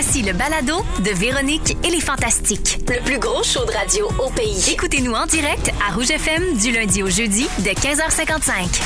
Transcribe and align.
Voici 0.00 0.22
le 0.22 0.32
balado 0.32 0.86
de 1.00 1.10
Véronique 1.10 1.76
et 1.82 1.90
les 1.90 2.00
Fantastiques. 2.00 2.78
Le 2.88 3.02
plus 3.02 3.18
gros 3.18 3.42
show 3.42 3.64
de 3.64 3.72
radio 3.72 4.08
au 4.24 4.30
pays. 4.30 4.70
Écoutez-nous 4.70 5.12
en 5.12 5.26
direct 5.26 5.72
à 5.84 5.92
Rouge 5.92 6.12
FM 6.12 6.56
du 6.56 6.70
lundi 6.70 7.02
au 7.02 7.10
jeudi 7.10 7.48
dès 7.58 7.72
15h55. 7.72 8.80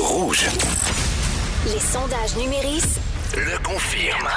Rouge 0.00 0.46
Les 1.66 1.78
sondages 1.78 2.34
numéris 2.36 2.82
le 3.36 3.56
confirme. 3.62 4.28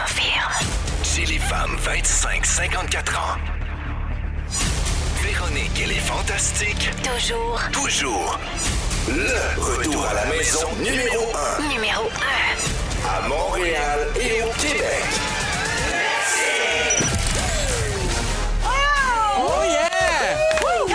Chez 1.04 1.26
les 1.26 1.40
femmes 1.40 1.76
25-54 1.84 3.18
ans. 3.18 3.40
Véronique 5.23 5.81
et 5.81 5.88
les 5.88 5.95
Fantastiques. 5.95 6.91
toujours 7.02 7.59
Toujours. 7.71 8.40
Le 9.07 9.62
retour 9.62 10.05
à 10.05 10.13
la 10.13 10.25
maison 10.25 10.67
numéro 10.80 11.25
1. 11.59 11.67
numéro 11.67 12.03
1. 12.03 13.09
À 13.09 13.27
Montréal 13.27 14.07
et 14.20 14.41
au 14.43 14.49
Québec. 14.53 15.03
Oh 19.38 19.63
yeah! 19.66 20.38
Oh 20.63 20.88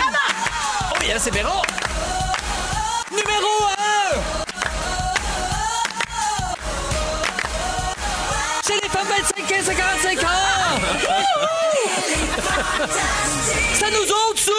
yeah, 1.05 1.19
c'est 1.19 1.33
Véro! 1.33 1.61
Numéro 3.11 3.67
1! 3.77 4.21
Chez 8.67 8.79
les 8.81 8.89
femmes 8.89 9.07
25 9.07 9.47
15 9.47 9.65
55 9.65 10.23
ans! 10.23 10.25
C'est 13.73 13.85
à 13.85 13.91
nous 13.91 13.97
autres, 13.97 14.39
ça! 14.39 14.51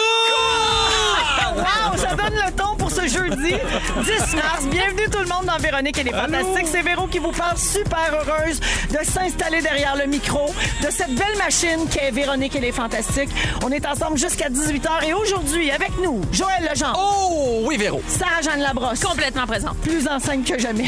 Wow, 1.55 1.97
ça 1.97 2.15
donne 2.15 2.35
le 2.35 2.51
ton 2.53 2.75
ce 2.93 3.07
jeudi 3.07 3.53
10 4.03 4.35
mars. 4.35 4.65
Bienvenue 4.69 5.09
tout 5.11 5.19
le 5.19 5.25
monde 5.27 5.45
dans 5.45 5.57
Véronique 5.57 5.97
et 5.97 6.03
les 6.03 6.11
Fantastiques. 6.11 6.67
C'est 6.71 6.81
Véro 6.81 7.07
qui 7.07 7.19
vous 7.19 7.31
parle 7.31 7.57
super 7.57 8.11
heureuse 8.13 8.59
de 8.89 8.97
s'installer 9.05 9.61
derrière 9.61 9.95
le 9.95 10.05
micro 10.07 10.53
de 10.83 10.91
cette 10.91 11.13
belle 11.15 11.37
machine 11.37 11.87
qu'est 11.89 12.11
Véronique 12.11 12.55
et 12.55 12.59
les 12.59 12.71
Fantastiques. 12.71 13.29
On 13.63 13.71
est 13.71 13.85
ensemble 13.85 14.17
jusqu'à 14.17 14.49
18h 14.49 15.05
et 15.07 15.13
aujourd'hui, 15.13 15.71
avec 15.71 15.91
nous, 16.03 16.21
Joël 16.31 16.67
Legendre, 16.69 16.99
Oh 17.01 17.61
oui, 17.65 17.77
Véro! 17.77 18.01
Sarah-Jeanne 18.07 18.61
Labrosse. 18.61 18.99
Complètement 18.99 19.45
présent. 19.47 19.71
Plus 19.83 20.07
enceinte 20.07 20.45
que 20.45 20.59
jamais. 20.59 20.85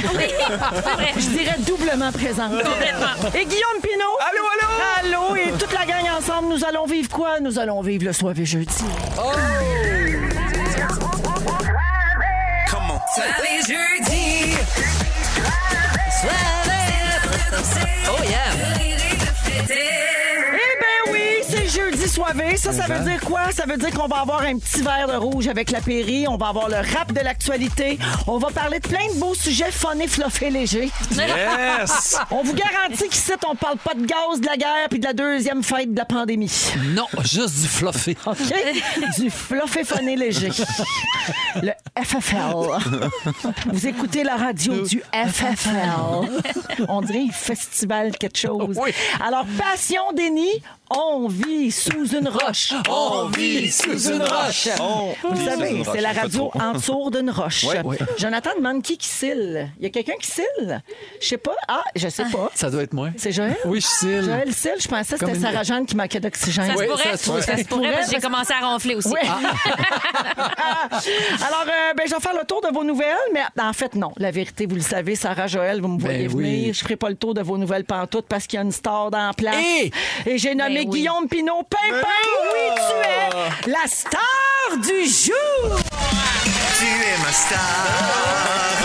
Je 1.18 1.28
dirais 1.30 1.56
doublement 1.66 2.12
présente. 2.12 2.52
Et 3.36 3.46
Guillaume 3.46 3.82
Pinot. 3.82 4.18
Allô, 4.20 4.44
allô? 5.08 5.28
Allô. 5.30 5.36
Et 5.36 5.52
toute 5.58 5.72
la 5.74 5.86
gang 5.86 6.06
ensemble, 6.18 6.50
nous 6.50 6.64
allons 6.66 6.86
vivre 6.86 7.10
quoi? 7.10 7.40
Nous 7.40 7.60
allons 7.60 7.82
vivre 7.82 8.06
le 8.06 8.14
soir 8.14 8.34
et 8.38 8.46
jeudi. 8.46 8.84
Comment? 9.16 10.33
Oh 18.06 18.20
yeah! 18.28 19.93
Ça, 22.14 22.72
ça 22.72 22.84
veut 22.84 23.10
dire 23.10 23.22
quoi? 23.22 23.52
Ça 23.52 23.66
veut 23.66 23.78
dire 23.78 23.90
qu'on 23.90 24.08
va 24.08 24.18
avoir 24.18 24.42
un 24.42 24.60
petit 24.60 24.82
verre 24.82 25.08
de 25.08 25.16
rouge 25.16 25.48
avec 25.48 25.72
la 25.72 25.82
Péri. 25.82 26.28
On 26.28 26.38
va 26.38 26.50
avoir 26.50 26.70
le 26.70 26.76
rap 26.76 27.12
de 27.12 27.20
l'actualité. 27.20 27.98
On 28.28 28.38
va 28.38 28.50
parler 28.52 28.80
de 28.80 28.88
plein 28.88 29.08
de 29.12 29.20
beaux 29.20 29.34
sujets 29.34 29.72
fun 29.72 29.98
et 29.98 30.08
fluffés 30.08 30.52
légers. 30.52 30.92
Yes! 31.12 32.20
On 32.32 32.44
vous 32.44 32.54
garantit 32.54 33.10
qu'ici, 33.10 33.32
on 33.50 33.56
parle 33.56 33.78
pas 33.78 33.96
de 33.96 34.06
gaz, 34.06 34.40
de 34.40 34.46
la 34.46 34.58
guerre 34.58 34.90
puis 34.90 35.00
de 35.00 35.06
la 35.06 35.14
deuxième 35.14 35.64
fête 35.64 35.92
de 35.92 35.98
la 35.98 36.06
pandémie. 36.06 36.52
Non, 36.94 37.08
juste 37.24 37.62
du 37.62 37.68
fluffy. 37.68 38.16
OK? 38.26 38.38
du 39.18 39.30
fluffé 39.32 39.84
fun 39.84 40.06
et 40.06 40.16
léger. 40.16 40.50
Le 41.62 41.72
FFL. 42.00 42.38
Vous 43.72 43.88
écoutez 43.88 44.24
la 44.24 44.36
radio 44.36 44.86
du 44.86 45.02
FFL. 45.14 46.88
On 46.88 47.02
dirait 47.02 47.26
un 47.28 47.32
festival 47.32 48.16
quelque 48.18 48.38
chose. 48.38 48.78
Oui. 48.80 48.92
Alors, 49.26 49.46
passion, 49.58 50.12
déni, 50.14 50.50
on 50.90 51.28
vit 51.28 51.72
sous 51.72 52.06
une 52.16 52.28
roche. 52.28 52.74
On 52.90 53.26
vit 53.28 53.72
sous 53.72 54.10
une 54.10 54.22
roche. 54.22 54.68
Vous 55.24 55.46
savez, 55.46 55.84
c'est 55.92 56.02
la 56.02 56.12
radio 56.12 56.52
entour 56.54 57.10
d'une 57.12 57.30
roche. 57.30 57.64
Ouais. 57.64 57.98
Jonathan 58.18 58.52
demande 58.58 58.82
qui 58.84 58.98
qui 58.98 59.08
cille. 59.08 59.70
Il 59.80 59.84
y 59.84 59.88
a 59.88 59.90
quelqu'un 59.90 60.14
qui 60.22 60.30
cille? 60.30 60.82
Je 61.22 61.28
sais 61.28 61.38
pas. 61.38 61.56
Ah, 61.68 61.82
je 61.96 62.08
sais 62.10 62.26
pas. 62.26 62.52
Ça 62.54 62.70
doit 62.70 62.84
être 62.84 62.94
moi. 62.94 63.10
C'est 63.18 63.32
Joël? 63.32 63.58
Oui, 63.66 63.82
je 63.82 63.88
cille. 63.88 64.24
Joël 64.24 64.54
cille, 64.54 64.72
je 64.80 64.88
pensais 64.88 65.16
que 65.16 65.20
Comme 65.22 65.34
c'était 65.34 65.48
une- 65.48 65.52
Sarah 65.52 65.64
Jeanne 65.64 65.86
qui 65.86 65.96
manquait 65.96 66.20
d'oxygène. 66.20 66.68
Ça 66.68 66.74
se 66.74 66.80
Oui, 66.80 66.86
pourrait. 66.88 67.04
ça 67.04 67.18
se 67.18 67.26
pourrait. 67.26 67.42
Ça 67.42 67.58
se 67.58 67.64
pourrait 67.64 67.92
parce 67.94 68.08
que 68.10 68.16
j'ai 68.16 68.22
commencé 68.22 68.54
à 68.54 68.66
ronfler 68.68 68.96
aussi. 68.96 69.10
Oui. 69.14 69.20
Alors, 71.48 71.66
euh, 71.68 71.94
ben, 71.96 72.04
je 72.08 72.14
vais 72.16 72.22
faire 72.22 72.34
le 72.40 72.46
tour 72.46 72.62
de 72.62 72.74
vos 72.74 72.84
nouvelles, 72.84 73.08
mais 73.34 73.42
en 73.62 73.74
fait, 73.74 73.96
non. 73.96 74.12
La 74.18 74.32
vérité, 74.32 74.66
vous 74.66 74.76
le 74.76 74.82
savez, 74.82 75.16
Sarah 75.16 75.48
Joël, 75.48 75.82
vous 75.82 75.88
me 75.88 76.00
voyez 76.00 76.28
Ben 76.28 76.36
oui. 76.36 76.44
venir. 76.44 76.74
Je 76.74 76.80
ferai 76.80 76.96
pas 76.96 77.10
le 77.10 77.16
tour 77.16 77.34
de 77.34 77.42
vos 77.42 77.58
nouvelles 77.58 77.86
pantoutes 77.86 78.26
parce 78.28 78.48
qu'il 78.48 78.58
y 78.58 78.60
a 78.62 78.64
une 78.66 78.72
star 78.72 79.10
dans 79.12 79.28
la 79.28 79.34
place. 79.34 79.56
Et- 79.56 79.92
Et 80.26 80.38
j'ai 80.38 80.56
nommé 80.56 80.83
Oui. 80.86 81.00
Guillaume 81.00 81.28
Pinot 81.30 81.64
Pimpin. 81.64 82.08
Oui, 82.54 82.66
tu 82.76 83.68
es 83.68 83.72
la 83.72 83.88
star 83.88 84.78
du 84.78 85.06
jour. 85.06 85.80
Tu 86.78 86.86
es 86.86 87.18
ma 87.24 87.32
star 87.32 87.60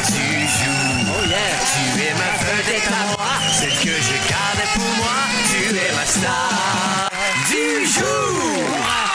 du 0.06 0.46
jour. 0.46 1.14
Oh 1.16 1.26
yeah! 1.26 1.38
Tu 1.74 2.00
es 2.02 2.14
ma 2.14 2.30
vedette 2.44 2.88
à 2.88 3.06
moi, 3.16 3.32
celle 3.52 3.70
que 3.70 3.94
je 4.00 4.16
gardais 4.28 4.70
pour 4.74 4.92
moi. 4.96 5.16
Tu 5.50 5.76
es 5.76 5.92
ma 5.96 6.06
star 6.06 7.10
du 7.48 7.86
jour. 7.86 9.07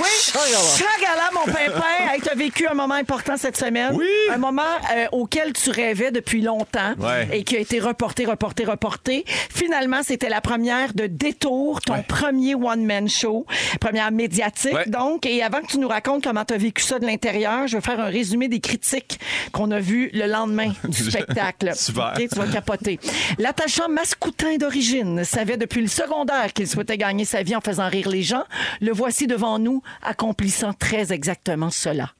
Oui, 0.00 0.08
Chagala, 0.76 1.30
mon 1.32 1.44
pimpin. 1.50 2.12
Hey, 2.12 2.20
tu 2.20 2.28
as 2.28 2.34
vécu 2.34 2.66
un 2.68 2.74
moment 2.74 2.94
important 2.94 3.36
cette 3.36 3.56
semaine. 3.56 3.94
Oui. 3.94 4.06
Un 4.30 4.36
moment 4.36 4.62
euh, 4.94 5.06
auquel 5.12 5.52
tu 5.54 5.70
rêvais 5.70 6.10
depuis 6.10 6.42
longtemps 6.42 6.94
Ouais. 6.98 7.28
et 7.32 7.44
qui 7.44 7.56
a 7.56 7.60
été 7.60 7.80
reporté, 7.80 8.26
reporté, 8.26 8.64
reporté. 8.64 9.24
Finalement, 9.26 10.00
c'était 10.04 10.28
la 10.28 10.40
première 10.40 10.92
de 10.92 11.06
Détour, 11.06 11.80
ton 11.80 11.94
Ouais. 11.94 12.04
premier 12.06 12.54
one-man 12.54 13.08
show, 13.08 13.46
première 13.80 14.10
médiatique, 14.12 14.74
Ouais. 14.74 14.86
donc. 14.86 15.24
Et 15.24 15.42
avant 15.42 15.60
que 15.62 15.66
tu 15.68 15.78
nous 15.78 15.88
racontes 15.88 16.24
comment 16.24 16.44
tu 16.44 16.54
as 16.54 16.58
vécu 16.58 16.82
ça 16.82 16.98
de 16.98 17.06
l'intérieur, 17.06 17.66
je 17.66 17.76
vais 17.76 17.82
faire 17.82 18.00
un 18.00 18.04
résumé 18.10 18.48
des 18.48 18.60
critiques 18.60 19.18
qu'on 19.52 19.70
a 19.70 19.80
vues 19.80 20.10
le 20.12 20.26
lendemain 20.26 20.72
du 20.84 21.10
spectacle. 21.10 21.72
Super. 21.74 22.12
OK, 22.16 22.28
tu 22.28 22.38
vas 22.38 22.46
capoter. 22.48 23.00
L'attachant 23.38 23.88
mascoutin 23.88 24.56
d'origine 24.56 25.24
savait 25.24 25.56
depuis 25.56 25.80
le 25.80 25.88
secondaire 25.88 26.52
qu'il 26.52 26.68
souhaitait 26.68 26.98
gagner 26.98 27.24
sa 27.24 27.42
vie 27.42 27.56
en 27.56 27.60
faisant 27.60 27.88
rire 27.88 28.08
les 28.08 28.22
gens. 28.22 28.44
Le 28.80 28.92
voici 28.92 29.26
devant 29.26 29.58
nous, 29.58 29.69
accomplissant 30.02 30.72
très 30.72 31.12
exactement 31.12 31.70
cela. 31.70 32.10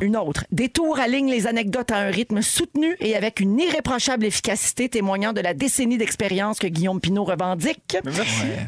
Une 0.00 0.16
autre. 0.16 0.44
Détour 0.50 0.98
aligne 0.98 1.30
les 1.30 1.46
anecdotes 1.46 1.90
à 1.92 1.96
un 1.98 2.10
rythme 2.10 2.42
soutenu 2.42 2.96
et 3.00 3.16
avec 3.16 3.40
une 3.40 3.58
irréprochable 3.58 4.24
efficacité 4.26 4.88
témoignant 4.88 5.32
de 5.32 5.40
la 5.40 5.54
décennie 5.54 5.96
d'expérience 5.98 6.58
que 6.58 6.66
Guillaume 6.66 7.00
Pinot 7.00 7.24
revendique. 7.24 7.96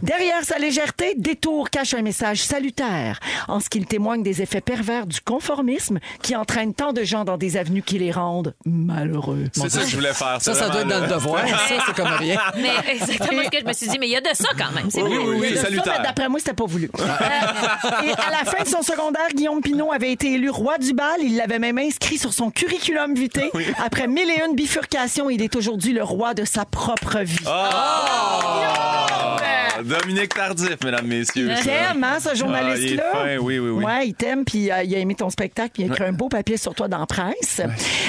Derrière 0.03 0.45
sa 0.45 0.59
légèreté, 0.59 1.15
Détour 1.17 1.71
cache 1.71 1.95
un 1.95 2.03
message 2.03 2.43
salutaire 2.43 3.19
en 3.49 3.61
ce 3.61 3.69
qu'il 3.69 3.87
témoigne 3.87 4.23
des 4.23 4.43
effets 4.43 4.61
pervers 4.61 5.07
du 5.07 5.21
conformisme 5.21 5.99
qui 6.23 6.37
entraînent 6.37 6.75
tant 6.75 6.93
de 6.93 7.03
gens 7.03 7.25
dans 7.25 7.37
des 7.37 7.57
avenues 7.57 7.83
qui 7.83 7.99
les 7.99 8.11
rendent 8.13 8.55
malheureux. 8.65 9.45
C'est 9.53 9.69
ça 9.71 9.81
que 9.83 9.89
je 9.89 9.97
voulais 9.97 10.15
faire. 10.15 10.39
Ça, 10.41 10.55
ça 10.55 10.69
doit 10.69 10.83
être 10.83 10.89
dans 10.89 11.01
le 11.01 11.09
devoir. 11.09 11.47
Ça, 11.49 11.57
c'est 11.87 11.95
comme 11.95 12.07
rien. 12.15 12.41
Mais 12.57 12.93
exactement 12.93 13.43
ce 13.45 13.51
que 13.51 13.61
je 13.61 13.65
me 13.67 13.73
suis 13.73 13.89
dit, 13.89 13.99
mais 13.99 14.07
il 14.09 14.13
y 14.13 14.17
a 14.17 14.21
de 14.21 14.29
ça 14.35 14.49
quand 14.59 14.73
même. 14.73 14.91
C'est 14.91 15.03
Oui, 15.03 15.15
vrai. 15.15 15.25
oui, 15.27 15.37
oui, 15.41 15.57
ça, 15.57 15.63
salutaire. 15.65 16.03
D'après 16.03 16.29
moi, 16.29 16.39
c'était 16.39 16.53
pas 16.55 16.65
voulu. 16.67 16.91
Euh, 16.99 17.05
et 17.05 18.11
à 18.13 18.31
la 18.31 18.51
fin 18.51 18.63
de 18.63 18.69
son 18.69 18.83
secondaire, 18.83 19.29
Guillaume 19.35 19.61
Pinot 19.61 19.93
avait 19.93 20.13
été 20.13 20.36
élu 20.37 20.51
roi 20.51 20.79
du 20.79 20.93
bal. 20.93 21.21
Il 21.21 21.37
l'avait 21.37 21.59
même 21.59 21.79
inscrit 21.79 22.19
sur 22.19 22.33
son 22.33 22.51
curriculum 22.51 23.15
vitae. 23.15 23.51
Après 23.85 24.07
mille 24.07 24.31
et 24.31 24.43
une 24.49 24.55
bifurcations, 24.55 25.29
il 25.31 25.43
est 25.43 25.57
aujourd'hui 25.57 25.93
le 25.93 26.03
roi 26.03 26.35
de 26.35 26.45
sa 26.45 26.65
propre 26.65 27.19
vie. 27.21 27.45
Ah! 27.47 29.37
Dominique 29.83 30.35
Tardif, 30.35 30.77
mesdames, 30.85 31.07
messieurs. 31.07 31.51
Il 31.51 31.63
t'aime, 31.65 32.03
hein, 32.03 32.19
ce 32.19 32.35
journaliste-là? 32.35 33.03
Ah, 33.13 33.19
il 33.25 33.31
est 33.31 33.37
fin, 33.37 33.45
oui, 33.45 33.59
oui, 33.59 33.71
oui. 33.71 33.85
Ouais, 33.85 34.09
il 34.09 34.15
t'aime, 34.15 34.45
puis 34.45 34.71
euh, 34.71 34.83
il 34.83 34.95
a 34.95 34.99
aimé 34.99 35.15
ton 35.15 35.31
spectacle, 35.31 35.71
puis 35.75 35.83
il 35.83 35.91
a 35.91 35.93
écrit 35.93 36.05
un 36.05 36.13
beau 36.13 36.29
papier 36.29 36.57
sur 36.57 36.75
toi 36.75 36.89
dans 36.89 36.99
la 36.99 37.07
presse. 37.07 37.61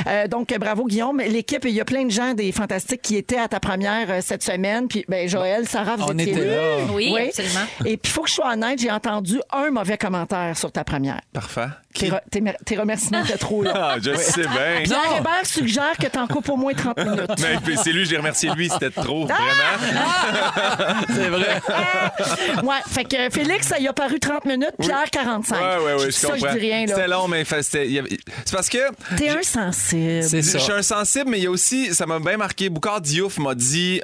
Euh, 0.07 0.27
donc, 0.27 0.53
bravo, 0.57 0.85
Guillaume. 0.85 1.19
L'équipe, 1.19 1.65
il 1.65 1.71
y 1.71 1.81
a 1.81 1.85
plein 1.85 2.05
de 2.05 2.11
gens 2.11 2.33
des 2.33 2.51
Fantastiques 2.51 3.01
qui 3.01 3.17
étaient 3.17 3.37
à 3.37 3.47
ta 3.47 3.59
première 3.59 4.09
euh, 4.09 4.19
cette 4.21 4.43
semaine. 4.43 4.87
Puis, 4.87 5.05
ben, 5.07 5.27
Joël, 5.27 5.67
Sarah, 5.67 5.97
vous 5.97 6.05
On 6.07 6.17
étiez 6.17 6.33
était 6.33 6.45
là. 6.45 6.77
Oui, 6.93 7.13
absolument. 7.27 7.65
Et 7.85 7.97
puis, 7.97 8.11
il 8.11 8.13
faut 8.13 8.21
que 8.23 8.29
je 8.29 8.35
sois 8.35 8.53
honnête, 8.53 8.79
j'ai 8.79 8.91
entendu 8.91 9.39
un 9.51 9.69
mauvais 9.69 9.97
commentaire 9.97 10.57
sur 10.57 10.71
ta 10.71 10.83
première. 10.83 11.21
Parfait. 11.33 11.67
Tes 12.31 12.41
mer- 12.41 12.57
tes 12.65 12.77
remerciements 12.77 13.23
étaient 13.23 13.37
trop 13.37 13.63
longs. 13.63 13.71
Ah, 13.79 13.95
je 14.01 14.15
sais 14.15 14.41
bien. 14.41 14.83
Pierre 14.83 15.17
Hébert 15.19 15.45
suggère 15.45 15.95
que 16.01 16.07
t'en 16.07 16.25
coupes 16.27 16.49
au 16.49 16.55
moins 16.57 16.73
30 16.73 16.97
minutes. 16.97 17.31
Mais 17.41 17.57
puis 17.63 17.77
c'est 17.81 17.91
lui, 17.91 18.05
j'ai 18.05 18.17
remercié 18.17 18.49
lui, 18.55 18.69
c'était 18.69 18.89
trop, 18.89 19.27
Ah! 19.29 19.33
vraiment. 19.33 21.03
C'est 21.15 21.29
vrai. 21.29 21.61
Ouais, 22.63 22.75
fait 22.89 23.03
que 23.05 23.29
Félix, 23.29 23.67
ça 23.67 23.79
y 23.79 23.87
a 23.87 23.93
paru 23.93 24.19
30 24.19 24.45
minutes, 24.45 24.71
Pierre 24.79 25.09
45. 25.11 25.55
Ouais, 25.59 25.85
ouais, 25.85 25.93
ouais, 25.93 26.05
je 26.07 26.11
ça, 26.11 26.29
comprends. 26.29 26.47
je 26.53 26.53
dis 26.59 26.65
rien, 26.71 26.85
C'était 26.87 27.07
long, 27.07 27.27
mais 27.27 27.43
c'est 27.45 28.51
parce 28.51 28.69
que 28.69 28.77
T'es 29.15 29.29
insensible. 29.29 30.23
C'est 30.23 30.41
je 30.41 30.49
ça. 30.49 30.59
suis 30.59 30.71
un 30.73 30.81
sensible, 30.81 31.29
mais 31.29 31.37
il 31.39 31.43
y 31.43 31.47
a 31.47 31.51
aussi, 31.51 31.93
ça 31.93 32.05
m'a 32.05 32.19
bien 32.19 32.37
marqué. 32.37 32.69
Boucard 32.69 33.01
Diouf 33.01 33.37
m'a 33.37 33.55
dit, 33.55 34.01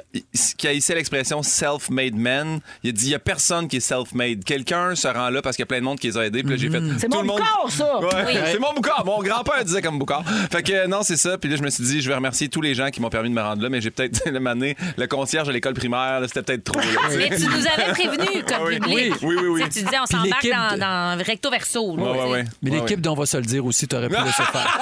qui 0.56 0.68
a 0.68 0.72
essayé 0.72 0.96
l'expression 0.96 1.42
self-made 1.42 2.14
man. 2.14 2.60
Il 2.82 2.90
a 2.90 2.92
dit, 2.92 3.06
il 3.06 3.10
y 3.10 3.14
a 3.14 3.18
personne 3.18 3.68
qui 3.68 3.76
est 3.76 3.80
self-made. 3.80 4.44
Quelqu'un 4.44 4.94
se 4.94 5.08
rend 5.08 5.30
là 5.30 5.42
parce 5.42 5.56
qu'il 5.56 5.62
y 5.62 5.64
a 5.64 5.66
plein 5.66 5.78
de 5.80 5.84
monde 5.84 5.98
qui 5.98 6.06
les 6.08 6.18
a 6.18 6.26
aidés. 6.26 6.42
Puis 6.42 6.52
là, 6.52 6.56
j'ai 6.56 6.70
fait. 6.70 6.80
C'est 6.98 7.08
tout 7.08 7.14
mon 7.16 7.22
le 7.22 7.26
monde- 7.28 7.40
corps, 7.40 7.70
ça! 7.70 7.98
Ouais, 8.04 8.24
Oui. 8.26 8.38
C'est 8.52 8.58
mon 8.58 8.72
Boucard. 8.74 9.04
Mon 9.04 9.18
grand-père 9.22 9.64
disait 9.64 9.82
comme 9.82 9.98
Boucard. 9.98 10.22
Fait 10.50 10.62
que 10.62 10.72
euh, 10.72 10.86
non, 10.86 11.02
c'est 11.02 11.16
ça. 11.16 11.38
Puis 11.38 11.48
là, 11.50 11.56
je 11.56 11.62
me 11.62 11.70
suis 11.70 11.84
dit, 11.84 12.00
je 12.02 12.08
vais 12.08 12.14
remercier 12.14 12.48
tous 12.48 12.60
les 12.60 12.74
gens 12.74 12.90
qui 12.90 13.00
m'ont 13.00 13.10
permis 13.10 13.30
de 13.30 13.34
me 13.34 13.40
rendre 13.42 13.62
là, 13.62 13.68
mais 13.68 13.80
j'ai 13.80 13.90
peut-être 13.90 14.22
le 14.30 14.40
mané, 14.40 14.76
le 14.96 15.06
concierge 15.06 15.48
à 15.48 15.52
l'école 15.52 15.74
primaire, 15.74 16.20
là, 16.20 16.28
c'était 16.28 16.42
peut-être 16.42 16.64
trop. 16.64 16.78
là, 16.80 16.86
tu 17.06 17.10
sais. 17.10 17.16
Mais 17.16 17.36
tu 17.36 17.44
nous 17.46 17.66
avais 17.66 17.92
prévenu 17.92 18.42
comme 18.44 18.62
Oui, 18.66 18.78
public. 18.80 19.14
oui, 19.22 19.36
oui, 19.40 19.46
oui. 19.48 19.60
Tu 19.60 19.66
sais, 19.66 19.78
Tu 19.80 19.84
disais, 19.86 19.98
on 20.02 20.06
s'embarque 20.06 20.42
l'équipe 20.42 20.52
dans, 20.58 20.74
de- 20.74 20.80
dans 20.80 21.24
recto 21.24 21.50
verso. 21.50 21.96
là, 21.96 22.02
Ouais, 22.02 22.08
ouais, 22.10 22.14
tu 22.16 22.22
sais. 22.24 22.30
ouais. 22.32 22.44
Mais 22.62 22.70
Ouais, 22.70 22.76
l'équipe 22.80 23.00
dont 23.00 23.12
on 23.12 23.16
va 23.16 23.26
se 23.26 23.36
le 23.36 23.44
dire 23.44 23.64
aussi, 23.64 23.86
t'aurais 23.88 24.08
pu 24.08 24.14
laisser 24.16 24.42
faire. 24.52 24.78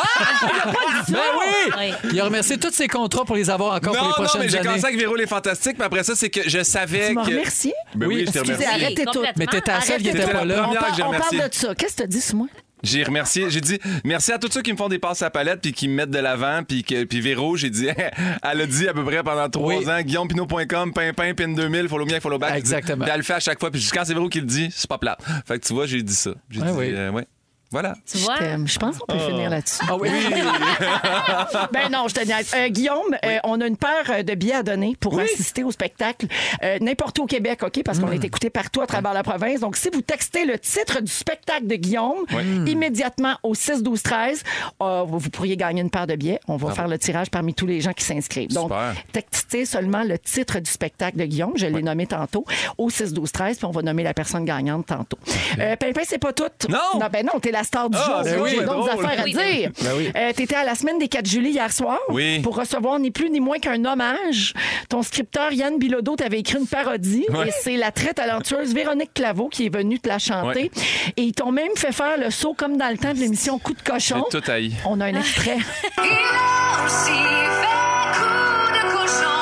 Ben 1.08 1.18
oui! 1.38 1.72
Oui. 1.78 2.10
Il 2.12 2.20
a 2.20 2.24
remercié 2.24 2.58
tous 2.58 2.72
ses 2.72 2.88
contrats 2.88 3.24
pour 3.24 3.36
les 3.36 3.50
avoir 3.50 3.74
encore 3.74 3.92
pour 3.92 4.02
Non, 4.02 4.02
les 4.02 4.08
non, 4.08 4.14
prochaines 4.14 4.40
mais 4.42 4.48
j'ai 4.48 4.58
années. 4.58 4.66
commencé 4.68 4.84
avec 4.86 4.98
Véro 4.98 5.14
les 5.16 5.26
Fantastiques, 5.26 5.76
mais 5.78 5.84
après 5.84 6.02
ça, 6.04 6.14
c'est 6.14 6.30
que 6.30 6.48
je 6.48 6.62
savais 6.62 7.08
Tu 7.08 7.14
m'as 7.14 7.24
que. 7.24 7.30
remercié? 7.30 7.72
Ben 7.94 8.06
Oui, 8.06 8.14
oui, 8.16 8.24
je 8.26 8.32
t'ai 8.32 8.38
Excusez, 8.40 8.54
remercié. 8.64 8.84
arrêtez 8.84 9.04
tout. 9.04 9.12
complètement. 9.12 9.32
Mais 9.36 9.46
t'étais 9.46 9.72
la 9.72 9.80
seule 9.80 10.02
qui 10.02 10.08
Arrêtez 10.10 10.22
était 10.24 10.32
tout. 10.32 10.38
pas 10.38 10.44
là. 10.44 10.54
On, 10.58 10.64
première 10.64 10.80
par- 10.80 10.90
que 10.90 10.96
j'ai 10.96 11.02
on 11.02 11.10
parle 11.10 11.36
de 11.50 11.54
ça. 11.54 11.74
Qu'est-ce 11.74 11.92
que 11.92 11.96
tu 11.98 12.02
as 12.02 12.06
dit 12.06 12.20
sur 12.20 12.36
moi? 12.36 12.46
J'ai 12.82 13.04
remercié, 13.04 13.48
j'ai 13.50 13.60
dit 13.60 13.78
merci 14.04 14.32
à 14.32 14.38
tous 14.38 14.50
ceux 14.50 14.62
qui 14.62 14.72
me 14.72 14.76
font 14.76 14.88
des 14.88 14.98
passes 14.98 15.22
à 15.22 15.26
la 15.26 15.30
palette 15.30 15.60
puis 15.60 15.72
qui 15.72 15.86
me 15.88 15.94
mettent 15.94 16.10
de 16.10 16.18
l'avant 16.18 16.62
puis 16.66 16.82
que 16.82 17.04
puis 17.04 17.20
Véro, 17.20 17.56
j'ai 17.56 17.70
dit 17.70 17.86
elle 18.42 18.60
a 18.60 18.66
dit 18.66 18.88
à 18.88 18.92
peu 18.94 19.04
près 19.04 19.22
pendant 19.22 19.48
trois 19.48 19.76
Oui. 19.76 19.88
ans 19.88 20.00
guillaumepinot.com, 20.02 20.92
pimpin, 20.92 21.34
pin 21.34 21.48
2000, 21.48 21.88
follow 21.88 22.06
me, 22.06 22.20
follow 22.20 22.38
back. 22.38 22.56
Exactement. 22.56 23.04
Puis 23.04 23.10
elle 23.12 23.18
le 23.20 23.24
fait 23.24 23.34
à 23.34 23.40
chaque 23.40 23.60
fois 23.60 23.70
puis 23.70 23.86
quand 23.92 24.04
c'est 24.04 24.14
Véro 24.14 24.28
qui 24.28 24.40
le 24.40 24.46
dit, 24.46 24.68
c'est 24.72 24.88
pas 24.88 24.98
plate. 24.98 25.20
Fait 25.46 25.58
que 25.58 25.66
tu 25.66 25.72
vois, 25.72 25.86
j'ai 25.86 26.02
dit 26.02 26.14
ça. 26.14 26.32
J'ai 26.50 26.60
dit 26.60 26.66
oui. 26.74 26.90
euh, 26.92 27.10
ouais. 27.10 27.26
Voilà. 27.72 27.94
Tu 28.10 28.18
vois? 28.18 28.34
Je 28.36 28.40
t'aime. 28.40 28.68
Je 28.68 28.78
pense 28.78 28.98
qu'on 28.98 29.06
peut 29.06 29.18
finir 29.18 29.50
là-dessus. 29.50 29.82
Ah 29.88 29.96
oui. 29.96 30.08
Ben 31.72 31.88
non, 31.90 32.06
je 32.08 32.14
te 32.14 32.24
niaise. 32.24 32.52
Euh, 32.54 32.68
Guillaume, 32.68 33.16
euh, 33.24 33.38
on 33.44 33.60
a 33.60 33.66
une 33.66 33.76
paire 33.76 34.10
euh, 34.10 34.22
de 34.22 34.34
billets 34.34 34.54
à 34.54 34.62
donner 34.62 34.96
pour 35.00 35.18
assister 35.18 35.64
au 35.64 35.70
spectacle 35.70 36.26
euh, 36.62 36.78
n'importe 36.80 37.18
où 37.18 37.22
au 37.22 37.26
Québec, 37.26 37.62
OK? 37.62 37.82
Parce 37.84 37.98
qu'on 37.98 38.06
Mm. 38.08 38.12
est 38.14 38.24
écouté 38.24 38.50
partout 38.50 38.80
à 38.82 38.86
travers 38.86 39.12
la 39.14 39.22
province. 39.22 39.60
Donc, 39.60 39.76
si 39.76 39.88
vous 39.92 40.02
textez 40.02 40.44
le 40.44 40.58
titre 40.58 41.00
du 41.00 41.10
spectacle 41.10 41.66
de 41.66 41.76
Guillaume 41.76 42.24
immédiatement 42.66 43.36
au 43.42 43.54
6 43.54 43.82
12 43.82 44.02
13 44.02 44.42
euh, 44.82 45.02
vous 45.06 45.30
pourriez 45.30 45.56
gagner 45.56 45.80
une 45.82 45.90
paire 45.90 46.06
de 46.06 46.14
billets. 46.16 46.40
On 46.48 46.56
va 46.56 46.72
faire 46.72 46.88
le 46.88 46.98
tirage 46.98 47.30
parmi 47.30 47.54
tous 47.54 47.66
les 47.66 47.80
gens 47.80 47.92
qui 47.92 48.04
s'inscrivent. 48.04 48.48
Donc, 48.52 48.64
Super. 48.70 48.94
textez 49.12 49.64
seulement 49.64 50.02
le 50.02 50.18
titre 50.18 50.58
du 50.60 50.70
spectacle 50.70 51.16
de 51.18 51.24
Guillaume. 51.24 51.52
Je 51.56 51.66
l'ai 51.66 51.82
nommé 51.82 52.06
tantôt 52.06 52.44
au 52.78 52.90
6 52.90 53.12
12 53.12 53.32
13 53.32 53.56
puis 53.58 53.66
on 53.66 53.70
va 53.70 53.82
nommer 53.82 54.02
la 54.02 54.14
personne 54.14 54.44
gagnante 54.44 54.86
tantôt. 54.86 55.18
Euh, 55.58 55.76
Pimpin, 55.76 56.02
c'est 56.04 56.18
pas 56.18 56.32
tout. 56.32 56.44
Non! 56.68 56.78
Non, 57.00 57.06
ben 57.10 57.24
non, 57.32 57.40
t'es 57.40 57.50
la 57.50 57.61
star 57.64 57.88
du 57.90 57.98
Ah, 58.00 58.04
jour. 58.04 58.22
ben 58.24 58.40
oui, 58.42 58.50
J'ai 58.50 58.56
c'est 58.58 58.64
d'autres 58.64 58.88
drôle. 58.94 59.04
affaires 59.06 59.20
à 59.20 59.24
Oui, 59.24 59.32
dire. 59.32 59.70
Ben 59.82 59.90
oui. 59.96 60.10
Euh, 60.16 60.32
T'étais 60.34 60.54
à 60.56 60.64
la 60.64 60.74
semaine 60.74 60.98
des 60.98 61.08
4 61.08 61.26
juillet 61.26 61.50
hier 61.50 61.72
soir 61.72 61.98
Oui. 62.08 62.40
pour 62.40 62.56
recevoir 62.56 62.98
ni 62.98 63.10
plus 63.10 63.30
ni 63.30 63.40
moins 63.40 63.58
qu'un 63.58 63.84
hommage. 63.84 64.54
Ton 64.88 65.02
scripteur 65.02 65.52
Yann 65.52 65.78
Bilodeau 65.78 66.16
t'avait 66.16 66.40
écrit 66.40 66.58
une 66.58 66.66
parodie 66.66 67.24
Ouais. 67.30 67.48
et 67.48 67.52
c'est 67.62 67.76
la 67.76 67.90
très 67.90 68.12
talentueuse 68.14 68.74
Véronique 68.74 69.14
Claveau 69.14 69.48
qui 69.48 69.66
est 69.66 69.74
venue 69.74 69.98
te 70.00 70.08
la 70.08 70.18
chanter. 70.18 70.70
Ouais. 70.74 71.12
Et 71.16 71.22
ils 71.22 71.32
t'ont 71.32 71.52
même 71.52 71.72
fait 71.76 71.92
faire 71.92 72.16
le 72.18 72.30
saut 72.30 72.54
comme 72.54 72.76
dans 72.76 72.88
le 72.90 72.98
temps 72.98 73.12
de 73.12 73.18
l'émission 73.18 73.58
Coup 73.58 73.74
de 73.74 73.82
cochon. 73.82 74.24
J'ai 74.32 74.40
tout 74.40 74.50
haï. 74.50 74.72
On 74.86 75.00
a 75.00 75.06
un 75.06 75.14
extrait. 75.14 75.58
Il 75.98 76.02
a 76.02 76.84
aussi 76.84 77.10
fait 77.12 78.18
coup 78.18 78.72
de 78.72 78.92
cochon, 78.92 79.41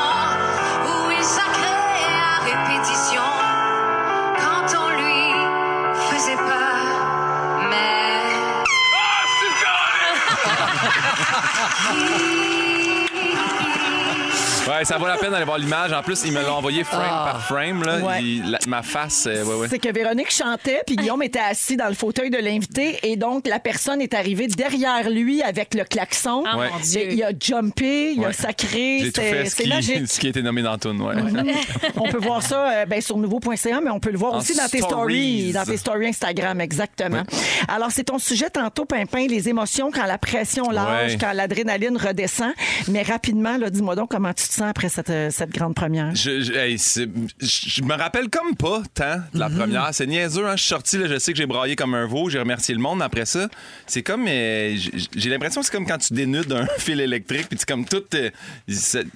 Ouais, 14.81 14.87
ça 14.87 14.97
vaut 14.97 15.07
la 15.07 15.19
peine 15.19 15.31
d'aller 15.31 15.45
voir 15.45 15.59
l'image. 15.59 15.93
En 15.93 16.03
plus, 16.03 16.23
ils 16.25 16.33
me 16.33 16.41
l'ont 16.43 16.55
envoyé 16.55 16.85
frame 16.85 17.03
par 17.03 17.43
frame 17.45 17.83
là. 17.83 17.99
Ouais. 17.99 18.23
Il- 18.23 18.51
la- 18.51 18.59
ma 18.67 18.83
face 18.83 19.27
euh, 19.27 19.45
ouais 19.45 19.55
ouais. 19.57 19.67
C'est 19.69 19.79
que 19.79 19.93
Véronique 19.93 20.31
chantait, 20.31 20.81
puis 20.87 20.97
Guillaume 20.97 21.23
était 21.23 21.39
assis 21.39 21.77
dans 21.77 21.89
le 21.89 21.95
fauteuil 21.95 22.31
de 22.31 22.39
l'invité, 22.39 22.99
et 23.03 23.17
donc 23.17 23.47
la 23.47 23.59
personne 23.59 24.01
est 24.01 24.15
arrivée 24.15 24.47
derrière 24.47 25.11
lui 25.11 25.43
avec 25.43 25.75
le 25.75 25.85
klaxon. 25.85 26.45
Ah, 26.47 26.57
Ouais. 26.57 26.71
mon 26.71 26.79
Il 26.79 26.83
Dieu. 26.85 27.09
il 27.13 27.23
a 27.23 27.31
jumpé, 27.39 28.13
il 28.17 28.25
a 28.25 28.29
Ouais. 28.29 28.33
sacré. 28.33 28.99
J'ai 29.03 29.13
tout 29.13 29.21
C'est 29.21 29.45
ce 29.45 29.57
c'est 29.57 29.63
qui, 29.65 29.69
magique. 29.69 30.09
ce 30.11 30.19
qui 30.21 30.27
a 30.27 30.31
été 30.31 30.41
nommé 30.43 30.63
dans 30.63 30.71
ouais. 30.73 31.15
on 31.97 32.09
peut 32.09 32.19
voir 32.19 32.43
ça 32.43 32.71
euh, 32.71 32.87
ben, 32.87 33.01
sur 33.03 33.19
nouveau.ca, 33.19 33.81
mais 33.83 33.91
on 33.91 34.01
peut 34.01 34.11
le 34.11 34.19
voir 34.19 34.33
En 34.35 34.39
aussi 34.39 34.57
dans 34.57 34.67
tes 34.69 34.79
stories, 34.79 35.51
stories. 35.51 35.53
dans 35.53 35.65
tes 35.65 35.77
stories 35.77 36.07
Instagram, 36.09 36.61
exactement. 36.63 37.23
Alors, 37.69 37.91
c'est 37.91 38.05
ton 38.05 38.19
sujet 38.19 38.49
tantôt, 38.49 38.87
Pimpin, 38.87 39.27
les 39.27 39.49
émotions 39.51 39.91
quand 39.91 40.07
la 40.07 40.17
pression 40.17 40.71
lâche, 40.71 41.13
Ouais. 41.13 41.19
quand 41.21 41.33
l'adrénaline 41.35 41.97
redescend. 41.99 42.53
Mais 42.89 43.03
rapidement, 43.03 43.57
là, 43.59 43.69
dis-moi 43.69 43.95
donc 43.95 44.11
comment 44.11 44.33
tu 44.33 44.47
te 44.49 44.53
sens 44.55 44.70
après 44.71 44.89
cette, 44.89 45.11
euh, 45.11 45.29
cette 45.31 45.51
grande 45.51 45.75
première? 45.75 46.15
Je, 46.15 46.41
je- 46.41 46.53
hey, 46.53 46.79
c'est- 46.79 47.09
je- 47.41 47.69
je 47.69 47.83
me 47.83 47.95
rappelle 47.95 48.29
comme 48.31 48.57
pas 48.57 48.83
tant 48.95 49.17
de 49.35 49.39
la 49.39 49.51
première. 49.51 49.89
C'est 49.93 50.07
niaiseux, 50.07 50.47
hein? 50.47 50.57
Je 50.57 50.61
suis 50.63 50.69
sorti, 50.69 50.97
là, 50.99 51.07
je 51.09 51.19
sais 51.19 51.33
que 51.33 51.39
j'ai 51.39 51.47
braillé 51.47 51.77
comme 51.77 51.95
un 51.95 52.07
veau, 52.07 52.31
j'ai 52.31 52.39
remercié 52.39 52.75
le 52.75 52.81
monde. 52.81 53.03
Après 53.03 53.27
ça, 53.27 53.49
c'est 53.87 54.03
comme. 54.03 54.27
euh, 54.29 54.77
j'ai 55.17 55.29
l'impression 55.31 55.61
que 55.61 55.67
c'est 55.67 55.73
comme 55.73 55.87
quand 55.87 55.99
tu 55.99 56.15
dénudes 56.15 56.53
un 56.53 56.67
fil 56.79 57.01
électrique, 57.01 57.49
puis 57.49 57.59
tu 57.59 57.67
comme 57.67 57.85
tout. 57.85 58.03
euh, 58.15 58.31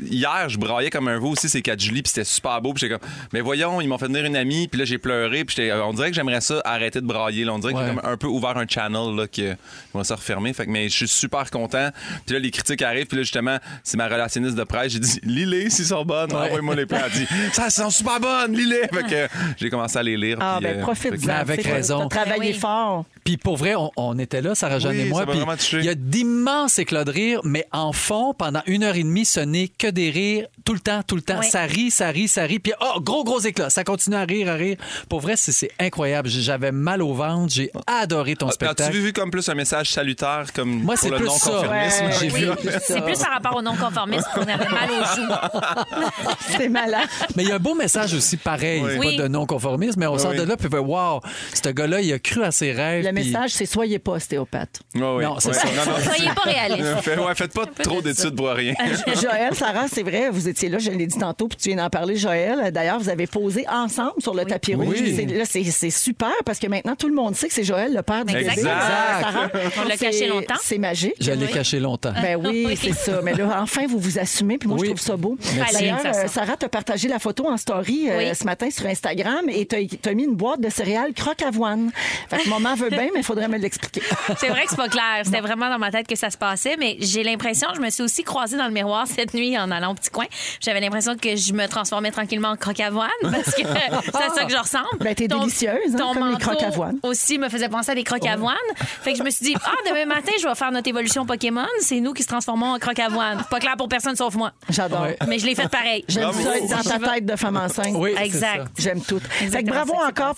hier, 0.02 0.48
je 0.48 0.58
braillais 0.58 0.90
comme 0.90 1.08
un 1.08 1.18
veau 1.18 1.30
aussi, 1.30 1.48
c'est 1.48 1.62
4 1.62 1.80
juillet, 1.80 2.02
puis 2.02 2.10
c'était 2.10 2.24
super 2.24 2.60
beau, 2.60 2.72
puis 2.72 2.80
j'étais 2.80 2.98
comme. 2.98 3.08
Mais 3.32 3.40
voyons, 3.40 3.80
ils 3.80 3.88
m'ont 3.88 3.98
fait 3.98 4.06
venir 4.06 4.24
une 4.24 4.36
amie, 4.36 4.68
puis 4.68 4.78
là, 4.78 4.84
j'ai 4.84 4.98
pleuré, 4.98 5.44
puis 5.44 5.70
on 5.72 5.92
dirait 5.92 6.10
que 6.10 6.16
j'aimerais 6.16 6.40
ça 6.40 6.60
arrêter 6.64 7.00
de 7.00 7.06
brailler. 7.06 7.44
là. 7.44 7.54
On 7.54 7.58
dirait 7.58 7.72
que 7.72 7.78
j'ai 7.80 7.86
comme 7.94 8.00
un 8.04 8.16
peu 8.16 8.26
ouvert 8.26 8.56
un 8.56 8.66
channel, 8.68 9.14
là, 9.16 9.26
que 9.26 9.54
on 9.94 9.98
va 9.98 10.04
se 10.04 10.12
refermer. 10.12 10.52
Fait 10.52 10.66
que, 10.66 10.70
mais 10.70 10.88
je 10.88 10.94
suis 10.94 11.08
super 11.08 11.50
content. 11.50 11.90
Puis 12.26 12.34
là, 12.34 12.38
les 12.40 12.50
critiques 12.50 12.82
arrivent, 12.82 13.06
puis 13.06 13.16
là, 13.16 13.22
justement, 13.22 13.58
c'est 13.82 13.96
ma 13.96 14.08
relationniste 14.08 14.56
de 14.56 14.64
presse. 14.64 14.92
J'ai 14.92 14.98
dit, 15.00 15.20
lis-les 15.44 15.70
s'ils 15.70 15.86
sont 15.86 16.04
bonnes. 16.04 16.32
Envoie-moi 16.32 16.74
les 16.74 16.86
plans. 16.86 16.98
Elle 17.06 17.12
dit, 17.12 17.26
ça, 17.52 17.64
elles 17.66 17.70
sont 17.70 17.90
super 17.90 18.20
bonnes, 18.20 18.52
lis-les. 18.56 18.88
Fait 18.92 19.02
que 19.08 19.28
j'ai 19.58 19.70
commencé 19.70 19.98
à 19.98 20.02
les 20.02 20.16
lire. 20.16 20.38
Ah, 20.40 20.56
puis, 20.60 20.66
ben, 20.68 20.78
euh, 20.78 20.82
profite-en. 20.82 21.28
avec 21.28 21.62
raison. 21.64 22.08
T'as 22.08 22.22
travaillé 22.22 22.50
Ben 22.50 22.54
oui. 22.54 22.60
fort. 22.60 23.04
Puis 23.24 23.36
pour 23.38 23.56
vrai, 23.56 23.74
on, 23.74 23.90
on 23.96 24.18
était 24.18 24.42
là, 24.42 24.54
Sarah 24.54 24.78
Jeanne 24.78 24.92
Oui, 24.92 25.00
et 25.00 25.04
moi. 25.08 25.20
ça 25.20 25.26
m'a 25.26 25.32
puis 25.32 25.40
vraiment 25.40 25.56
touché. 25.56 25.78
Il 25.78 25.84
y 25.84 25.88
a 25.88 25.94
d'immenses 25.94 26.78
éclats 26.78 27.04
de 27.04 27.10
rire, 27.10 27.40
mais 27.44 27.66
en 27.72 27.92
fond, 27.92 28.34
pendant 28.34 28.60
une 28.66 28.82
heure 28.84 28.96
et 28.96 29.02
demie, 29.02 29.24
ce 29.24 29.40
n'est 29.40 29.68
que 29.68 29.86
des 29.86 30.10
rires 30.10 30.46
tout 30.64 30.74
le 30.74 30.80
temps, 30.80 31.02
tout 31.06 31.16
le 31.16 31.22
temps. 31.22 31.38
Oui. 31.40 31.46
Ça 31.50 31.62
rit, 31.62 31.90
ça 31.90 32.08
rit, 32.08 32.28
ça 32.28 32.42
rit. 32.42 32.58
Puis 32.58 32.72
oh, 32.80 33.00
gros, 33.00 33.24
gros 33.24 33.40
éclat. 33.40 33.70
Ça 33.70 33.82
continue 33.84 34.16
à 34.16 34.24
rire, 34.24 34.50
à 34.50 34.54
rire. 34.54 34.76
Pour 35.08 35.20
vrai, 35.20 35.36
c'est- 35.36 35.70
incroyable. 35.78 36.28
J'avais 36.28 36.72
mal 36.72 37.00
au 37.02 37.14
ventre. 37.14 37.52
J'ai 37.54 37.70
adoré 37.86 38.36
ton 38.36 38.46
Ah, 38.46 38.50
As-tu 38.50 38.54
spectacle. 38.66 38.96
vu 38.98 39.12
comme 39.14 39.30
plus 39.30 39.48
un 39.48 39.54
message 39.54 39.90
salutaire 39.90 40.44
comme 40.54 40.82
Moi, 40.82 40.94
pour 40.94 41.02
c'est 41.04 41.10
le 41.10 41.16
plus 41.16 41.28
ça. 41.30 41.50
non-conformisme? 41.50 42.04
Ouais. 42.04 42.30
Oui, 42.34 42.46
c'est 42.82 43.00
plus 43.02 43.18
par 43.18 43.32
rapport 43.32 43.56
au 43.56 43.62
non-conformisme 43.62 44.26
qu'on 44.34 44.42
avait 44.42 44.68
mal 44.68 44.90
aux 44.90 45.16
joues. 45.16 45.23
C'est 46.56 46.68
malade. 46.68 47.08
Mais 47.36 47.42
il 47.44 47.48
y 47.48 47.52
a 47.52 47.56
un 47.56 47.58
beau 47.58 47.74
message 47.74 48.14
aussi 48.14 48.36
pareil, 48.36 48.80
Oui. 48.82 48.94
pas 48.94 48.98
Oui. 49.00 49.16
de 49.16 49.28
non-conformisme, 49.28 49.98
mais 50.00 50.06
on 50.06 50.18
sort 50.18 50.32
de 50.34 50.42
là 50.42 50.56
puis 50.56 50.68
on 50.68 50.70
fait 50.70 50.78
wow, 50.78 51.20
ce 51.62 51.68
gars-là, 51.70 52.00
il 52.00 52.12
a 52.12 52.18
cru 52.18 52.42
à 52.44 52.50
ses 52.50 52.72
rêves. 52.72 53.04
Le 53.04 53.12
puis- 53.12 53.24
message, 53.32 53.50
c'est 53.52 53.66
soyez 53.66 53.98
pas 53.98 54.12
ostéopathe. 54.12 54.80
Ouais. 54.94 55.00
Non, 55.00 55.36
c'est 55.38 55.48
Ouais. 55.48 55.54
ça. 55.54 55.66
Non, 55.68 55.92
non. 55.92 55.98
Soyez 56.04 56.30
pas 56.34 56.42
réaliste. 56.42 56.80
Euh, 56.84 56.96
fait- 56.96 57.18
ouais, 57.18 57.34
faites 57.34 57.52
pas 57.52 57.64
trop 57.82 58.02
d'études 58.02 58.34
pour 58.36 58.48
rien. 58.48 58.74
Joël, 59.20 59.54
Sarah, 59.54 59.86
c'est 59.90 60.02
vrai, 60.02 60.28
vous 60.30 60.48
étiez 60.48 60.68
là, 60.68 60.78
je 60.78 60.90
l'ai 60.90 61.06
dit 61.06 61.18
tantôt, 61.18 61.48
puis 61.48 61.56
tu 61.56 61.68
viens 61.70 61.82
d'en 61.82 61.88
parler, 61.88 62.16
Joël. 62.16 62.70
D'ailleurs, 62.72 62.98
vous 62.98 63.08
avez 63.08 63.26
posé 63.26 63.64
ensemble 63.68 64.20
sur 64.20 64.34
le 64.34 64.44
tapis 64.44 64.74
rouge. 64.74 65.00
Là, 65.00 65.44
c'est 65.46 65.90
super 65.90 66.32
parce 66.44 66.58
que 66.58 66.66
maintenant, 66.66 66.94
tout 66.96 67.08
le 67.08 67.14
monde 67.14 67.34
sait 67.36 67.48
que 67.48 67.54
c'est 67.54 67.64
Joël, 67.64 67.94
le 67.94 68.02
père 68.02 68.24
du 68.24 68.34
Exact. 68.36 68.56
bébé. 68.56 68.68
Exact. 68.68 68.80
Sarah. 69.20 69.48
On 69.82 69.88
l'a 69.88 69.96
C'est- 69.96 70.04
caché 70.06 70.26
longtemps. 70.28 70.54
C'est 70.62 70.78
magique. 70.78 71.14
Je 71.20 71.30
l'ai 71.32 71.46
Oui. 71.46 71.52
caché 71.52 71.80
longtemps. 71.80 72.12
Ben 72.20 72.36
oui, 72.44 72.64
Oui. 72.68 72.78
c'est 72.80 72.92
ça. 72.92 73.20
Mais 73.22 73.34
là, 73.34 73.58
enfin, 73.62 73.86
vous 73.88 73.98
vous 73.98 74.18
assumez, 74.18 74.58
puis 74.58 74.68
moi, 74.68 74.78
Oui. 74.78 74.88
je 74.88 74.92
trouve 74.92 75.04
ça 75.04 75.13
beau. 75.16 75.36
D'ailleurs, 75.72 76.00
ça 76.00 76.08
euh. 76.08 76.28
Sarah 76.28 76.56
t'a 76.56 76.68
partagé 76.68 77.08
la 77.08 77.18
photo 77.18 77.48
en 77.48 77.56
story 77.56 78.10
euh, 78.10 78.18
Oui. 78.18 78.34
ce 78.34 78.44
matin 78.44 78.70
sur 78.70 78.86
Instagram 78.86 79.48
et 79.48 79.66
t'as 79.66 79.78
t'as 80.00 80.14
mis 80.14 80.24
une 80.24 80.34
boîte 80.34 80.60
de 80.60 80.70
céréales 80.70 81.12
croque-avoine. 81.12 81.90
Fait 82.28 82.38
que 82.38 82.48
maman 82.48 82.74
veut 82.74 82.90
bien, 82.90 83.08
mais 83.12 83.20
il 83.20 83.24
faudrait 83.24 83.48
me 83.48 83.58
l'expliquer. 83.58 84.02
C'est 84.38 84.48
vrai 84.48 84.64
que 84.64 84.70
c'est 84.70 84.76
pas 84.76 84.88
clair. 84.88 85.22
C'était 85.24 85.40
vraiment 85.40 85.68
dans 85.68 85.78
ma 85.78 85.90
tête 85.90 86.06
que 86.06 86.16
ça 86.16 86.30
se 86.30 86.36
passait, 86.36 86.76
mais 86.78 86.96
j'ai 87.00 87.22
l'impression, 87.22 87.68
je 87.74 87.80
me 87.80 87.90
suis 87.90 88.02
aussi 88.02 88.24
croisée 88.24 88.56
dans 88.56 88.66
le 88.66 88.72
miroir 88.72 89.06
cette 89.06 89.34
nuit 89.34 89.58
en 89.58 89.70
allant 89.70 89.92
au 89.92 89.94
petit 89.94 90.10
coin. 90.10 90.26
J'avais 90.60 90.80
l'impression 90.80 91.16
que 91.16 91.36
je 91.36 91.52
me 91.52 91.66
transformais 91.66 92.10
tranquillement 92.10 92.48
en 92.48 92.56
croque-avoine 92.56 93.08
parce 93.22 93.54
que 93.54 93.62
c'est 94.04 94.16
à 94.16 94.30
ça 94.34 94.44
que 94.44 94.52
je 94.52 94.58
ressemble. 94.58 94.98
Ben, 95.00 95.14
t'es 95.14 95.28
délicieuse, 95.28 95.94
hein, 95.94 95.98
ton 95.98 96.14
comme 96.14 96.30
les 96.30 96.38
croque-avoine. 96.38 96.98
aussi 97.02 97.38
me 97.38 97.48
faisait 97.48 97.68
penser 97.68 97.92
à 97.92 97.94
des 97.94 98.04
croque-avoine. 98.04 98.56
Fait 98.76 99.12
que 99.12 99.18
je 99.18 99.22
me 99.22 99.30
suis 99.30 99.46
dit, 99.46 99.56
ah, 99.64 99.74
demain 99.88 100.06
matin, 100.06 100.32
je 100.40 100.46
vais 100.46 100.54
faire 100.54 100.72
notre 100.72 100.88
évolution 100.88 101.26
Pokémon. 101.26 101.66
C'est 101.80 102.00
nous 102.00 102.12
qui 102.12 102.22
se 102.22 102.28
transformons 102.28 102.74
en 102.74 102.78
croque-avoine. 102.78 103.44
Pas 103.50 103.60
clair 103.60 103.76
pour 103.76 103.88
personne 103.88 104.16
sauf 104.16 104.34
moi. 104.34 104.52
J'adore. 104.68 105.03
Ouais. 105.06 105.16
Mais 105.28 105.38
je 105.38 105.46
l'ai 105.46 105.54
fait 105.54 105.68
pareil. 105.68 106.04
J'aime 106.08 106.32
ça 106.32 106.56
être 106.58 106.68
dans 106.68 106.98
ta 106.98 107.14
tête 107.14 107.26
de 107.26 107.36
femme 107.36 107.56
enceinte. 107.56 107.94
Oui, 107.94 108.14
Exact. 108.22 108.66
J'aime 108.78 109.00
tout. 109.00 109.20
Fait 109.20 109.62
que 109.62 109.68
bravo 109.68 109.94
encore, 109.94 110.34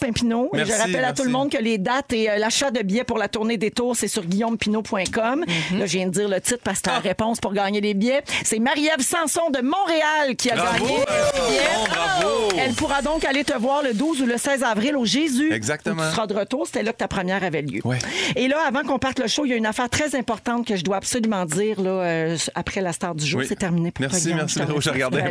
Merci, 0.55 0.73
je 0.73 0.79
rappelle 0.79 1.05
à 1.05 1.13
tout 1.13 1.25
le 1.25 1.31
monde 1.31 1.51
que 1.51 1.59
les 1.59 1.79
dates 1.79 2.13
et 2.13 2.31
euh, 2.31 2.39
l'achat 2.39 2.71
de 2.71 2.81
billets 2.83 3.05
pour 3.05 3.19
la 3.19 3.29
tournée 3.29 3.57
des 3.57 3.71
tours, 3.71 3.97
c'est 3.97 4.09
sur 4.09 4.25
guillaumepinot.com. 4.25 5.45
Mhm. 5.73 5.79
Là, 5.79 5.87
je 5.87 5.93
viens 5.97 6.07
de 6.07 6.11
dire 6.13 6.29
le 6.29 6.41
titre 6.41 6.61
parce 6.65 6.81
que 6.81 6.91
Ah. 6.91 6.95
c'est 6.97 7.05
la 7.05 7.09
réponse 7.11 7.39
pour 7.41 7.53
gagner 7.53 7.81
les 7.81 7.95
billets. 7.95 8.23
C'est 8.45 8.59
Marie-Ève 8.59 9.01
Sanson 9.01 9.51
de 9.51 9.61
Montréal 9.63 10.37
qui 10.37 10.51
a 10.51 10.57
Bravo! 10.57 10.85
gagné 10.85 10.99
les 10.99 11.51
billets. 11.51 11.89
Bravo! 11.89 12.49
Elle 12.59 12.73
pourra 12.75 13.03
donc 13.03 13.25
aller 13.25 13.45
te 13.45 13.57
voir 13.59 13.83
le 13.83 13.95
12 13.95 14.23
ou 14.23 14.27
le 14.27 14.37
16 14.39 14.63
avril 14.63 14.97
au 14.97 15.05
Jésus. 15.05 15.53
Exactement. 15.53 16.03
Où 16.03 16.07
tu 16.07 16.13
seras 16.13 16.27
de 16.27 16.35
retour. 16.35 16.67
C'était 16.67 16.83
là 16.83 16.93
que 16.93 16.99
ta 16.99 17.09
première 17.09 17.43
avait 17.45 17.63
lieu. 17.63 17.81
Ouais. 17.85 17.99
Et 18.35 18.49
là, 18.49 18.59
avant 18.67 18.83
qu'on 18.83 18.99
parte 18.99 19.19
le 19.19 19.29
show, 19.29 19.45
il 19.45 19.51
y 19.51 19.53
a 19.53 19.57
une 19.57 19.67
affaire 19.67 19.89
très 19.91 20.15
importante 20.17 20.67
que 20.67 20.77
je 20.77 20.83
dois 20.83 20.97
absolument 20.97 21.45
dire 21.45 21.81
là, 21.81 21.91
euh, 21.91 22.37
après 22.55 22.81
la 22.81 22.93
star 22.93 23.15
du 23.15 23.25
jour. 23.27 23.41
Oui. 23.41 23.47
C'est 23.49 23.57
terminé 23.57 23.91
pour 23.91 24.01
Merci, 24.03 24.33
merci, 24.35 24.56
Véro. 24.57 24.81
Je 24.81 24.91
regardais, 24.91 25.23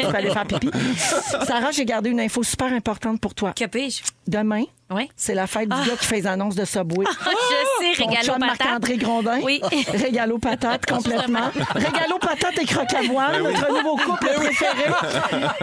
Tu 0.00 0.06
peux 0.06 0.14
aller, 0.14 0.30
faire 0.30 0.46
pipi. 0.46 0.70
Sarah, 0.96 1.70
j'ai 1.70 1.84
gardé 1.84 2.10
une 2.10 2.20
info 2.20 2.42
super 2.42 2.72
importante 2.72 3.20
pour 3.20 3.34
toi. 3.34 3.52
Que 3.52 3.66
puis-je? 3.66 4.02
Demain, 4.26 4.64
Oui. 4.94 5.08
C'est 5.16 5.34
la 5.34 5.46
fête 5.46 5.68
du 5.68 5.76
gars 5.88 5.96
qui 5.98 6.06
fait 6.06 6.16
les 6.16 6.26
annonces 6.26 6.54
de 6.54 6.64
Subway. 6.64 7.04
Ah, 7.08 7.12
je 7.30 7.84
sais, 7.94 8.02
Ton 8.02 8.08
régalo 8.08 8.32
patate. 8.34 8.38
Marc-André 8.60 8.96
Grondin. 8.96 9.40
Oui. 9.42 9.60
Régalo 9.94 10.38
patate, 10.38 10.86
complètement. 10.86 11.50
Régalo 11.74 12.18
patate 12.20 12.58
et 12.60 12.64
croque 12.66 12.92
à 12.94 13.02
voile, 13.02 13.42
notre 13.42 13.68
nouveau 13.68 13.96
couple 13.96 14.28
préféré. 14.34 14.90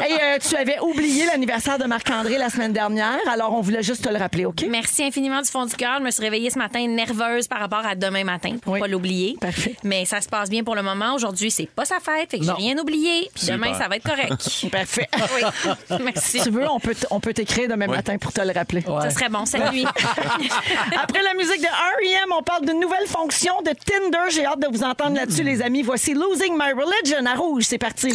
Et 0.07 0.13
euh, 0.23 0.37
tu 0.39 0.55
avais 0.55 0.79
oublié 0.79 1.25
l'anniversaire 1.25 1.77
de 1.77 1.85
Marc-André 1.85 2.37
la 2.37 2.49
semaine 2.49 2.73
dernière, 2.73 3.17
alors 3.31 3.53
on 3.53 3.61
voulait 3.61 3.83
juste 3.83 4.03
te 4.03 4.09
le 4.09 4.17
rappeler, 4.17 4.45
OK? 4.45 4.65
Merci 4.69 5.03
infiniment 5.03 5.41
du 5.41 5.49
fond 5.49 5.65
du 5.65 5.75
cœur. 5.75 5.97
Je 5.99 6.03
me 6.03 6.11
suis 6.11 6.23
réveillée 6.23 6.49
ce 6.49 6.57
matin 6.57 6.85
nerveuse 6.87 7.47
par 7.47 7.59
rapport 7.59 7.85
à 7.85 7.95
demain 7.95 8.23
matin, 8.23 8.57
pour 8.61 8.73
Oui. 8.73 8.79
pas 8.79 8.87
l'oublier. 8.87 9.35
Parfait. 9.39 9.75
Mais 9.83 10.05
ça 10.05 10.21
se 10.21 10.29
passe 10.29 10.49
bien 10.49 10.63
pour 10.63 10.75
le 10.75 10.81
moment. 10.83 11.13
Aujourd'hui, 11.15 11.51
c'est 11.51 11.67
pas 11.69 11.85
sa 11.85 11.99
fête, 11.99 12.31
fait 12.31 12.39
que 12.39 12.45
j'ai 12.45 12.51
rien 12.51 12.77
oublié. 12.77 13.29
Puis 13.35 13.47
demain, 13.47 13.73
ça 13.77 13.87
va 13.87 13.95
être 13.97 14.03
correct. 14.07 14.69
Parfait. 14.71 15.07
oui. 15.35 15.97
Merci. 16.03 16.39
Si 16.39 16.43
tu 16.43 16.49
veux, 16.51 16.69
on 16.69 16.79
peut, 16.79 16.95
t- 16.95 17.07
on 17.11 17.19
peut 17.19 17.33
t'écrire 17.33 17.67
demain 17.69 17.87
matin 17.87 18.17
pour 18.17 18.31
te 18.33 18.41
le 18.41 18.51
rappeler. 18.53 18.81
Ça 18.81 19.09
serait 19.19 19.29
bon, 19.29 19.45
cette 19.45 19.71
nuit. 19.71 19.85
Après 21.01 21.21
la 21.21 21.33
musique 21.33 21.61
de 21.61 21.67
R.E.M., 21.67 22.29
on 22.37 22.43
parle 22.43 22.65
d'une 22.65 22.79
nouvelle 22.79 23.07
fonction 23.07 23.61
de 23.61 23.71
Tinder. 23.71 24.29
J'ai 24.29 24.45
hâte 24.45 24.59
de 24.59 24.67
vous 24.67 24.83
entendre 24.83 25.15
là-dessus, 25.15 25.43
les 25.43 25.61
amis. 25.61 25.81
Voici 25.81 26.13
Losing 26.13 26.53
My 26.53 26.71
Religion 26.71 27.25
à 27.25 27.35
Rouge. 27.35 27.63
C'est 27.67 27.77
parti. 27.77 28.13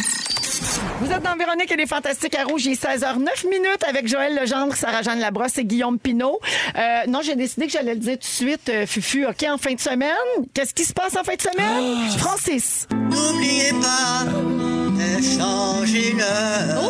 Vous 1.01 1.11
êtes 1.11 1.21
dans 1.21 1.35
Véronique 1.35 1.71
et 1.71 1.75
les 1.75 1.85
Fantastiques 1.85 2.35
à 2.35 2.43
Rouge. 2.43 2.65
Il 2.65 2.71
est 2.71 2.83
16h09 2.83 3.47
minutes 3.49 3.83
avec 3.87 4.07
Joël 4.07 4.35
Legendre, 4.35 4.73
Sarah-Jeanne 4.73 5.19
Labrosse 5.19 5.57
et 5.57 5.65
Guillaume 5.65 5.99
Pinot. 5.99 6.39
Euh, 6.77 7.05
non, 7.07 7.21
j'ai 7.21 7.35
décidé 7.35 7.67
que 7.67 7.73
j'allais 7.73 7.93
le 7.93 7.99
dire 7.99 8.13
tout 8.13 8.19
de 8.19 8.23
suite, 8.23 8.69
euh, 8.69 8.85
Fufu. 8.85 9.25
OK, 9.25 9.45
en 9.47 9.57
fin 9.57 9.73
de 9.73 9.79
semaine? 9.79 10.11
Qu'est-ce 10.53 10.73
qui 10.73 10.85
se 10.85 10.93
passe 10.93 11.15
en 11.17 11.23
fin 11.23 11.35
de 11.35 11.41
semaine? 11.41 12.09
Francis. 12.17 12.87
N'oubliez 12.91 13.71
pas 13.73 14.25
de 14.25 15.21
changer 15.21 16.13
l'heure. 16.13 16.81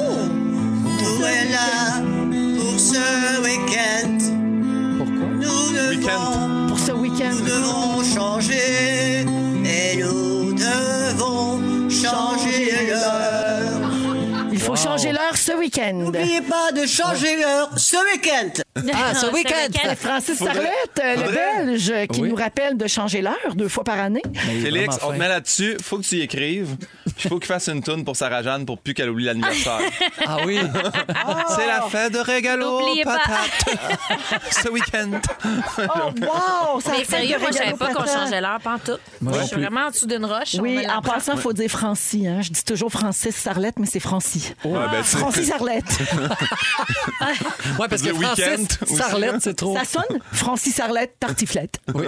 Tout 1.00 1.24
est 1.24 1.52
là 1.52 2.25
pour 2.76 2.84
ce 2.84 3.42
week-end. 3.42 4.18
Pourquoi? 4.98 5.28
Nous 5.30 5.72
devons. 5.72 6.68
Pour 6.68 6.78
ce 6.78 6.92
week-end. 6.92 7.32
nous 7.32 7.46
devons 7.46 8.04
changer 8.04 9.22
et 9.64 9.96
nous 9.96 10.54
devons 10.54 11.90
changer 11.90 12.88
l'heure. 12.90 13.75
Il 14.66 14.70
faut 14.70 14.76
changer 14.76 15.12
l'heure 15.12 15.36
ce 15.38 15.52
week-end. 15.54 15.94
N'oubliez 15.94 16.42
pas 16.42 16.72
de 16.72 16.86
changer 16.88 17.36
l'heure 17.38 17.70
ce 17.78 17.96
week-end. 18.14 18.64
Ah, 18.94 19.14
ce 19.14 19.28
week-end! 19.34 19.96
Francis 19.96 20.40
Faudrait- 20.40 20.54
Sarlette, 20.56 21.02
euh, 21.04 21.16
le 21.16 21.24
faudrait- 21.24 21.66
Belge, 21.66 22.08
qui 22.12 22.22
Oui. 22.22 22.30
nous 22.30 22.36
rappelle 22.36 22.76
de 22.76 22.88
changer 22.88 23.22
l'heure 23.22 23.54
deux 23.56 23.68
fois 23.70 23.84
par 23.84 24.00
année. 24.00 24.24
Félix, 24.34 24.98
on 25.04 25.12
te 25.14 25.18
met 25.18 25.28
là-dessus. 25.28 25.78
Faut 25.84 25.98
que 26.00 26.04
tu 26.04 26.16
y 26.16 26.22
écrives. 26.22 26.76
Puis 27.16 27.30
faut 27.30 27.38
qu'il 27.38 27.48
fasse 27.48 27.68
une 27.70 27.82
toune 27.84 28.04
pour 28.04 28.16
Sarah-Jeanne 28.16 28.66
pour 28.66 28.80
plus 28.80 28.94
qu'elle 28.96 29.10
oublie 29.10 29.26
l'anniversaire. 29.26 29.80
Ah 30.28 30.38
oui! 30.46 30.60
C'est 31.56 31.68
la 31.68 31.82
fête 31.84 32.14
de 32.14 32.18
régalo 32.20 32.80
N'oubliez 32.80 33.04
pas. 33.04 33.18
patate. 33.20 33.78
Ce 34.52 34.70
week-end. 34.70 35.12
Oh, 35.78 36.10
wow! 36.22 36.82
Ça 36.82 36.94
Mais 36.98 37.06
sérieux, 37.06 37.38
moi, 37.40 37.50
je 37.52 37.58
savais 37.58 37.74
pas 37.74 37.94
qu'on 37.94 38.06
changeait 38.06 38.42
l'heure 38.42 38.60
pantoute. 38.60 39.00
Moi 39.22 39.34
Je 39.40 39.46
suis 39.46 39.54
plus. 39.56 39.62
vraiment 39.62 39.88
en 39.88 39.92
dessous 39.92 40.08
d'une 40.08 40.26
roche. 40.26 40.56
Oui, 40.60 40.86
en 40.90 41.02
passant, 41.02 41.34
il 41.36 41.40
faut 41.42 41.54
dire 41.54 41.70
Francis. 41.70 42.26
Hein? 42.26 42.42
Je 42.42 42.50
dis 42.52 42.64
toujours 42.64 42.92
Francis 42.92 43.36
Sarlette, 43.36 43.78
mais 43.78 43.86
c'est 43.88 44.00
Francis. 44.00 44.54
Ouais, 44.64 44.72
ben, 44.92 45.04
c'est- 45.04 45.18
Francis 45.18 45.48
Sarlette. 45.48 45.84
Ouais, 47.80 47.88
parce 47.90 48.02
que 48.02 48.14
Francis. 48.14 48.68
Sarlette, 48.96 49.36
c'est 49.42 49.54
trop. 49.56 49.76
Ça 49.78 49.84
sonne? 49.86 50.20
Francis 50.32 50.74
Sarlette, 50.76 51.16
tartiflette. 51.20 51.80
Oui. 51.94 52.06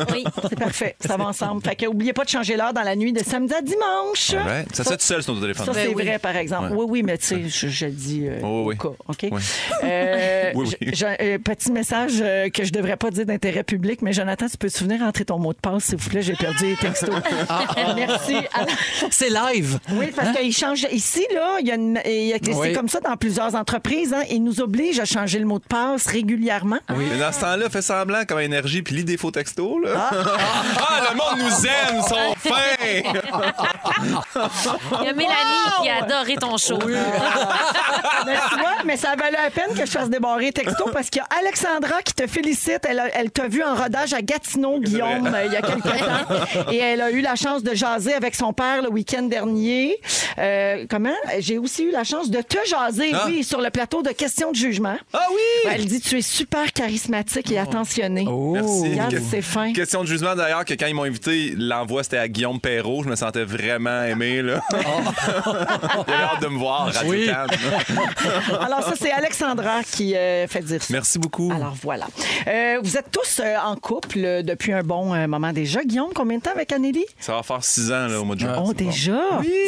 C'est 0.49 0.57
parfait. 0.59 0.95
Ça 1.05 1.17
va 1.17 1.25
ensemble. 1.25 1.61
Fait 1.63 1.75
que 1.75 1.85
oubliez 1.85 2.13
pas 2.13 2.23
de 2.23 2.29
changer 2.29 2.55
l'heure 2.55 2.73
dans 2.73 2.81
la 2.83 2.95
nuit 2.95 3.11
de 3.13 3.23
samedi 3.23 3.53
à 3.53 3.61
dimanche. 3.61 4.33
Alright. 4.33 4.73
Ça 4.75 4.83
se 4.83 4.89
fait 4.89 4.97
tout 4.97 5.03
seul 5.05 5.23
sur 5.23 5.33
ton 5.33 5.41
téléphone. 5.41 5.65
Ça, 5.65 5.73
c'est 5.73 5.87
Ben 5.87 5.93
oui. 5.95 6.03
vrai, 6.03 6.19
par 6.19 6.35
exemple. 6.35 6.69
Oui, 6.73 6.85
oui, 6.87 7.03
mais 7.03 7.17
tu 7.17 7.25
sais, 7.25 7.43
je, 7.49 7.67
je 7.67 7.85
le 7.85 7.91
dis 7.91 8.27
euh, 8.27 8.39
Oh, 8.43 8.63
oui. 8.67 8.75
au 8.75 8.77
cas, 8.89 8.95
OK? 9.07 9.27
Oui. 9.31 9.41
Euh, 9.83 10.51
Oui, 10.55 10.65
oui. 10.81 10.87
j- 10.91 10.91
j'ai 10.93 11.05
un 11.35 11.39
petit 11.39 11.71
message 11.71 12.13
euh, 12.21 12.49
que 12.49 12.63
je 12.63 12.71
devrais 12.71 12.95
pas 12.97 13.11
dire 13.11 13.25
d'intérêt 13.25 13.63
public, 13.63 14.01
mais 14.01 14.13
Jonathan, 14.13 14.47
tu 14.49 14.57
peux 14.57 14.69
te 14.69 14.77
souvenir 14.77 14.99
rentrer 15.01 15.25
ton 15.25 15.37
mot 15.39 15.53
de 15.53 15.57
passe, 15.59 15.85
s'il 15.85 15.97
vous 15.97 16.09
plaît? 16.09 16.21
J'ai 16.21 16.33
perdu 16.35 16.65
les 16.67 16.75
textos. 16.77 17.09
Merci. 17.95 18.35
Alors, 18.53 18.69
C'est 19.11 19.29
live! 19.29 19.79
oui, 19.91 20.07
parce 20.15 20.37
qu'il 20.37 20.53
change. 20.53 20.85
Ici, 20.91 21.25
là, 21.33 21.57
il 21.59 21.67
y 21.67 21.71
a 21.71 21.75
une- 21.75 21.99
il 22.05 22.27
y 22.27 22.33
a- 22.33 22.36
c'est 22.45 22.53
Oui. 22.53 22.73
comme 22.73 22.89
ça 22.89 22.99
dans 22.99 23.15
plusieurs 23.17 23.55
entreprises. 23.55 24.13
Hein, 24.13 24.23
ils 24.29 24.43
nous 24.43 24.61
obligent 24.61 24.99
à 24.99 25.05
changer 25.05 25.39
le 25.39 25.45
mot 25.45 25.59
de 25.59 25.65
passe 25.65 26.05
régulièrement. 26.07 26.77
Mais 26.95 27.17
dans 27.17 27.31
ce 27.31 27.39
temps-là, 27.41 27.69
fais 27.69 27.81
semblant 27.81 28.23
comme 28.27 28.39
énergie 28.39 28.81
puis 28.81 28.95
lis 28.95 29.03
des 29.03 29.17
faux 29.17 29.31
textos. 29.31 29.77
Là. 29.83 30.09
Ah, 30.11 30.13
le 31.11 31.17
monde 31.17 31.39
nous 31.49 31.65
aime, 31.65 32.01
sont 32.03 32.35
fins. 32.37 32.53
Il 35.01 35.05
y 35.05 35.09
a 35.09 35.13
Mélanie 35.13 35.35
qui 35.81 35.89
a 35.89 36.03
adoré 36.03 36.35
ton 36.35 36.57
show. 36.57 36.79
Mais 38.25 38.35
tu 38.49 38.55
vois, 38.59 38.83
mais 38.85 38.97
ça 38.97 39.15
valait 39.15 39.37
la 39.41 39.49
peine 39.49 39.73
que 39.75 39.85
je 39.85 39.91
fasse 39.91 40.09
débarrer 40.09 40.51
texto 40.51 40.89
parce 40.91 41.09
qu'il 41.09 41.21
y 41.21 41.35
a 41.35 41.39
Alexandra 41.39 42.01
qui 42.01 42.13
te 42.13 42.27
félicite. 42.27 42.79
Elle, 42.87 42.99
a- 42.99 43.15
elle 43.15 43.31
t'a 43.31 43.47
vu 43.47 43.63
en 43.63 43.75
rodage 43.75 44.13
à 44.13 44.21
Gatineau, 44.21 44.79
Guillaume, 44.79 45.27
euh, 45.33 45.45
il 45.45 45.53
y 45.53 45.55
a 45.55 45.61
quelques 45.61 45.83
temps. 45.83 46.71
Et 46.71 46.77
elle 46.77 47.01
a 47.01 47.11
eu 47.11 47.21
la 47.21 47.35
chance 47.35 47.63
de 47.63 47.73
jaser 47.75 48.13
avec 48.13 48.35
son 48.35 48.53
père 48.53 48.81
le 48.81 48.89
week-end 48.89 49.23
dernier. 49.23 49.99
Euh, 50.39 50.85
comment? 50.89 51.13
J'ai 51.39 51.57
aussi 51.57 51.83
eu 51.83 51.91
la 51.91 52.03
chance 52.03 52.16
de 52.25 52.41
te 52.41 52.57
jaser, 52.67 53.11
Ah. 53.13 53.23
oui, 53.27 53.43
sur 53.43 53.61
le 53.61 53.69
plateau 53.69 54.01
de 54.01 54.09
questions 54.09 54.51
de 54.51 54.55
jugement. 54.55 54.97
Ah 55.13 55.19
oui! 55.31 55.69
Elle 55.71 55.85
dit 55.85 56.01
Tu 56.01 56.17
es 56.17 56.21
super 56.21 56.73
charismatique 56.73 57.51
et 57.51 57.59
attentionné. 57.59 58.25
Oh. 58.29 58.51
Merci. 58.53 58.89
Regarde, 58.91 59.11
Que- 59.13 59.21
c'est 59.29 59.41
fin. 59.41 59.73
Question 59.73 60.01
de 60.01 60.07
jugement 60.07 60.35
d'ailleurs 60.35 60.65
que 60.65 60.73
quand 60.73 60.87
ils 60.87 60.93
m'ont 60.95 61.03
invité, 61.03 61.53
l'envoi 61.57 62.03
c'était 62.03 62.17
à 62.17 62.27
Guillaume 62.27 62.59
Perrault. 62.59 63.03
Je 63.03 63.09
me 63.09 63.15
sentais 63.15 63.43
vraiment 63.43 64.03
aimé. 64.03 64.41
Là. 64.41 64.61
Il 64.71 66.13
avait 66.13 66.23
hâte 66.23 66.41
de 66.41 66.47
me 66.47 66.57
voir, 66.57 66.85
Radio 66.93 67.09
Oui. 67.11 67.25
Cannes. 67.25 67.47
Alors, 68.61 68.83
ça, 68.83 68.93
c'est 68.99 69.11
Alexandra 69.11 69.83
qui 69.83 70.15
euh, 70.15 70.47
fait 70.47 70.61
dire 70.61 70.81
ça. 70.81 70.93
Merci 70.93 71.19
beaucoup. 71.19 71.51
Alors 71.53 71.75
voilà. 71.81 72.07
Euh, 72.47 72.79
vous 72.83 72.97
êtes 72.97 73.11
tous 73.11 73.39
euh, 73.43 73.55
en 73.63 73.75
couple 73.75 74.19
euh, 74.23 74.41
depuis 74.43 74.73
un 74.73 74.83
bon 74.83 75.13
euh, 75.13 75.27
moment 75.27 75.51
déjà. 75.53 75.83
Guillaume, 75.83 76.09
combien 76.13 76.37
de 76.37 76.43
temps 76.43 76.51
avec 76.51 76.71
Anneli? 76.71 77.05
Ça 77.19 77.33
va 77.35 77.43
faire 77.43 77.63
six 77.63 77.91
ans 77.91 78.07
là, 78.07 78.19
au 78.19 78.23
mois 78.25 78.35
de 78.35 78.41
juin. 78.41 78.55
Oh, 78.59 78.63
bon. 78.67 78.71
déjà? 78.73 79.19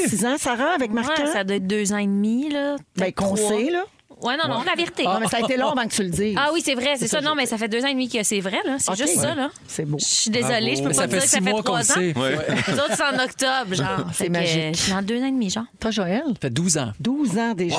Six 0.08 0.26
ans, 0.26 0.36
Sarah, 0.38 0.74
avec 0.76 0.92
Marc? 0.92 1.18
Ouais, 1.18 1.28
ça 1.32 1.44
doit 1.44 1.58
être 1.58 1.68
deux 1.68 1.92
ans 1.94 1.98
et 1.98 2.06
demi, 2.06 2.39
là. 2.50 2.78
Ben, 2.96 3.12
qu'on 3.12 3.36
sait, 3.36 3.70
là. 3.70 3.84
Ouais, 4.22 4.36
non, 4.36 4.50
non, 4.54 4.64
la 4.64 4.76
vérité. 4.76 5.04
Ah, 5.08 5.18
mais 5.22 5.28
ça 5.28 5.38
a 5.38 5.40
été 5.40 5.56
long 5.56 5.70
avant 5.70 5.88
que 5.88 5.94
tu 5.94 6.04
le 6.04 6.10
dises. 6.10 6.36
Ah 6.38 6.50
oui, 6.54 6.62
c'est 6.62 6.76
vrai, 6.76 6.96
c'est 6.98 7.08
ça. 7.08 7.22
Non, 7.22 7.36
mais 7.36 7.46
ça 7.46 7.58
fait 7.58 7.70
deux 7.70 7.82
ans 7.86 7.88
et 7.88 7.94
demi 7.94 8.10
que 8.10 8.22
c'est 8.24 8.42
vrai, 8.42 8.60
là. 8.66 8.76
C'est 8.78 8.94
juste 8.98 9.18
ça, 9.18 9.34
là. 9.34 9.50
C'est 9.66 9.86
beau. 9.86 9.98
Je 9.98 10.04
suis 10.06 10.30
désolée, 10.30 10.76
je 10.76 10.82
peux 10.82 10.90
Mais 10.90 10.94
pas 10.96 11.02
ça 11.02 11.08
dire 11.08 11.20
fait 11.22 11.26
que 11.26 11.32
ça 11.32 11.40
fait 11.42 11.64
trois 11.64 11.80
ans. 11.80 11.84
sait. 11.94 12.14
Ouais. 12.18 12.38
Les 12.68 12.74
autres, 12.74 12.96
c'est 12.98 13.04
en 13.04 13.24
octobre, 13.24 13.76
genre. 13.76 14.08
C'est 14.12 14.26
Fait 14.26 14.28
que, 14.28 14.32
magique. 14.34 14.76
Je 14.76 14.82
suis 14.82 14.92
dans 14.92 15.02
deux 15.02 15.22
ans 15.22 15.26
et 15.28 15.32
demi, 15.32 15.50
genre. 15.50 15.64
Toi, 15.80 15.92
Joël? 15.92 16.24
Ça 16.28 16.34
fait 16.42 16.50
12 16.50 16.78
ans. 16.80 16.92
12 17.00 17.38
ans 17.38 17.54
déjà. 17.54 17.78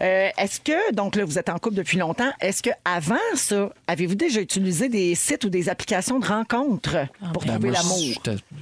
Euh, 0.00 0.28
est-ce 0.36 0.58
que, 0.60 0.92
donc 0.94 1.14
là, 1.14 1.24
vous 1.24 1.38
êtes 1.38 1.48
en 1.48 1.58
couple 1.58 1.76
depuis 1.76 1.98
longtemps, 1.98 2.32
est-ce 2.40 2.60
que 2.60 2.70
avant 2.84 3.14
ça, 3.36 3.70
avez-vous 3.86 4.16
déjà 4.16 4.40
utilisé 4.40 4.88
des 4.88 5.14
sites 5.14 5.44
ou 5.44 5.48
des 5.48 5.68
applications 5.68 6.18
de 6.18 6.26
rencontres 6.26 6.96
pour 7.32 7.44
Ben, 7.44 7.52
trouver 7.52 7.70
l'amour? 7.70 7.98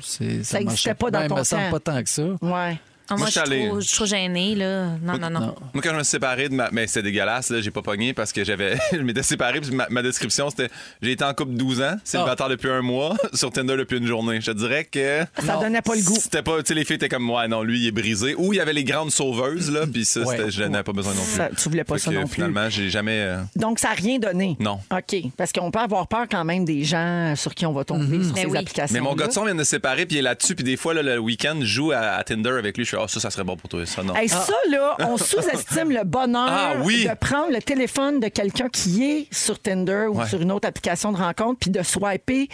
c'est- 0.02 0.44
Ça 0.44 0.60
marchait 0.60 0.62
existait 0.64 0.94
pas 0.94 1.10
dans 1.10 1.20
Ben, 1.20 1.28
ton 1.28 1.36
me 1.36 1.44
semble 1.44 1.62
temps. 1.62 1.70
pas 1.70 1.80
tant 1.80 2.02
que 2.02 2.10
ça. 2.10 2.24
Ouais. 2.42 2.76
Ah, 3.08 3.14
moi, 3.14 3.18
Moi, 3.18 3.26
je 3.26 3.30
suis 3.32 3.40
allé- 3.40 3.68
trop, 3.68 3.80
je 3.80 3.86
suis 3.86 3.96
trop 3.96 4.06
gênée, 4.06 4.54
là. 4.54 4.86
Non, 5.02 5.18
non, 5.18 5.30
non. 5.30 5.40
Non. 5.40 5.54
Moi, 5.74 5.82
quand 5.82 5.90
je 5.90 5.96
me 5.96 6.02
suis 6.02 6.10
séparé 6.10 6.48
de 6.48 6.54
ma. 6.54 6.68
Mais 6.72 6.86
c'était 6.86 7.02
dégueulasse, 7.04 7.50
là. 7.50 7.60
J'ai 7.60 7.70
pas 7.70 7.82
pogné 7.82 8.12
parce 8.14 8.32
que 8.32 8.42
j'avais. 8.44 8.76
je 8.92 8.98
m'étais 8.98 9.22
séparé, 9.22 9.60
puis 9.60 9.70
ma, 9.70 9.86
ma 9.90 10.02
description, 10.02 10.50
c'était 10.50 10.68
J'ai 11.00 11.12
été 11.12 11.24
en 11.24 11.32
couple 11.34 11.52
12 11.52 11.82
ans, 11.82 11.96
célibataire 12.04 12.48
depuis 12.48 12.68
un 12.70 12.82
mois, 12.82 13.16
sur 13.34 13.50
Tinder 13.52 13.76
depuis 13.76 13.98
une 13.98 14.06
journée. 14.06 14.40
Je 14.40 14.50
te 14.50 14.56
dirais 14.56 14.84
que. 14.84 15.24
Ça 15.44 15.56
donnait 15.60 15.82
pas 15.82 15.94
le 15.94 16.02
goût. 16.02 16.16
C'était 16.20 16.42
pas. 16.42 16.58
Tu 16.62 16.68
sais, 16.68 16.74
les 16.74 16.84
filles 16.84 16.96
étaient 16.96 17.08
comme, 17.08 17.28
ouais, 17.30 17.46
non, 17.48 17.62
lui, 17.62 17.80
il 17.80 17.86
est 17.88 17.92
brisé. 17.92 18.34
Ou 18.36 18.52
il 18.52 18.56
y 18.56 18.60
avait 18.60 18.72
les 18.72 18.84
grandes 18.84 19.10
sauveuses, 19.12 19.70
là, 19.70 19.86
puis 19.86 20.04
ça, 20.04 20.20
Ouais. 20.22 20.50
je 20.50 20.64
n'avais 20.64 20.82
pas 20.82 20.92
besoin 20.92 21.14
non 21.14 21.22
plus. 21.22 21.32
Ça, 21.36 21.48
tu 21.56 21.68
voulais 21.68 21.84
pas 21.84 21.94
Fait 21.94 22.00
ça 22.00 22.10
que, 22.10 22.16
non 22.16 22.26
plus. 22.26 22.34
Finalement, 22.34 22.68
j'ai 22.70 22.90
jamais. 22.90 23.20
euh, 23.20 23.40
Donc, 23.54 23.78
ça 23.78 23.88
n'a 23.88 23.94
rien 23.94 24.18
donné? 24.18 24.56
Non. 24.58 24.80
OK. 24.90 25.16
Parce 25.36 25.52
qu'on 25.52 25.70
peut 25.70 25.78
avoir 25.78 26.08
peur 26.08 26.26
quand 26.30 26.44
même 26.44 26.64
des 26.64 26.82
gens 26.84 27.34
sur 27.36 27.54
qui 27.54 27.66
on 27.66 27.72
va 27.72 27.84
tomber 27.84 28.22
sur 28.24 28.32
Ben 28.34 28.42
ces 28.44 28.46
oui. 28.50 28.58
applications. 28.58 28.94
Mais 28.94 29.00
mon 29.00 29.14
gars 29.14 29.28
de 29.28 29.32
son 29.32 29.44
vient 29.44 29.54
de 29.54 29.62
se 29.64 29.70
séparer, 29.70 30.06
puis 30.06 30.16
il 30.16 30.18
est 30.18 30.22
là-dessus, 30.22 30.54
puis 30.54 30.64
des 30.64 30.76
fois, 30.76 30.92
là, 30.94 31.02
le 31.02 31.18
week-end, 31.18 31.56
je 31.60 31.64
joue 31.66 31.92
à, 31.92 31.98
à 31.98 32.24
Tinder 32.24 32.50
avec 32.50 32.76
lui. 32.76 32.84
Je 32.84 32.95
oh, 33.00 33.08
ça, 33.08 33.20
ça 33.20 33.30
serait 33.30 33.44
bon 33.44 33.56
pour 33.56 33.68
toi, 33.68 33.84
ça, 33.86 34.02
non? 34.02 34.14
Hey, 34.14 34.28
Ça, 34.28 34.46
là, 34.70 34.96
on 35.00 35.16
sous-estime 35.16 35.90
le 35.90 36.04
bonheur 36.04 36.48
Ah 36.48 36.72
oui. 36.82 37.06
de 37.08 37.14
prendre 37.14 37.52
le 37.52 37.60
téléphone 37.62 38.20
de 38.20 38.28
quelqu'un 38.28 38.68
qui 38.68 39.04
est 39.04 39.34
sur 39.34 39.58
Tinder 39.60 40.06
ou 40.10 40.24
sur 40.26 40.40
une 40.40 40.52
autre 40.52 40.68
application 40.68 41.12
de 41.12 41.18
rencontre 41.18 41.58
puis 41.60 41.70
de 41.70 41.82
swiper 41.82 42.48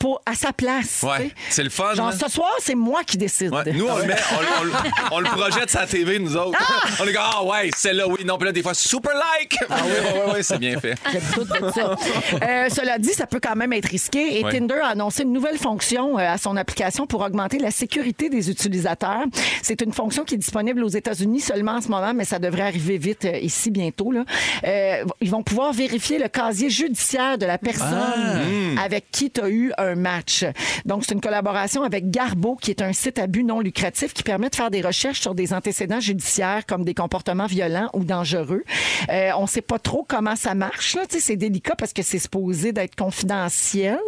pour, 0.00 0.20
à 0.26 0.34
sa 0.34 0.52
place. 0.52 1.02
Ouais. 1.04 1.30
C'est 1.50 1.62
le 1.62 1.70
fun, 1.70 1.94
Genre, 1.94 2.08
hein? 2.08 2.12
ce 2.12 2.28
soir, 2.28 2.50
c'est 2.60 2.74
moi 2.74 3.02
qui 3.04 3.18
décide. 3.18 3.52
Ouais, 3.54 3.70
nous, 3.72 3.86
on 3.86 3.98
le 3.98 4.04
met, 4.06 4.16
on, 4.32 4.60
on 4.60 4.64
le- 4.64 4.72
on 5.12 5.20
le 5.20 5.26
projette 5.26 5.70
sur 5.70 5.78
la 5.78 5.86
TV, 5.86 6.18
nous 6.18 6.36
autres. 6.36 6.58
On 7.00 7.06
est 7.06 7.12
comme, 7.12 7.22
ah 7.24 7.44
ouais, 7.44 7.70
c'est 7.76 7.92
là, 7.92 8.08
oui. 8.08 8.24
Non, 8.24 8.36
puis 8.38 8.46
là, 8.46 8.52
des 8.52 8.62
fois, 8.62 8.74
super 8.74 9.12
like. 9.14 9.56
Ah 9.68 9.76
oui, 9.84 9.90
oui, 10.14 10.20
oui, 10.34 10.38
c'est 10.42 10.58
bien 10.58 10.78
fait. 10.80 10.94
J'aime 11.12 11.22
tout 11.34 11.44
de 11.44 11.70
ça. 11.70 11.94
Euh, 12.42 12.68
cela 12.70 12.98
dit, 12.98 13.10
ça 13.12 13.26
peut 13.26 13.40
quand 13.42 13.54
même 13.56 13.72
être 13.74 13.86
risqué. 13.88 14.38
Et 14.40 14.44
Ouais. 14.44 14.52
Tinder 14.58 14.80
a 14.82 14.88
annoncé 14.88 15.22
une 15.22 15.32
nouvelle 15.32 15.58
fonction 15.58 16.18
euh, 16.18 16.22
à 16.32 16.38
son 16.38 16.56
application 16.56 17.06
pour 17.06 17.20
augmenter 17.20 17.58
la 17.58 17.70
sécurité 17.70 18.30
des 18.30 18.50
utilisateurs. 18.50 19.24
C'est 19.62 19.82
une 19.82 19.92
fonction 19.92 20.24
qui 20.24 20.34
est 20.34 20.38
disponible 20.38 20.82
aux 20.82 20.88
États-Unis 20.88 21.40
seulement 21.40 21.72
en 21.72 21.80
ce 21.82 21.88
moment, 21.88 22.14
mais 22.14 22.24
ça 22.24 22.38
devrait 22.38 22.62
arriver 22.62 22.96
vite 22.96 23.26
euh, 23.26 23.36
ici 23.38 23.70
bientôt. 23.70 24.12
Là. 24.12 24.24
Euh, 24.64 25.04
ils 25.20 25.30
vont 25.30 25.42
pouvoir 25.42 25.72
vérifier 25.74 26.18
le 26.18 26.28
casier 26.28 26.70
judiciaire 26.70 27.36
de 27.36 27.44
la 27.46 27.58
personne 27.58 28.78
avec 28.82 29.10
qui 29.10 29.30
tu 29.30 29.40
as 29.42 29.48
eu 29.50 29.72
un 29.78 29.89
un 29.90 29.94
match. 29.96 30.44
Donc, 30.84 31.04
c'est 31.04 31.14
une 31.14 31.20
collaboration 31.20 31.82
avec 31.82 32.10
Garbo, 32.10 32.56
qui 32.56 32.70
est 32.70 32.82
un 32.82 32.92
site 32.92 33.18
à 33.18 33.26
but 33.26 33.42
non 33.44 33.60
lucratif 33.60 34.12
qui 34.14 34.22
permet 34.22 34.48
de 34.50 34.56
faire 34.56 34.70
des 34.70 34.80
recherches 34.80 35.20
sur 35.20 35.34
des 35.34 35.52
antécédents 35.52 36.00
judiciaires 36.00 36.64
comme 36.66 36.84
des 36.84 36.94
comportements 36.94 37.46
violents 37.46 37.90
ou 37.94 38.04
dangereux. 38.04 38.62
Euh, 39.10 39.30
on 39.36 39.42
ne 39.42 39.46
sait 39.48 39.62
pas 39.62 39.78
trop 39.78 40.04
comment 40.06 40.36
ça 40.36 40.54
marche. 40.54 40.94
là. 40.96 41.02
C'est 41.08 41.36
délicat 41.36 41.74
parce 41.76 41.92
que 41.92 42.02
c'est 42.02 42.18
supposé 42.18 42.72
d'être 42.72 42.94
confidentiel. 42.96 43.98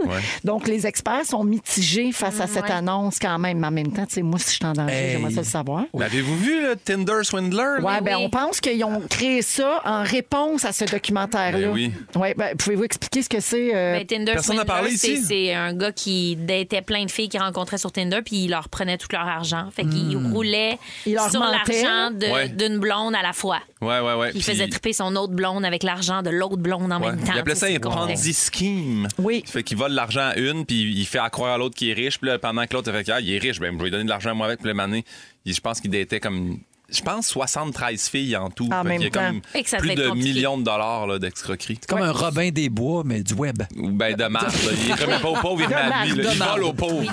Donc, 0.44 0.68
les 0.68 0.86
experts 0.86 1.24
sont 1.26 1.44
mitigés 1.44 2.12
face 2.12 2.40
à 2.40 2.46
cette 2.46 2.64
ouais. 2.64 2.70
annonce 2.72 3.18
quand 3.18 3.38
même. 3.38 3.58
Mais 3.58 3.66
en 3.66 3.70
même 3.70 3.92
temps, 3.92 4.06
moi, 4.22 4.38
si 4.38 4.50
je 4.50 4.54
suis 4.56 4.64
en 4.64 4.72
danger, 4.72 4.92
Hey. 4.94 5.12
j'aimerais 5.12 5.32
ça 5.32 5.40
le 5.40 5.46
savoir. 5.46 5.84
L'avez-vous 5.98 6.36
vu, 6.36 6.62
le 6.62 6.76
Tinder 6.76 7.22
Swindler? 7.22 7.82
Ouais, 7.82 8.00
ben, 8.02 8.16
oui. 8.16 8.24
on 8.26 8.30
pense 8.30 8.60
qu'ils 8.60 8.84
ont 8.84 9.00
créé 9.08 9.42
ça 9.42 9.80
en 9.84 10.02
réponse 10.02 10.64
à 10.64 10.72
ce 10.72 10.84
documentaire-là. 10.84 11.58
Ben 11.68 11.72
oui. 11.72 11.92
Ouais, 12.14 12.34
ben, 12.36 12.56
pouvez-vous 12.56 12.84
expliquer 12.84 13.22
ce 13.22 13.28
que 13.28 13.40
c'est? 13.40 13.74
euh, 13.74 13.98
Ben, 13.98 14.06
Tinder 14.06 14.32
Personne 14.32 14.56
n'a 14.56 14.62
Swindler, 14.62 14.66
parlé 14.82 14.96
c'est- 14.96 15.08
ici? 15.12 15.24
C'est 15.26 15.54
un 15.54 15.71
gars 15.72 15.92
qui 15.92 16.36
datait 16.36 16.82
plein 16.82 17.04
de 17.04 17.10
filles 17.10 17.28
qu'il 17.28 17.40
rencontrait 17.40 17.78
sur 17.78 17.92
Tinder, 17.92 18.20
puis 18.24 18.44
il 18.44 18.50
leur 18.50 18.68
prenait 18.68 18.98
tout 18.98 19.08
leur 19.12 19.26
argent. 19.26 19.68
Fait 19.74 19.84
qu'il 19.84 20.16
roulait 20.16 20.78
Il 21.06 21.18
sur 21.30 21.40
l'argent 21.40 22.10
Ouais. 22.32 22.48
d'une 22.48 22.78
blonde 22.78 23.14
à 23.14 23.22
la 23.22 23.32
fois. 23.32 23.58
Ouais, 23.80 24.00
ouais, 24.00 24.14
ouais. 24.14 24.28
Il 24.28 24.32
Puis- 24.32 24.42
faisait 24.42 24.68
triper 24.68 24.92
son 24.92 25.14
autre 25.16 25.32
blonde 25.32 25.64
avec 25.64 25.82
l'argent 25.82 26.22
de 26.22 26.30
l'autre 26.30 26.56
blonde 26.56 26.92
en 26.92 27.00
Ouais. 27.00 27.10
même 27.12 27.24
temps. 27.24 27.32
Il 27.34 27.38
appelait 27.40 27.54
ça 27.54 27.66
un. 27.66 27.78
Ponzi 27.78 28.32
scheme. 28.32 29.08
Oui. 29.18 29.42
Fait 29.46 29.62
qu'il 29.62 29.76
vole 29.76 29.92
l'argent 29.92 30.28
à 30.30 30.36
une, 30.36 30.64
puis 30.66 30.82
il 30.94 31.06
fait 31.06 31.18
à 31.18 31.30
croire 31.30 31.54
à 31.54 31.58
l'autre 31.58 31.74
qu'il 31.76 31.90
est 31.90 31.94
riche. 31.94 32.18
Puis 32.18 32.28
là, 32.28 32.38
pendant 32.38 32.64
que 32.66 32.72
l'autre 32.74 32.92
fait 32.92 33.08
ah, 33.10 33.20
il 33.20 33.32
est 33.32 33.38
riche, 33.38 33.58
ben, 33.58 33.72
je 33.72 33.78
vais 33.78 33.84
lui 33.84 33.90
donner 33.90 34.04
de 34.04 34.08
l'argent 34.08 34.30
à 34.30 34.34
moi 34.34 34.46
avec. 34.46 34.60
Puis 34.60 34.68
là, 34.68 34.74
mané, 34.74 35.04
je 35.44 35.60
pense 35.60 35.80
qu'il 35.80 35.90
datait 35.90 36.20
comme. 36.20 36.58
Je 36.92 37.02
pense 37.02 37.26
73 37.28 38.08
filles 38.08 38.36
en 38.36 38.50
tout. 38.50 38.68
En 38.72 38.82
Fait 38.82 38.88
même 38.88 38.98
qu'il 38.98 39.14
y 39.14 39.18
a 39.18 39.28
comme. 39.28 39.40
Et 39.54 39.62
que 39.62 39.68
ça 39.68 39.78
plus 39.78 39.94
de 39.94 40.08
compliqué. 40.08 40.28
millions 40.34 40.58
de 40.58 40.64
dollars 40.64 41.06
là, 41.06 41.18
d'escroquerie. 41.18 41.78
C'est 41.80 41.88
comme 41.88 42.02
un 42.02 42.12
Robin 42.12 42.50
des 42.50 42.68
Bois, 42.68 43.02
mais 43.04 43.22
du 43.22 43.34
web. 43.34 43.62
Ou 43.76 43.90
ben 43.90 44.14
de 44.14 44.24
marde. 44.24 44.52
Il 44.86 44.92
remet 44.94 45.18
pas 45.18 45.28
aux 45.28 45.36
pauvres, 45.36 45.60
il 45.60 45.66
remet 45.66 45.76
à 45.76 46.04
lui. 46.04 46.22
Il 46.32 46.38
vole 46.38 46.64
aux 46.64 46.72
pauvres. 46.72 47.12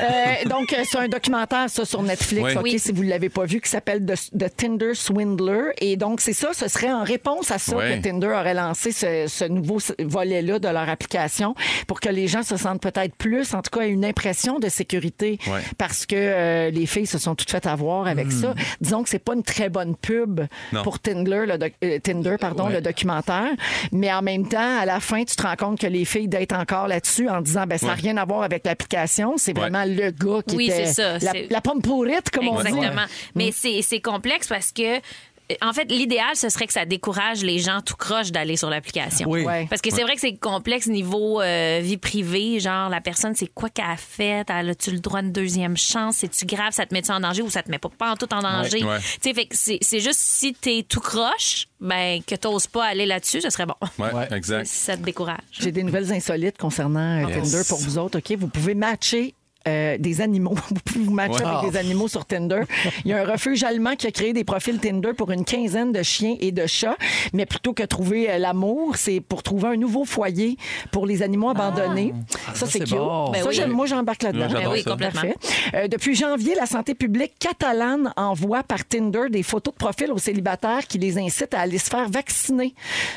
Euh, 0.00 0.48
donc, 0.48 0.72
euh, 0.72 0.82
c'est 0.88 0.98
un 0.98 1.08
documentaire, 1.08 1.68
ça, 1.68 1.84
sur 1.84 2.02
Netflix, 2.02 2.54
Oui. 2.62 2.78
Si 2.78 2.92
vous 2.92 3.02
ne 3.04 3.08
l'avez 3.08 3.28
pas 3.28 3.44
vu, 3.44 3.60
qui 3.60 3.68
s'appelle 3.68 4.04
The, 4.04 4.38
The 4.38 4.56
Tinder 4.56 4.94
Swindler. 4.94 5.70
Et 5.80 5.96
donc, 5.96 6.20
c'est 6.20 6.32
ça, 6.32 6.50
ce 6.52 6.68
serait 6.68 6.92
en 6.92 7.02
réponse 7.02 7.50
à 7.50 7.58
ça 7.58 7.76
que 7.76 8.02
Tinder 8.02 8.28
aurait 8.28 8.54
lancé 8.54 8.92
ce, 8.92 9.26
ce 9.26 9.44
nouveau 9.44 9.78
volet-là 9.98 10.58
de 10.58 10.68
leur 10.68 10.88
application 10.88 11.54
pour 11.86 12.00
que 12.00 12.08
les 12.08 12.28
gens 12.28 12.42
se 12.42 12.56
sentent 12.56 12.82
peut-être 12.82 13.14
plus, 13.16 13.54
en 13.54 13.62
tout 13.62 13.78
cas, 13.78 13.86
une 13.86 14.04
impression 14.04 14.58
de 14.58 14.68
sécurité 14.68 15.38
parce 15.78 16.06
que 16.06 16.16
euh, 16.16 16.70
les 16.70 16.86
filles 16.86 17.06
se 17.06 17.18
sont 17.18 17.34
toutes 17.34 17.50
faites 17.50 17.66
avoir 17.66 18.06
avec 18.06 18.30
ça. 18.32 18.54
Disons 18.80 19.02
que 19.02 19.08
c'est 19.08 19.18
pas 19.18 19.34
une 19.34 19.42
très 19.42 19.68
bonne 19.68 19.96
pub 19.96 20.40
Non. 20.72 20.82
pour 20.82 20.98
Tinder, 21.00 21.44
le, 21.46 21.58
doc- 21.58 21.72
euh, 21.84 21.98
Tinder 21.98 22.36
pardon, 22.38 22.68
le 22.68 22.80
documentaire. 22.80 23.50
Mais 23.92 24.12
en 24.12 24.22
même 24.22 24.48
temps, 24.48 24.78
à 24.80 24.84
la 24.86 25.00
fin, 25.00 25.24
tu 25.24 25.36
te 25.36 25.42
rends 25.42 25.56
compte 25.56 25.80
que 25.80 25.86
les 25.86 26.04
filles 26.04 26.28
datent 26.28 26.52
encore 26.52 26.88
là-dessus 26.88 27.28
en 27.28 27.40
disant 27.40 27.66
ben 27.66 27.78
ça 27.78 27.86
n'a 27.86 27.92
Ouais. 27.94 28.00
rien 28.00 28.16
à 28.16 28.24
voir 28.24 28.42
avec 28.42 28.64
l'application. 28.66 29.34
C'est 29.36 29.54
Ouais. 29.54 29.68
vraiment 29.68 29.84
le 29.84 30.10
gars 30.10 30.42
qui 30.46 30.56
Oui, 30.56 30.66
était 30.70 30.86
c'est 30.86 30.92
ça, 31.02 31.12
la, 31.14 31.18
c'est- 31.32 31.46
la 31.50 31.60
pomme 31.60 31.80
pourrite, 31.82 32.30
comme 32.30 32.48
on 32.48 32.60
dit. 32.60 32.68
Exactement. 32.68 33.02
Mais 33.34 33.50
c'est 33.52 33.80
c'est 33.82 34.00
complexe 34.00 34.48
parce 34.48 34.72
que. 34.72 35.00
En 35.62 35.72
fait, 35.72 35.90
l'idéal, 35.90 36.34
ce 36.34 36.48
serait 36.48 36.66
que 36.66 36.72
ça 36.72 36.84
décourage 36.84 37.42
les 37.42 37.58
gens 37.58 37.80
tout 37.80 37.96
croche 37.96 38.32
d'aller 38.32 38.56
sur 38.56 38.68
l'application. 38.68 39.28
Oui. 39.28 39.44
Ouais. 39.44 39.66
Parce 39.70 39.80
que 39.80 39.92
c'est 39.92 40.02
vrai 40.02 40.14
que 40.14 40.20
c'est 40.20 40.36
complexe 40.36 40.88
niveau 40.88 41.40
euh, 41.40 41.80
vie 41.82 41.98
privée. 41.98 42.58
Genre, 42.58 42.88
la 42.88 43.00
personne, 43.00 43.34
c'est 43.34 43.46
quoi 43.46 43.68
qu'elle 43.68 43.84
a 43.84 43.96
fait? 43.96 44.44
Elle 44.48 44.70
a-tu 44.70 44.90
le 44.90 44.98
droit 44.98 45.22
de 45.22 45.28
deuxième 45.28 45.76
chance? 45.76 46.16
C'est-tu 46.16 46.46
grave? 46.46 46.72
Ça 46.72 46.84
te 46.84 46.92
met-tu 46.92 47.12
en 47.12 47.20
danger 47.20 47.42
ou 47.42 47.50
ça 47.50 47.62
te 47.62 47.70
met 47.70 47.78
pas, 47.78 47.88
pas 47.88 48.10
en 48.10 48.16
tout 48.16 48.32
en 48.34 48.42
danger? 48.42 48.82
Ouais. 48.82 48.98
Tu 49.22 49.32
sais, 49.32 49.48
c'est 49.52 49.78
c'est 49.80 50.00
juste 50.00 50.18
si 50.20 50.52
t'es 50.52 50.84
tout 50.88 51.00
croche, 51.00 51.68
ben, 51.80 52.20
que 52.26 52.34
t'oses 52.34 52.66
pas 52.66 52.84
aller 52.84 53.06
là-dessus, 53.06 53.40
ce 53.40 53.50
serait 53.50 53.66
bon. 53.66 53.74
Ouais, 53.98 54.10
exact. 54.32 54.66
Ça 54.66 54.96
te 54.96 55.02
décourage. 55.02 55.38
J'ai 55.52 55.70
des 55.70 55.84
nouvelles 55.84 56.12
insolites 56.12 56.58
concernant 56.58 57.22
euh, 57.22 57.32
Tinder 57.32 57.62
pour 57.68 57.78
vous 57.78 57.98
autres. 57.98 58.18
OK, 58.18 58.36
vous 58.36 58.48
pouvez 58.48 58.74
matcher. 58.74 59.34
Euh, 59.66 59.96
des 59.98 60.20
animaux. 60.20 60.54
Vous 60.68 60.74
pouvez 60.84 61.04
vous 61.04 61.12
matcher 61.12 61.42
Wow. 61.42 61.48
avec 61.58 61.70
des 61.72 61.78
animaux 61.78 62.08
sur 62.08 62.24
Tinder. 62.24 62.60
Il 63.04 63.10
y 63.10 63.14
a 63.14 63.22
un 63.22 63.24
refuge 63.30 63.62
allemand 63.64 63.94
qui 63.96 64.06
a 64.06 64.10
créé 64.10 64.32
des 64.32 64.44
profils 64.44 64.78
Tinder 64.78 65.12
pour 65.16 65.30
une 65.32 65.44
quinzaine 65.44 65.92
de 65.92 66.02
chiens 66.02 66.36
et 66.40 66.52
de 66.52 66.66
chats. 66.66 66.96
Mais 67.32 67.46
plutôt 67.46 67.72
que 67.72 67.82
trouver 67.82 68.30
euh, 68.30 68.38
l'amour, 68.38 68.96
c'est 68.96 69.20
pour 69.20 69.42
trouver 69.42 69.68
un 69.68 69.76
nouveau 69.76 70.04
foyer 70.04 70.56
pour 70.92 71.06
les 71.06 71.22
animaux 71.22 71.50
abandonnés. 71.50 72.14
ça, 72.54 72.54
ça, 72.54 72.66
c'est 72.66 72.78
cute. 72.80 72.90
bon. 72.90 73.30
Ben 73.30 73.42
ça, 73.42 73.48
oui. 73.48 73.54
j'aime- 73.54 73.70
moi, 73.72 73.86
j'embarque 73.86 74.22
là-dedans. 74.22 74.48
Ben 74.52 74.68
oui, 74.70 74.84
complètement. 74.84 75.22
Euh, 75.74 75.88
depuis 75.88 76.14
janvier, 76.14 76.54
la 76.54 76.66
santé 76.66 76.94
publique 76.94 77.32
catalane 77.38 78.12
envoie 78.16 78.62
par 78.62 78.84
Tinder 78.86 79.28
des 79.30 79.42
photos 79.42 79.74
de 79.74 79.78
profil 79.78 80.10
aux 80.12 80.18
célibataires 80.18 80.86
qui 80.86 80.98
les 80.98 81.18
incitent 81.18 81.54
à 81.54 81.60
aller 81.60 81.78
se 81.78 81.90
faire 81.90 82.08
vacciner. 82.08 82.74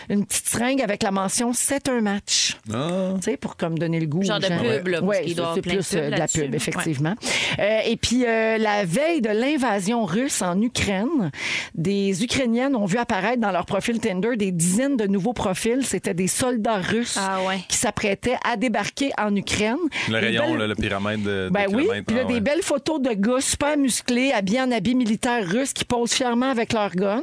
Une 0.09 0.25
petite 0.25 0.47
seringue 0.47 0.81
avec 0.81 1.03
la 1.03 1.11
mention 1.11 1.51
C'est 1.53 1.87
un 1.89 2.01
match. 2.01 2.57
Ah. 2.73 3.13
Tu 3.15 3.31
sais, 3.31 3.37
pour 3.37 3.55
comme 3.57 3.77
donner 3.77 3.99
le 3.99 4.07
goût. 4.07 4.23
Genre 4.23 4.39
de 4.39 4.47
pub, 4.47 4.87
là, 4.87 5.03
Ouais, 5.03 5.23
c'est 5.55 5.61
plus 5.61 5.91
de 5.93 5.99
la 5.99 6.09
là-dessus. 6.09 6.38
Pub, 6.45 6.55
effectivement. 6.55 7.15
Euh, 7.59 7.79
et 7.85 7.97
puis, 7.97 8.25
euh, 8.25 8.57
la 8.57 8.85
veille 8.85 9.21
de 9.21 9.29
l'invasion 9.29 10.05
russe 10.05 10.41
en 10.41 10.59
Ukraine, 10.61 11.31
des 11.75 12.23
Ukrainiennes 12.23 12.75
ont 12.75 12.85
vu 12.85 12.97
apparaître 12.97 13.39
dans 13.41 13.51
leur 13.51 13.65
profil 13.65 13.99
Tinder 13.99 14.35
des 14.37 14.51
dizaines 14.51 14.97
de 14.97 15.07
nouveaux 15.07 15.33
profils. 15.33 15.85
C'était 15.85 16.13
des 16.13 16.27
soldats 16.27 16.77
russes 16.79 17.17
Ah 17.19 17.39
ouais. 17.47 17.59
qui 17.67 17.77
s'apprêtaient 17.77 18.37
à 18.49 18.55
débarquer 18.57 19.11
en 19.17 19.35
Ukraine. 19.35 19.77
Le 20.07 20.13
Des 20.19 20.27
rayon, 20.27 20.49
belles- 20.51 20.57
là, 20.59 20.67
le 20.67 20.75
pyramide 20.75 21.23
de, 21.23 21.45
de 21.45 21.49
ben 21.51 21.65
oui, 21.69 21.83
kilomètres. 21.83 22.05
puis 22.05 22.15
là, 22.15 22.21
Ah, 22.25 22.27
des 22.27 22.33
ouais. 22.35 22.39
belles 22.39 22.61
photos 22.61 23.01
de 23.01 23.13
gars 23.13 23.41
super 23.41 23.77
musclés, 23.77 24.31
habillés 24.31 24.61
en 24.61 24.71
habits 24.71 24.95
militaires 24.95 25.47
russes 25.47 25.73
qui 25.73 25.85
posent 25.85 26.13
fièrement 26.13 26.49
avec 26.49 26.73
leur 26.73 26.91
gun. 26.95 27.21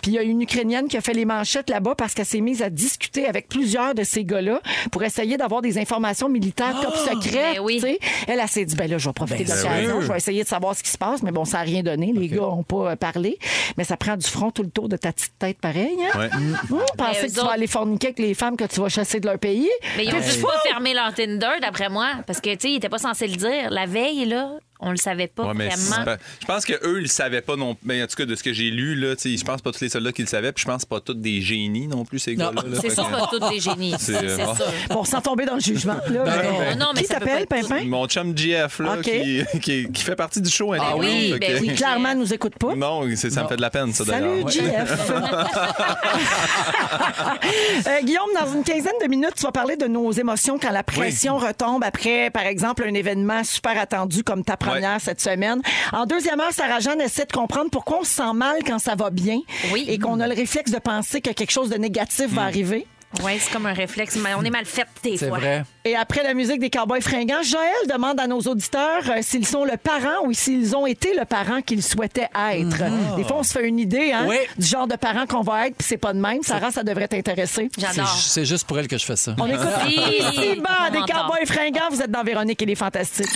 Puis 0.00 0.10
il 0.10 0.12
y 0.14 0.18
a 0.18 0.22
une 0.22 0.42
Ukrainienne 0.42 0.88
qui 0.88 0.96
a 0.96 1.00
fait 1.00 1.14
les 1.14 1.24
manchettes 1.24 1.70
là-bas 1.70 1.94
parce 1.96 2.14
qu'elle 2.14 2.26
s'est 2.26 2.40
mise 2.40 2.62
à 2.62 2.70
discuter 2.70 3.26
avec 3.26 3.48
plusieurs 3.48 3.94
de 3.94 4.02
ces 4.04 4.24
gars-là 4.24 4.60
pour 4.90 5.02
essayer 5.02 5.36
d'avoir 5.36 5.62
des 5.62 5.78
informations 5.78 6.28
militaires 6.28 6.80
top 6.82 6.96
secrètes. 6.96 7.56
ben 7.56 7.60
oui. 7.62 7.76
tu 7.76 7.80
sais. 7.82 7.98
Elle, 8.28 8.38
elle 8.40 8.48
s'est 8.52 8.64
dit, 8.64 8.76
ben 8.76 8.90
là, 8.90 8.98
je 8.98 9.08
vais 9.08 9.12
profiter 9.12 9.44
Ben 9.44 9.52
de 9.54 9.62
l'occasion, 9.62 9.90
sûr. 9.90 10.02
je 10.02 10.08
vais 10.12 10.16
essayer 10.16 10.42
de 10.42 10.48
savoir 10.48 10.76
ce 10.76 10.82
qui 10.82 10.90
se 10.90 10.98
passe. 10.98 11.22
Mais 11.22 11.32
bon, 11.32 11.44
ça 11.44 11.58
n'a 11.58 11.64
rien 11.64 11.82
donné. 11.82 12.12
Les 12.14 12.28
gars 12.28 12.36
n'ont 12.40 12.62
pas 12.62 12.92
euh, 12.92 12.96
parlé. 12.96 13.38
Mais 13.76 13.84
ça 13.84 13.96
prend 13.96 14.16
du 14.16 14.26
front 14.26 14.50
tout 14.50 14.62
le 14.62 14.70
tour 14.70 14.88
de 14.88 14.96
ta 14.96 15.12
petite 15.12 15.38
tête 15.38 15.58
pareil. 15.58 15.96
Hein? 16.00 16.18
Ouais. 16.18 16.30
Hum, 16.34 16.56
penser 16.96 17.26
que 17.26 17.32
tu 17.32 17.40
vas 17.40 17.52
aller 17.52 17.66
forniquer 17.66 18.08
avec 18.08 18.18
les 18.18 18.34
femmes 18.34 18.56
que 18.56 18.64
tu 18.64 18.80
vas 18.80 18.88
chasser 18.88 19.20
de 19.20 19.26
leur 19.26 19.38
pays? 19.38 19.68
Mais 19.96 20.04
ils 20.04 20.14
ont 20.14 20.22
juste 20.22 20.42
pas 20.42 20.58
fermé 20.68 20.94
leur 20.94 21.12
Tinder, 21.14 21.60
d'après 21.60 21.88
moi. 21.88 22.08
Parce 22.26 22.40
que, 22.40 22.50
tu 22.50 22.60
sais, 22.60 22.70
ils 22.70 22.76
étaient 22.76 22.88
pas 22.88 22.98
censés 22.98 23.26
le 23.26 23.36
dire. 23.36 23.70
La 23.70 23.86
veille, 23.86 24.26
là, 24.26 24.50
on 24.82 24.90
le 24.90 24.96
savait 24.96 25.28
pas 25.28 25.44
Ouais, 25.44 25.54
vraiment. 25.54 26.04
pas- 26.04 26.16
je 26.40 26.46
pense 26.46 26.64
qu'eux, 26.66 26.96
ils 26.98 27.02
le 27.02 27.06
savaient 27.06 27.40
pas 27.40 27.56
non 27.56 27.76
Mais 27.84 28.02
en 28.02 28.06
tout 28.06 28.16
cas, 28.16 28.24
de 28.26 28.34
ce 28.34 28.42
que 28.42 28.52
j'ai 28.52 28.70
lu, 28.70 28.94
là, 28.94 29.14
je 29.22 29.44
pense 29.44 29.62
pas 29.62 29.72
tous 29.72 29.80
les 29.80 29.88
soldats 29.88 30.12
qui 30.12 30.22
le 30.22 30.28
savaient, 30.28 30.52
puis 30.52 30.62
je 30.62 30.68
pense 30.70 30.84
pas 30.84 31.00
tous 31.00 31.14
des 31.14 31.40
génies 31.40 31.86
non 31.88 32.04
plus, 32.04 32.18
ces 32.18 32.34
gars-là. 32.36 32.62
là. 32.68 32.78
C'est 32.80 32.90
sûr, 32.90 33.06
que- 33.08 33.12
pas 33.12 33.28
tous 33.30 33.48
des 33.50 33.60
génies. 33.60 33.94
C'est, 33.98 34.16
euh, 34.16 34.36
bon. 34.44 34.54
sûr. 34.54 34.64
Bon, 34.90 35.04
sans 35.04 35.20
tomber 35.20 35.46
dans 35.46 35.54
le 35.54 35.60
jugement. 35.60 35.94
Là, 36.08 36.24
Ben 36.24 36.24
mais- 36.24 36.42
non, 36.50 36.58
ben- 36.58 36.78
Non, 36.78 36.86
mais 36.94 37.02
qui 37.02 37.08
t'appelle, 37.08 37.46
Pimpin? 37.46 37.84
Mon 37.84 38.06
chum 38.06 38.36
GF, 38.36 38.78
là, 38.80 38.96
qui, 39.02 39.42
qui, 39.60 39.90
qui 39.90 40.02
fait 40.02 40.16
partie 40.16 40.40
du 40.40 40.50
show. 40.50 40.72
Ah 40.78 40.96
oui, 40.96 41.34
ben 41.38 41.40
que- 41.40 41.60
oui. 41.60 41.74
Clairement, 41.76 42.14
nous 42.14 42.32
écoute 42.34 42.54
pas. 42.58 42.74
Non, 42.74 43.02
c'est- 43.16 43.30
ça 43.30 43.44
me 43.44 43.48
fait 43.48 43.56
de 43.56 43.62
la 43.62 43.70
peine, 43.70 43.92
ça, 43.92 44.04
Salut, 44.04 44.44
d'ailleurs. 44.44 44.48
JF. 44.86 45.12
Euh, 47.86 48.00
Guillaume, 48.02 48.28
dans 48.38 48.52
une 48.52 48.64
quinzaine 48.64 48.92
de 49.02 49.08
minutes, 49.08 49.34
tu 49.36 49.42
vas 49.42 49.52
parler 49.52 49.76
de 49.76 49.86
nos 49.86 50.10
émotions 50.12 50.58
quand 50.58 50.70
la 50.70 50.82
pression 50.82 51.36
retombe 51.38 51.84
après, 51.84 52.30
par 52.30 52.44
exemple, 52.46 52.84
un 52.86 52.94
événement 52.94 53.44
super 53.44 53.78
attendu 53.78 54.22
comme 54.24 54.44
ta 54.44 54.56
première 54.56 54.71
Ouais. 54.74 54.98
cette 55.00 55.20
semaine. 55.20 55.60
En 55.92 56.06
deuxième 56.06 56.40
heure, 56.40 56.52
Sarah-Jeanne 56.52 57.00
essaie 57.00 57.24
de 57.26 57.32
comprendre 57.32 57.70
pourquoi 57.70 58.00
on 58.00 58.04
se 58.04 58.12
sent 58.12 58.32
mal 58.34 58.56
quand 58.66 58.78
ça 58.78 58.94
va 58.94 59.10
bien 59.10 59.38
Oui. 59.72 59.84
et 59.88 59.98
qu'on 59.98 60.20
a 60.20 60.26
le 60.28 60.34
réflexe 60.34 60.70
de 60.70 60.78
penser 60.78 61.20
que 61.20 61.30
quelque 61.30 61.50
chose 61.52 61.70
de 61.70 61.76
négatif 61.76 62.28
va 62.28 62.42
arriver. 62.42 62.86
Oui, 63.22 63.32
c'est 63.38 63.52
comme 63.52 63.66
un 63.66 63.74
réflexe. 63.74 64.16
Mais 64.16 64.30
on 64.38 64.42
est 64.42 64.48
mal 64.48 64.64
fait 64.64 64.86
des 65.02 65.18
C'est 65.18 65.28
fois. 65.28 65.36
vrai. 65.38 65.64
Et 65.84 65.94
après 65.94 66.22
la 66.22 66.32
musique 66.32 66.60
des 66.60 66.70
Cowboys 66.70 67.02
fringants, 67.02 67.42
Joël 67.42 67.70
demande 67.92 68.18
à 68.18 68.26
nos 68.26 68.40
auditeurs 68.40 69.02
euh, 69.10 69.18
s'ils 69.20 69.46
sont 69.46 69.66
le 69.66 69.76
parent 69.76 70.24
ou 70.24 70.32
s'ils 70.32 70.74
ont 70.74 70.86
été 70.86 71.14
le 71.14 71.26
parent 71.26 71.60
qu'ils 71.60 71.82
souhaitaient 71.82 72.30
être. 72.34 73.16
Des 73.16 73.24
fois, 73.24 73.36
on 73.40 73.42
se 73.42 73.52
fait 73.52 73.68
une 73.68 73.78
idée 73.78 74.12
hein, 74.12 74.24
Oui. 74.26 74.36
du 74.56 74.64
genre 74.66 74.86
de 74.86 74.96
parent 74.96 75.26
qu'on 75.26 75.42
va 75.42 75.66
être, 75.66 75.76
puis 75.76 75.86
c'est 75.86 75.98
pas 75.98 76.14
de 76.14 76.20
même. 76.20 76.42
Sarah, 76.42 76.70
ça 76.70 76.82
devrait 76.84 77.06
t'intéresser. 77.08 77.68
C'est 77.76 77.82
J'adore. 77.86 78.08
c'est 78.08 78.46
juste 78.46 78.66
pour 78.66 78.78
elle 78.78 78.88
que 78.88 78.96
je 78.96 79.04
fais 79.04 79.16
ça. 79.16 79.34
On 79.38 79.46
écoute 79.46 79.68
Oui. 79.84 79.94
ici 80.18 80.40
des. 80.40 80.98
Cowboys 81.00 81.44
fringants. 81.44 81.90
Vous 81.90 82.00
êtes 82.00 82.10
dans 82.10 82.22
Véronique 82.24 82.62
et 82.62 82.66
les 82.66 82.74
Fantastiques. 82.76 83.28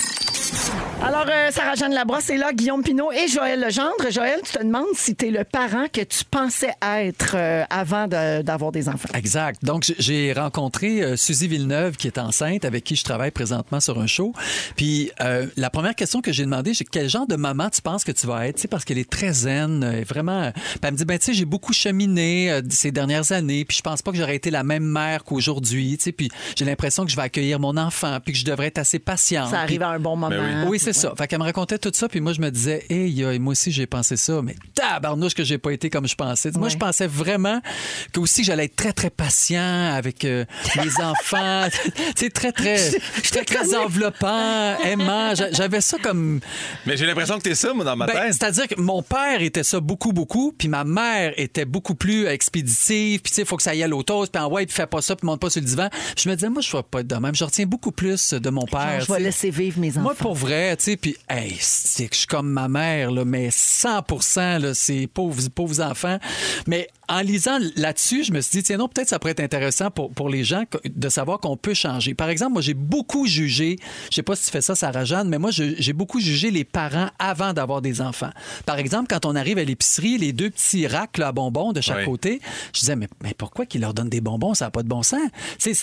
Alors, 1.04 1.26
euh, 1.28 1.50
Sarah-Jeanne 1.52 1.92
Labrosse 1.92 2.30
est 2.30 2.36
là, 2.38 2.52
Guillaume 2.52 2.82
Pinot 2.82 3.12
et 3.12 3.28
Joël 3.28 3.60
Legendre. 3.60 4.10
Joël, 4.10 4.40
tu 4.44 4.52
te 4.52 4.58
demandes 4.64 4.86
si 4.94 5.14
tu 5.14 5.26
es 5.26 5.30
le 5.30 5.44
parent 5.44 5.84
que 5.92 6.00
tu 6.00 6.24
pensais 6.28 6.72
être 6.82 7.34
euh, 7.36 7.64
avant 7.70 8.08
de- 8.08 8.42
d'avoir 8.42 8.72
des 8.72 8.88
enfants. 8.88 9.10
Exact. 9.14 9.62
Donc, 9.64 9.84
j'ai 9.98 10.32
rencontré 10.32 11.02
euh, 11.02 11.16
Suzy 11.16 11.46
Villeneuve, 11.48 11.96
qui 11.96 12.06
est 12.08 12.18
enceinte, 12.18 12.64
avec 12.64 12.82
qui 12.82 12.96
je 12.96 13.04
travaille 13.04 13.30
présentement 13.30 13.78
sur 13.78 14.00
un 14.00 14.06
show. 14.06 14.32
Puis, 14.74 15.10
euh, 15.20 15.46
la 15.56 15.70
première 15.70 15.94
question 15.94 16.22
que 16.22 16.32
j'ai 16.32 16.44
demandé, 16.44 16.72
c'est 16.74 16.84
quel 16.84 17.08
genre 17.08 17.26
de 17.26 17.36
maman 17.36 17.68
tu 17.70 17.82
penses 17.82 18.02
que 18.02 18.12
tu 18.12 18.26
vas 18.26 18.48
être? 18.48 18.56
Tu 18.56 18.62
sais, 18.62 18.68
parce 18.68 18.84
qu'elle 18.84 18.98
est 18.98 19.08
très 19.08 19.32
zen, 19.32 19.84
euh, 19.84 20.02
vraiment. 20.08 20.50
Puis 20.52 20.80
elle 20.82 20.92
me 20.92 20.96
dit, 20.96 21.04
ben, 21.04 21.18
tu 21.18 21.26
sais, 21.26 21.34
j'ai 21.34 21.44
beaucoup 21.44 21.74
cheminé 21.74 22.50
euh, 22.50 22.62
ces 22.70 22.90
dernières 22.90 23.30
années, 23.32 23.64
puis 23.66 23.76
je 23.76 23.82
pense 23.82 24.00
pas 24.02 24.10
que 24.12 24.16
j'aurais 24.18 24.36
été 24.36 24.50
la 24.50 24.64
même 24.64 24.84
mère 24.84 25.22
qu'aujourd'hui. 25.24 25.98
Tu 25.98 26.04
sais, 26.04 26.12
puis 26.12 26.30
j'ai 26.56 26.64
l'impression 26.64 27.04
que 27.04 27.10
je 27.10 27.16
vais 27.16 27.22
accueillir 27.22 27.60
mon 27.60 27.76
enfant, 27.76 28.18
puis 28.24 28.32
que 28.32 28.38
je 28.40 28.44
devrais 28.46 28.68
être 28.68 28.78
assez 28.78 28.98
patiente. 28.98 29.50
Ça 29.50 29.60
arrive 29.60 29.82
à 29.82 29.90
un 29.90 30.00
bon 30.00 30.16
moment. 30.16 30.30
Ben 30.30 30.64
oui, 30.66 30.78
Puis 30.85 30.85
c'est 30.92 31.00
ça. 31.00 31.12
Fait 31.16 31.26
qu'elle 31.26 31.38
me 31.38 31.44
racontait 31.44 31.78
tout 31.78 31.90
ça, 31.94 32.08
puis 32.08 32.20
moi, 32.20 32.32
je 32.32 32.40
me 32.40 32.50
disais, 32.50 32.84
hey, 32.90 33.22
euh, 33.24 33.38
moi 33.38 33.52
aussi, 33.52 33.70
j'ai 33.72 33.86
pensé 33.86 34.16
ça, 34.16 34.40
mais 34.42 34.54
tabarnouche 34.74 35.34
que 35.34 35.44
j'ai 35.44 35.58
pas 35.58 35.72
été 35.72 35.90
comme 35.90 36.06
je 36.06 36.14
pensais. 36.14 36.50
Moi, 36.56 36.68
je 36.68 36.76
pensais 36.76 37.06
vraiment 37.06 37.60
que 38.12 38.20
aussi, 38.20 38.44
j'allais 38.44 38.64
être 38.66 38.76
très, 38.76 38.92
très 38.92 39.10
patient 39.10 39.92
avec 39.94 40.24
euh, 40.24 40.44
les 40.82 41.00
enfants. 41.02 41.66
tu 41.70 41.92
sais, 42.16 42.30
très, 42.30 42.52
très, 42.52 42.90
très, 43.22 43.44
très 43.44 43.74
enveloppant, 43.76 44.76
aimant. 44.84 45.34
J'a- 45.34 45.52
J'avais 45.52 45.80
ça 45.80 45.96
comme. 46.02 46.40
Mais 46.86 46.96
j'ai 46.96 47.06
l'impression 47.06 47.36
que 47.38 47.42
t'es 47.42 47.54
ça, 47.54 47.72
moi, 47.72 47.84
dans 47.84 47.96
ma 47.96 48.06
Ben, 48.06 48.12
tête. 48.14 48.34
C'est-à-dire 48.34 48.68
que 48.68 48.80
mon 48.80 49.02
père 49.02 49.40
était 49.42 49.62
ça 49.64 49.80
beaucoup, 49.80 50.12
beaucoup, 50.12 50.52
puis 50.56 50.68
ma 50.68 50.84
mère 50.84 51.32
était 51.36 51.64
beaucoup 51.64 51.94
plus 51.94 52.26
expéditive, 52.26 53.20
puis 53.20 53.30
tu 53.30 53.36
sais, 53.36 53.42
il 53.42 53.46
faut 53.46 53.56
que 53.56 53.62
ça 53.62 53.70
aille 53.70 53.82
à 53.82 53.88
l'auto, 53.88 54.24
puis 54.32 54.42
en 54.42 54.50
ouais, 54.50 54.66
puis 54.66 54.74
fais 54.74 54.86
pas 54.86 55.02
ça, 55.02 55.16
puis 55.16 55.26
monte 55.26 55.40
pas 55.40 55.50
sur 55.50 55.60
le 55.60 55.66
divan. 55.66 55.88
Je 56.16 56.28
me 56.28 56.34
disais, 56.34 56.48
moi, 56.48 56.62
je 56.62 56.74
vais 56.76 56.82
pas 56.82 57.00
être 57.00 57.06
de 57.06 57.16
même. 57.16 57.34
Je 57.34 57.44
retiens 57.44 57.66
beaucoup 57.66 57.92
plus 57.92 58.32
de 58.34 58.50
mon 58.50 58.64
père. 58.66 59.00
je 59.00 59.12
vais 59.12 59.20
laisser 59.20 59.50
vivre 59.50 59.78
mes 59.80 59.90
enfants. 59.90 60.00
Moi, 60.02 60.14
pour 60.14 60.34
vrai, 60.34 60.75
tu 60.76 60.84
sais, 60.84 60.96
puis, 60.96 61.16
hey, 61.28 61.56
c'est 61.60 62.06
que 62.08 62.14
je 62.14 62.20
suis 62.20 62.26
comme 62.26 62.48
ma 62.50 62.68
mère, 62.68 63.10
là, 63.10 63.24
mais 63.24 63.48
100 63.50 64.04
là, 64.58 64.74
c'est 64.74 65.06
pauvres, 65.12 65.42
pauvres 65.54 65.80
enfants. 65.80 66.18
Mais 66.66 66.88
en 67.08 67.20
lisant 67.20 67.58
là-dessus, 67.76 68.24
je 68.24 68.32
me 68.32 68.40
suis 68.40 68.58
dit, 68.58 68.62
tiens, 68.64 68.78
non, 68.78 68.88
peut-être 68.88 69.08
ça 69.08 69.18
pourrait 69.18 69.32
être 69.32 69.40
intéressant 69.40 69.90
pour, 69.90 70.10
pour 70.10 70.28
les 70.28 70.44
gens 70.44 70.64
de 70.84 71.08
savoir 71.08 71.38
qu'on 71.40 71.56
peut 71.56 71.74
changer. 71.74 72.14
Par 72.14 72.28
exemple, 72.28 72.52
moi, 72.54 72.62
j'ai 72.62 72.74
beaucoup 72.74 73.26
jugé, 73.26 73.76
je 74.10 74.16
sais 74.16 74.22
pas 74.22 74.36
si 74.36 74.46
tu 74.46 74.50
fais 74.50 74.60
ça, 74.60 74.74
Sarah 74.74 75.04
Jeanne, 75.04 75.28
mais 75.28 75.38
moi, 75.38 75.50
j'ai 75.52 75.92
beaucoup 75.92 76.20
jugé 76.20 76.50
les 76.50 76.64
parents 76.64 77.08
avant 77.18 77.52
d'avoir 77.52 77.80
des 77.82 78.00
enfants. 78.00 78.30
Par 78.64 78.78
exemple, 78.78 79.06
quand 79.08 79.24
on 79.26 79.36
arrive 79.36 79.58
à 79.58 79.64
l'épicerie, 79.64 80.18
les 80.18 80.32
deux 80.32 80.50
petits 80.50 80.86
racks 80.86 81.18
là, 81.18 81.28
à 81.28 81.32
bonbons 81.32 81.72
de 81.72 81.80
chaque 81.80 81.98
Oui. 81.98 82.04
côté, 82.04 82.40
je 82.74 82.80
disais, 82.80 82.96
mais, 82.96 83.08
mais 83.22 83.34
pourquoi 83.36 83.66
qu'ils 83.66 83.80
leur 83.80 83.94
donnent 83.94 84.08
des 84.08 84.20
bonbons? 84.20 84.54
Ça 84.54 84.66
n'a 84.66 84.70
pas 84.70 84.82
de 84.82 84.88
bon 84.88 85.02
sens. 85.02 85.28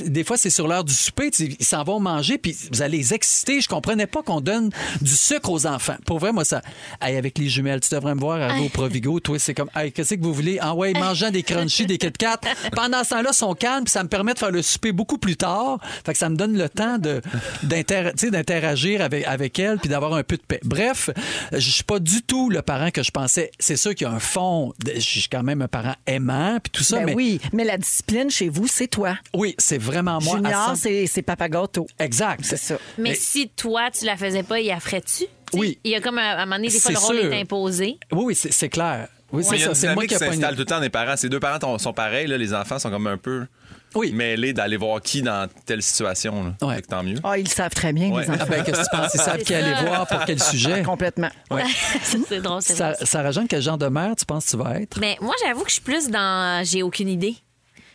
Des 0.06 0.23
fois, 0.23 0.38
c'est 0.38 0.49
sur 0.49 0.67
l'heure 0.67 0.84
du 0.84 0.93
souper, 0.93 1.32
ils 1.39 1.65
s'en 1.65 1.84
vont 1.84 1.99
manger, 1.99 2.38
puis 2.38 2.56
vous 2.71 2.82
allez 2.82 2.97
les 2.97 3.13
exciter. 3.13 3.62
Je 3.62 3.69
comprenais 3.69 4.08
pas 4.08 4.21
qu'on 4.23 4.41
donne 4.41 4.69
du 5.02 5.15
sucre 5.15 5.50
aux 5.50 5.65
enfants. 5.65 5.96
Pour 6.06 6.19
vrai, 6.19 6.32
moi, 6.32 6.46
ça. 6.46 6.62
Hey, 7.02 7.15
avec 7.17 7.38
les 7.38 7.50
jumelles, 7.50 7.80
tu 7.80 7.89
devrais 7.93 8.15
me 8.15 8.19
voir 8.19 8.41
arriver 8.41 8.65
au 8.65 8.69
Provigo. 8.69 9.19
Toi, 9.19 9.39
c'est 9.39 9.54
comme, 9.54 9.69
hey, 9.76 9.91
qu'est-ce 9.91 10.15
que 10.15 10.22
vous 10.22 10.34
voulez? 10.34 10.58
Ah 10.62 10.74
ouais, 10.76 10.93
mangeant 10.93 11.30
des 11.32 11.43
crunchies, 11.43 11.86
des 11.86 11.98
Kit 11.98 12.12
Kat. 12.12 12.39
Pendant 12.76 13.04
ce 13.04 13.10
temps-là, 13.12 13.30
ils 13.32 13.36
sont 13.36 13.54
calmes, 13.54 13.84
puis 13.86 13.91
ça 13.91 14.04
me 14.04 14.10
permet 14.10 14.34
de 14.34 14.39
faire 14.39 14.52
le 14.52 14.62
souper 14.62 14.91
beaucoup 14.91 15.17
plus 15.17 15.36
tard. 15.38 15.80
Fait 16.06 16.13
que 16.13 16.17
ça 16.19 16.30
me 16.30 16.36
donne 16.36 16.58
le 16.58 16.69
temps 16.69 16.98
de, 16.98 17.22
d'inter- 17.63 18.12
tu 18.17 18.26
sais, 18.26 18.32
d'interagir 18.32 19.02
avec, 19.02 19.26
avec 19.26 19.60
elle, 19.60 19.78
puis 19.78 19.89
d'avoir 19.89 20.13
un 20.13 20.24
peu 20.24 20.38
de 20.38 20.41
paix. 20.41 20.60
Bref, 20.63 21.10
je 21.52 21.60
suis 21.69 21.84
pas 21.84 22.00
du 22.00 22.22
tout 22.22 22.50
le 22.50 22.62
parent 22.62 22.91
que 22.91 23.04
je 23.04 23.12
pensais. 23.12 23.52
C'est 23.60 23.78
sûr 23.78 23.96
qu'il 23.96 24.08
y 24.08 24.10
a 24.10 24.13
un 24.13 24.19
fond. 24.19 24.74
Je 24.93 25.00
suis 25.00 25.28
quand 25.30 25.43
même 25.43 25.62
un 25.62 25.67
parent 25.67 25.96
aimant, 26.08 26.58
puis 26.62 26.72
tout 26.72 26.84
ça, 26.84 26.98
Ben 27.00 27.06
mais 27.08 27.13
oui, 27.15 27.39
mais 27.52 27.63
la 27.63 27.78
discipline 27.78 28.30
chez 28.30 28.50
vous, 28.50 28.67
c'est 28.67 28.88
toi. 28.88 29.17
oui, 29.34 29.56
c'est 29.58 29.78
vraiment 29.78 30.19
moi. 30.22 30.36
à 30.36 30.38
Junior, 30.38 30.65
100 30.69 30.76
c'est 30.76 31.08
c'est 31.08 31.22
papa 31.22 31.50
gâteau. 31.50 31.88
Exact. 32.00 32.41
C'est 32.43 32.58
ça. 32.58 32.76
Mais 32.98 33.10
Mais- 33.12 33.15
si 33.15 33.50
toi, 33.50 33.89
tu 33.91 34.06
la 34.06 34.17
faisais 34.17 34.43
pas, 34.43 34.60
il 34.60 34.72
la 34.73 34.79
ferais-tu? 34.79 35.25
Oui. 35.53 35.79
Il 35.83 35.91
y 35.91 35.95
a 35.95 36.01
comme 36.01 36.17
un- 36.17 36.21
à 36.21 36.41
un 36.41 36.45
moment 36.45 36.55
donné, 36.57 36.67
des 36.69 36.79
fois, 36.79 36.91
C'est 36.91 36.93
le 36.93 36.99
rôle 36.99 37.19
sûr. 37.19 37.33
est 37.33 37.41
imposé. 37.41 37.97
Oui, 38.12 38.23
oui, 38.25 38.36
c'est 38.36 38.69
clair. 38.69 39.07
Oui, 39.31 39.43
Mais 39.49 39.57
c'est 39.57 39.63
ça. 39.65 39.73
C'est 39.75 39.93
moi 39.95 40.05
qui 40.05 40.13
s'installe 40.15 40.53
tout 40.53 40.59
le 40.59 40.65
temps 40.65 40.79
des 40.79 40.89
parents. 40.89 41.15
Ces 41.17 41.27
deux 41.29 41.39
parents 41.39 41.59
sont- 41.59 41.77
sont 41.79 41.93
pareils, 41.93 42.27
là, 42.27 42.38
les 42.38 42.53
enfants 42.53 42.77
sont 42.77 42.91
comme 42.91 43.07
un 43.07 43.17
peu 43.17 43.47
Oui. 43.95 44.12
mêlés 44.12 44.53
d'aller 44.53 44.77
voir 44.77 45.01
qui 45.01 45.23
dans 45.23 45.47
telle 45.65 45.81
situation. 45.81 46.43
Là. 46.43 46.67
Ouais. 46.67 46.75
Fait 46.75 46.81
que 46.83 46.88
tant 46.88 47.01
mieux. 47.03 47.15
Ah, 47.23 47.38
ils 47.39 47.45
le 47.45 47.49
savent 47.49 47.73
très 47.73 47.93
bien, 47.93 48.12
Ouais. 48.12 48.21
les 48.23 48.29
enfants. 48.29 48.39
Ah 48.41 48.45
ben, 48.45 48.63
qu'est-ce 48.63 48.81
que 48.81 48.83
tu 48.95 48.95
penses? 48.95 49.12
Ils 49.15 49.19
savent 49.19 49.41
qui 49.43 49.55
aller 49.55 49.73
ça. 49.73 49.83
voir 49.86 50.07
pour 50.07 50.23
quel 50.25 50.39
sujet? 50.41 50.83
Complètement. 50.83 51.29
Ouais. 51.49 51.63
Ça, 52.03 52.17
c'est 52.29 52.41
drôle, 52.41 52.62
c'est 52.62 52.75
Sa- 52.75 52.91
vrai. 52.91 53.05
Sarah 53.07 53.31
Jeanne, 53.31 53.47
quel 53.47 53.62
genre 53.63 53.77
de 53.79 53.88
mère 53.88 54.15
tu 54.15 54.25
penses 54.25 54.45
que 54.45 54.51
tu 54.51 54.57
vas 54.57 54.79
être? 54.79 54.99
Mais 54.99 55.17
moi, 55.19 55.33
j'avoue 55.43 55.62
que 55.63 55.69
je 55.69 55.73
suis 55.75 55.81
plus 55.83 56.09
dans 56.09 56.63
j'ai 56.63 56.83
aucune 56.83 57.09
idée. 57.09 57.36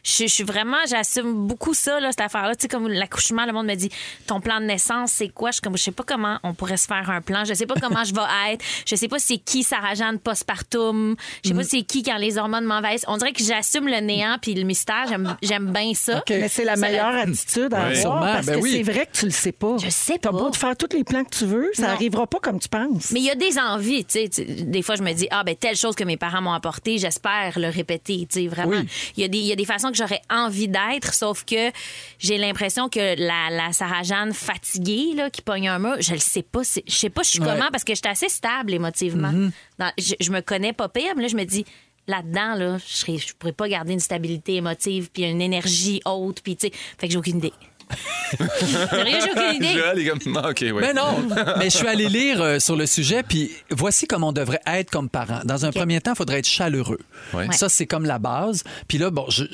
Je, 0.04 0.24
je 0.24 0.26
suis 0.26 0.44
vraiment, 0.44 0.76
j'assume 0.88 1.46
beaucoup 1.46 1.74
ça, 1.74 2.00
là, 2.00 2.10
cette 2.10 2.20
affaire-là. 2.20 2.54
Tu 2.56 2.62
sais, 2.62 2.68
comme 2.68 2.88
l'accouchement, 2.88 3.44
le 3.46 3.52
monde 3.52 3.66
me 3.66 3.74
dit 3.74 3.90
ton 4.26 4.40
plan 4.40 4.60
de 4.60 4.64
naissance, 4.66 5.12
c'est 5.12 5.28
quoi? 5.28 5.50
Je 5.50 5.54
suis 5.54 5.62
comme, 5.62 5.76
je 5.76 5.82
sais 5.82 5.92
pas 5.92 6.04
comment 6.06 6.38
on 6.42 6.54
pourrait 6.54 6.76
se 6.76 6.86
faire 6.86 7.08
un 7.10 7.20
plan. 7.20 7.44
Je 7.44 7.54
sais 7.54 7.66
pas 7.66 7.74
comment 7.80 8.04
je 8.04 8.14
vais 8.14 8.52
être. 8.54 8.64
Je 8.86 8.94
sais 8.96 9.08
pas 9.08 9.18
c'est 9.18 9.38
qui 9.38 9.62
Sarah 9.62 9.94
Jeanne 9.94 10.18
postpartum. 10.18 11.16
Je 11.44 11.48
sais 11.48 11.54
Mm. 11.54 11.58
pas 11.58 11.64
c'est 11.64 11.82
qui 11.82 12.02
quand 12.02 12.16
les 12.16 12.38
hormones 12.38 12.64
m'envahissent. 12.64 13.04
On 13.08 13.16
dirait 13.16 13.32
que 13.32 13.42
j'assume 13.42 13.86
le 13.88 14.00
néant 14.00 14.36
puis 14.40 14.54
le 14.54 14.64
mystère. 14.64 15.06
J'aime, 15.08 15.36
j'aime 15.42 15.72
bien 15.72 15.92
ça. 15.94 16.22
Mais 16.28 16.48
c'est 16.48 16.64
la 16.64 16.76
Ça, 16.76 16.80
meilleure 16.80 17.12
la- 17.12 17.20
attitude 17.22 17.74
à 17.74 17.88
Oui. 17.88 17.98
avoir 18.00 18.20
parce 18.34 18.46
ben 18.46 18.56
que 18.56 18.60
oui. 18.62 18.72
c'est 18.84 18.92
vrai 18.92 19.06
que 19.06 19.16
tu 19.18 19.24
le 19.26 19.30
sais 19.30 19.52
pas. 19.52 19.76
Je 19.82 19.90
sais 19.90 20.18
T'as 20.18 20.30
pas. 20.30 20.38
beau 20.38 20.50
te 20.50 20.56
faire 20.56 20.76
tous 20.76 20.94
les 20.96 21.04
plans 21.04 21.24
que 21.24 21.34
tu 21.36 21.44
veux, 21.46 21.70
ça 21.74 21.82
Non. 21.82 21.88
arrivera 21.94 22.26
pas 22.26 22.38
comme 22.40 22.58
tu 22.60 22.68
penses. 22.68 23.10
Mais 23.12 23.20
il 23.20 23.26
y 23.26 23.30
a 23.30 23.34
des 23.34 23.58
envies, 23.58 24.04
tu 24.04 24.26
sais. 24.30 24.44
Des 24.44 24.82
fois, 24.82 24.96
je 24.96 25.02
me 25.02 25.12
dis, 25.12 25.26
ah, 25.30 25.44
ben, 25.44 25.54
telle 25.56 25.76
chose 25.76 25.94
que 25.94 26.04
mes 26.04 26.16
parents 26.16 26.40
m'ont 26.42 26.52
apporté, 26.52 26.98
j'espère 26.98 27.58
le 27.58 27.68
répéter, 27.68 28.26
tu 28.30 28.40
sais, 28.42 28.46
vraiment. 28.46 28.70
Oui. 28.70 28.86
Il 29.16 29.22
y, 29.22 29.24
a 29.24 29.28
des- 29.28 29.38
il 29.38 29.46
y 29.46 29.52
a 29.52 29.56
des 29.56 29.64
façons 29.64 29.87
que 29.90 29.96
j'aurais 29.96 30.22
envie 30.30 30.68
d'être, 30.68 31.14
sauf 31.14 31.44
que 31.44 31.70
j'ai 32.18 32.38
l'impression 32.38 32.88
que 32.88 33.18
la, 33.18 33.50
la 33.50 33.72
Sarah-Jeanne 33.72 34.32
fatiguée, 34.32 35.14
là, 35.14 35.30
qui 35.30 35.42
pogne 35.42 35.68
un 35.68 35.78
mur, 35.78 35.96
je 36.00 36.12
le 36.12 36.18
sais 36.18 36.42
pas. 36.42 36.62
Je 36.62 36.92
sais 36.94 37.10
pas, 37.10 37.22
je 37.22 37.28
suis 37.30 37.40
Ouais. 37.40 37.46
comment, 37.46 37.68
parce 37.70 37.84
que 37.84 37.92
je 37.94 37.98
suis 38.04 38.08
assez 38.10 38.28
stable 38.28 38.72
émotivement. 38.74 39.32
Dans- 39.78 39.92
je, 39.98 40.14
je 40.20 40.30
me 40.30 40.40
connais 40.40 40.72
pas 40.72 40.88
pire, 40.88 41.12
mais 41.16 41.22
là, 41.22 41.28
je 41.28 41.36
me 41.36 41.44
dis, 41.44 41.64
là-dedans, 42.06 42.54
là, 42.54 42.78
je 42.78 42.92
serais, 42.96 43.18
je 43.18 43.34
pourrais 43.34 43.52
pas 43.52 43.68
garder 43.68 43.92
une 43.92 44.00
stabilité 44.00 44.54
émotive, 44.56 45.10
puis 45.12 45.24
une 45.24 45.42
énergie 45.42 46.00
haute, 46.04 46.40
puis, 46.42 46.56
tu 46.56 46.68
sais, 46.68 46.72
fait 46.98 47.06
que 47.06 47.12
j'ai 47.12 47.18
aucune 47.18 47.38
idée. 47.38 47.52
Sérieux, 48.38 49.18
j'ai 49.24 49.30
aucune 49.30 49.54
idée. 49.56 49.72
Joël 49.78 50.10
comme. 50.10 50.36
Ah, 50.42 50.50
OK, 50.50 50.58
oui. 50.60 50.72
Mais 50.80 50.92
non, 50.92 51.26
mais 51.58 51.70
je 51.70 51.76
suis 51.78 51.86
allé 51.86 52.08
lire 52.08 52.40
euh, 52.42 52.58
sur 52.58 52.76
le 52.76 52.84
sujet, 52.86 53.22
puis 53.22 53.50
voici 53.70 54.06
comment 54.06 54.28
on 54.28 54.32
devrait 54.32 54.60
être 54.66 54.90
comme 54.90 55.08
parent. 55.08 55.40
Dans 55.44 55.64
un 55.64 55.70
premier 55.72 56.00
temps, 56.00 56.12
il 56.12 56.16
faudrait 56.16 56.40
être 56.40 56.46
chaleureux. 56.48 56.98
Ouais. 57.32 57.50
Ça, 57.52 57.68
c'est 57.68 57.86
comme 57.86 58.04
la 58.04 58.18
base. 58.18 58.62
Puis 58.88 58.98
là, 58.98 59.10
bon, 59.10 59.24
je. 59.30 59.44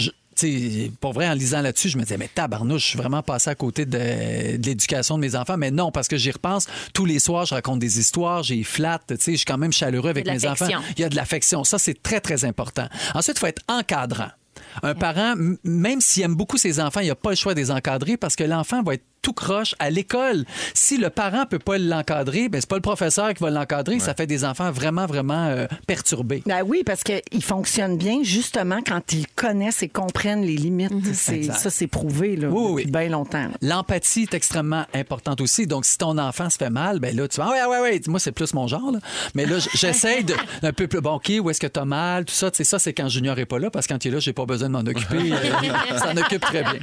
Sais, 0.41 0.91
pour 1.01 1.13
vrai, 1.13 1.29
en 1.29 1.35
lisant 1.35 1.61
là-dessus, 1.61 1.89
je 1.89 1.99
me 1.99 2.03
disais, 2.03 2.17
mais 2.17 2.29
tabarnouche, 2.29 2.83
je 2.83 2.89
suis 2.89 2.99
vraiment 2.99 3.23
passé 3.23 3.51
à 3.51 3.55
côté 3.55 3.87
de, 3.87 4.57
de 4.57 4.67
l'éducation 4.67 5.17
de 5.17 5.21
mes 5.21 5.37
enfants. 5.37 5.57
Mais 5.57 5.71
non, 5.71 5.91
parce 5.91 6.09
que 6.09 6.17
j'y 6.17 6.31
repense. 6.31 6.67
Tous 6.93 7.05
les 7.05 7.19
soirs, 7.19 7.47
je 7.47 7.55
raconte 7.55 7.79
des 7.79 7.99
histoires, 7.99 8.43
j'y 8.43 8.65
flatte. 8.65 9.03
Tu 9.09 9.17
sais, 9.19 9.33
je 9.33 9.37
suis 9.39 9.47
quand 9.47 9.59
même 9.59 9.73
chaleureux 9.73 10.11
avec 10.11 10.27
mes 10.27 10.47
enfants. 10.47 10.67
Il 10.97 11.01
y 11.01 11.05
a 11.05 11.09
de 11.09 11.17
l'affection. 11.17 11.65
Ça, 11.65 11.79
c'est 11.79 12.03
très, 12.03 12.21
très 12.21 12.45
important. 12.45 12.89
Ensuite, 13.15 13.37
il 13.37 13.41
faut 13.41 13.47
être 13.47 13.63
encadrant. 13.69 14.31
Un 14.83 14.95
parent, 14.95 15.35
même 15.65 16.01
s'il 16.01 16.23
aime 16.23 16.35
beaucoup 16.35 16.57
ses 16.59 16.81
enfants, 16.81 17.01
il 17.01 17.09
n'a 17.09 17.15
pas 17.15 17.31
le 17.31 17.37
choix 17.37 17.55
de 17.55 17.61
les 17.61 17.71
encadrer 17.71 18.17
parce 18.17 18.37
que 18.37 18.45
l'enfant 18.45 18.83
va 18.83 18.95
être 18.95 19.05
tout 19.23 19.33
croche 19.33 19.75
à 19.79 19.89
l'école. 19.89 20.45
Si 20.75 20.99
le 20.99 21.09
parent 21.09 21.47
peut 21.49 21.59
pas 21.59 21.79
l'encadrer, 21.79 22.51
ben 22.51 22.61
c'est 22.61 22.69
pas 22.69 22.77
le 22.77 22.83
professeur 22.83 23.33
qui 23.33 23.43
va 23.43 23.49
l'encadrer. 23.49 23.99
Ça 23.99 24.13
fait 24.13 24.27
des 24.27 24.45
enfants 24.45 24.71
vraiment, 24.71 25.07
vraiment 25.07 25.47
euh, 25.47 25.67
perturbés. 25.87 26.43
Ben 26.45 26.63
oui, 26.63 26.83
parce 26.85 27.03
qu'ils 27.03 27.43
fonctionnent 27.43 27.97
bien 27.97 28.19
justement 28.23 28.81
quand 28.87 29.13
ils 29.15 29.27
connaissent 29.29 29.83
et 29.83 29.89
comprennent 29.89 30.43
les 30.43 30.57
limites. 30.57 30.93
C'est- 31.15 31.37
Exact. 31.37 31.55
Ça, 31.59 31.71
c'est 31.71 31.87
prouvé 31.87 32.37
là, 32.37 32.49
Oui, 32.49 32.55
oui, 32.73 32.83
depuis 32.85 32.95
oui. 32.95 33.01
bien 33.01 33.09
longtemps. 33.09 33.47
L'empathie 33.63 34.23
est 34.25 34.35
extrêmement 34.35 34.85
importante 34.93 35.41
aussi. 35.41 35.67
Donc, 35.67 35.87
si 35.87 35.97
ton 35.97 36.19
enfant 36.19 36.51
se 36.51 36.59
fait 36.59 36.69
mal, 36.69 36.99
ben 37.01 37.17
là, 37.17 37.27
tu 37.27 37.39
vas, 37.41 37.49
ah 37.51 37.69
ouais, 37.71 37.77
ouais, 37.79 37.81
ouais. 37.93 38.01
Moi, 38.09 38.21
c'est 38.21 38.33
plus 38.33 38.53
mon 38.53 38.67
genre, 38.67 38.93
là. 38.93 38.99
Mais 39.35 39.47
là, 39.47 39.57
j'essaie 39.73 40.23
de, 40.23 40.35
un 40.63 40.73
peu 40.75 40.87
plus, 40.87 41.01
bon, 41.01 41.15
OK, 41.15 41.33
où 41.41 41.49
est-ce 41.49 41.61
que 41.61 41.67
t'as 41.67 41.87
mal, 41.87 42.27
tout 42.27 42.35
ça. 42.35 42.51
Tu 42.51 42.59
sais, 42.59 42.65
ça, 42.65 42.79
c'est 42.79 42.93
quand 42.93 43.09
Junior 43.09 43.39
est 43.39 43.47
pas 43.47 43.59
là, 43.59 43.71
parce 43.71 43.87
que 43.87 43.95
quand 43.95 44.05
il 44.05 44.09
est 44.09 44.11
là, 44.13 44.19
j'ai 44.21 44.35
pas 44.35 44.45
besoin 44.45 44.64
de 44.69 44.73
m'en 44.73 44.81
occuper. 44.81 45.33
Euh, 45.33 45.99
s'en 45.99 46.17
occupe 46.17 46.41
très 46.43 46.63
bien. 46.63 46.81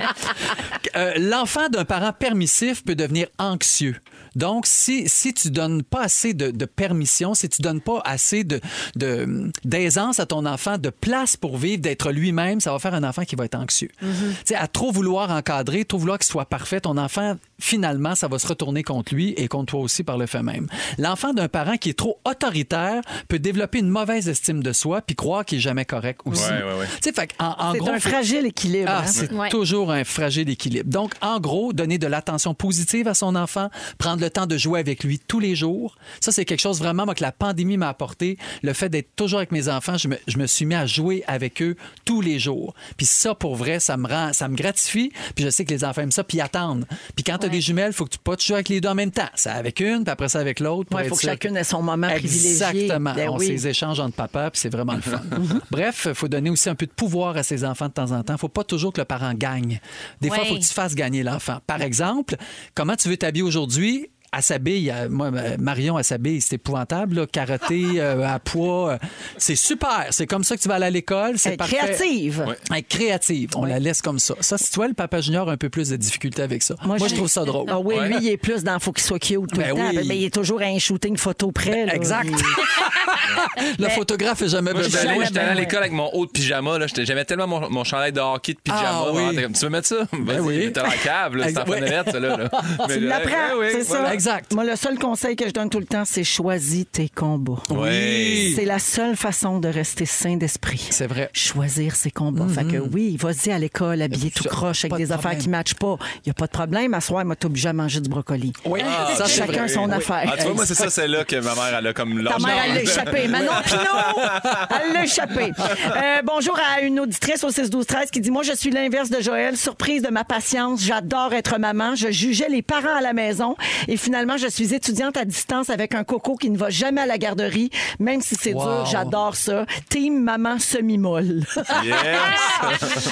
Euh, 0.96 1.14
L'enfant 1.18 1.70
d'un 1.70 1.86
parent 1.86 2.14
permissif 2.14 2.84
peut 2.84 2.96
devenir 2.96 3.28
anxieux. 3.38 3.96
Donc, 4.36 4.66
si, 4.66 5.10
si 5.10 5.34
tu 5.34 5.50
donnes 5.52 5.84
pas 5.84 6.04
assez 6.04 6.34
de, 6.34 6.52
de 6.52 6.66
permission, 6.66 7.34
si 7.34 7.50
tu 7.50 7.62
donnes 7.62 7.82
pas 7.82 8.02
assez 8.06 8.44
de, 8.46 8.62
de- 8.96 9.52
d'aisance 9.66 10.20
à 10.22 10.26
ton 10.26 10.46
enfant, 10.46 10.78
de 10.78 10.90
place 10.90 11.36
pour 11.36 11.58
vivre, 11.58 11.82
d'être 11.82 12.12
lui-même, 12.12 12.62
ça 12.62 12.72
va 12.72 12.80
faire 12.80 12.94
un 12.94 13.04
enfant 13.04 13.26
qui 13.26 13.36
va 13.36 13.44
être 13.46 13.56
anxieux. 13.56 13.90
Tu 14.00 14.08
sais, 14.46 14.56
à 14.56 14.68
trop 14.68 14.92
vouloir 14.92 15.32
encadrer, 15.32 15.84
trop 15.84 15.98
vouloir 15.98 16.18
qu'il 16.18 16.28
soit 16.28 16.46
parfait, 16.46 16.80
ton 16.80 16.98
enfant, 16.98 17.36
finalement, 17.62 18.16
ça 18.16 18.28
va 18.28 18.40
se 18.40 18.48
retourner 18.48 18.84
contre 18.84 19.14
lui 19.14 19.30
et 19.38 19.48
contre 19.48 19.72
toi 19.72 19.80
aussi 19.82 20.04
par 20.04 20.18
le 20.18 20.26
fait 20.26 20.42
même. 20.44 20.68
L'enfant 20.98 21.32
d'un 21.34 21.48
parent 21.48 21.78
qui 21.78 21.90
est 21.92 21.98
trop 21.98 22.20
autoritaire 22.26 23.02
peut 23.28 23.40
développer 23.40 23.80
une 23.80 23.90
mauvaise 23.90 24.28
estime 24.28 24.62
de 24.64 24.74
soi 24.74 25.02
puis 25.02 25.16
croire 25.16 25.46
qu'il 25.46 25.60
est 25.60 25.62
jamais 25.62 25.86
correct 25.86 26.22
aussi. 26.26 26.44
Ouais, 26.44 26.64
ouais, 26.64 26.80
ouais. 26.80 26.86
Tu 26.88 27.04
sais, 27.04 27.14
fait 27.14 27.32
en, 27.40 27.56
en 27.58 27.72
C'est 27.74 27.78
gros, 27.78 27.90
un 27.92 28.00
fragile 28.00 28.46
équilibre. 28.46 28.90
ah, 28.92 29.04
hein? 29.04 29.08
c'est 29.08 29.32
Ouais. 29.32 29.50
toujours 29.50 29.92
un 29.92 30.04
fragile 30.04 30.50
équilibre. 30.50 30.90
Donc, 30.90 31.14
en 31.22 31.40
gros, 31.40 31.72
donner 31.72 31.98
de 31.98 32.08
l'attention 32.08 32.54
positive 32.54 33.08
à 33.08 33.14
son 33.14 33.36
enfant, 33.36 33.70
prendre 33.98 34.22
le 34.22 34.30
temps 34.30 34.48
de 34.48 34.58
jouer 34.58 34.80
avec 34.80 35.04
lui 35.04 35.20
tous 35.20 35.40
les 35.40 35.56
jours. 35.56 35.96
Ça, 36.20 36.32
c'est 36.32 36.44
quelque 36.46 36.60
chose 36.60 36.80
vraiment 36.80 37.06
moi, 37.06 37.16
que 37.16 37.22
la 37.24 37.32
pandémie 37.32 37.78
m'a 37.78 37.90
apporté. 37.90 38.38
Le 38.64 38.74
fait 38.74 38.90
d'être 38.90 39.16
toujours 39.16 39.38
avec 39.40 39.52
mes 39.52 39.70
enfants, 39.70 39.98
je 39.98 40.08
me, 40.08 40.18
je 40.28 40.38
me 40.38 40.48
suis 40.48 40.66
mis 40.66 40.76
à 40.76 40.86
jouer 40.86 41.24
avec 41.28 41.62
eux 41.62 41.76
tous 42.06 42.22
les 42.22 42.40
jours. 42.40 42.74
Puis 42.98 43.06
ça, 43.06 43.36
pour 43.36 43.56
vrai, 43.56 43.80
ça 43.80 43.96
me 43.98 44.08
rend, 44.08 44.34
ça 44.34 44.48
me 44.48 44.56
gratifie. 44.56 45.12
Puis 45.36 45.46
je 45.46 45.50
sais 45.50 45.64
que 45.64 45.70
les 45.74 45.84
enfants 45.86 46.02
aiment 46.02 46.12
ça, 46.12 46.24
puis 46.24 46.40
ils 46.40 46.42
attendent. 46.42 46.86
Puis 47.16 47.24
quand 47.24 47.38
tu 47.38 47.46
as 47.46 47.50
des 47.52 47.62
jumelles, 47.62 47.92
il 47.92 47.94
faut 47.94 48.06
que 48.06 48.12
tu 48.12 48.20
pas 48.20 48.36
tu 48.36 48.48
joues 48.48 48.54
avec 48.56 48.70
les 48.70 48.82
deux 48.82 48.90
en 48.90 48.96
même 48.96 49.12
temps. 49.12 49.30
Ça 49.36 49.54
avec 49.54 49.80
une, 49.80 50.04
puis 50.04 50.12
après 50.12 50.30
ça 50.30 50.40
avec 50.40 50.60
l'autre. 50.60 50.94
Ouais, 50.96 51.04
il 51.06 51.10
faut 51.10 51.16
que 51.16 51.22
sûr 51.22 51.30
chacune 51.30 51.58
ait 51.58 51.64
son 51.64 51.82
moment 51.82 52.10
privilégié. 52.10 52.52
Exactement. 52.52 53.14
Ben 53.14 53.30
on 53.30 53.38
oui. 53.38 53.48
s'les 53.58 53.68
échange 53.68 54.00
entre 54.00 54.16
papa, 54.16 54.50
puis 54.52 54.60
c'est 54.60 54.70
vraiment 54.70 54.94
le 54.94 55.02
fun. 55.02 55.22
Bref, 55.72 56.08
il 56.10 56.16
faut 56.16 56.28
donner 56.28 56.50
aussi 56.50 56.70
un 56.70 56.76
peu 56.76 56.86
de 56.86 56.92
pouvoir 56.92 57.38
à 57.38 57.44
ses 57.44 57.64
enfants 57.64 57.88
de 57.88 57.94
temps 57.94 58.12
en 58.12 58.24
temps. 58.24 58.34
Il 58.34 58.40
faut 58.40 58.48
pas 58.50 58.64
toujours 58.64 58.94
que 58.94 59.02
le 59.02 59.06
parent 59.06 59.34
gagne. 59.34 59.80
Des 60.20 60.30
fois, 60.30 60.40
il 60.44 60.48
faut 60.48 60.56
que 60.56 60.66
tu 60.68 60.74
fasses 60.74 60.96
gagner 60.96 61.24
l'enfant. 61.24 61.60
Par 61.68 61.82
exemple, 61.82 62.36
comment 62.74 62.96
tu 62.96 63.10
veux 63.10 63.18
t'habiller 63.18 63.44
aujourd'hui? 63.44 64.10
Euh, 64.34 65.08
moi, 65.10 65.32
Marion, 65.60 65.98
elle 65.98 66.04
s'habille, 66.06 66.40
c'est 66.42 66.56
épouvantable, 66.56 67.16
là, 67.16 67.28
karaté, 67.28 67.84
euh, 67.98 68.26
à 68.28 68.40
poids. 68.40 68.92
euh, 68.92 68.98
c'est 69.38 69.56
super. 69.56 70.08
C'est 70.12 70.26
comme 70.28 70.44
ça 70.44 70.56
que 70.56 70.62
tu 70.62 70.68
vas 70.70 70.76
aller 70.76 70.86
à 70.86 70.90
l'école. 70.90 71.38
C'est 71.38 71.50
Elle 71.50 71.54
est 71.56 71.58
parfait. 71.58 71.76
créative. 71.78 72.46
Ouais. 72.48 72.56
Elle 72.72 72.78
est 72.78 72.84
créative. 72.84 73.50
On 73.56 73.66
la 73.66 73.80
laisse 73.80 74.02
comme 74.02 74.20
ça. 74.20 74.36
Ça, 74.40 74.58
si 74.58 74.72
toi, 74.72 74.88
le 74.88 74.94
papa 74.94 75.20
junior 75.22 75.50
a 75.50 75.54
un 75.54 75.58
peu 75.58 75.70
plus 75.70 75.90
de 75.90 75.96
difficultés 75.98 76.42
avec 76.44 76.64
ça. 76.64 76.76
Moi, 76.86 76.98
je 76.98 77.14
trouve 77.16 77.28
ça 77.28 77.44
drôle. 77.44 77.66
Ah 77.70 77.80
oui, 77.80 77.96
Ouais. 77.96 78.08
lui, 78.08 78.16
il 78.22 78.28
est 78.30 78.38
plus 78.38 78.64
dans 78.64 78.80
faut 78.80 78.92
qu'il 78.94 79.04
soit 79.04 79.20
cute 79.20 79.36
tout 79.52 79.58
Ben 79.58 79.70
le 79.70 79.76
temps. 79.76 79.90
oui. 80.00 80.06
Mais 80.08 80.18
il 80.18 80.24
est 80.26 80.34
toujours 80.34 80.62
à 80.62 80.66
un 80.66 80.80
shooting 80.80 81.18
photo 81.18 81.52
près. 81.52 81.86
là. 81.86 81.96
Exact. 81.96 82.30
Il- 82.30 83.76
le 83.84 83.90
photographe 83.90 84.42
est 84.42 84.48
jamais 84.50 84.72
Moi, 84.74 84.84
j'étais 84.84 84.98
besoin. 84.98 85.14
allé, 85.14 85.26
j'étais 85.26 85.40
allé 85.40 85.50
à 85.50 85.54
ben, 85.56 85.60
l'école 85.60 85.80
avec 85.80 85.92
mon 85.92 86.10
haut 86.14 86.26
de 86.26 86.32
pyjama. 86.32 86.78
J'aimais 86.96 87.26
tellement 87.26 87.48
mon, 87.48 87.70
mon 87.70 87.84
chandail 87.84 88.12
de 88.14 88.20
hockey 88.20 88.54
de 88.54 88.60
pyjama. 88.60 88.82
Ah, 89.08 89.12
oui. 89.14 89.36
t'es 89.36 89.48
tu 89.48 89.60
veux 89.66 89.70
mettre 89.70 89.88
ça? 89.88 90.08
Vas-y, 90.14 90.40
oui. 90.40 90.72
T'as 90.74 90.84
la 90.84 90.96
cave, 90.96 91.36
là. 91.36 91.48
C'est 91.50 91.58
en 91.60 91.66
fenêtre, 91.66 92.12
ça, 92.12 92.20
là. 92.20 92.38
Tu 92.90 93.00
l'apprends, 93.00 93.32
c'est 93.72 93.84
ça. 93.84 94.02
Exact. 94.22 94.54
Moi, 94.54 94.66
le 94.66 94.76
seul 94.76 95.00
conseil 95.00 95.36
que 95.36 95.48
je 95.48 95.52
donne 95.52 95.72
tout 95.72 95.80
le 95.80 95.86
temps, 95.88 96.04
c'est 96.06 96.24
choisis 96.24 96.86
tes 96.92 97.10
combats. 97.10 97.64
Oui. 97.72 98.54
C'est 98.56 98.66
la 98.66 98.78
seule 98.78 99.16
façon 99.16 99.58
de 99.60 99.68
rester 99.68 100.06
sain 100.06 100.36
d'esprit. 100.38 100.90
C'est 100.92 101.08
vrai. 101.08 101.32
Choisir 101.34 101.96
ses 101.96 102.12
combats. 102.12 102.46
Fait 102.48 102.64
que 102.66 102.78
oui, 102.78 103.18
vas-y 103.20 103.50
à 103.52 103.58
l'école, 103.58 104.00
habillé 104.00 104.30
tout 104.30 104.44
croche 104.44 104.86
avec 104.86 104.94
de 104.94 104.98
des 105.00 105.12
affaires 105.12 105.36
qui 105.40 105.48
ne 105.48 105.54
matchent 105.54 105.74
pas. 105.74 105.98
Il 106.18 106.28
n'y 106.28 106.30
a 106.30 106.34
pas 106.36 106.46
de 106.46 106.52
problème. 106.52 106.94
À 106.94 107.02
soir, 107.02 107.26
moi, 107.26 107.36
t'es 107.36 107.48
obligé 107.48 107.70
à 107.70 107.74
manger 107.74 108.00
du 108.00 108.10
brocoli. 108.12 108.54
Oui, 108.66 108.82
Ah, 108.86 109.10
ça, 109.16 109.26
Chacun 109.26 109.54
vrai. 109.66 109.68
son 109.70 109.86
Oui. 109.88 109.92
affaire. 109.96 110.30
Ah, 110.32 110.38
tu 110.38 110.44
vois, 110.44 110.54
moi, 110.54 110.66
c'est 110.68 110.76
ça, 110.76 110.92
c'est 110.92 111.08
là 111.08 111.24
que 111.24 111.38
ma 111.38 111.56
mère, 111.56 111.76
elle 111.80 111.88
a 111.88 111.94
comme 111.94 112.24
Ta 112.24 112.38
mère, 112.38 112.64
elle 112.68 112.74
l'a 112.76 112.82
échappé. 112.84 113.28
Manon 113.28 113.52
Pinot, 113.66 113.82
elle 114.86 114.94
l'a 114.94 115.04
échappé. 115.04 115.52
Euh, 115.60 116.22
bonjour 116.24 116.60
à 116.76 116.82
une 116.82 117.00
auditrice 117.00 117.44
au 117.44 117.50
6-12-13 117.50 118.12
qui 118.12 118.22
dit 118.22 118.30
Moi, 118.30 118.44
je 118.44 118.54
suis 118.54 118.70
l'inverse 118.70 119.10
de 119.10 119.20
Joël. 119.20 119.58
Surprise 119.58 120.04
de 120.04 120.10
ma 120.10 120.24
patience. 120.26 120.84
J'adore 120.84 121.34
être 121.34 121.58
maman. 121.58 121.96
Je 121.96 122.12
jugeais 122.12 122.50
les 122.50 122.62
parents 122.62 122.96
à 122.96 123.02
la 123.02 123.14
maison. 123.14 123.56
Et 123.88 123.98
finalement, 123.98 124.11
je 124.38 124.48
suis 124.48 124.74
étudiante 124.74 125.18
à 125.18 125.26
distance 125.26 125.70
avec 125.70 125.94
un 125.96 126.04
coco 126.04 126.36
qui 126.36 126.50
ne 126.50 126.58
va 126.58 126.70
jamais 126.70 127.02
à 127.02 127.06
la 127.06 127.18
garderie, 127.18 127.70
même 128.00 128.22
si 128.22 128.36
c'est 128.36 128.54
Wow. 128.54 128.64
dur. 128.64 128.86
J'adore 128.86 129.36
ça. 129.36 129.66
Team 129.90 130.22
maman 130.24 130.60
semi-molle. 130.60 131.44
Yes! 131.84 131.96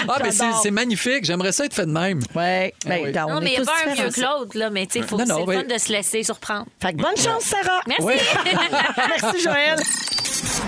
Ah, 0.08 0.18
mais 0.24 0.30
c'est 0.62 0.72
magnifique. 0.72 1.24
J'aimerais 1.26 1.52
ça 1.52 1.66
être 1.66 1.74
fait 1.74 1.86
de 1.86 1.92
même. 1.92 2.20
Ouais. 2.36 2.74
Ben, 2.86 3.02
oui. 3.04 3.12
on 3.16 3.30
Non, 3.34 3.38
est 3.40 3.44
mais 3.44 3.54
il 3.54 3.62
n'y 3.62 3.64
a 3.64 3.66
pas 3.66 4.06
un 4.06 4.10
que 4.10 4.22
l'autre, 4.22 4.58
là, 4.58 4.70
mais 4.70 4.86
tu 4.88 5.00
sais, 5.00 5.06
faut- 5.08 5.18
Non, 5.18 5.24
c'est 5.26 5.32
non, 5.34 5.40
le 5.40 5.46
oui. 5.46 5.56
fun 5.56 5.64
de 5.74 5.78
se 5.78 5.92
laisser 5.92 6.24
surprendre. 6.24 6.66
Fait 6.82 6.94
que 6.94 6.98
bonne 7.02 7.18
chance, 7.18 7.44
Sarah. 7.44 7.82
Merci. 7.88 8.06
Merci, 9.22 9.42
Joël. 9.42 9.80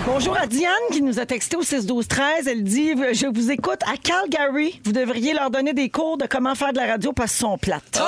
Bonjour 0.06 0.36
à 0.36 0.46
Diane 0.46 0.72
qui 0.90 1.00
nous 1.00 1.18
a 1.20 1.26
texté 1.26 1.56
au 1.56 1.62
6-12-13. 1.62 2.46
Elle 2.46 2.64
dit 2.64 2.90
Je 3.12 3.26
vous 3.32 3.50
écoute 3.50 3.80
à 3.90 3.96
Calgary. 3.96 4.80
Vous 4.84 4.92
devriez 4.92 5.32
leur 5.32 5.50
donner 5.50 5.72
des 5.72 5.88
cours 5.88 6.18
de 6.18 6.26
comment 6.26 6.54
faire 6.54 6.72
de 6.72 6.78
la 6.78 6.86
radio 6.86 7.12
parce 7.12 7.30
qu'ils 7.32 7.40
sont 7.46 7.56
plates. 7.58 8.00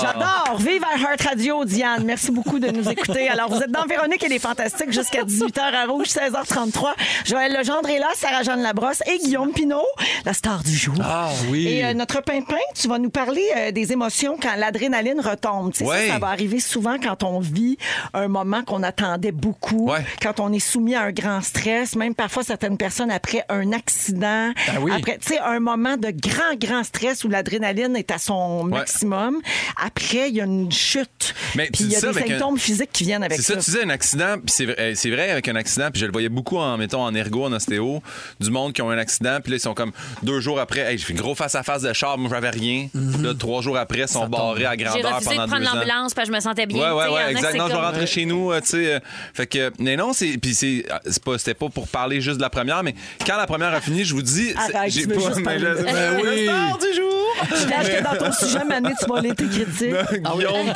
J'adore. 0.00 0.56
Vive 0.58 0.84
à 0.84 0.95
Heart 0.96 1.22
Radio, 1.22 1.64
Diane. 1.64 2.04
Merci 2.04 2.30
beaucoup 2.30 2.58
de 2.58 2.68
nous 2.68 2.88
écouter. 2.88 3.28
Alors, 3.28 3.50
vous 3.50 3.60
êtes 3.60 3.70
dans 3.70 3.84
Véronique 3.86 4.22
et 4.24 4.28
les 4.28 4.38
Fantastiques 4.38 4.92
jusqu'à 4.92 5.22
18h 5.24 5.60
à 5.60 5.86
Rouge, 5.86 6.06
16h33. 6.08 6.94
Joël 7.24 7.52
Legendre 7.56 7.88
est 7.90 7.98
là, 7.98 8.08
Sarah-Jeanne 8.14 8.62
Labrosse 8.62 9.02
et 9.06 9.18
Guillaume 9.18 9.52
Pinot, 9.52 9.82
la 10.24 10.32
star 10.32 10.62
du 10.62 10.74
jour. 10.74 10.94
Ah 11.02 11.28
oui. 11.50 11.66
Et 11.68 11.84
euh, 11.84 11.94
notre 11.94 12.22
pimpin, 12.22 12.56
tu 12.74 12.88
vas 12.88 12.98
nous 12.98 13.10
parler 13.10 13.44
euh, 13.56 13.70
des 13.72 13.92
émotions 13.92 14.36
quand 14.40 14.54
l'adrénaline 14.56 15.20
retombe. 15.20 15.72
Tu 15.72 15.78
sais, 15.78 15.84
Ouais. 15.90 16.06
ça, 16.08 16.14
ça 16.14 16.18
va 16.18 16.28
arriver 16.28 16.60
souvent 16.60 16.96
quand 17.02 17.22
on 17.22 17.38
vit 17.40 17.76
un 18.14 18.28
moment 18.28 18.62
qu'on 18.62 18.82
attendait 18.82 19.32
beaucoup, 19.32 19.90
Ouais. 19.90 20.04
quand 20.22 20.40
on 20.40 20.52
est 20.52 20.58
soumis 20.58 20.94
à 20.94 21.02
un 21.02 21.12
grand 21.12 21.40
stress, 21.42 21.94
même 21.96 22.14
parfois 22.14 22.42
certaines 22.42 22.76
personnes 22.78 23.10
après 23.10 23.44
un 23.48 23.72
accident, 23.72 24.52
Ah 24.68 24.72
oui. 24.80 24.92
après, 24.96 25.18
tu 25.18 25.34
sais, 25.34 25.38
un 25.38 25.60
moment 25.60 25.96
de 25.96 26.10
grand, 26.10 26.54
grand 26.58 26.84
stress 26.84 27.24
où 27.24 27.28
l'adrénaline 27.28 27.96
est 27.96 28.10
à 28.10 28.18
son 28.18 28.64
maximum. 28.64 29.40
Après, 29.84 30.28
il 30.30 30.36
y 30.36 30.40
a 30.40 30.44
une 30.44 30.70
chute. 30.86 31.34
Mais 31.54 31.68
Puis 31.72 31.84
il 31.84 31.90
y 31.92 31.96
a 31.96 32.00
ça 32.00 32.12
des 32.12 32.18
un- 32.22 32.26
symptômes 32.26 32.58
physiques 32.58 32.90
qui 32.92 33.04
viennent 33.04 33.22
avec 33.22 33.36
C'est 33.38 33.42
ça. 33.54 33.54
ça, 33.54 33.60
tu 33.64 33.70
disais 33.72 33.84
un 33.84 33.90
accident, 33.90 34.34
puis 34.38 34.48
c'est 34.48 34.64
vrai, 34.66 34.92
c'est 34.94 35.10
vrai 35.10 35.30
avec 35.30 35.48
un 35.48 35.56
accident, 35.56 35.88
puis 35.92 36.00
je 36.00 36.06
le 36.06 36.12
voyais 36.12 36.28
beaucoup 36.28 36.56
en 36.58 36.76
mettons 36.78 37.02
en 37.02 37.14
ergo, 37.14 37.44
en 37.44 37.52
ostéo, 37.52 38.02
du 38.40 38.50
monde 38.50 38.72
qui 38.72 38.82
ont 38.82 38.90
un 38.90 38.98
accident, 38.98 39.38
puis 39.42 39.50
là 39.52 39.56
ils 39.56 39.60
sont 39.60 39.74
comme 39.74 39.92
deux 40.22 40.40
jours 40.40 40.60
après, 40.60 40.80
hey, 40.80 40.98
j'ai 40.98 41.04
fait 41.04 41.12
une 41.12 41.20
gros 41.20 41.34
face 41.34 41.54
à 41.54 41.62
face 41.62 41.82
de 41.82 41.92
char, 41.92 42.16
moi 42.18 42.30
j'avais 42.32 42.50
rien. 42.50 42.88
Là 43.22 43.32
trois 43.38 43.62
jours 43.62 43.76
après, 43.76 44.00
ils 44.00 44.08
sont 44.08 44.26
barrés 44.28 44.64
à 44.66 44.72
J'ai 44.72 44.84
grandeur 44.84 45.14
refusé 45.16 45.30
de 45.30 45.36
pendant 45.36 45.46
prendre 45.48 45.62
deux 45.62 45.68
ans. 45.68 45.74
l'ambulance 45.74 46.14
parce 46.14 46.28
que 46.28 46.32
je 46.34 46.36
me 46.36 46.40
sentais 46.42 46.66
bien. 46.66 46.78
Ouais, 46.78 46.92
ouais, 46.92 47.04
tu 47.04 47.08
sais, 47.08 47.10
y 47.10 47.12
en 47.12 47.14
a 47.14 47.16
ouais, 47.16 47.24
que 47.32 47.36
exact. 47.38 47.52
c'est 47.52 47.58
Non, 47.58 47.66
je 47.68 47.72
vais 47.72 47.76
rentrer 47.78 48.06
chez 48.06 48.24
nous, 48.24 48.52
tu 48.60 48.66
sais. 48.66 49.00
fait 49.34 49.46
que, 49.46 49.72
mais 49.78 49.96
non, 49.96 50.12
c'est, 50.12 50.38
puis 50.38 50.54
c'est, 50.54 50.84
c'est 51.08 51.22
pas, 51.24 51.38
c'était 51.38 51.54
pas 51.54 51.68
pour 51.68 51.88
parler 51.88 52.20
juste 52.20 52.36
de 52.38 52.42
la 52.42 52.50
première, 52.50 52.82
mais 52.82 52.94
quand 53.26 53.36
la 53.36 53.46
première 53.46 53.72
a 53.74 53.80
fini, 53.80 54.04
je 54.04 54.14
vous 54.14 54.22
dis, 54.22 54.52
Arrête, 54.56 54.92
tu 54.92 55.06
veux 55.06 55.14
juste 55.14 55.40
mais 55.44 55.58
de- 55.58 55.64
ben 55.84 56.20
oui. 56.22 56.48
du 56.48 56.96
jour. 56.96 57.12
Je 57.50 57.68
lâche 57.68 57.88
que 57.98 58.02
dans 58.02 58.16
ton 58.16 58.32
sujet, 58.32 58.64
Mané, 58.64 58.90
tu 58.98 59.04
vas 59.12 59.20
l'été 59.20 59.44
critique. 59.44 59.92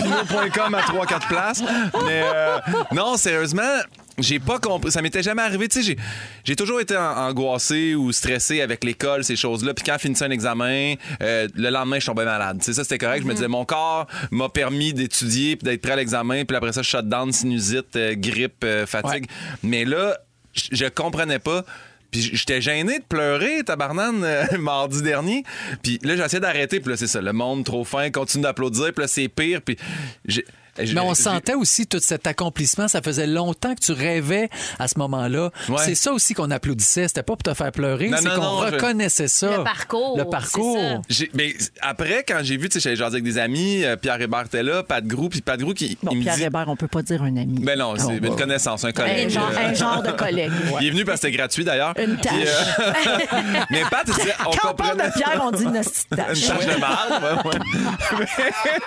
GuillaumePinot.com 0.03 0.75
à 0.75 0.81
3-4 0.81 1.29
places. 1.29 1.63
Mais 2.07 2.23
euh, 2.25 2.59
non, 2.93 3.17
sérieusement, 3.17 3.63
j'ai 4.19 4.39
pas 4.39 4.59
compris. 4.59 4.91
Ça 4.91 5.03
m'était 5.03 5.23
jamais 5.23 5.43
arrivé. 5.43 5.69
Tu 5.69 5.83
sais, 5.83 5.97
j'ai, 6.45 6.57
toujours 6.57 6.81
été 6.81 6.97
an- 6.97 7.17
angoissé 7.29 7.95
ou 7.95 8.13
stressé 8.13 8.61
avec 8.61 8.85
l'école, 8.85 9.25
ces 9.25 9.37
choses-là. 9.37 9.75
Puis 9.75 9.85
quand 9.85 9.99
finissait 9.99 10.25
un 10.27 10.31
examen, 10.31 10.95
euh, 11.23 11.49
le 11.55 11.71
lendemain, 11.71 11.99
je 11.99 12.07
tombais 12.07 12.25
malade. 12.25 12.59
Tu 12.59 12.65
sais, 12.67 12.73
ça, 12.75 12.83
c'était 12.85 12.99
correct. 12.99 13.23
Je 13.23 13.29
me 13.29 13.35
disais, 13.35 13.49
mon 13.49 13.65
corps 13.65 14.07
m'a 14.31 14.49
permis 14.49 14.93
d'étudier 14.93 15.57
puis 15.57 15.65
d'être 15.65 15.81
prêt 15.83 15.93
à 15.93 15.97
l'examen. 15.97 16.45
Puis 16.45 16.57
après 16.57 16.73
ça, 16.73 16.83
shutdown, 16.83 17.33
sinusite, 17.33 17.97
euh, 17.97 18.15
grippe, 18.17 18.63
euh, 18.65 18.87
fatigue. 18.87 19.27
Mais 19.63 19.85
là, 19.85 20.17
je 20.53 20.63
je 20.73 20.87
comprenais 20.87 21.39
pas. 21.39 21.65
Puis 22.11 22.31
j'étais 22.35 22.61
gêné 22.61 22.99
de 22.99 23.05
pleurer, 23.05 23.63
tabarnane, 23.65 24.25
euh, 24.25 24.59
mardi 24.59 25.03
dernier. 25.03 25.45
Puis 25.83 25.99
là, 26.03 26.17
j'essayais 26.17 26.41
d'arrêter. 26.41 26.81
Puis 26.81 26.91
là, 26.91 26.97
c'est 26.97 27.07
ça, 27.07 27.21
le 27.21 27.33
monde 27.33 27.65
trop 27.65 27.85
fin 27.85 28.11
continue 28.11 28.43
d'applaudir. 28.43 28.93
Puis 28.93 29.03
là, 29.03 29.09
c'est 29.09 29.29
pire. 29.29 29.63
Puis 29.63 29.77
Mais 30.95 31.01
on 31.01 31.15
j'ai- 31.15 31.23
sentait 31.23 31.55
aussi 31.55 31.87
tout 31.87 31.99
cet 32.01 32.27
accomplissement. 32.27 32.89
Ça 32.89 33.03
faisait 33.03 33.27
longtemps 33.27 33.75
que 33.75 33.81
tu 33.81 33.93
rêvais 33.93 34.49
à 34.79 34.89
ce 34.89 34.99
moment-là. 34.99 35.51
Ouais. 35.69 35.77
C'est 35.85 35.95
ça 35.95 36.13
aussi 36.13 36.35
qu'on 36.35 36.51
applaudissait. 36.51 37.09
C'était 37.09 37.23
pas 37.23 37.35
pour 37.37 37.43
te 37.43 37.55
faire 37.55 37.73
pleurer, 37.73 38.09
Non, 38.09 38.19
c'est 38.21 38.29
non, 38.29 38.35
qu'on 38.37 38.41
non, 38.43 38.67
je- 38.69 38.73
reconnaissait 38.75 39.29
ça. 39.29 39.59
Le 39.59 39.65
parcours, 39.65 40.17
Le 40.19 40.25
c'est 40.25 40.31
parcours. 40.31 40.79
ça. 40.79 41.01
J'ai- 41.09 41.31
mais 41.35 41.55
après, 41.81 42.25
quand 42.27 42.39
j'ai 42.43 42.57
vu, 42.57 42.69
tu 42.69 42.75
sais, 42.75 42.81
j'allais 42.81 42.97
jaser 42.97 43.15
avec 43.17 43.25
des 43.25 43.39
amis, 43.39 43.85
euh, 43.85 43.97
Pierre 43.97 44.21
Hébert 44.21 44.43
était 44.47 44.63
là, 44.63 44.83
Pat 44.83 45.05
Grou, 45.05 45.29
puis 45.29 45.41
Pat 45.41 45.59
Grou 45.59 45.75
qui 45.75 45.97
Bon, 46.03 46.11
il 46.13 46.19
me 46.19 46.23
Pierre 46.23 46.37
dit. 46.37 46.43
Hébert, 46.45 46.65
on 46.69 46.77
peut 46.77 46.89
pas 46.89 47.03
dire 47.03 47.23
un 47.23 47.37
ami. 47.37 47.61
Ben 47.61 47.79
non, 47.79 47.95
c'est 47.97 48.17
une 48.17 48.37
connaissance, 48.37 48.85
un 48.85 48.89
un, 48.89 48.93
collègue. 48.93 49.31
genre, 49.31 49.51
Euh, 49.53 49.69
un 49.69 49.75
genre 49.75 50.03
de 50.03 50.11
collègue. 50.13 50.51
Il 50.81 50.87
est 50.87 50.91
venu 50.91 51.05
parce 51.05 51.21
que 51.21 51.27
c'était 51.27 51.37
gratuit 51.37 51.65
d'ailleurs. 51.65 51.95
Une 51.99 52.17
tâche. 52.17 52.33
Puis, 52.35 52.45
euh, 52.47 53.61
mais 53.71 53.83
Pat, 53.91 54.07
disait, 54.07 54.35
on 54.47 54.51
Quand 54.51 54.71
on 54.71 54.75
parle 54.75 54.97
de 54.99 55.13
Pierre, 55.15 55.41
on 55.45 55.51
dit 55.51 55.65
une 55.65 55.73
petite 55.73 56.07
Une 56.11 56.17
tâche. 56.17 56.47
tâche 56.47 56.67
de 56.67 56.81
marde, 56.81 57.23
ouais, 57.23 57.51
ouais. 57.51 58.27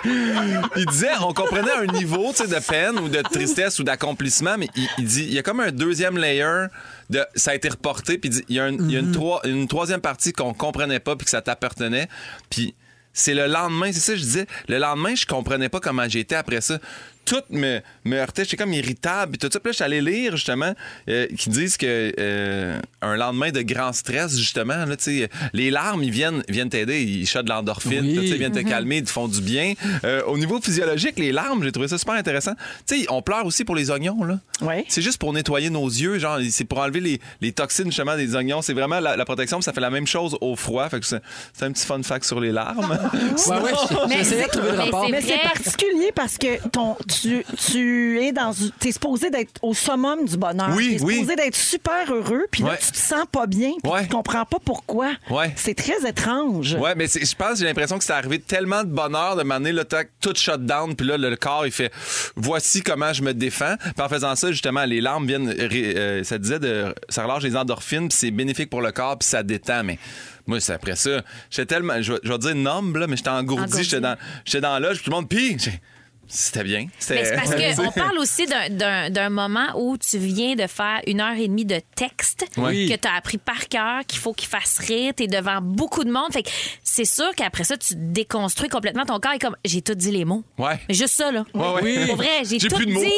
Mais 0.04 0.60
il 0.76 0.86
disait, 0.86 1.08
on 1.22 1.32
comprenait 1.32 1.70
un 1.82 1.83
niveau 1.86 2.32
tu 2.32 2.42
sais, 2.42 2.48
de 2.48 2.58
peine 2.66 2.98
ou 2.98 3.08
de 3.08 3.20
tristesse 3.22 3.78
ou 3.78 3.84
d'accomplissement, 3.84 4.56
mais 4.58 4.68
il, 4.76 4.88
il 4.98 5.04
dit, 5.06 5.24
il 5.24 5.32
y 5.34 5.38
a 5.38 5.42
comme 5.42 5.60
un 5.60 5.70
deuxième 5.70 6.16
layer 6.18 6.66
de 7.10 7.24
ça 7.34 7.50
a 7.50 7.54
été 7.54 7.68
reporté, 7.68 8.18
puis 8.18 8.30
il 8.30 8.32
dit, 8.32 8.44
il 8.48 8.56
y 8.56 8.60
a, 8.60 8.68
une, 8.68 8.84
il 8.88 8.92
y 8.92 8.96
a 8.96 9.00
une, 9.00 9.12
troi- 9.12 9.40
une 9.44 9.68
troisième 9.68 10.00
partie 10.00 10.32
qu'on 10.32 10.54
comprenait 10.54 11.00
pas 11.00 11.16
puis 11.16 11.24
que 11.24 11.30
ça 11.30 11.42
t'appartenait, 11.42 12.08
puis 12.50 12.74
c'est 13.12 13.34
le 13.34 13.46
lendemain, 13.46 13.92
c'est 13.92 14.00
ça 14.00 14.12
que 14.12 14.18
je 14.18 14.24
disais, 14.24 14.46
le 14.68 14.78
lendemain, 14.78 15.14
je 15.14 15.24
comprenais 15.26 15.68
pas 15.68 15.78
comment 15.80 16.08
j'étais 16.08 16.34
après 16.34 16.60
ça. 16.60 16.78
Tout 17.24 17.42
me, 17.50 17.80
me 18.04 18.16
heurtait, 18.16 18.44
j'étais 18.44 18.56
comme 18.56 18.72
irritable, 18.72 19.32
puis 19.32 19.38
tout 19.38 19.48
ça. 19.52 19.60
Puis 19.60 19.68
là, 19.68 19.72
je 19.72 19.76
suis 19.76 19.84
allé 19.84 20.00
lire, 20.00 20.36
justement, 20.36 20.74
euh, 21.08 21.26
qui 21.38 21.48
disent 21.50 21.76
que 21.76 22.12
euh, 22.18 22.78
un 23.02 23.16
lendemain 23.16 23.50
de 23.50 23.62
grand 23.62 23.92
stress, 23.92 24.36
justement, 24.36 24.84
là, 24.84 24.96
tu 24.96 25.04
sais, 25.22 25.30
les 25.52 25.70
larmes, 25.70 26.02
ils 26.02 26.10
viennent 26.10 26.42
viennent 26.48 26.68
t'aider, 26.70 27.02
ils 27.02 27.26
shot 27.26 27.42
de 27.42 27.48
l'endorphine, 27.48 28.00
Oui. 28.02 28.18
ils 28.28 28.34
viennent 28.36 28.52
te 28.52 28.58
calmer, 28.60 28.98
ils 28.98 29.04
te 29.04 29.10
font 29.10 29.28
du 29.28 29.40
bien. 29.40 29.74
Euh, 30.04 30.22
au 30.26 30.36
niveau 30.38 30.60
physiologique, 30.60 31.18
les 31.18 31.32
larmes, 31.32 31.62
j'ai 31.64 31.72
trouvé 31.72 31.88
ça 31.88 31.98
super 31.98 32.14
intéressant. 32.14 32.52
Tu 32.86 33.00
sais, 33.00 33.06
on 33.10 33.22
pleure 33.22 33.46
aussi 33.46 33.64
pour 33.64 33.74
les 33.74 33.90
oignons, 33.90 34.22
là. 34.24 34.38
Ouais. 34.60 34.84
C'est 34.88 35.02
juste 35.02 35.18
pour 35.18 35.32
nettoyer 35.32 35.70
nos 35.70 35.86
yeux, 35.88 36.18
genre, 36.18 36.38
c'est 36.50 36.64
pour 36.64 36.78
enlever 36.78 37.00
les, 37.00 37.20
les 37.40 37.52
toxines, 37.52 37.86
justement, 37.86 38.16
des 38.16 38.34
oignons. 38.36 38.62
C'est 38.62 38.74
vraiment 38.74 39.00
la, 39.00 39.16
la 39.16 39.24
protection, 39.24 39.58
puis 39.58 39.64
ça 39.64 39.72
fait 39.72 39.80
la 39.80 39.90
même 39.90 40.06
chose 40.06 40.36
au 40.40 40.56
froid. 40.56 40.88
Fait 40.88 41.00
que 41.00 41.06
c'est 41.06 41.20
un 41.62 41.72
petit 41.72 41.86
fun 41.86 42.02
fact 42.02 42.24
sur 42.24 42.40
les 42.40 42.52
larmes. 42.52 42.98
Ouais, 43.46 43.56
ouais, 43.60 43.70
j'ai- 44.08 44.14
j'ai 44.14 44.20
essayé 44.20 44.42
de 44.44 44.48
trouver 44.50 44.70
le 44.70 44.76
mais 44.76 44.82
rapport. 44.84 45.04
c'est 45.06 45.10
Mais 45.12 45.20
c'est 45.20 45.34
vrai. 45.36 45.42
particulier 45.54 46.12
parce 46.14 46.38
que 46.38 46.68
ton, 46.68 46.96
tu, 47.20 47.44
tu 47.56 48.20
es 48.20 48.32
dans. 48.32 48.52
Tu 48.80 48.88
es 48.88 48.92
supposé 48.92 49.30
d'être 49.30 49.52
au 49.62 49.74
summum 49.74 50.24
du 50.24 50.36
bonheur. 50.36 50.70
Oui, 50.76 50.96
tu 50.96 51.02
es 51.02 51.04
oui. 51.04 51.14
supposé 51.14 51.36
d'être 51.36 51.56
super 51.56 52.12
heureux, 52.12 52.46
puis 52.50 52.62
là, 52.62 52.70
Ouais. 52.70 52.78
tu 52.78 52.92
te 52.92 52.96
sens 52.96 53.24
pas 53.30 53.46
bien, 53.46 53.72
puis 53.82 53.92
Ouais. 53.92 54.02
tu 54.02 54.08
comprends 54.08 54.44
pas 54.44 54.58
pourquoi. 54.64 55.12
Ouais. 55.30 55.52
C'est 55.56 55.74
très 55.74 56.08
étrange. 56.08 56.74
Ouais, 56.74 56.94
mais 56.94 57.06
je 57.06 57.34
pense, 57.34 57.58
j'ai 57.58 57.64
l'impression 57.64 57.98
que 57.98 58.04
c'est 58.04 58.12
arrivé 58.12 58.38
tellement 58.40 58.82
de 58.84 58.88
bonheur 58.88 59.36
de 59.36 59.42
m'amener 59.42 59.72
le 59.72 59.84
tac, 59.84 60.10
tout 60.20 60.34
shut 60.34 60.64
down, 60.64 60.94
puis 60.96 61.06
là, 61.06 61.16
le 61.16 61.36
corps, 61.36 61.66
il 61.66 61.72
fait 61.72 61.92
voici 62.36 62.82
comment 62.82 63.12
je 63.12 63.22
me 63.22 63.32
défends. 63.34 63.76
Puis 63.80 63.92
en 64.04 64.08
faisant 64.08 64.34
ça, 64.36 64.50
justement, 64.50 64.84
les 64.84 65.00
larmes 65.00 65.26
viennent, 65.26 65.54
euh, 65.58 66.22
ça 66.24 66.38
disait, 66.38 66.58
de, 66.58 66.94
ça 67.08 67.24
relâche 67.24 67.42
les 67.42 67.56
endorphines, 67.56 68.08
puis 68.08 68.16
c'est 68.18 68.30
bénéfique 68.30 68.70
pour 68.70 68.82
le 68.82 68.92
corps, 68.92 69.18
puis 69.18 69.28
ça 69.28 69.42
détend. 69.42 69.84
Mais 69.84 69.98
moi, 70.46 70.60
c'est 70.60 70.72
après 70.74 70.96
ça, 70.96 71.22
j'étais 71.50 71.66
tellement, 71.66 72.00
je 72.02 72.12
vais, 72.12 72.38
dire 72.38 72.54
nombre, 72.54 72.98
là, 72.98 73.06
mais 73.06 73.16
j'étais 73.16 73.30
engourdi, 73.30 73.82
j'étais 73.84 74.00
dans, 74.00 74.16
j'étais 74.44 74.60
dans 74.60 74.78
l'âge, 74.78 74.96
puis 74.96 75.04
tout 75.04 75.10
le 75.10 75.16
monde, 75.16 75.26
j'ai- 75.30 75.80
C'était 76.28 76.64
bien. 76.64 76.86
Mais 77.10 77.24
c'est 77.24 77.34
parce 77.36 77.50
qu'on 77.76 77.90
parle 77.92 78.18
aussi 78.18 78.46
d'un- 78.46 78.68
d'un 78.70 79.10
d'un 79.10 79.28
moment 79.30 79.66
où 79.76 79.96
tu 79.98 80.18
viens 80.18 80.54
de 80.54 80.66
faire 80.66 81.00
une 81.06 81.20
heure 81.20 81.36
et 81.36 81.48
demie 81.48 81.64
de 81.64 81.80
texte 81.94 82.46
Oui. 82.56 82.88
que 82.88 82.96
tu 82.96 83.08
as 83.08 83.14
appris 83.14 83.38
par 83.38 83.68
cœur, 83.68 84.00
qu'il 84.06 84.18
faut 84.18 84.32
qu'il 84.32 84.48
fasse 84.48 84.78
rire, 84.78 85.12
tu 85.16 85.24
es 85.24 85.26
devant 85.26 85.60
beaucoup 85.60 86.04
de 86.04 86.10
monde. 86.10 86.32
Fait 86.32 86.42
que 86.42 86.50
c'est 86.82 87.04
sûr 87.04 87.30
qu'après 87.36 87.64
ça, 87.64 87.76
tu 87.76 87.94
déconstruis 87.96 88.68
complètement 88.68 89.04
ton 89.04 89.18
corps 89.20 89.32
et 89.34 89.38
comme 89.38 89.56
j'ai 89.64 89.82
tout 89.82 89.94
dit 89.94 90.10
les 90.10 90.24
mots. 90.24 90.44
Ouais. 90.58 90.78
Mais 90.88 90.94
juste 90.94 91.14
ça, 91.14 91.30
là. 91.32 91.44
Ouais, 91.54 91.82
ouais. 91.82 92.06
Pour 92.06 92.16
vrai, 92.16 92.42
j'ai 92.48 92.58
tout 92.58 92.74
plus 92.74 92.86
de 92.86 92.92
mots. 92.92 93.00
dit. 93.00 93.10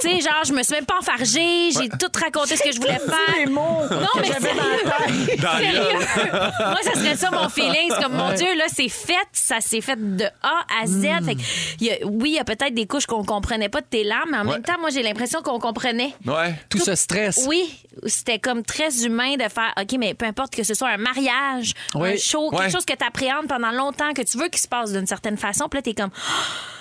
tu 0.00 0.08
sais, 0.08 0.20
genre, 0.20 0.42
je 0.46 0.52
me 0.52 0.62
suis 0.62 0.74
même 0.74 0.86
pas 0.86 0.98
enfargée, 0.98 1.70
j'ai 1.72 1.88
tout 1.88 2.10
raconté 2.20 2.56
ce 2.56 2.62
que 2.62 2.72
je 2.72 2.78
voulais 2.80 2.98
faire. 2.98 3.36
les 3.38 3.46
mots 3.46 3.80
Non, 3.90 4.06
mais 4.20 4.26
j'avais 4.28 4.54
dans. 4.54 5.58
Sérieux? 5.58 5.80
Moi, 6.60 6.78
ça 6.82 6.94
serait 6.94 7.16
ça 7.16 7.30
mon 7.30 7.48
feeling. 7.48 7.90
C'est 7.90 8.02
comme, 8.02 8.14
mon 8.14 8.32
Dieu, 8.34 8.46
là, 8.56 8.64
c'est 8.72 8.88
fait. 8.88 9.14
Ça 9.32 9.60
s'est 9.60 9.80
fait 9.80 9.96
de 10.16 10.24
A 10.42 10.64
à 10.82 10.86
Z. 10.86 10.92
Mm. 11.20 11.24
Fait 11.24 11.34
que, 11.34 11.40
il 11.80 11.86
y 11.86 11.90
a- 11.90 12.06
oui, 12.06 12.30
il 12.30 12.34
y 12.34 12.38
a 12.38 12.44
peut-être 12.56 12.74
des 12.74 12.86
couches 12.86 13.06
qu'on 13.06 13.24
comprenait 13.24 13.68
pas 13.68 13.80
de 13.80 13.86
tes 13.86 14.04
larmes, 14.04 14.30
mais 14.32 14.38
en 14.38 14.44
Ouais. 14.46 14.52
même 14.54 14.62
temps, 14.62 14.78
moi, 14.80 14.90
j'ai 14.90 15.02
l'impression 15.02 15.42
qu'on 15.42 15.58
comprenait. 15.58 16.14
Ouais. 16.26 16.54
Tout 16.68 16.78
ce 16.78 16.94
stress. 16.94 17.44
Oui, 17.46 17.78
c'était 18.06 18.38
comme 18.38 18.62
très 18.64 19.04
humain 19.04 19.34
de 19.36 19.48
faire, 19.48 19.72
OK, 19.80 19.96
mais 19.98 20.14
peu 20.14 20.26
importe 20.26 20.54
que 20.54 20.62
ce 20.62 20.74
soit 20.74 20.88
un 20.90 20.96
mariage, 20.98 21.72
Oui. 21.94 22.10
un 22.10 22.16
show, 22.16 22.50
Ouais. 22.50 22.58
quelque 22.58 22.72
chose 22.72 22.84
que 22.84 22.94
tu 22.96 23.04
appréhendes 23.04 23.48
pendant 23.48 23.70
longtemps, 23.72 24.12
que 24.12 24.22
tu 24.22 24.38
veux 24.38 24.48
qu'il 24.48 24.60
se 24.60 24.68
passe 24.68 24.92
d'une 24.92 25.06
certaine 25.06 25.36
façon, 25.36 25.68
puis 25.68 25.78
là, 25.78 25.82
t'es 25.82 25.94
comme, 25.94 26.10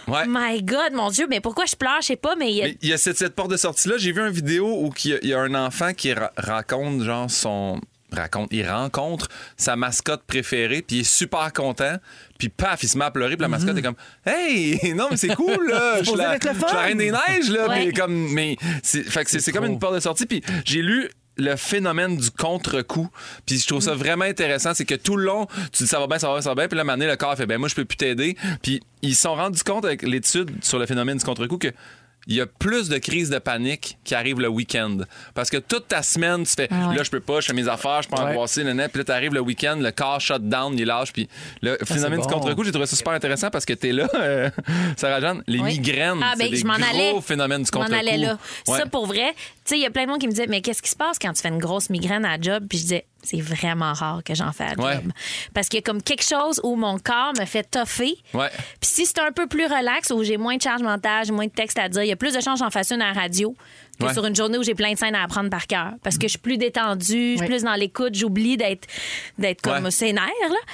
oh 0.07 0.11
Ouais. 0.11 0.25
my 0.27 0.61
God, 0.63 0.93
mon 0.93 1.09
Dieu, 1.09 1.27
mais 1.29 1.39
pourquoi 1.41 1.65
je 1.65 1.75
pleure? 1.75 2.01
Je 2.01 2.07
sais 2.07 2.15
pas, 2.15 2.35
mais 2.35 2.49
il 2.51 2.55
y 2.57 2.61
a- 2.61 2.65
Mais 2.65 2.77
il 2.81 2.89
y 2.89 2.93
a 2.93 2.97
cette, 2.97 3.17
cette 3.17 3.35
porte 3.35 3.51
de 3.51 3.57
sortie-là. 3.57 3.95
J'ai 3.97 4.11
vu 4.11 4.19
une 4.21 4.29
vidéo 4.31 4.67
où 4.67 4.91
il 5.05 5.11
y, 5.11 5.13
a- 5.13 5.19
il 5.21 5.29
y 5.29 5.33
a 5.33 5.39
un 5.39 5.53
enfant 5.55 5.93
qui 5.93 6.13
ra- 6.13 6.31
raconte, 6.37 7.01
genre, 7.03 7.29
son. 7.29 7.79
Raconte, 8.19 8.49
il 8.51 8.69
rencontre 8.69 9.27
sa 9.57 9.75
mascotte 9.75 10.23
préférée, 10.23 10.81
puis 10.81 10.97
il 10.97 10.99
est 11.01 11.03
super 11.03 11.53
content, 11.53 11.95
puis 12.37 12.49
paf, 12.49 12.83
il 12.83 12.89
se 12.89 12.97
met 12.97 13.05
à 13.05 13.11
pleurer, 13.11 13.35
puis 13.35 13.41
la 13.41 13.47
mascotte 13.47 13.77
est 13.77 13.81
comme 13.81 13.95
Hey, 14.25 14.93
non, 14.95 15.07
mais 15.09 15.17
c'est 15.17 15.35
cool, 15.35 15.69
là! 15.69 15.99
Je 15.99 16.09
suis 16.09 16.17
la, 16.17 16.37
reine 16.81 16.97
des 16.97 17.11
neiges, 17.11 17.49
là! 17.49 17.67
Ouais. 17.67 17.85
Puis 17.85 17.93
comme, 17.93 18.31
mais 18.33 18.57
c'est, 18.83 19.03
fait 19.03 19.23
que 19.23 19.31
c'est, 19.31 19.39
c'est 19.39 19.51
comme 19.51 19.65
une 19.65 19.79
porte 19.79 19.95
de 19.95 19.99
sortie, 19.99 20.25
puis 20.25 20.43
j'ai 20.65 20.81
lu 20.81 21.09
le 21.37 21.55
phénomène 21.55 22.17
du 22.17 22.29
contre-coup. 22.31 23.09
Puis 23.45 23.59
je 23.59 23.67
trouve 23.67 23.81
ça 23.81 23.93
vraiment 23.93 24.25
intéressant, 24.25 24.73
c'est 24.73 24.85
que 24.85 24.95
tout 24.95 25.17
le 25.17 25.25
long, 25.25 25.47
tu 25.71 25.83
dis 25.83 25.87
ça 25.87 25.99
va 25.99 26.07
bien, 26.07 26.19
ça 26.19 26.27
va 26.27 26.33
bien, 26.33 26.41
ça 26.41 26.49
va 26.49 26.55
bien, 26.55 26.67
puis 26.67 26.77
là, 26.77 26.83
donné, 26.83 27.07
le 27.07 27.15
corps 27.15 27.35
fait 27.35 27.45
ben 27.45 27.57
moi 27.57 27.69
je 27.69 27.75
peux 27.75 27.85
plus 27.85 27.97
t'aider. 27.97 28.35
Puis 28.61 28.81
ils 29.01 29.15
se 29.15 29.21
sont 29.21 29.35
rendus 29.35 29.63
compte 29.63 29.85
avec 29.85 30.03
l'étude 30.03 30.51
sur 30.61 30.79
le 30.79 30.85
phénomène 30.85 31.17
du 31.17 31.25
contre-coup 31.25 31.57
que 31.57 31.71
il 32.31 32.37
y 32.37 32.41
a 32.41 32.45
plus 32.45 32.89
de 32.89 32.97
crises 32.97 33.29
de 33.29 33.39
panique 33.39 33.97
qui 34.03 34.15
arrivent 34.15 34.39
le 34.39 34.47
week-end. 34.47 34.97
Parce 35.33 35.49
que 35.49 35.57
toute 35.57 35.87
ta 35.87 36.01
semaine, 36.01 36.43
tu 36.45 36.53
fais 36.55 36.67
là, 36.69 37.03
je 37.03 37.09
peux 37.09 37.19
pas, 37.19 37.39
je 37.41 37.47
fais 37.47 37.53
mes 37.53 37.67
affaires, 37.67 38.01
je 38.01 38.09
peux 38.09 38.15
angoisser, 38.15 38.63
nanana. 38.63 38.89
Puis 38.89 38.99
là, 38.99 39.03
t'arrives 39.03 39.33
le 39.33 39.41
week-end, 39.41 39.77
le 39.79 39.91
corps 39.91 40.21
shut 40.21 40.41
down, 40.47 40.77
il 40.77 40.85
lâche. 40.85 41.11
Puis 41.13 41.27
le 41.61 41.77
phénomène 41.83 42.21
du 42.21 42.27
contre-coup, 42.27 42.63
j'ai 42.63 42.71
trouvé 42.71 42.85
ça 42.85 42.95
super 42.95 43.13
intéressant 43.13 43.49
parce 43.49 43.65
que 43.65 43.73
t'es 43.73 43.91
là, 43.91 44.07
euh, 44.15 44.49
Sarah-Jeanne, 44.97 45.43
les 45.47 45.59
Oui. 45.59 45.73
migraines, 45.79 46.19
Ah, 46.23 46.33
ben, 46.37 46.45
c'est 46.45 46.49
des 46.51 46.57
je 46.57 46.65
m'en 46.65 46.73
allais. 46.73 47.13
phénomènes 47.21 47.63
du 47.63 47.69
Je 47.71 47.77
m'en 47.77 47.83
contre-coup. 47.85 47.99
allais 48.07 48.17
là. 48.17 48.37
Ouais. 48.67 48.77
Ça, 48.79 48.85
pour 48.85 49.05
vrai, 49.07 49.33
sais, 49.71 49.77
il 49.79 49.81
y 49.81 49.85
a 49.85 49.91
plein 49.91 50.05
de 50.05 50.09
monde 50.09 50.19
qui 50.19 50.27
me 50.27 50.31
disait, 50.31 50.47
mais 50.47 50.61
qu'est-ce 50.61 50.81
qui 50.81 50.89
se 50.89 50.95
passe 50.95 51.17
quand 51.19 51.33
tu 51.33 51.41
fais 51.41 51.49
une 51.49 51.57
grosse 51.59 51.89
migraine 51.89 52.23
à 52.25 52.37
la 52.37 52.41
job? 52.41 52.65
Puis 52.69 52.77
je 52.79 52.83
disais, 52.83 53.05
c'est 53.23 53.41
vraiment 53.41 53.93
rare 53.93 54.21
que 54.23 54.33
j'en 54.33 54.51
fais 54.51 54.63
à 54.65 54.75
la 54.75 54.83
Ouais. 54.83 54.93
job. 54.95 55.11
Parce 55.53 55.67
qu'il 55.69 55.77
y 55.77 55.83
a 55.83 55.83
comme 55.83 56.01
quelque 56.01 56.23
chose 56.23 56.59
où 56.63 56.75
mon 56.75 56.97
corps 56.99 57.33
me 57.39 57.45
fait 57.45 57.63
toffer. 57.63 58.15
Ouais. 58.33 58.49
Puis 58.79 58.89
si 58.91 59.05
c'est 59.05 59.19
un 59.19 59.31
peu 59.31 59.47
plus 59.47 59.65
relax, 59.65 60.11
où 60.11 60.23
j'ai 60.23 60.37
moins 60.37 60.57
de 60.57 60.61
charge 60.61 60.81
mentale, 60.81 61.25
j'ai 61.25 61.31
moins 61.31 61.45
de 61.47 61.51
texte 61.51 61.77
à 61.79 61.89
dire, 61.89 62.03
il 62.03 62.07
y 62.09 62.11
a 62.11 62.15
plus 62.15 62.33
de 62.33 62.41
chances 62.41 62.59
que 62.59 62.65
j'en 62.65 62.71
fasse 62.71 62.91
une 62.91 63.01
à 63.01 63.13
la 63.13 63.19
radio 63.19 63.55
que 63.99 64.05
Ouais. 64.05 64.13
sur 64.13 64.25
une 64.25 64.35
journée 64.35 64.57
où 64.57 64.63
j'ai 64.63 64.73
plein 64.75 64.93
de 64.93 64.97
scènes 64.97 65.13
à 65.15 65.23
apprendre 65.23 65.49
par 65.49 65.67
cœur. 65.67 65.91
Parce 66.03 66.17
que 66.17 66.23
je 66.27 66.31
suis 66.31 66.39
plus 66.39 66.57
détendue, 66.57 67.33
je 67.33 67.37
suis 67.37 67.47
plus 67.47 67.63
dans 67.63 67.75
l'écoute, 67.75 68.15
j'oublie 68.15 68.57
d'être 68.57 68.87
d'être 69.37 69.61
comme 69.61 69.83
Ouais. 69.85 69.91
sénère, 69.91 70.25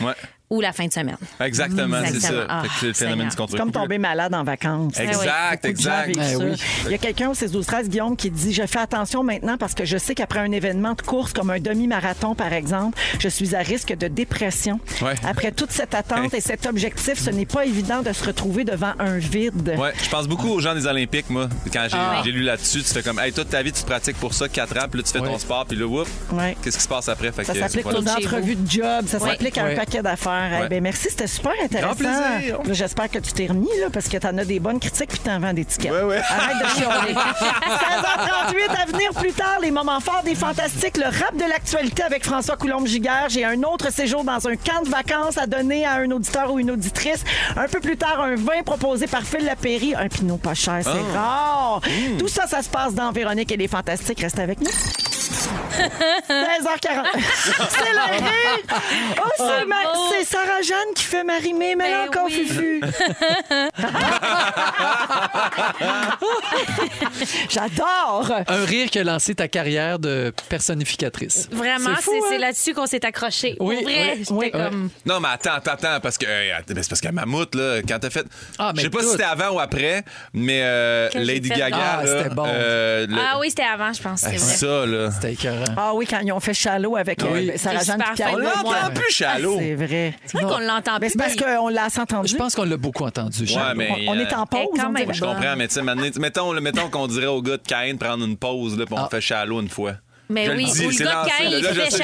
là. 0.02 0.16
Ou 0.50 0.62
la 0.62 0.72
fin 0.72 0.86
de 0.88 0.94
semaine. 0.94 1.18
Exactement, 1.42 1.98
c'est 2.06 2.22
ça. 2.22 2.46
Ah, 2.48 2.64
c'est 2.80 2.88
le 2.88 2.94
phénomène 2.94 3.18
Seigneur. 3.18 3.30
du 3.32 3.36
contre-coup. 3.36 3.58
C'est 3.58 3.64
comme 3.64 3.72
tomber 3.72 3.98
malade 3.98 4.34
en 4.34 4.46
vacances. 4.46 4.98
Exact, 4.98 5.64
gens 5.64 5.70
exact. 5.70 6.18
Eh 6.18 6.36
oui. 6.38 6.56
Il 6.86 6.92
y 6.92 6.96
a 6.96 6.98
quelqu'un 6.98 7.30
au 7.30 7.34
16 7.34 7.52
12 7.52 7.66
13 7.66 7.90
Guillaume 7.90 8.16
qui 8.16 8.32
dit 8.32 8.54
je 8.54 8.66
fais 8.66 8.80
attention 8.80 9.24
maintenant 9.24 9.58
parce 9.58 9.74
que 9.74 9.84
je 9.84 9.98
sais 9.98 10.16
qu'après 10.16 10.40
un 10.40 10.52
événement 10.54 10.94
de 10.94 11.02
course 11.02 11.34
comme 11.34 11.50
un 11.50 11.60
demi-marathon 11.60 12.34
par 12.34 12.54
exemple, 12.54 12.98
je 13.20 13.28
suis 13.28 13.56
à 13.56 13.60
risque 13.60 13.94
de 13.98 14.08
dépression. 14.08 14.80
Ouais. 15.02 15.16
Après 15.28 15.52
toute 15.52 15.72
cette 15.72 15.94
attente 15.94 16.34
et 16.34 16.40
cet 16.40 16.66
objectif, 16.66 17.20
ce 17.20 17.30
n'est 17.30 17.46
pas 17.46 17.66
évident 17.66 18.02
de 18.02 18.14
se 18.14 18.24
retrouver 18.24 18.64
devant 18.64 18.94
un 19.00 19.18
vide. 19.18 19.76
Ouais, 19.78 19.92
je 20.02 20.10
pense 20.10 20.28
beaucoup 20.30 20.48
aux 20.50 20.62
gens 20.62 20.76
des 20.76 20.88
Olympiques, 20.88 21.30
moi. 21.30 21.50
Quand 21.74 21.88
j'ai 21.90 21.98
Ah. 21.98 22.22
j'ai 22.24 22.32
lu 22.32 22.44
là-dessus, 22.44 22.84
tu 22.84 22.94
fais 22.94 23.04
comme, 23.04 23.20
hey, 23.20 23.34
toute 23.34 23.50
ta 23.50 23.62
vie, 23.62 23.74
tu 23.74 23.82
te 23.82 23.88
pratiques 23.88 24.18
pour 24.18 24.34
ça, 24.34 24.48
4 24.48 24.78
ans, 24.78 24.88
puis 24.90 25.02
là, 25.02 25.04
tu 25.06 25.12
fais 25.12 25.20
ton 25.20 25.38
sport, 25.38 25.66
puis 25.66 25.78
là, 25.78 25.86
whoop, 25.86 26.08
Ouais. 26.32 26.56
qu'est-ce 26.64 26.78
qui 26.78 26.84
se 26.84 26.88
passe 26.88 27.10
après? 27.10 27.34
Fait 27.34 27.44
Ça 27.44 27.52
que, 27.54 27.60
s'applique 27.60 27.86
aux 27.86 28.08
entrevues 28.08 28.56
de 28.56 28.70
job, 28.72 29.06
ça 29.08 29.18
Ouais. 29.18 29.32
s'applique 29.32 29.58
à 29.58 29.64
un 29.64 29.68
Ouais. 29.68 29.76
paquet 29.76 30.02
d'affaires. 30.02 30.37
Ouais. 30.62 30.68
ben, 30.70 30.82
merci, 30.84 31.08
c'était 31.10 31.28
super 31.28 31.52
intéressant. 31.64 31.96
plaisir. 31.96 32.58
Là, 32.64 32.74
J'espère 32.74 33.10
que 33.10 33.20
tu 33.20 33.32
t'es 33.34 33.48
remis 33.48 33.68
là, 33.80 33.88
parce 33.92 34.08
que 34.08 34.18
tu 34.18 34.28
en 34.28 34.38
as 34.38 34.46
des 34.46 34.60
bonnes 34.60 34.80
critiques 34.80 35.10
puis 35.10 35.20
tu 35.24 35.30
en 35.30 35.40
vends 35.40 35.54
des 35.54 35.66
tickets. 35.66 35.92
Ouais, 35.92 36.04
ouais. 36.04 36.22
Arrête 36.30 36.58
de 36.64 36.80
chialer. 36.80 37.14
16h38 37.78 38.82
à 38.82 38.86
venir 38.86 39.12
plus 39.14 39.32
tard, 39.34 39.58
les 39.62 39.72
moments 39.72 40.00
forts 40.00 40.22
des 40.24 40.36
fantastiques, 40.36 40.98
le 40.98 41.06
rap 41.06 41.36
de 41.36 41.48
l'actualité 41.50 42.04
avec 42.04 42.26
François 42.26 42.58
Coulombe-Giguère. 42.58 43.28
J'ai 43.30 43.46
un 43.46 43.62
autre 43.64 43.92
séjour 43.92 44.24
dans 44.24 44.48
un 44.48 44.56
camp 44.56 44.84
de 44.84 44.90
vacances 44.90 45.38
à 45.38 45.48
donner 45.48 45.86
à 45.86 45.94
un 45.96 46.12
auditeur 46.12 46.52
ou 46.52 46.60
une 46.60 46.72
auditrice. 46.72 47.24
Un 47.56 47.68
peu 47.68 47.80
plus 47.80 47.98
tard, 47.98 48.22
un 48.22 48.36
vin 48.36 48.64
proposé 48.66 49.08
par 49.08 49.24
Phil 49.24 49.46
Lapéry. 49.46 49.94
Un 49.96 50.08
pinot 50.08 50.38
pas 50.38 50.54
cher, 50.54 50.80
c'est 50.84 50.90
Ah. 51.16 51.18
rare. 51.20 51.82
Mmh. 51.86 52.18
Tout 52.18 52.28
ça, 52.28 52.48
ça 52.48 52.62
se 52.62 52.70
passe 52.70 52.94
dans 52.94 53.12
Véronique 53.12 53.52
et 53.52 53.58
les 53.58 53.68
fantastiques. 53.68 54.20
Reste 54.22 54.40
avec 54.40 54.60
nous. 54.62 54.72
16h40. 55.48 57.06
c'est 57.70 57.94
le 57.94 58.12
rire! 58.12 58.60
Oh, 59.18 59.22
c'est, 59.38 59.66
ma- 59.66 59.84
Bravo. 59.84 60.12
c'est 60.12 60.26
Sarah 60.26 60.62
Jeanne 60.62 60.94
qui 60.96 61.04
fait 61.04 61.24
ma 61.24 61.38
rimée, 61.38 61.76
mais 61.76 61.90
là 61.92 62.02
Ben 62.04 62.08
encore, 62.10 62.26
oui. 62.26 62.46
Fufu. 62.48 62.82
J'adore! 67.50 68.32
Un 68.48 68.66
rire 68.66 68.90
qui 68.90 69.00
a 69.00 69.04
lancé 69.04 69.36
ta 69.36 69.48
carrière 69.48 70.00
de 70.00 70.34
personnificatrice. 70.50 71.48
Vraiment, 71.52 71.92
C'est 71.98 72.02
fou, 72.04 72.12
c'est 72.12 72.18
hein? 72.18 72.22
c'est 72.32 72.38
là-dessus 72.40 72.74
qu'on 72.74 72.86
s'est 72.86 73.06
accroché. 73.06 73.56
Oui, 73.60 73.76
Pour 73.76 73.84
vrai, 73.84 74.14
oui, 74.14 74.18
j'étais 74.20 74.34
oui. 74.34 74.52
comme. 74.52 74.90
Non, 75.06 75.20
mais 75.20 75.30
attends, 75.34 75.54
attends, 75.56 75.72
attends, 75.74 76.00
parce 76.02 76.18
que, 76.18 76.26
c'est 76.26 76.90
parce 76.90 77.02
qu'à 77.02 77.12
Mammouth, 77.12 77.56
là, 77.56 77.82
quand 77.88 78.00
t'as 78.00 78.10
fait. 78.10 78.26
Ah, 78.58 78.72
je 78.76 78.82
sais 78.82 78.90
pas 78.90 79.00
tout. 79.00 79.06
si 79.06 79.12
c'était 79.12 79.24
avant 79.24 79.50
ou 79.56 79.60
après, 79.60 80.04
mais 80.34 80.62
euh, 80.64 81.10
Lady 81.16 81.50
Gaga, 81.50 81.78
Ah, 82.00 82.04
là, 82.04 82.24
c'était 82.24 82.36
bon. 82.36 82.46
euh, 82.48 83.08
le- 83.08 83.16
Ah 83.18 83.38
oui, 83.40 83.50
c'était 83.50 83.64
avant, 83.64 83.94
je 83.94 84.02
pense. 84.02 84.22
C'est 84.22 84.28
vrai. 84.30 84.38
ça, 84.38 84.86
là. 84.86 85.12
C'était 85.12 85.36
écœurant. 85.40 85.64
Ah 85.78 85.92
oui, 85.94 86.06
quand 86.10 86.20
ils 86.24 86.32
ont 86.32 86.40
fait 86.40 86.54
Shallow 86.54 86.96
avec 86.96 87.24
euh, 87.24 87.28
Oui. 87.32 87.52
Sarah 87.56 87.84
Jeanne 87.84 88.04
Pierre 88.16 88.32
On 88.34 88.38
l'entend 88.38 88.94
plus, 88.94 89.12
Chalot. 89.12 89.58
C'est 89.60 89.76
vrai. 89.76 90.14
C'est 90.26 90.38
vrai 90.42 90.52
qu'on 90.54 90.60
l'entend 90.60 91.00
plus. 91.00 91.10
c'est 91.10 91.18
parce 91.18 91.36
qu'on 91.36 91.70
l'a 91.70 91.88
entendu. 91.98 92.28
Je 92.30 92.36
pense 92.36 92.56
qu'on 92.56 92.66
l'a 92.66 92.78
beaucoup 92.78 93.06
entendu. 93.06 93.42
Ouais, 93.42 93.48
Charles. 93.48 93.78
mais. 93.78 93.90
on, 94.08 94.12
on 94.12 94.18
euh, 94.18 94.22
est 94.26 94.34
en 94.34 94.46
pause, 94.46 94.60
Eh, 94.74 94.78
quand 94.80 94.88
on 94.88 94.92
même. 94.92 95.14
Je 95.14 95.22
comprends, 95.22 95.56
mais 95.58 95.68
tu 95.68 95.76
sais, 95.76 95.82
mettons, 96.20 96.54
mettons 96.62 96.90
qu'on 96.90 97.08
dirait 97.08 97.26
au 97.28 97.42
gars 97.42 97.58
de 97.58 97.64
Caïn 97.68 97.94
de 97.94 98.00
prendre 98.00 98.26
une 98.26 98.38
pause, 98.38 98.78
là, 98.78 98.86
puis 98.86 98.96
on 98.98 99.04
Ah. 99.04 99.08
fait 99.10 99.22
Shallow 99.22 99.62
une 99.62 99.70
fois. 99.70 99.94
Mais 100.30 100.46
Je 100.48 100.52
oui, 100.52 100.66
le 100.66 100.72
dis, 100.72 100.86
ou 100.86 100.90
le 100.90 100.96
gars 100.98 101.06
de 101.06 101.06
là. 101.06 101.26
il 101.42 101.64
Là, 101.64 101.74
fait 101.74 101.90
sais, 101.92 102.04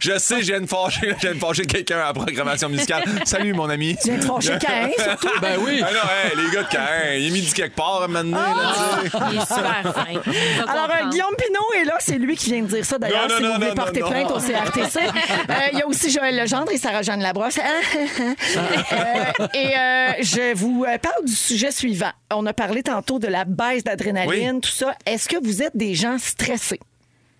je- 0.00 0.18
sais, 0.18 0.40
je 0.42 0.46
viens 0.52 0.60
de 0.60 0.66
fâcher, 0.66 1.14
fâcher 1.40 1.66
quelqu'un 1.66 1.98
à 1.98 2.06
la 2.06 2.12
programmation 2.12 2.68
musicale. 2.68 3.02
Salut, 3.24 3.52
mon 3.52 3.68
ami. 3.68 3.96
Tu 4.00 4.10
viens 4.10 4.18
de 4.18 4.24
fâcher 4.24 4.58
surtout? 4.98 5.40
Ben 5.40 5.58
oui. 5.58 5.82
Ah 5.82 5.90
non, 5.92 6.00
hey, 6.40 6.44
les 6.46 6.54
gars 6.54 6.62
de 6.62 6.68
Caïn, 6.68 7.14
il 7.18 7.26
est 7.26 7.30
mis 7.30 7.42
du 7.42 7.52
quelque 7.52 7.74
part 7.74 8.02
à 8.02 8.04
un 8.04 8.08
moment 8.08 8.20
donné, 8.20 8.32
là, 8.32 8.72
tu 9.02 9.10
sais. 9.10 9.16
Il 9.32 9.36
est 9.36 9.40
super 9.40 9.94
fin. 9.94 10.32
Alors, 10.72 10.88
euh. 10.90 11.10
Guillaume 11.10 11.34
Pinot 11.36 11.80
est 11.80 11.84
là, 11.84 11.96
c'est 11.98 12.18
lui 12.18 12.36
qui 12.36 12.50
vient 12.50 12.62
de 12.62 12.68
dire 12.68 12.84
ça 12.84 12.98
d'ailleurs, 12.98 13.28
Non, 13.28 13.28
non, 13.28 13.36
si 13.36 13.42
vous 13.42 13.48
non, 13.48 13.54
voulez 13.56 13.68
non, 13.68 13.74
porter 13.74 14.00
non, 14.00 14.10
plainte 14.10 14.30
au 14.30 14.38
CRTC. 14.38 14.98
Euh, 15.00 15.52
Il 15.72 15.78
y 15.78 15.82
a 15.82 15.86
aussi 15.86 16.10
Joël 16.10 16.36
Legendre 16.40 16.70
et 16.72 16.78
Sarah-Jeanne 16.78 17.20
Labrosse. 17.22 17.58
Euh, 17.58 19.46
et 19.54 19.76
euh, 19.76 20.12
je 20.20 20.54
vous 20.54 20.84
parle 21.02 21.24
du 21.24 21.34
sujet 21.34 21.70
suivant. 21.70 22.10
On 22.32 22.46
a 22.46 22.52
parlé 22.52 22.82
tantôt 22.82 23.18
de 23.18 23.26
la 23.28 23.44
baisse 23.44 23.84
d'adrénaline, 23.84 24.54
Oui. 24.54 24.60
tout 24.60 24.70
ça. 24.70 24.94
Est-ce 25.06 25.28
que 25.28 25.36
vous 25.42 25.62
êtes 25.62 25.76
des 25.76 25.94
gens 25.94 26.16
stressés? 26.18 26.80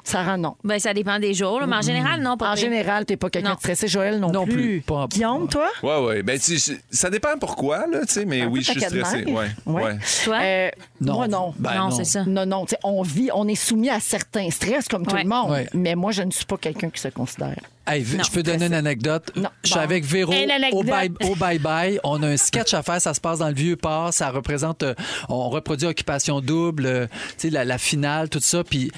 Sarah, 0.07 0.37
non. 0.37 0.55
Ben, 0.63 0.79
ça 0.79 0.93
dépend 0.93 1.19
des 1.19 1.33
jours, 1.33 1.61
là, 1.61 1.67
mais 1.67 1.77
en 1.77 1.81
général, 1.83 2.21
non, 2.21 2.37
pas 2.37 2.53
En 2.53 2.57
général, 2.57 3.07
t'es 3.07 3.17
pas 3.17 3.31
quelqu'un 3.31 3.49
Non. 3.49 3.55
de 3.55 3.61
stressé. 3.61 3.89
Joël, 3.89 4.21
non, 4.21 4.31
Non 4.31 4.45
plus. 4.47 4.83
Pas- 4.87 5.07
Guillaume, 5.09 5.49
toi? 5.49 5.69
Ouais, 5.83 5.99
ouais. 6.05 6.23
Ben, 6.23 6.39
tu 6.39 6.59
sais, 6.59 6.79
ça 6.91 7.09
dépend 7.09 7.39
pourquoi, 7.41 7.87
là, 7.87 8.01
tu 8.07 8.13
sais, 8.13 8.25
mais 8.27 8.43
Un 8.43 8.47
oui, 8.49 8.61
peu 8.61 8.67
je 8.67 8.71
suis 8.73 8.81
taquet 8.81 8.95
de 8.97 9.01
stressé. 9.03 9.25
nerfs. 9.25 9.35
Ouais. 9.35 9.49
Ouais. 9.67 9.83
ouais. 9.85 9.99
Toi? 10.25 10.39
Euh, 10.43 10.71
Non. 11.01 11.15
Moi, 11.15 11.29
non. 11.29 11.55
Ben, 11.59 11.75
non, 11.75 11.85
non. 11.85 11.91
c'est 11.91 12.05
ça. 12.05 12.25
Non, 12.27 12.45
non, 12.45 12.67
tu 12.67 12.71
sais, 12.73 12.79
on 12.85 13.03
vit, 13.03 13.31
on 13.35 13.49
est 13.49 13.55
soumis 13.55 13.89
à 13.91 13.99
certains 13.99 14.51
stress 14.51 14.89
comme 14.89 15.07
tout 15.07 15.15
Ouais. 15.15 15.23
le 15.23 15.29
monde. 15.29 15.51
Ouais. 15.51 15.69
Mais 15.73 15.95
moi, 15.95 16.13
je 16.13 16.23
ne 16.23 16.31
suis 16.31 16.45
pas 16.45 16.59
quelqu'un 16.59 16.91
qui 16.91 17.01
se 17.01 17.09
considère. 17.09 17.57
Hey, 17.87 18.03
Non, 18.17 18.25
je 18.25 18.31
peux 18.31 18.43
donner 18.43 18.67
une 18.67 18.75
anecdote. 18.75 19.31
Non. 19.37 19.51
Je 19.63 19.69
suis 19.69 19.75
Bon. 19.77 19.83
avec 19.83 20.05
Véro 20.05 20.33
au 20.73 20.83
bye, 20.83 21.11
au 21.23 21.35
bye 21.35 21.59
Bye. 21.59 22.01
On 22.03 22.23
a 22.23 22.29
un 22.29 22.37
sketch 22.37 22.73
à 22.75 22.83
faire. 22.83 23.01
Ça 23.01 23.13
se 23.13 23.21
passe 23.21 23.41
dans 23.41 23.49
le 23.49 23.55
vieux 23.55 23.77
port. 23.77 24.13
Ça 24.13 24.31
représente. 24.31 24.83
euh, 24.83 24.95
on 25.29 25.51
reproduit 25.51 25.87
Occupation 25.87 26.41
Double, 26.41 26.87
euh, 26.87 27.07
tu 27.07 27.49
sais, 27.49 27.51
la, 27.51 27.65
la 27.65 27.77
finale, 27.79 28.29
tout 28.31 28.41
ça. 28.41 28.65
Puis 28.65 28.91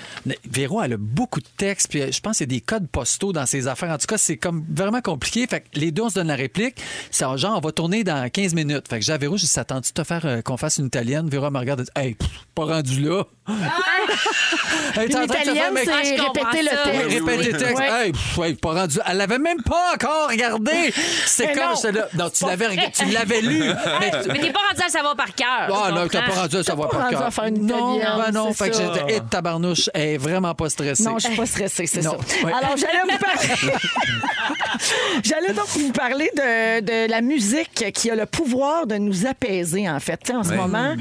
Véro, 0.48 0.80
elle 0.82 0.92
a 0.92 0.96
beaucoup 0.96 1.40
de 1.40 1.48
textes. 1.56 1.88
Puis 1.90 2.00
euh, 2.02 2.12
je 2.12 2.20
pense 2.20 2.38
qu'il 2.38 2.44
y 2.50 2.54
a 2.54 2.56
des 2.56 2.60
codes 2.60 2.86
postaux 2.88 3.32
dans 3.32 3.46
ses 3.46 3.66
affaires. 3.66 3.90
En 3.90 3.98
tout 3.98 4.06
cas, 4.06 4.18
c'est 4.18 4.36
comme 4.36 4.64
vraiment 4.70 5.00
compliqué. 5.00 5.46
Fait 5.48 5.60
que 5.62 5.78
les 5.78 5.90
deux, 5.90 6.02
on 6.02 6.10
se 6.10 6.14
donne 6.14 6.28
la 6.28 6.36
réplique. 6.36 6.76
C'est 7.10 7.24
genre, 7.38 7.56
on 7.56 7.60
va 7.60 7.72
tourner 7.72 8.04
dans 8.04 8.28
15 8.30 8.54
minutes. 8.54 8.86
Fait 8.88 9.00
que 9.00 9.04
j'ai 9.04 9.12
à 9.12 9.18
Véro, 9.18 9.36
j'ai 9.36 9.46
dit, 9.46 9.52
de 9.56 9.80
te 9.92 10.04
faire 10.04 10.24
euh, 10.26 10.42
qu'on 10.42 10.56
fasse 10.56 10.78
une 10.78 10.86
italienne? 10.86 11.28
Véro 11.28 11.46
elle 11.46 11.52
me 11.52 11.58
regarde 11.58 11.80
et 11.80 11.84
dit, 11.84 11.90
hey, 11.96 12.14
pff, 12.14 12.28
pas 12.54 12.64
rendu 12.66 13.00
là. 13.00 13.24
Hey, 13.48 15.06
t'es 15.08 15.12
Une 15.12 15.16
en 15.18 15.26
train 15.26 15.38
de 15.44 15.54
faire, 15.54 15.70
Ah, 15.72 16.00
je 16.02 16.08
c'est 16.08 16.16
comprends 16.16 16.50
répéter 16.50 16.62
le 16.62 16.70
oui, 16.70 17.06
texte. 17.08 17.26
répète 17.26 17.40
les 17.46 17.52
textes. 17.58 17.78
Ouais. 17.78 18.06
Hey, 18.06 18.12
pff, 18.12 18.38
hey, 18.44 18.54
pas 18.54 18.72
rendu. 18.72 18.98
Elle 19.06 19.16
l'avait 19.18 19.38
même 19.38 19.62
pas 19.62 19.92
encore 19.94 20.28
regardé. 20.30 20.92
C'est 21.26 21.46
Mais 21.48 21.52
comme 21.54 21.62
non. 21.94 22.00
Non, 22.24 22.30
tu 22.30 22.44
l'avais, 22.44 22.68
tu 22.92 23.04
lu. 23.04 23.62
Mais 24.00 24.10
tu- 24.10 24.28
Mais 24.32 24.38
t'es 24.40 24.52
pas 24.52 24.60
rendu 24.68 24.80
à 24.80 24.86
le 24.86 24.90
savoir 24.90 25.16
par 25.16 25.34
cœur. 25.34 25.46
Ah 25.48 25.66
tu 25.88 25.94
non, 25.94 26.08
t'as 26.08 26.20
comprends? 26.20 26.34
pas 26.34 26.40
rendu 26.42 26.56
à 26.56 26.62
savoir 26.64 26.88
pas 26.88 26.96
par 26.96 27.04
rendu 27.06 27.16
cœur. 27.16 27.26
à 27.26 27.30
faire 27.30 27.44
une 27.44 27.66
Non, 27.66 27.96
italienne, 27.96 28.22
ben 28.26 28.32
non. 28.32 28.48
c'est 28.52 28.64
Fait 28.64 28.70
que 28.70 28.76
ça. 28.76 28.92
j'étais, 28.94 29.16
et 29.16 29.20
tabarnouche, 29.30 29.90
elle 29.94 30.08
est 30.08 30.18
vraiment 30.18 30.54
pas 30.54 30.68
stressée. 30.68 31.04
Non, 31.04 31.18
je 31.18 31.26
suis 31.28 31.36
pas 31.36 31.46
stressée, 31.46 31.86
c'est 31.86 32.02
ça. 32.02 32.08
Non. 32.10 32.18
Ouais. 32.44 32.52
Alors, 32.52 32.76
j'allais 32.76 33.02
vous 33.02 33.18
parler. 33.18 33.72
j'allais 35.24 35.52
donc 35.52 35.68
vous 35.68 35.92
parler 35.92 36.30
de, 36.36 36.80
de 36.80 37.10
la 37.10 37.20
musique 37.20 37.92
qui 37.94 38.10
a 38.10 38.14
le 38.16 38.26
pouvoir 38.26 38.86
de 38.86 38.96
nous 38.96 39.26
apaiser, 39.26 39.88
en 39.88 40.00
fait. 40.00 40.18
Tu 40.24 40.32
sais, 40.32 40.36
en 40.36 40.42
ce 40.42 40.50
Oui. 40.50 40.56
moment, 40.56 40.94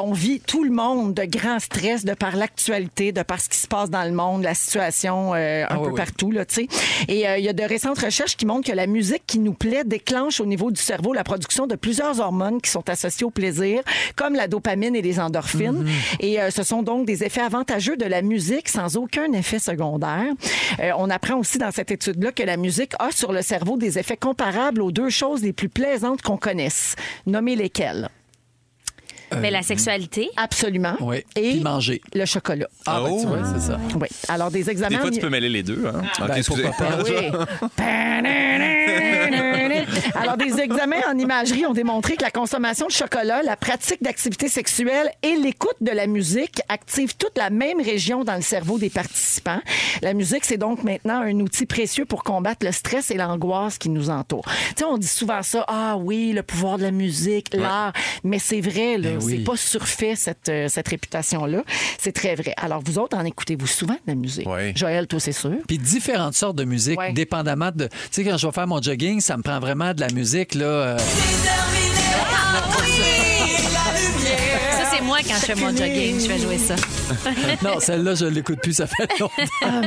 on 0.00 0.12
vit 0.12 0.40
tout 0.40 0.64
le 0.64 0.70
monde 0.70 1.14
de 1.14 1.24
grand 1.24 1.58
stress 1.60 1.87
de 1.96 2.14
par 2.14 2.36
l'actualité, 2.36 3.12
de 3.12 3.22
par 3.22 3.40
ce 3.40 3.48
qui 3.48 3.56
se 3.56 3.66
passe 3.66 3.90
dans 3.90 4.04
le 4.04 4.12
monde, 4.12 4.42
la 4.42 4.54
situation 4.54 5.34
euh, 5.34 5.64
un 5.64 5.66
Ah 5.70 5.78
peu 5.78 5.88
oui, 5.90 5.96
partout, 5.96 6.30
là, 6.30 6.44
tu 6.44 6.54
sais. 6.54 6.68
Et 7.08 7.26
euh, 7.28 7.38
il 7.38 7.44
y 7.44 7.48
a 7.48 7.52
de 7.52 7.62
récentes 7.62 7.98
recherches 7.98 8.36
qui 8.36 8.46
montrent 8.46 8.68
que 8.70 8.76
la 8.76 8.86
musique 8.86 9.22
qui 9.26 9.38
nous 9.38 9.54
plaît 9.54 9.84
déclenche 9.84 10.40
au 10.40 10.46
niveau 10.46 10.70
du 10.70 10.80
cerveau 10.80 11.12
la 11.12 11.24
production 11.24 11.66
de 11.66 11.74
plusieurs 11.74 12.20
hormones 12.20 12.60
qui 12.60 12.70
sont 12.70 12.88
associées 12.88 13.24
au 13.24 13.30
plaisir, 13.30 13.82
comme 14.16 14.34
la 14.34 14.48
dopamine 14.48 14.94
et 14.94 15.02
les 15.02 15.18
endorphines. 15.18 15.86
Et 16.20 16.40
euh, 16.40 16.50
ce 16.50 16.62
sont 16.62 16.82
donc 16.82 17.06
des 17.06 17.24
effets 17.24 17.40
avantageux 17.40 17.96
de 17.96 18.04
la 18.04 18.22
musique 18.22 18.68
sans 18.68 18.96
aucun 18.96 19.32
effet 19.32 19.58
secondaire. 19.58 20.32
Euh, 20.80 20.90
on 20.98 21.10
apprend 21.10 21.36
aussi 21.36 21.58
dans 21.58 21.70
cette 21.70 21.90
étude-là 21.90 22.32
que 22.32 22.42
la 22.42 22.56
musique 22.56 22.92
a 22.98 23.10
sur 23.10 23.32
le 23.32 23.42
cerveau 23.42 23.76
des 23.76 23.98
effets 23.98 24.16
comparables 24.16 24.82
aux 24.82 24.92
deux 24.92 25.10
choses 25.10 25.42
les 25.42 25.52
plus 25.52 25.68
plaisantes 25.68 26.22
qu'on 26.22 26.36
connaisse. 26.36 26.96
Nommez 27.26 27.56
lesquelles? 27.56 28.08
Mais 29.40 29.50
la 29.50 29.62
sexualité. 29.62 30.30
Absolument. 30.36 30.94
Oui. 31.00 31.18
Et 31.36 31.52
Puis 31.52 31.60
manger. 31.60 32.00
le 32.14 32.24
chocolat. 32.24 32.68
Ah, 32.86 33.00
ben, 33.04 33.20
tu 33.20 33.26
vois, 33.26 33.38
c'est 33.54 33.66
ça. 33.72 33.78
Oui. 34.00 34.08
Alors, 34.28 34.50
des 34.50 34.68
examens... 34.70 34.96
Des 34.96 35.02
fois, 35.02 35.10
tu 35.10 35.20
peux 35.20 35.28
mêler 35.28 35.48
les 35.48 35.62
deux. 35.62 35.84
Hein? 35.86 36.02
Ok, 36.20 36.28
Ben, 36.28 36.34
excusez. 36.36 36.62
pourquoi 36.62 36.86
pas. 36.86 37.02
Oui. 37.04 37.12
Alors, 40.14 40.36
des 40.36 40.60
examens 40.60 40.96
en 41.10 41.18
imagerie 41.18 41.66
ont 41.66 41.72
démontré 41.72 42.16
que 42.16 42.22
la 42.22 42.30
consommation 42.30 42.86
de 42.86 42.92
chocolat, 42.92 43.42
la 43.42 43.56
pratique 43.56 44.02
d'activités 44.02 44.48
sexuelles 44.48 45.10
et 45.22 45.36
l'écoute 45.36 45.76
de 45.80 45.90
la 45.90 46.06
musique 46.06 46.60
activent 46.68 47.16
toute 47.16 47.36
la 47.38 47.50
même 47.50 47.80
région 47.80 48.24
dans 48.24 48.34
le 48.34 48.42
cerveau 48.42 48.78
des 48.78 48.90
participants. 48.90 49.60
La 50.02 50.14
musique, 50.14 50.44
c'est 50.44 50.56
donc 50.56 50.82
maintenant 50.82 51.20
un 51.20 51.38
outil 51.40 51.66
précieux 51.66 52.04
pour 52.04 52.24
combattre 52.24 52.64
le 52.66 52.72
stress 52.72 53.10
et 53.10 53.14
l'angoisse 53.14 53.78
qui 53.78 53.88
nous 53.90 54.10
entourent. 54.10 54.46
Tu 54.70 54.74
sais, 54.78 54.84
on 54.84 54.98
dit 54.98 55.06
souvent 55.06 55.42
ça, 55.42 55.64
ah 55.68 55.96
oui, 55.98 56.32
le 56.32 56.42
pouvoir 56.42 56.78
de 56.78 56.82
la 56.84 56.90
musique, 56.90 57.54
l'art, 57.54 57.92
mais 58.24 58.38
c'est 58.38 58.60
vrai, 58.60 58.98
là, 58.98 59.10
oui. 59.22 59.36
c'est 59.38 59.44
pas 59.44 59.56
surfait 59.56 60.16
cette, 60.16 60.48
euh, 60.48 60.68
cette 60.68 60.88
réputation-là. 60.88 61.62
C'est 61.98 62.12
très 62.12 62.34
vrai. 62.34 62.54
Alors, 62.56 62.82
vous 62.84 62.98
autres, 62.98 63.16
en 63.16 63.24
écoutez-vous 63.24 63.66
souvent 63.66 63.94
de 63.94 64.00
la 64.08 64.14
musique? 64.14 64.46
Oui. 64.48 64.72
Joël, 64.76 65.06
toi, 65.06 65.20
c'est 65.20 65.32
sûr. 65.32 65.52
Puis 65.66 65.78
différentes 65.78 66.34
sortes 66.34 66.56
de 66.56 66.64
musique, 66.64 66.98
Ouais. 66.98 67.12
dépendamment 67.12 67.70
de. 67.74 67.86
Tu 67.86 67.92
sais, 68.10 68.24
quand 68.24 68.36
je 68.36 68.46
vais 68.46 68.52
faire 68.52 68.66
mon 68.66 68.82
jogging, 68.82 69.20
ça 69.20 69.36
me 69.36 69.42
prend 69.42 69.60
vraiment 69.60 69.94
de 69.94 70.00
la 70.00 70.08
musique, 70.08 70.54
là. 70.54 70.64
euh, 70.66 70.98
Ça, 70.98 73.27
c'est 74.98 75.04
moi 75.04 75.18
quand 75.26 75.34
je 75.34 75.46
fais 75.46 75.54
mon 75.54 75.68
jogging, 75.70 76.20
je 76.20 76.28
vais 76.28 76.38
jouer 76.38 76.58
ça. 76.58 76.74
Non, 77.62 77.80
celle-là, 77.80 78.14
je 78.14 78.26
l'écoute 78.26 78.60
plus, 78.60 78.74
ça 78.74 78.86
fait 78.86 79.08
longtemps. 79.18 79.32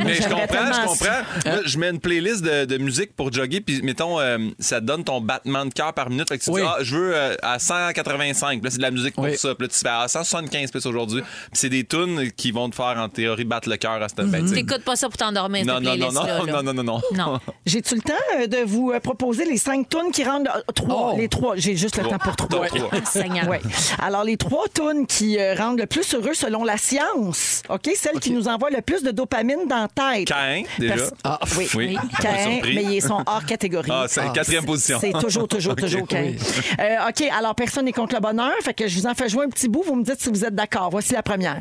Mais 0.04 0.14
je 0.14 0.22
comprends, 0.22 0.72
je 0.72 0.86
comprends. 0.86 1.22
Moi, 1.46 1.60
je 1.64 1.78
mets 1.78 1.90
une 1.90 2.00
playlist 2.00 2.42
de, 2.42 2.64
de 2.64 2.78
musique 2.78 3.14
pour 3.14 3.32
jogger, 3.32 3.60
puis 3.60 3.80
mettons, 3.82 4.18
euh, 4.20 4.38
ça 4.58 4.80
te 4.80 4.86
donne 4.86 5.04
ton 5.04 5.20
battement 5.20 5.64
de 5.64 5.72
cœur 5.72 5.92
par 5.94 6.10
minute. 6.10 6.28
Fait 6.28 6.38
que 6.38 6.44
tu 6.44 6.50
Oui. 6.50 6.60
dis, 6.62 6.66
ah, 6.68 6.78
je 6.82 6.96
veux 6.96 7.12
euh, 7.16 7.34
à 7.42 7.58
185. 7.58 8.54
Puis 8.60 8.60
là, 8.64 8.70
c'est 8.70 8.76
de 8.78 8.82
la 8.82 8.90
musique 8.90 9.14
pour 9.14 9.24
Oui. 9.24 9.36
ça. 9.36 9.54
Puis 9.54 9.66
là, 9.66 9.72
tu 9.72 9.78
fais 9.78 9.88
à 9.88 10.08
175 10.08 10.70
plus 10.70 10.84
aujourd'hui. 10.86 11.20
Puis 11.22 11.30
c'est 11.52 11.68
des 11.68 11.84
tunes 11.84 12.30
qui 12.36 12.50
vont 12.50 12.68
te 12.68 12.74
faire, 12.74 12.96
en 12.98 13.08
théorie, 13.08 13.44
battre 13.44 13.68
le 13.68 13.76
cœur 13.76 14.02
à 14.02 14.08
cette 14.08 14.18
tu 14.30 14.48
sais. 14.48 14.54
T'écoutes 14.54 14.84
pas 14.84 14.96
ça 14.96 15.08
pour 15.08 15.16
t'endormir, 15.16 15.64
Non, 15.64 15.80
non, 15.80 15.96
non, 15.96 16.10
là. 16.10 16.38
non, 16.46 16.62
non, 16.62 16.72
non, 16.74 16.82
non. 16.84 17.00
Non. 17.14 17.40
J'ai-tu 17.66 17.94
le 17.96 18.00
temps 18.02 18.12
euh, 18.40 18.46
de 18.46 18.58
vous 18.66 18.90
euh, 18.92 19.00
proposer 19.00 19.44
les 19.44 19.56
cinq 19.58 19.88
tunes 19.88 20.10
qui 20.12 20.24
rendent. 20.24 20.48
trois, 20.74 21.12
Oh. 21.14 21.16
les 21.16 21.28
trois? 21.28 21.54
J'ai 21.56 21.76
juste 21.76 21.96
le 21.98 22.04
temps 22.08 22.18
pour 22.18 22.36
trois. 22.36 22.66
Trois. 22.66 22.88
Ah, 22.92 22.96
Seigneur. 23.04 23.48
Ouais. 23.48 23.60
Alors, 24.00 24.24
les 24.24 24.36
trois 24.36 24.64
tunes 24.74 25.01
qui 25.06 25.38
euh, 25.38 25.54
rendent 25.54 25.78
le 25.78 25.86
plus 25.86 26.14
heureux 26.14 26.34
selon 26.34 26.64
la 26.64 26.76
science, 26.76 27.62
OK? 27.68 27.90
Celles 27.94 28.20
qui 28.20 28.30
nous 28.32 28.48
envoient 28.48 28.70
le 28.70 28.80
plus 28.82 29.02
de 29.02 29.10
dopamine 29.10 29.66
dans 29.68 29.88
la 29.94 30.14
tête. 30.16 30.28
Caïn, 30.28 30.64
déjà? 30.78 31.04
Ah, 31.24 31.38
Oui, 31.56 31.68
Oui. 31.74 31.96
Caïn, 32.20 32.52
Surpris. 32.52 32.74
mais 32.74 32.84
ils 32.96 33.02
sont 33.02 33.22
hors 33.26 33.44
catégorie. 33.44 33.90
Ah, 33.92 34.04
c'est 34.08 34.32
quatrième 34.32 34.64
position. 34.64 34.98
C'est 35.00 35.12
toujours, 35.12 35.48
toujours, 35.48 35.76
toujours 35.76 36.06
Caïn. 36.06 36.34
Euh, 36.80 37.08
OK, 37.08 37.22
alors 37.36 37.54
personne 37.54 37.84
n'est 37.84 37.92
contre 37.92 38.14
le 38.14 38.20
bonheur, 38.20 38.52
fait 38.62 38.74
que 38.74 38.86
je 38.88 38.98
vous 38.98 39.06
en 39.06 39.14
fais 39.14 39.28
jouer 39.28 39.44
un 39.46 39.50
petit 39.50 39.68
bout, 39.68 39.82
vous 39.86 39.94
me 39.96 40.04
dites 40.04 40.20
si 40.20 40.28
vous 40.28 40.44
êtes 40.44 40.54
d'accord. 40.54 40.90
Voici 40.90 41.12
la 41.12 41.22
première. 41.22 41.58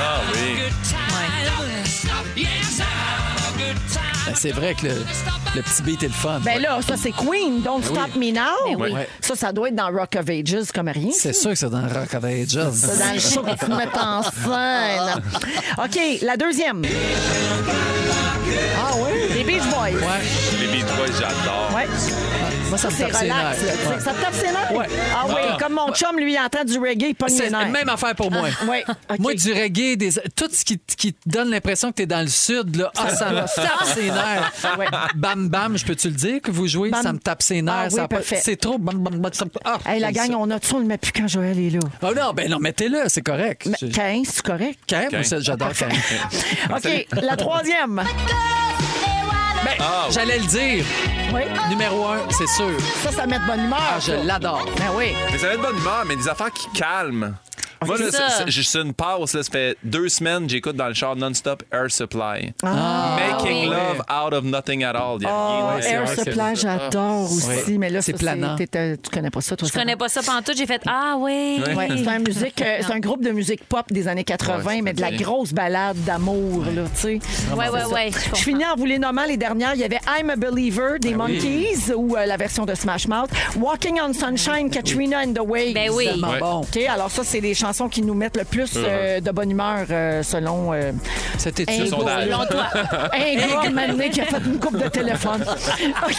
Ah 0.00 0.20
oui. 0.32 1.07
Ben, 4.28 4.34
c'est 4.34 4.50
vrai 4.52 4.74
que 4.74 4.86
le, 4.86 4.92
le 5.56 5.62
petit 5.62 5.82
beat 5.82 6.02
est 6.02 6.08
le 6.08 6.12
fun. 6.12 6.38
Ben 6.44 6.60
là, 6.60 6.80
ça, 6.86 6.96
c'est 6.98 7.12
Queen, 7.12 7.62
Don't 7.62 7.82
Stop 7.82 8.14
Me 8.14 8.30
Now. 8.30 8.76
Ben 8.76 8.76
oui. 8.78 8.92
Ouais. 8.92 9.08
Ça, 9.22 9.34
ça 9.34 9.52
doit 9.52 9.68
être 9.68 9.74
dans 9.74 9.90
Rock 9.90 10.16
of 10.16 10.28
Ages 10.28 10.70
comme 10.74 10.88
rien. 10.88 11.10
C'est 11.18 11.32
sûr 11.32 11.50
que 11.50 11.56
c'est 11.56 11.70
dans 11.70 11.80
Rock 11.80 12.12
of 12.14 12.24
Ages. 12.24 12.58
C'est 12.74 12.98
dans 12.98 13.14
le 13.14 13.18
show 13.18 13.42
que 13.42 13.64
tu 13.64 13.70
mets 13.70 13.88
en 13.98 14.22
scène. 14.22 15.22
OK, 15.78 15.98
la 16.22 16.36
deuxième. 16.36 16.82
Ah 18.76 18.92
oui? 18.96 19.34
Les 19.34 19.44
Beach 19.44 19.64
Boys. 19.70 19.92
Ouais. 19.98 20.20
Les 20.60 20.66
Beat 20.66 20.86
Boys, 20.86 21.06
j'adore. 21.18 21.70
Ouais. 21.74 21.86
Moi, 22.68 22.76
ça 22.76 22.88
me 22.88 22.92
C'est 22.94 23.04
tape 23.08 23.14
ses 23.16 23.26
nerfs. 23.28 23.56
Ouais. 23.62 24.00
Ça 24.00 24.12
te 24.12 24.20
tape 24.20 24.34
ses 24.34 24.46
nerfs? 24.52 24.72
Ouais. 24.76 24.86
Ah 25.14 25.24
oui, 25.28 25.34
Ah. 25.50 25.56
comme 25.58 25.72
mon 25.72 25.92
chum, 25.94 26.18
lui, 26.18 26.34
il 26.34 26.38
entend 26.38 26.64
du 26.64 26.78
reggae, 26.78 27.06
il 27.08 27.14
pogne 27.14 27.30
les 27.30 27.36
C'est 27.36 27.50
nerfs. 27.50 27.60
la 27.60 27.66
même 27.66 27.88
affaire 27.88 28.14
pour 28.14 28.30
moi. 28.30 28.48
Oui, 28.68 28.78
OK. 29.10 29.18
Moi, 29.18 29.34
du 29.34 29.52
reggae, 29.52 29.96
des... 29.96 30.10
tout 30.36 30.48
ce 30.52 30.64
qui, 30.64 30.78
qui 30.78 31.14
te 31.14 31.28
donne 31.28 31.48
l'impression 31.50 31.90
que 31.90 31.96
tu 31.96 32.02
es 32.02 32.06
dans 32.06 32.20
le 32.20 32.28
sud, 32.28 32.76
là, 32.76 32.90
ah, 32.98 33.08
ça 33.14 33.30
me 33.30 33.36
tape 33.56 33.84
ses 33.94 34.10
nerfs. 34.10 34.52
Ouais. 34.78 34.86
Bam, 35.14 35.48
bam, 35.48 35.78
je 35.78 35.84
peux-tu 35.86 36.08
le 36.08 36.14
dire 36.14 36.40
que 36.42 36.50
vous 36.50 36.66
jouez? 36.66 36.90
Bam. 36.90 37.02
Ça 37.02 37.12
me 37.14 37.18
tape 37.18 37.42
ses 37.42 37.62
nerfs. 37.62 37.88
Ah 37.98 38.06
oui. 38.10 38.18
C'est 38.42 38.56
trop. 38.60 38.76
Bam, 38.78 38.98
bam, 38.98 39.18
bam, 39.18 39.32
ça 39.32 39.44
me- 39.46 39.50
ah, 39.64 39.78
Hey, 39.86 40.00
la 40.00 40.12
gang, 40.12 40.30
ça. 40.30 40.36
on 40.38 40.50
a 40.50 40.60
tout, 40.60 40.74
on 40.76 40.80
le 40.80 40.84
met 40.84 40.98
plus 40.98 41.12
quand 41.12 41.26
Joël 41.28 41.58
est 41.58 41.70
là. 41.70 41.80
Ah 42.02 42.10
non, 42.14 42.32
ben 42.34 42.50
non, 42.50 42.58
mettez-le, 42.58 43.04
c'est 43.08 43.22
correct. 43.22 43.62
Mais 43.66 43.76
Je- 43.80 43.86
15, 43.86 44.26
c'est 44.26 44.42
correct? 44.42 44.78
Quand 44.88 44.98
même, 44.98 45.10
Quand. 45.10 45.24
ça, 45.24 45.40
j'adore 45.40 45.70
quand 45.78 45.86
même. 45.88 46.76
OK, 46.76 47.22
la 47.22 47.36
troisième. 47.36 48.02
Ben, 49.64 49.74
Ah, 49.80 50.06
j'allais 50.10 50.38
le 50.38 50.46
dire. 50.46 50.84
Oui. 51.32 51.42
Numéro 51.68 52.06
un, 52.06 52.18
c'est 52.30 52.46
sûr. 52.48 52.70
Ça, 53.02 53.10
ça 53.12 53.26
met 53.26 53.38
de 53.38 53.46
bonne 53.46 53.64
humeur. 53.64 53.78
Ah, 53.80 53.98
je 54.00 54.12
l'adore. 54.26 54.64
Ben 54.76 54.86
oui. 54.96 55.12
Mais 55.32 55.38
ça 55.38 55.48
va 55.48 55.54
être 55.54 55.62
bonne 55.62 55.76
humeur, 55.76 56.04
mais 56.06 56.16
des 56.16 56.28
affaires 56.28 56.52
qui 56.52 56.68
calment. 56.70 57.34
Moi, 57.86 57.96
c'est 57.98 58.04
là, 58.04 58.10
ça. 58.30 58.44
c'est- 58.50 58.78
une 58.80 58.92
pause. 58.92 59.34
Là, 59.34 59.42
ça 59.42 59.50
fait 59.50 59.76
deux 59.82 60.08
semaines 60.08 60.48
j'écoute 60.48 60.76
dans 60.76 60.88
le 60.88 60.94
char 60.94 61.16
non-stop 61.16 61.62
Air 61.72 61.90
Supply. 61.90 62.52
Ah, 62.62 63.16
Making 63.18 63.62
oui. 63.62 63.66
love 63.68 64.02
out 64.10 64.32
of 64.34 64.44
nothing 64.44 64.84
at 64.84 64.94
all. 64.94 65.16
Il 65.20 65.24
y 65.24 65.26
a 65.26 65.74
rien 65.74 65.76
Oh, 65.78 65.80
Air 65.82 66.04
vrai 66.04 66.16
Supply, 66.16 66.56
j'adore 66.56 67.32
aussi. 67.32 67.46
Oui. 67.68 67.78
Mais 67.78 67.90
là, 67.90 68.02
C'est 68.02 68.12
ça, 68.12 68.18
planant. 68.18 68.56
t'étais- 68.56 68.96
Tu 68.98 69.10
connais 69.10 69.30
pas 69.30 69.40
ça, 69.40 69.56
toi? 69.56 69.68
Je 69.72 69.78
connais 69.78 69.96
pas 69.96 70.08
ça 70.08 70.22
pantoute. 70.22 70.56
J'ai 70.56 70.66
fait 70.66 70.82
Ah 70.86 71.16
oui. 71.18 71.60
Ouais, 71.76 71.88
c'est 71.96 72.08
un, 72.08 72.18
musique, 72.18 72.60
euh, 72.62 72.78
c'est 72.86 72.92
un 72.92 72.98
groupe 73.00 73.22
de 73.24 73.30
musique 73.30 73.64
pop 73.64 73.86
des 73.90 74.08
années 74.08 74.24
80, 74.24 74.64
Ouais, 74.64 74.82
mais 74.82 74.92
de 74.92 75.00
la 75.00 75.10
bien. 75.10 75.18
grosse 75.20 75.52
balade 75.52 75.96
d'amour, 76.04 76.64
là, 76.74 76.82
tu 76.94 77.00
sais. 77.00 77.18
Ouais, 77.56 77.68
ouais, 77.68 77.84
ouais. 77.84 78.10
je 78.12 78.18
Je 78.18 78.24
comprends. 78.24 78.36
finis 78.36 78.64
en 78.66 78.76
vous 78.76 78.84
les 78.84 78.98
nommant 78.98 79.24
les 79.24 79.36
dernières. 79.36 79.74
Il 79.74 79.80
y 79.80 79.84
avait 79.84 80.00
I'm 80.18 80.30
a 80.30 80.36
Believer 80.36 80.98
des 81.00 81.14
Monkeys 81.14 81.92
ou 81.94 82.16
euh, 82.16 82.26
la 82.26 82.36
version 82.36 82.64
de 82.66 82.74
Smash 82.74 83.06
Mouth. 83.08 83.30
Walking 83.56 83.98
on 84.00 84.12
Sunshine, 84.12 84.70
Katrina 84.70 85.20
and 85.20 85.32
the 85.34 85.40
Waves. 85.46 85.74
Ben 85.74 85.90
oui. 85.92 86.06
Tellement 86.06 86.38
bon. 86.38 86.60
OK, 86.60 86.76
alors 86.88 87.10
ça, 87.10 87.22
c'est 87.24 87.40
les 87.40 87.54
chansons 87.68 87.88
qui 87.88 88.02
nous 88.02 88.14
mettent 88.14 88.36
le 88.38 88.44
plus 88.44 88.70
euh, 88.76 89.20
de 89.20 89.30
bonne 89.30 89.50
humeur 89.50 89.84
euh, 89.90 90.22
selon 90.22 90.72
euh, 90.72 90.92
Cette 91.36 91.60
étude. 91.60 91.88
sondage. 91.88 92.30
Un 92.30 93.70
moment 93.70 93.88
donné, 93.88 94.08
qui 94.10 94.20
a 94.22 94.24
fait 94.24 94.38
une 94.44 94.58
coupe 94.58 94.78
de 94.78 94.88
téléphone. 94.88 95.42
OK. 95.46 96.14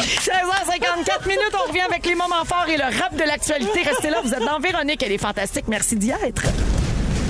16h54 0.00 1.28
minutes, 1.28 1.54
on 1.62 1.68
revient 1.68 1.80
avec 1.82 2.06
les 2.06 2.14
moments 2.14 2.44
forts 2.46 2.68
et 2.68 2.78
le 2.78 2.84
rap 2.84 3.14
de 3.14 3.24
l'actualité. 3.24 3.82
Restez 3.82 4.08
là, 4.08 4.20
vous 4.24 4.32
êtes 4.32 4.44
dans 4.44 4.58
Véronique, 4.58 5.02
elle 5.02 5.12
est 5.12 5.18
fantastique. 5.18 5.66
Merci 5.68 5.96
d'y 5.96 6.10
être. 6.10 6.42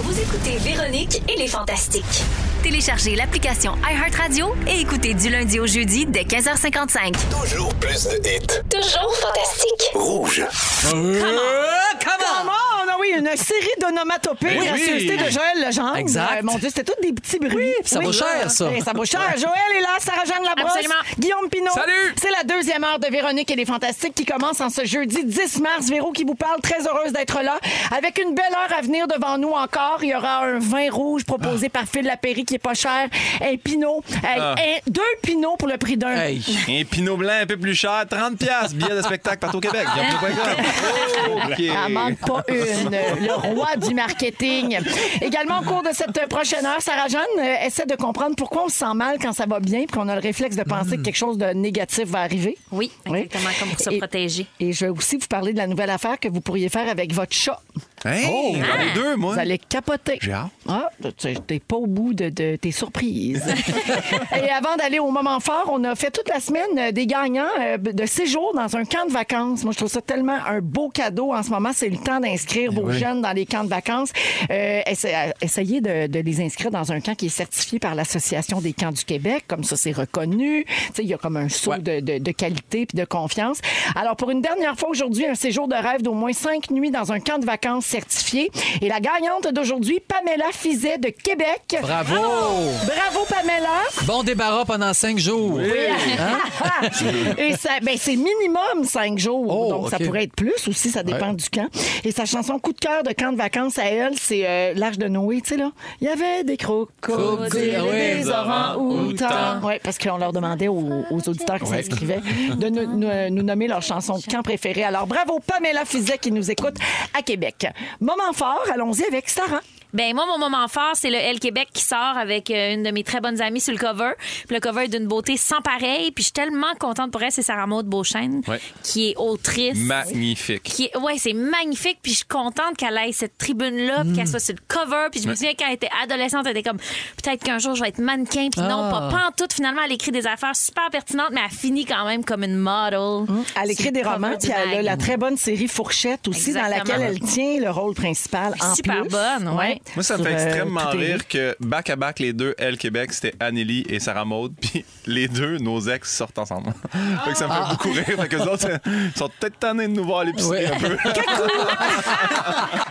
Vous 0.04 0.18
écoutez 0.18 0.56
Véronique 0.58 1.20
et 1.28 1.36
les 1.36 1.48
Fantastiques. 1.48 2.24
Téléchargez 2.62 3.16
l'application 3.16 3.72
iHeartRadio 3.90 4.54
et 4.68 4.80
écoutez 4.80 5.14
du 5.14 5.30
lundi 5.30 5.58
au 5.60 5.66
jeudi 5.66 6.04
dès 6.06 6.22
15h55. 6.24 7.12
Toujours 7.42 7.74
plus 7.76 8.04
de 8.04 8.16
hits. 8.28 8.46
Toujours 8.70 9.14
fantastique. 9.16 9.90
Rouge. 9.94 10.44
Comment? 10.82 12.52
Ah 12.92 12.96
oui, 12.98 13.14
une 13.16 13.34
série 13.36 13.68
d'onomatopées 13.80 14.46
Ben 14.56 14.64
gracieuseté 14.64 15.16
oui. 15.16 15.24
de 15.24 15.30
Joël 15.30 15.64
Legendre. 15.66 15.96
Exact. 15.96 16.38
Euh, 16.38 16.40
mon 16.42 16.58
Dieu, 16.58 16.68
c'était 16.68 16.84
tous 16.92 17.00
des 17.00 17.12
petits 17.12 17.38
bruits. 17.38 17.72
ça 17.84 18.00
vaut 18.00 18.12
cher, 18.12 18.50
ça. 18.50 18.68
Ça 18.84 18.92
vaut 18.92 19.04
cher. 19.04 19.20
Joël 19.36 19.76
est 19.78 19.80
là, 19.80 19.88
Sarah-Jeanne 20.00 20.44
Labrosse, 20.44 20.72
Absolument. 20.74 20.94
Guillaume 21.18 21.48
Pinot. 21.48 21.70
Salut. 21.72 22.14
C'est 22.20 22.30
la 22.30 22.42
deuxième 22.44 22.82
heure 22.84 22.98
de 22.98 23.06
Véronique 23.06 23.50
et 23.50 23.56
les 23.56 23.64
Fantastiques 23.64 24.14
qui 24.14 24.24
commence 24.26 24.60
en 24.60 24.68
ce 24.70 24.84
jeudi 24.84 25.24
10 25.24 25.60
mars. 25.60 25.88
Véro 25.88 26.10
qui 26.12 26.24
vous 26.24 26.34
parle, 26.34 26.60
très 26.60 26.86
heureuse 26.86 27.12
d'être 27.12 27.40
là. 27.42 27.58
Avec 27.96 28.18
une 28.18 28.34
belle 28.34 28.52
heure 28.52 28.76
à 28.76 28.82
venir 28.82 29.06
devant 29.06 29.38
nous 29.38 29.52
encore. 29.52 30.00
Il 30.02 30.10
y 30.10 30.14
aura 30.14 30.40
un 30.44 30.58
vin 30.58 30.90
rouge 30.90 31.24
proposé 31.24 31.68
par 31.68 31.84
Phil 31.84 32.04
Lapéry 32.04 32.44
qui 32.50 32.56
est 32.56 32.58
pas 32.58 32.74
cher. 32.74 33.08
Un 33.40 33.56
Pinot. 33.56 34.02
Hey, 34.24 34.38
Ah. 34.40 34.54
un- 34.58 34.90
deux 34.90 35.00
Pinots 35.22 35.56
pour 35.56 35.68
le 35.68 35.76
prix 35.78 35.96
d'un. 35.96 36.14
Hey. 36.14 36.42
Un 36.68 36.84
pinot 36.84 37.16
blanc 37.16 37.32
un 37.42 37.46
peu 37.46 37.56
plus 37.56 37.74
cher, 37.74 38.04
30 38.10 38.38
pièces 38.38 38.74
billet 38.74 38.94
de 38.96 39.02
spectacle 39.02 39.38
partout 39.38 39.58
au 39.58 39.60
Québec. 39.60 39.86
Oh. 39.86 41.38
Il 41.58 41.70
en 41.72 41.88
manque 41.90 42.18
pas 42.18 42.42
une. 42.48 42.90
le 42.90 43.34
roi 43.54 43.76
du 43.76 43.94
marketing. 43.94 44.78
Également, 45.20 45.60
au 45.60 45.62
cours 45.62 45.82
de 45.82 45.90
cette 45.92 46.28
prochaine 46.28 46.64
heure, 46.66 46.80
Sarah-Jeanne 46.80 47.20
euh, 47.38 47.66
essaie 47.66 47.86
de 47.86 47.94
comprendre 47.96 48.34
pourquoi 48.36 48.64
on 48.64 48.68
se 48.68 48.78
sent 48.78 48.94
mal 48.94 49.18
quand 49.20 49.32
ça 49.32 49.46
va 49.46 49.60
bien 49.60 49.80
puis 49.80 49.88
qu'on 49.98 50.08
a 50.08 50.14
le 50.14 50.20
réflexe 50.20 50.56
de 50.56 50.62
penser 50.64 50.96
que 50.96 51.02
quelque 51.02 51.16
chose 51.16 51.38
de 51.38 51.46
négatif 51.46 52.06
va 52.06 52.20
arriver. 52.20 52.56
Oui, 52.72 52.90
Oui. 53.08 53.20
exactement, 53.20 53.50
comme 53.60 53.68
pour 53.70 53.80
se 53.80 53.90
Et- 53.90 53.98
protéger. 53.98 54.46
Et 54.58 54.72
je 54.72 54.86
vais 54.86 54.90
aussi 54.90 55.16
vous 55.18 55.26
parler 55.28 55.52
de 55.52 55.58
la 55.58 55.66
nouvelle 55.66 55.90
affaire 55.90 56.18
que 56.18 56.28
vous 56.28 56.40
pourriez 56.40 56.68
faire 56.68 56.88
avec 56.88 57.12
votre 57.12 57.34
chat. 57.34 57.60
Hey, 58.04 58.26
Oh, 58.32 58.54
j'en 58.56 58.80
ai 58.80 58.94
deux, 58.94 59.16
moi. 59.16 59.34
Vous 59.34 59.40
allez 59.40 59.58
capoter. 59.58 60.18
J'ai 60.22 60.32
hâte. 60.32 60.48
Ah, 60.68 60.88
tu- 61.18 61.34
t'es 61.46 61.58
pas 61.60 61.76
au 61.76 61.86
bout 61.86 62.14
de, 62.14 62.30
de 62.30 62.39
tes 62.60 62.72
surprises. 62.72 63.44
Et 64.36 64.50
avant 64.50 64.76
d'aller 64.76 64.98
au 64.98 65.10
moment 65.10 65.40
fort, 65.40 65.70
on 65.72 65.82
a 65.84 65.94
fait 65.94 66.10
toute 66.10 66.28
la 66.28 66.40
semaine 66.40 66.78
euh, 66.78 66.92
des 66.92 67.06
gagnants 67.06 67.44
euh, 67.60 67.76
de 67.78 68.06
séjour 68.06 68.52
dans 68.54 68.76
un 68.76 68.84
camp 68.84 69.06
de 69.06 69.12
vacances. 69.12 69.64
Moi, 69.64 69.72
je 69.72 69.78
trouve 69.78 69.90
ça 69.90 70.00
tellement 70.00 70.36
un 70.48 70.60
beau 70.60 70.88
cadeau 70.88 71.32
en 71.32 71.42
ce 71.42 71.50
moment. 71.50 71.70
C'est 71.74 71.88
le 71.88 71.96
temps 71.98 72.20
d'inscrire 72.20 72.72
vos 72.72 72.90
jeunes 72.90 73.22
dans 73.22 73.32
les 73.32 73.46
camps 73.46 73.64
de 73.64 73.68
vacances. 73.68 74.10
Euh, 74.50 74.80
essa- 74.86 75.32
essayez 75.40 75.80
de, 75.80 76.06
de 76.06 76.18
les 76.20 76.40
inscrire 76.40 76.70
dans 76.70 76.92
un 76.92 77.00
camp 77.00 77.14
qui 77.14 77.26
est 77.26 77.28
certifié 77.28 77.78
par 77.78 77.94
l'Association 77.94 78.60
des 78.60 78.72
camps 78.72 78.92
du 78.92 79.04
Québec. 79.04 79.44
Comme 79.48 79.64
ça, 79.64 79.76
c'est 79.76 79.92
reconnu. 79.92 80.64
Tu 80.66 80.72
sais, 80.94 81.02
il 81.02 81.08
y 81.08 81.14
a 81.14 81.18
comme 81.18 81.36
un 81.36 81.48
saut 81.48 81.74
de, 81.76 82.00
de- 82.00 82.18
de 82.18 82.30
qualité 82.32 82.86
puis 82.86 82.96
de 82.98 83.04
confiance. 83.04 83.58
Alors, 83.94 84.16
pour 84.16 84.30
une 84.30 84.40
dernière 84.42 84.76
fois 84.78 84.88
aujourd'hui, 84.88 85.26
un 85.26 85.34
séjour 85.34 85.68
de 85.68 85.74
rêve 85.74 86.02
d'au 86.02 86.14
moins 86.14 86.32
cinq 86.32 86.70
nuits 86.70 86.90
dans 86.90 87.12
un 87.12 87.20
camp 87.20 87.38
de 87.38 87.46
vacances 87.46 87.86
certifié. 87.86 88.50
Et 88.82 88.88
la 88.88 89.00
gagnante 89.00 89.52
d'aujourd'hui, 89.52 90.00
Pamela 90.06 90.46
Fizet 90.52 90.98
de 90.98 91.08
Québec. 91.08 91.76
Bravo! 91.82 92.14
Bravo, 92.34 93.24
Pamela! 93.28 93.80
Bon 94.06 94.22
débarras 94.22 94.64
pendant 94.64 94.92
cinq 94.94 95.18
jours. 95.18 95.60
Et 97.38 97.54
ça, 97.56 97.70
ben, 97.82 97.96
c'est 97.98 98.16
minimum 98.16 98.84
cinq 98.84 99.18
jours. 99.18 99.44
Oh, 99.48 99.70
donc, 99.70 99.90
ça 99.90 99.98
pourrait 99.98 100.24
être 100.24 100.34
plus 100.34 100.54
aussi, 100.68 100.90
ça 100.90 101.02
dépend 101.02 101.30
Ouais. 101.30 101.34
du 101.34 101.48
camp. 101.50 101.68
Et 102.04 102.12
sa 102.12 102.24
chanson 102.24 102.58
coup 102.58 102.72
de 102.72 102.78
cœur 102.78 103.02
de 103.02 103.12
camp 103.12 103.32
de 103.32 103.36
vacances 103.36 103.78
à 103.78 103.84
elle, 103.84 104.14
c'est 104.18 104.46
euh, 104.46 104.72
L'Arche 104.74 104.98
de 104.98 105.06
Noé, 105.08 105.40
tu 105.42 105.50
sais, 105.50 105.56
là. 105.56 105.70
Il 106.00 106.06
y 106.06 106.10
avait 106.10 106.44
des 106.44 106.56
crocodiles 106.56 107.60
et 107.74 107.80
oui. 107.80 108.22
des 108.22 108.28
orangs-outans. 108.30 109.60
Oui, 109.62 109.74
parce 109.82 109.98
qu'on 109.98 110.16
leur 110.18 110.32
demandait 110.32 110.68
aux, 110.68 111.04
aux 111.10 111.28
auditeurs 111.28 111.58
qui 111.58 111.64
Ouais. 111.70 111.82
s'inscrivaient 111.82 112.20
de 112.56 112.68
nous, 112.68 112.86
nous- 112.96 113.30
nous 113.30 113.42
nommer 113.42 113.68
leur 113.68 113.82
chanson 113.82 114.18
de 114.18 114.22
camp 114.24 114.42
préférée. 114.42 114.84
Alors, 114.84 115.06
bravo, 115.06 115.40
Pamela 115.46 115.84
Fizet 115.84 116.18
qui 116.18 116.32
nous 116.32 116.50
écoute 116.50 116.76
à 117.16 117.22
Québec. 117.22 117.66
Moment 118.00 118.32
fort, 118.34 118.64
allons-y 118.72 119.04
avec 119.04 119.28
Sarah. 119.28 119.60
Ben 119.92 120.14
moi, 120.14 120.24
mon 120.26 120.38
moment 120.38 120.68
fort, 120.68 120.92
c'est 120.94 121.10
le 121.10 121.16
L 121.16 121.40
Québec 121.40 121.68
qui 121.72 121.82
sort 121.82 122.16
avec 122.16 122.50
euh, 122.50 122.74
une 122.74 122.82
de 122.82 122.90
mes 122.90 123.02
très 123.04 123.20
bonnes 123.20 123.40
amies 123.40 123.60
sur 123.60 123.72
le 123.72 123.78
cover. 123.78 124.12
Puis 124.46 124.54
le 124.54 124.60
cover 124.60 124.84
est 124.84 124.88
d'une 124.88 125.06
beauté 125.06 125.36
sans 125.36 125.60
pareil. 125.60 126.10
Puis 126.12 126.22
je 126.22 126.26
suis 126.26 126.32
tellement 126.32 126.74
contente 126.78 127.10
pour 127.10 127.22
elle, 127.22 127.32
c'est 127.32 127.42
Sarah 127.42 127.66
Maud 127.66 127.86
Beauchesne, 127.86 128.42
Ouais. 128.46 128.60
qui 128.82 129.10
est 129.10 129.16
autrice. 129.16 129.76
Magnifique. 129.78 130.62
qui 130.62 130.84
est- 130.84 130.96
ouais, 130.98 131.14
c'est 131.18 131.32
magnifique. 131.32 131.98
Puis 132.02 132.12
je 132.12 132.16
suis 132.18 132.26
contente 132.26 132.76
qu'elle 132.76 132.96
ait 132.98 133.12
cette 133.12 133.36
tribune-là, 133.38 134.04
puis 134.04 134.12
qu'elle 134.14 134.28
soit 134.28 134.38
sur 134.40 134.54
le 134.54 134.60
cover. 134.68 135.08
Puis 135.10 135.22
je 135.22 135.28
me 135.28 135.34
souviens 135.34 135.52
quand 135.58 135.66
elle 135.68 135.74
était 135.74 135.90
adolescente, 136.02 136.46
elle 136.46 136.56
était 136.56 136.68
comme 136.68 136.78
peut-être 137.22 137.42
qu'un 137.42 137.58
jour 137.58 137.74
je 137.74 137.82
vais 137.82 137.88
être 137.88 137.98
mannequin. 137.98 138.48
Puis 138.50 138.60
non, 138.60 138.90
pas, 138.90 139.08
pas 139.10 139.28
en 139.28 139.32
tout. 139.36 139.46
Finalement, 139.52 139.82
elle 139.84 139.92
écrit 139.92 140.12
des 140.12 140.26
affaires 140.26 140.54
super 140.56 140.88
pertinentes, 140.90 141.30
mais 141.32 141.40
elle 141.44 141.56
finit 141.56 141.84
quand 141.84 142.04
même 142.06 142.24
comme 142.24 142.44
une 142.44 142.56
model. 142.56 143.26
Elle 143.60 143.70
écrit 143.70 143.92
des 143.92 144.02
romans, 144.02 144.32
puis 144.40 144.50
elle 144.50 144.78
a 144.78 144.82
la 144.82 144.96
très 144.96 145.16
bonne 145.16 145.36
série 145.36 145.68
Fourchette 145.68 146.28
aussi, 146.28 146.52
dans 146.52 146.66
laquelle 146.66 147.02
elle 147.02 147.20
tient 147.20 147.58
le 147.60 147.70
rôle 147.70 147.94
principal 147.94 148.54
en 148.60 148.74
Super 148.74 149.02
plus. 149.02 149.10
bonne, 149.10 149.48
ouais. 149.56 149.79
Moi, 149.94 150.02
ça 150.02 150.16
me 150.18 150.24
fait 150.24 150.34
euh, 150.34 150.46
extrêmement 150.46 150.90
rire 150.90 151.26
que 151.28 151.56
back-à-back, 151.60 152.18
les 152.20 152.32
deux, 152.32 152.54
Elle 152.58 152.78
Québec, 152.78 153.12
c'était 153.12 153.34
Anneli 153.40 153.84
et 153.88 153.98
Sarah 153.98 154.24
Maud. 154.24 154.52
Puis 154.60 154.84
les 155.06 155.26
deux, 155.28 155.58
nos 155.58 155.80
ex, 155.88 156.14
sortent 156.14 156.38
ensemble. 156.38 156.72
fait 157.24 157.32
que 157.32 157.36
ça 157.38 157.48
me 157.48 157.52
fait 157.52 157.70
beaucoup 157.70 157.90
rire. 157.92 158.04
Fait 158.20 158.28
que 158.28 158.36
les 158.36 158.42
autres, 158.42 158.68
ils 158.86 159.18
sont 159.18 159.30
peut-être 159.40 159.58
tannés 159.58 159.88
de 159.88 159.92
nous 159.92 160.04
voir 160.04 160.20
à 160.20 160.24
l'épicerie 160.24 160.50
Ouais. 160.50 160.66
un 160.66 160.78
peu. 160.78 160.96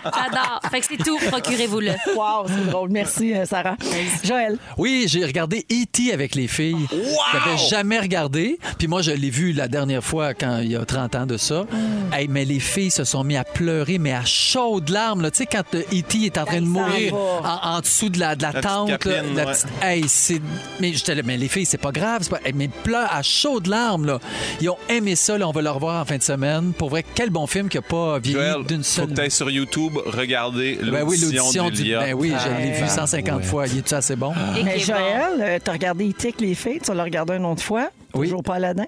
J'adore. 0.04 0.60
Fait 0.72 0.80
que 0.82 0.86
c'est 0.88 0.98
tout. 0.98 1.18
Procurez-vous-le. 1.30 1.92
Wow, 2.16 2.48
c'est 2.48 2.70
drôle. 2.70 2.90
Merci, 2.90 3.34
euh, 3.34 3.46
Sarah. 3.46 3.76
Joël? 4.24 4.58
Oui, 4.78 5.06
j'ai 5.08 5.26
regardé 5.26 5.66
E.T. 5.72 6.14
avec 6.14 6.36
les 6.36 6.48
filles. 6.48 6.88
Je 6.92 7.38
l'avais 7.38 7.58
jamais 7.70 8.00
regardé. 8.00 8.58
Puis 8.78 8.88
moi, 8.88 9.02
je 9.02 9.12
l'ai 9.12 9.30
vu 9.30 9.52
la 9.54 9.68
dernière 9.68 10.04
fois 10.04 10.34
quand 10.34 10.60
il 10.60 10.72
y 10.72 10.76
a 10.76 10.86
30 10.86 11.16
ans 11.16 11.26
de 11.26 11.38
ça. 11.38 11.64
Mm. 11.64 12.14
Hey, 12.14 12.28
mais 12.28 12.46
les 12.46 12.60
filles 12.60 12.92
se 12.92 13.04
sont 13.04 13.24
mis 13.24 13.38
à 13.38 13.44
pleurer, 13.44 13.98
mais 13.98 14.14
à 14.14 14.26
chaudes 14.26 14.90
larmes. 14.90 15.22
là. 15.22 15.32
Tu 15.32 15.38
sais, 15.40 15.46
quand 15.46 15.64
euh, 15.76 15.82
E.T. 15.94 16.26
est 16.26 16.38
en 16.38 16.46
train 16.46 16.62
de 16.62 16.66
il 16.68 16.74
s'en 16.74 16.79
mourir 16.80 17.14
en, 17.16 17.76
en 17.76 17.80
dessous 17.82 18.10
de 18.10 18.20
la, 18.20 18.36
de 18.36 18.42
la, 18.44 18.50
petite 18.50 18.64
tente. 18.64 19.06
là, 19.06 19.22
la 19.36 19.46
ouais. 19.46 19.52
petite- 19.54 19.68
Hey, 19.82 20.04
c'est... 20.08 20.42
Mais 20.80 20.94
j'étais 20.94 21.16
là, 21.16 21.22
mais 21.26 21.38
les 21.38 21.48
filles, 21.48 21.66
c'est 21.66 21.78
pas 21.78 21.92
grave. 21.92 22.20
c'est 22.24 22.30
Pas... 22.32 22.40
Hey, 22.46 22.54
mais 22.54 22.66
ils 22.66 22.70
pleurent 22.70 23.12
à 23.14 23.22
chaudes 23.22 23.68
larmes. 23.68 24.06
Là. 24.06 24.20
Ils 24.62 24.70
ont 24.70 24.78
aimé 24.90 25.16
ça. 25.16 25.38
Là. 25.38 25.48
On 25.48 25.52
va 25.52 25.62
le 25.62 25.70
revoir 25.70 26.02
en 26.02 26.06
fin 26.06 26.18
de 26.18 26.24
semaine. 26.24 26.74
Pour 26.74 26.90
vrai, 26.90 27.04
quel 27.16 27.30
bon 27.30 27.48
film 27.48 27.70
qui 27.70 27.78
a 27.78 27.82
pas 27.82 28.20
vieilli 28.20 28.38
Joël, 28.40 28.64
d'une 28.66 28.78
faut 28.84 29.02
seule... 29.02 29.08
que 29.10 29.14
t'ailles 29.14 29.32
sur 29.32 29.50
YouTube 29.50 29.94
regarder 30.06 30.80
Ben 30.82 31.04
oui, 31.04 31.18
l'audition 31.20 31.64
l'audition 31.64 31.70
du... 31.70 31.94
Ben 31.96 32.14
oui, 32.14 32.34
je 32.44 32.50
l'ai 32.64 32.72
vu 32.72 32.84
Ah, 32.86 32.90
150 32.90 33.38
ouais. 33.38 33.44
fois. 33.44 33.68
Il 33.68 33.80
est-tu 33.80 33.94
assez 33.94 34.16
bon? 34.16 34.34
Et 34.58 34.64
Mais. 34.64 34.80
Joël, 34.80 35.34
euh, 35.40 35.60
t'as 35.64 35.72
regardé 35.74 36.14
avec 36.20 36.40
les 36.42 36.56
filles, 36.56 36.80
tu 36.84 36.94
l'as 36.94 37.04
regardé 37.04 37.34
une 37.36 37.46
autre 37.46 37.64
fois. 37.64 37.90
Oui. 38.14 38.28
Toujours 38.28 38.44
pas 38.44 38.56
Aladdin. 38.56 38.86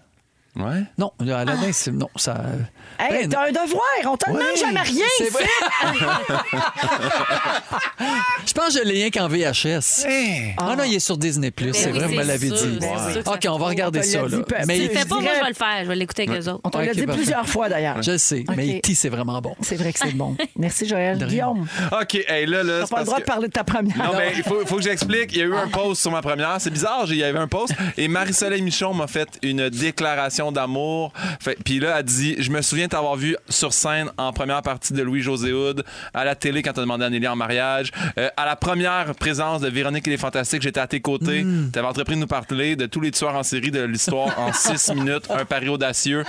Ouais. 0.55 0.83
Non, 0.97 1.11
Aladdin, 1.19 1.71
c'est... 1.71 1.91
Non, 1.91 2.09
ça... 2.17 2.41
Hey, 2.99 3.21
Ben, 3.27 3.29
t'as 3.29 3.47
un 3.47 3.51
devoir, 3.51 3.81
on 4.05 4.17
te 4.17 4.29
demande 4.29 4.43
jamais 4.59 4.81
rien. 4.81 5.05
c'est 5.17 5.29
vrai. 5.29 5.45
Je 8.45 8.53
pense 8.53 8.73
que 8.75 8.79
je 8.79 8.83
l'ai 8.87 8.93
rien 8.93 9.09
qu'en 9.11 9.27
VHS. 9.27 10.05
Ah 10.57 10.75
non, 10.75 10.83
il 10.83 10.95
est 10.95 10.99
sur 10.99 11.17
Disney+. 11.17 11.51
c'est 11.57 11.91
oui, 11.91 11.91
vrai, 11.99 12.07
vous 12.07 12.13
me 12.13 12.17
c'est 12.21 12.23
l'avez 12.27 12.49
dit. 12.49 12.79
c'est 13.13 13.27
OK, 13.27 13.47
on 13.49 13.57
va 13.57 13.67
regarder 13.67 13.99
On 13.99 14.03
ça. 14.03 14.21
l'a 14.23 14.27
Là. 14.27 14.43
Mais 14.67 14.87
Fais 14.89 15.05
pas, 15.05 15.19
moi, 15.19 15.31
je 15.37 15.41
vais 15.43 15.49
le 15.49 15.53
faire. 15.55 15.77
Je 15.83 15.87
vais 15.87 15.95
l'écouter 15.95 16.27
avec 16.27 16.41
eux 16.41 16.49
autres. 16.49 16.61
On 16.63 16.69
te 16.69 16.77
l'a 16.77 16.83
Ok, 16.85 16.91
dit 16.95 17.01
parfait. 17.05 17.17
plusieurs 17.21 17.47
fois 17.47 17.69
d'ailleurs. 17.69 18.01
je 18.01 18.17
sais, 18.17 18.43
mais. 18.55 18.77
E.T., 18.79 18.93
c'est 18.95 19.09
vraiment 19.09 19.39
bon. 19.41 19.55
C'est 19.61 19.75
vrai 19.75 19.93
que 19.93 19.99
c'est 19.99 20.15
bon. 20.15 20.35
Merci 20.57 20.87
Joël. 20.87 21.17
Guillaume, 21.25 21.65
OK, 21.91 22.15
hey, 22.27 22.45
là, 22.45 22.63
là, 22.63 22.79
t'as 22.81 22.85
c'est 22.87 22.93
pas 22.93 22.99
le 22.99 23.05
droit 23.05 23.19
de 23.19 23.23
parler 23.23 23.47
de 23.47 23.53
ta 23.53 23.63
première. 23.63 23.97
Non, 23.97 24.11
mais 24.17 24.33
il 24.35 24.43
faut, 24.43 24.65
faut 24.65 24.75
que 24.77 24.81
j'explique. 24.83 25.31
Il 25.31 25.37
y 25.37 25.41
a 25.41 25.45
eu 25.45 25.55
un 25.55 25.67
post 25.67 26.01
sur 26.01 26.11
ma 26.11 26.21
première. 26.21 26.57
C'est 26.59 26.71
bizarre, 26.71 27.05
j'ai- 27.05 27.15
il 27.15 27.19
y 27.19 27.23
avait 27.23 27.39
un 27.39 27.47
post. 27.47 27.73
Et 27.97 28.07
Marie-Soleil 28.07 28.61
Michon 28.61 28.93
m'a 28.93 29.07
fait 29.07 29.29
une 29.43 29.69
déclaration 29.69 30.40
d'amour. 30.49 31.13
Puis 31.65 31.79
là, 31.79 31.97
elle 31.99 32.05
dit 32.05 32.35
Je 32.39 32.49
me 32.51 32.61
souviens 32.61 32.87
t'avoir 32.87 33.15
vu 33.15 33.35
sur 33.49 33.73
scène 33.73 34.09
en 34.17 34.31
première 34.33 34.61
partie 34.61 34.93
de 34.93 35.01
Louis-José 35.03 35.51
Hood, 35.51 35.83
à 36.13 36.23
la 36.23 36.35
télé 36.35 36.61
quand 36.61 36.73
t'as 36.73 36.81
demandé 36.81 37.03
à 37.03 37.09
Nelly 37.09 37.27
en 37.27 37.35
mariage, 37.35 37.91
euh, 38.17 38.29
à 38.37 38.45
la 38.45 38.55
première 38.55 39.13
présence 39.15 39.61
de 39.61 39.67
Véronique 39.67 40.07
et 40.07 40.11
les 40.11 40.17
Fantastiques, 40.17 40.61
j'étais 40.61 40.79
à 40.79 40.87
tes 40.87 41.01
côtés. 41.01 41.45
T'avais 41.73 41.87
entrepris 41.87 42.15
de 42.15 42.21
nous 42.21 42.27
parler 42.27 42.75
de 42.75 42.85
tous 42.85 43.01
les 43.01 43.11
tueurs 43.11 43.35
en 43.35 43.43
série 43.43 43.71
de 43.71 43.81
l'histoire 43.81 44.39
en 44.39 44.53
six 44.53 44.93
minutes, 44.93 45.29
un 45.29 45.45
pari 45.45 45.69
audacieux. 45.69 46.23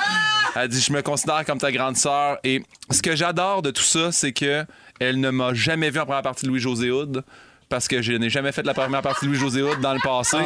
Elle 0.56 0.68
dit 0.68 0.80
Je 0.80 0.92
me 0.92 1.02
considère 1.02 1.44
comme 1.44 1.58
ta 1.58 1.70
grande 1.70 1.96
sœur. 1.96 2.38
Et 2.44 2.62
ce 2.90 3.02
que 3.02 3.14
j'adore 3.16 3.62
de 3.62 3.70
tout 3.70 3.82
ça, 3.82 4.10
c'est 4.12 4.32
que 4.32 4.64
elle 5.00 5.20
ne 5.20 5.30
m'a 5.30 5.54
jamais 5.54 5.90
vu 5.90 6.00
en 6.00 6.04
première 6.04 6.22
partie 6.22 6.44
de 6.44 6.50
Louis-José 6.50 6.90
Hood 6.90 7.24
parce 7.72 7.88
que 7.88 8.02
je 8.02 8.12
n'ai 8.12 8.28
jamais 8.28 8.52
fait 8.52 8.66
la 8.66 8.74
première 8.74 9.00
partie 9.00 9.24
de 9.24 9.30
Louis-José 9.30 9.62
Hood 9.62 9.80
dans 9.80 9.94
le 9.94 10.00
passé. 10.00 10.36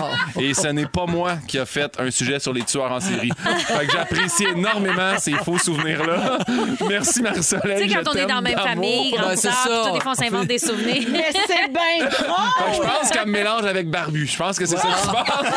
Et 0.41 0.55
ce 0.55 0.69
n'est 0.69 0.87
pas 0.87 1.07
moi 1.07 1.33
qui 1.49 1.59
a 1.59 1.67
fait 1.67 1.93
un 1.99 2.09
sujet 2.13 2.39
sur 2.39 2.53
les 2.53 2.63
tueurs 2.63 2.93
en 2.93 3.01
série. 3.01 3.33
Fait 3.67 3.85
que 3.85 3.93
j'apprécie 3.93 4.45
énormément 4.55 5.19
ces 5.19 5.33
faux 5.33 5.59
souvenirs-là. 5.59 6.39
Merci 6.89 7.23
Marie-Soleil. 7.23 7.83
Tu 7.83 7.89
sais, 7.89 7.95
quand 7.97 8.11
on 8.13 8.15
est 8.15 8.27
dans 8.27 8.37
la 8.37 8.41
même 8.43 8.57
famille, 8.57 9.11
grande 9.11 9.31
Ben, 9.31 9.37
c'est 9.37 9.51
sœur, 9.51 9.93
des 9.93 9.99
fois, 10.01 10.13
on 10.13 10.15
s'invente 10.15 10.47
des 10.47 10.61
souvenirs. 10.61 11.03
Mais 11.11 11.25
c'est 11.33 11.69
bien 11.73 12.09
je 12.09 12.81
pense 12.81 13.11
qu'elle 13.11 13.27
me 13.27 13.33
mélange 13.33 13.65
avec 13.65 13.91
Barbu. 13.91 14.27
Je 14.27 14.37
pense 14.37 14.57
que 14.57 14.67
c'est 14.67 14.77
ça 14.77 14.87
qui 14.89 15.03
se 15.03 15.13
passe. 15.13 15.53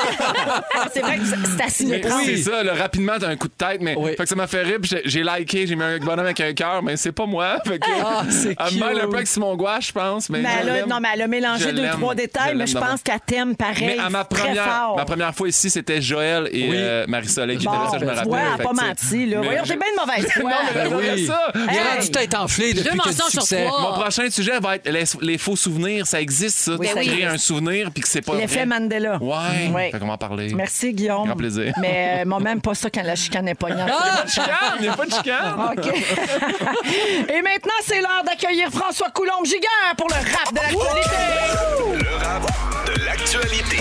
C'est 0.94 1.02
vrai 1.02 1.18
que 1.18 1.26
c'est- 1.26 1.86
Mais 1.86 1.98
étrange. 1.98 2.24
C'est 2.26 2.38
ça, 2.38 2.64
là, 2.64 2.74
rapidement, 2.74 3.14
t'as 3.20 3.28
un 3.28 3.36
coup 3.36 3.48
de 3.48 3.54
tête, 3.54 3.82
mais 3.82 3.96
Oui. 3.98 4.12
fait 4.12 4.24
que 4.24 4.30
ça 4.30 4.36
m'a 4.36 4.48
fait 4.48 4.64
rire, 4.64 4.78
j'ai- 5.06 5.24
liké, 5.24 5.68
j'ai 5.68 5.76
mis 5.76 5.84
un 5.84 5.98
bonhomme 6.00 6.20
avec 6.26 6.40
un 6.40 6.54
cœur, 6.54 6.82
mais 6.82 6.98
c'est 6.98 7.12
pas 7.12 7.26
moi. 7.28 7.58
Fait 7.68 7.78
que, 7.78 7.86
Ah, 8.04 8.24
c'est 8.30 8.56
elle 8.58 8.74
me 8.76 8.80
mêle 8.88 9.02
un 9.02 9.08
peu 9.08 9.16
avec 9.18 9.28
Simon 9.28 9.56
Gouache, 9.56 9.88
je 9.90 9.92
pense. 9.94 10.30
Mais, 10.30 10.40
Mais 10.42 10.50
je 10.50 10.62
elle 10.64 10.70
a, 10.70 10.74
l'aime. 10.74 10.90
non, 10.90 11.00
mais 11.02 11.10
elle 11.14 11.22
a 11.22 11.28
mélangé 11.28 11.59
Je 11.60 11.70
deux, 11.70 11.88
trois 11.90 12.16
détails, 12.16 12.56
mais 12.56 12.68
je 12.68 12.78
pense 12.78 13.02
qu'elle 13.02 13.20
t'aime 13.26 13.56
pareil. 13.56 13.96
Mais 13.96 14.00
à 14.00 14.10
ma 14.10 14.24
très 14.26 14.44
première, 14.46 14.66
fort. 14.66 14.96
ma 14.98 15.06
première 15.06 15.36
fois 15.36 15.48
ici, 15.50 15.70
c'était 15.70 16.02
Joël 16.02 16.50
et 16.52 16.70
Oui. 16.70 16.76
euh, 16.78 17.06
Marie-Soleil 17.08 17.58
qui 17.58 17.66
étaient 17.68 17.76
là, 17.76 17.88
ça, 17.92 17.98
je 18.00 18.06
me 18.06 18.10
tu 18.10 18.16
rappelle. 18.16 18.30
vois, 18.30 18.40
elle 18.40 18.58
que, 18.58 18.64
pas 18.64 18.70
tu 18.70 18.86
menti. 18.86 19.26
Là. 19.28 19.42
Voyons, 19.42 19.64
t'es 19.64 19.78
bien 19.78 19.88
de 19.96 20.06
mauvaise 20.06 20.32
foi. 20.34 20.50
Non, 20.50 20.58
mais 20.74 20.90
Ben 20.90 20.96
oui. 21.16 21.26
ça. 21.28 21.52
Il 21.56 21.62
Hey. 21.70 21.96
rendu 21.96 22.12
tête 22.12 22.36
enflée 22.36 22.74
depuis 22.74 22.90
a 22.90 22.96
mensonges 22.96 23.16
sur 23.32 23.42
succès. 23.42 23.66
Mon 23.66 23.94
prochain 23.94 24.30
sujet 24.30 24.60
va 24.60 24.76
être 24.76 24.90
les, 24.90 25.04
les 25.22 25.38
faux 25.38 25.56
souvenirs. 25.56 26.08
Ça 26.08 26.20
existe, 26.22 26.58
ça. 26.58 26.72
Oui, 26.80 26.88
tu 26.92 26.98
existe. 27.00 27.24
un 27.26 27.38
souvenir 27.38 27.90
puis 27.92 28.02
que 28.04 28.10
c'est 28.10 28.22
pas 28.22 28.36
L'effet. 28.36 28.66
Mandela. 28.66 29.18
Ouais. 29.22 29.68
Ouais. 29.74 29.90
Fait 29.92 30.00
qu'on 30.00 30.08
va 30.08 30.14
en 30.14 30.18
parler. 30.18 30.54
Merci, 30.54 30.94
Guillaume. 30.94 31.26
Grand 31.26 31.36
plaisir. 31.36 31.74
Mais 31.82 32.22
euh, 32.22 32.26
moi, 32.28 32.40
même 32.40 32.62
pas 32.62 32.74
ça 32.74 32.90
quand 32.90 33.04
la 33.04 33.16
chicane 33.16 33.48
est 33.48 33.56
poignante. 33.56 33.90
Ah, 33.92 34.24
chicane! 34.28 34.48
Il 34.80 34.82
n'y 34.84 34.88
a 34.88 34.94
pas 34.94 35.06
de 35.06 35.12
chicane! 35.12 35.56
OK. 35.78 35.86
Et 37.30 37.42
maintenant, 37.42 37.74
c'est 37.84 38.00
l'heure 38.02 38.24
d'accueillir 38.26 38.70
François 38.70 39.10
Coulombe-Giguère 39.12 39.96
pour 39.98 40.08
le 40.08 40.16
rap 40.16 40.52
de 40.52 40.56
l'actualité. 40.56 41.10
Le 41.94 42.16
rap 42.24 42.44
de 42.88 43.06
l'actualité. 43.06 43.78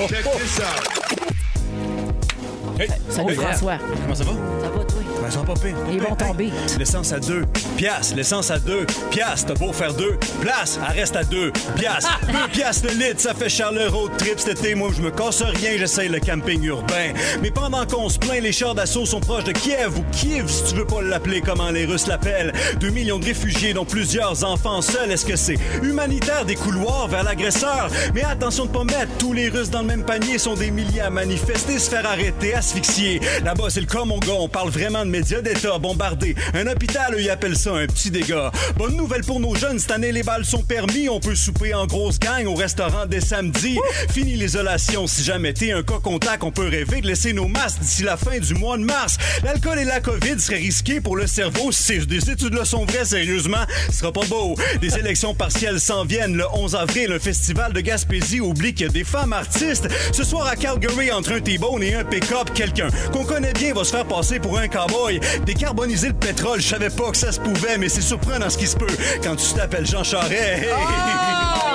Salut, 3.10 3.34
François. 3.34 3.78
Comment 3.78 4.14
ça 4.14 4.24
va? 4.24 4.30
Ça 4.60 4.68
va, 4.70 4.84
toi? 4.84 4.97
Ben, 5.22 5.44
pas 5.44 5.54
pire. 5.54 5.76
Ils 5.90 6.00
vont 6.00 6.14
tomber. 6.14 6.50
L'essence 6.78 7.12
à 7.12 7.18
2 7.18 7.44
piastres. 7.76 8.14
L'essence 8.16 8.50
à 8.50 8.58
2 8.58 8.86
piastres. 9.10 9.46
T'as 9.48 9.54
beau 9.54 9.72
faire 9.72 9.94
2 9.94 10.18
places, 10.40 10.78
elle 10.88 10.98
reste 10.98 11.16
à 11.16 11.24
2 11.24 11.52
piastres. 11.76 12.20
2 12.26 12.32
piastres 12.52 12.86
le 12.88 12.94
litre, 12.94 13.20
ça 13.20 13.34
fait 13.34 13.48
cher 13.48 13.72
le 13.72 13.88
road 13.88 14.10
trip 14.18 14.38
cet 14.38 14.58
été. 14.60 14.74
Moi, 14.74 14.90
je 14.96 15.02
me 15.02 15.10
casse 15.10 15.42
rien, 15.42 15.72
j'essaye 15.78 16.08
le 16.08 16.20
camping 16.20 16.62
urbain. 16.64 17.12
Mais 17.42 17.50
pendant 17.50 17.84
qu'on 17.86 18.08
se 18.08 18.18
plaint, 18.18 18.42
les 18.42 18.52
chars 18.52 18.74
d'assaut 18.74 19.06
sont 19.06 19.20
proches 19.20 19.44
de 19.44 19.52
Kiev 19.52 19.98
ou 19.98 20.04
Kiev, 20.12 20.48
si 20.48 20.64
tu 20.64 20.74
veux 20.74 20.86
pas 20.86 21.02
l'appeler 21.02 21.40
comment 21.40 21.70
les 21.70 21.84
Russes 21.86 22.06
l'appellent. 22.06 22.52
2 22.80 22.90
millions 22.90 23.18
de 23.18 23.24
réfugiés, 23.24 23.72
dont 23.74 23.84
plusieurs 23.84 24.44
enfants 24.44 24.82
seuls. 24.82 25.10
Est-ce 25.10 25.26
que 25.26 25.36
c'est 25.36 25.58
humanitaire 25.82 26.44
des 26.44 26.56
couloirs 26.56 27.08
vers 27.08 27.24
l'agresseur? 27.24 27.90
Mais 28.14 28.24
attention 28.24 28.66
de 28.66 28.70
pas 28.70 28.84
mettre 28.84 29.16
tous 29.18 29.32
les 29.32 29.48
Russes 29.48 29.70
dans 29.70 29.80
le 29.80 29.86
même 29.86 30.04
panier. 30.04 30.38
Sont 30.38 30.54
des 30.54 30.70
milliers 30.70 31.00
à 31.00 31.10
manifester, 31.10 31.78
se 31.78 31.90
faire 31.90 32.06
arrêter, 32.06 32.54
asphyxier. 32.54 33.20
Là-bas, 33.44 33.70
c'est 33.70 33.80
le 33.80 33.86
Comongo. 33.86 34.32
On 34.38 34.48
parle 34.48 34.70
vraiment 34.70 35.04
de 35.04 35.10
médias 35.18 35.40
d'État 35.40 35.78
bombardés. 35.78 36.36
Un 36.54 36.68
hôpital, 36.68 37.12
eux, 37.12 37.20
ils 37.20 37.28
appellent 37.28 37.56
ça 37.56 37.72
un 37.72 37.86
petit 37.88 38.12
dégât. 38.12 38.52
Bonne 38.76 38.96
nouvelle 38.96 39.22
pour 39.22 39.40
nos 39.40 39.52
jeunes, 39.56 39.80
cette 39.80 39.90
année, 39.90 40.12
les 40.12 40.22
balles 40.22 40.44
sont 40.44 40.62
permis. 40.62 41.08
On 41.08 41.18
peut 41.18 41.34
souper 41.34 41.74
en 41.74 41.86
grosse 41.86 42.20
gang 42.20 42.46
au 42.46 42.54
restaurant 42.54 43.04
dès 43.04 43.20
samedi. 43.20 43.78
Fini 44.12 44.36
l'isolation. 44.36 45.08
Si 45.08 45.24
jamais 45.24 45.52
t'es 45.54 45.72
un 45.72 45.82
cas 45.82 45.98
contact, 46.00 46.44
on 46.44 46.52
peut 46.52 46.68
rêver 46.68 47.00
de 47.00 47.08
laisser 47.08 47.32
nos 47.32 47.48
masques 47.48 47.80
d'ici 47.80 48.04
la 48.04 48.16
fin 48.16 48.38
du 48.38 48.54
mois 48.54 48.78
de 48.78 48.84
mars. 48.84 49.16
L'alcool 49.42 49.80
et 49.80 49.84
la 49.84 49.98
COVID 49.98 50.38
seraient 50.38 50.58
risqués 50.58 51.00
pour 51.00 51.16
le 51.16 51.26
cerveau. 51.26 51.72
Si 51.72 51.98
des 52.06 52.30
études 52.30 52.54
là 52.54 52.64
sont 52.64 52.84
vraies, 52.84 53.04
sérieusement, 53.04 53.66
ce 53.90 53.98
sera 53.98 54.12
pas 54.12 54.24
beau. 54.26 54.54
Des 54.80 54.98
élections 54.98 55.34
partielles 55.34 55.80
s'en 55.80 56.04
viennent 56.04 56.36
le 56.36 56.44
11 56.52 56.76
avril. 56.76 57.10
Un 57.12 57.18
festival 57.18 57.72
de 57.72 57.80
Gaspésie 57.80 58.38
oublie 58.38 58.72
qu'il 58.72 58.86
y 58.86 58.88
a 58.88 58.92
des 58.92 59.04
femmes 59.04 59.32
artistes. 59.32 59.88
Ce 60.12 60.22
soir 60.22 60.46
à 60.46 60.54
Calgary, 60.54 61.10
entre 61.10 61.32
un 61.32 61.40
T-Bone 61.40 61.82
et 61.82 61.94
un 61.94 62.04
pick-up, 62.04 62.52
quelqu'un 62.54 62.88
qu'on 63.12 63.24
connaît 63.24 63.52
bien 63.52 63.74
va 63.74 63.82
se 63.82 63.90
faire 63.90 64.06
passer 64.06 64.38
pour 64.38 64.56
un 64.56 64.68
cowboy. 64.68 64.97
Décarboniser 65.44 66.08
le 66.08 66.14
pétrole, 66.14 66.60
je 66.60 66.68
savais 66.68 66.90
pas 66.90 67.10
que 67.10 67.16
ça 67.16 67.32
se 67.32 67.40
pouvait, 67.40 67.78
mais 67.78 67.88
c'est 67.88 68.02
surprenant 68.02 68.50
ce 68.50 68.58
qui 68.58 68.66
se 68.66 68.76
peut 68.76 68.86
quand 69.22 69.36
tu 69.36 69.52
t'appelles 69.54 69.86
Jean 69.86 70.04
Charest. 70.04 70.32
Hey! 70.32 71.67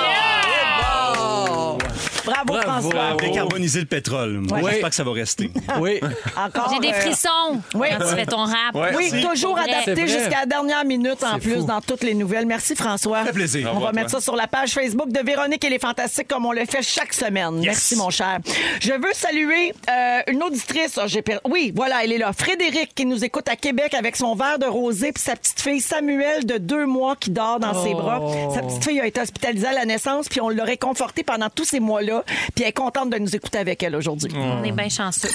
Bravo, 2.24 2.54
François. 2.60 3.16
Décarboniser 3.18 3.80
le 3.80 3.86
pétrole. 3.86 4.42
Ouais. 4.50 4.62
J'espère 4.72 4.88
que 4.90 4.94
ça 4.94 5.04
va 5.04 5.12
rester. 5.12 5.50
Oui. 5.80 6.00
Encore. 6.36 6.70
J'ai 6.72 6.78
des 6.88 6.94
euh, 6.94 7.00
frissons 7.00 7.60
oui. 7.74 7.88
quand 7.98 8.04
tu 8.06 8.14
fais 8.14 8.26
ton 8.26 8.44
rap. 8.44 8.74
Ouais. 8.74 8.94
Oui, 8.96 9.10
toujours 9.22 9.58
adapté 9.58 10.06
jusqu'à 10.06 10.40
la 10.40 10.46
dernière 10.46 10.84
minute 10.84 11.22
en 11.24 11.38
plus 11.38 11.56
fou. 11.60 11.64
dans 11.64 11.80
toutes 11.80 12.02
les 12.04 12.14
nouvelles. 12.14 12.46
Merci 12.46 12.76
François. 12.76 13.20
Ça 13.20 13.26
fait 13.26 13.32
plaisir. 13.32 13.70
On 13.74 13.80
va 13.80 13.92
mettre 13.92 14.10
ça 14.10 14.20
sur 14.20 14.36
la 14.36 14.46
page 14.46 14.70
Facebook 14.70 15.10
de 15.10 15.20
Véronique 15.20 15.64
et 15.64 15.70
les 15.70 15.78
Fantastiques 15.78 16.28
comme 16.28 16.46
on 16.46 16.52
le 16.52 16.64
fait 16.64 16.82
chaque 16.82 17.12
semaine. 17.12 17.60
Merci 17.60 17.96
mon 17.96 18.10
cher. 18.10 18.38
Je 18.80 18.92
veux 18.92 19.12
saluer 19.14 19.72
euh, 19.90 20.20
une 20.28 20.42
auditrice. 20.42 20.98
Ah, 20.98 21.06
per- 21.24 21.38
Oui, 21.48 21.72
voilà, 21.74 22.04
elle 22.04 22.12
est 22.12 22.18
là. 22.18 22.32
Frédéric 22.32 22.94
qui 22.94 23.04
nous 23.06 23.24
écoute 23.24 23.48
à 23.48 23.56
Québec 23.56 23.94
avec 23.94 24.16
son 24.16 24.34
verre 24.34 24.58
de 24.58 24.66
rosé 24.66 25.12
puis 25.12 25.22
sa 25.22 25.34
petite 25.36 25.60
fille 25.60 25.80
Samuel 25.80 26.46
de 26.46 26.58
deux 26.58 26.86
mois 26.86 27.16
qui 27.16 27.30
dort 27.30 27.58
dans 27.58 27.82
ses 27.82 27.94
bras. 27.94 28.20
Sa 28.54 28.62
petite 28.62 28.84
fille 28.84 29.00
a 29.00 29.06
été 29.06 29.20
hospitalisée 29.20 29.66
à 29.66 29.72
la 29.72 29.84
naissance 29.84 30.28
puis 30.28 30.40
on 30.40 30.48
l'a 30.48 30.64
réconfortée 30.64 31.24
pendant 31.24 31.48
tous 31.50 31.64
ces 31.64 31.80
mois-là. 31.80 32.13
Puis 32.54 32.62
elle 32.62 32.68
est 32.68 32.72
contente 32.72 33.10
de 33.10 33.18
nous 33.18 33.34
écouter 33.34 33.58
avec 33.58 33.82
elle 33.82 33.96
aujourd'hui. 33.96 34.30
On 34.36 34.62
est 34.62 34.72
bien 34.72 34.88
chanceux. 34.88 35.30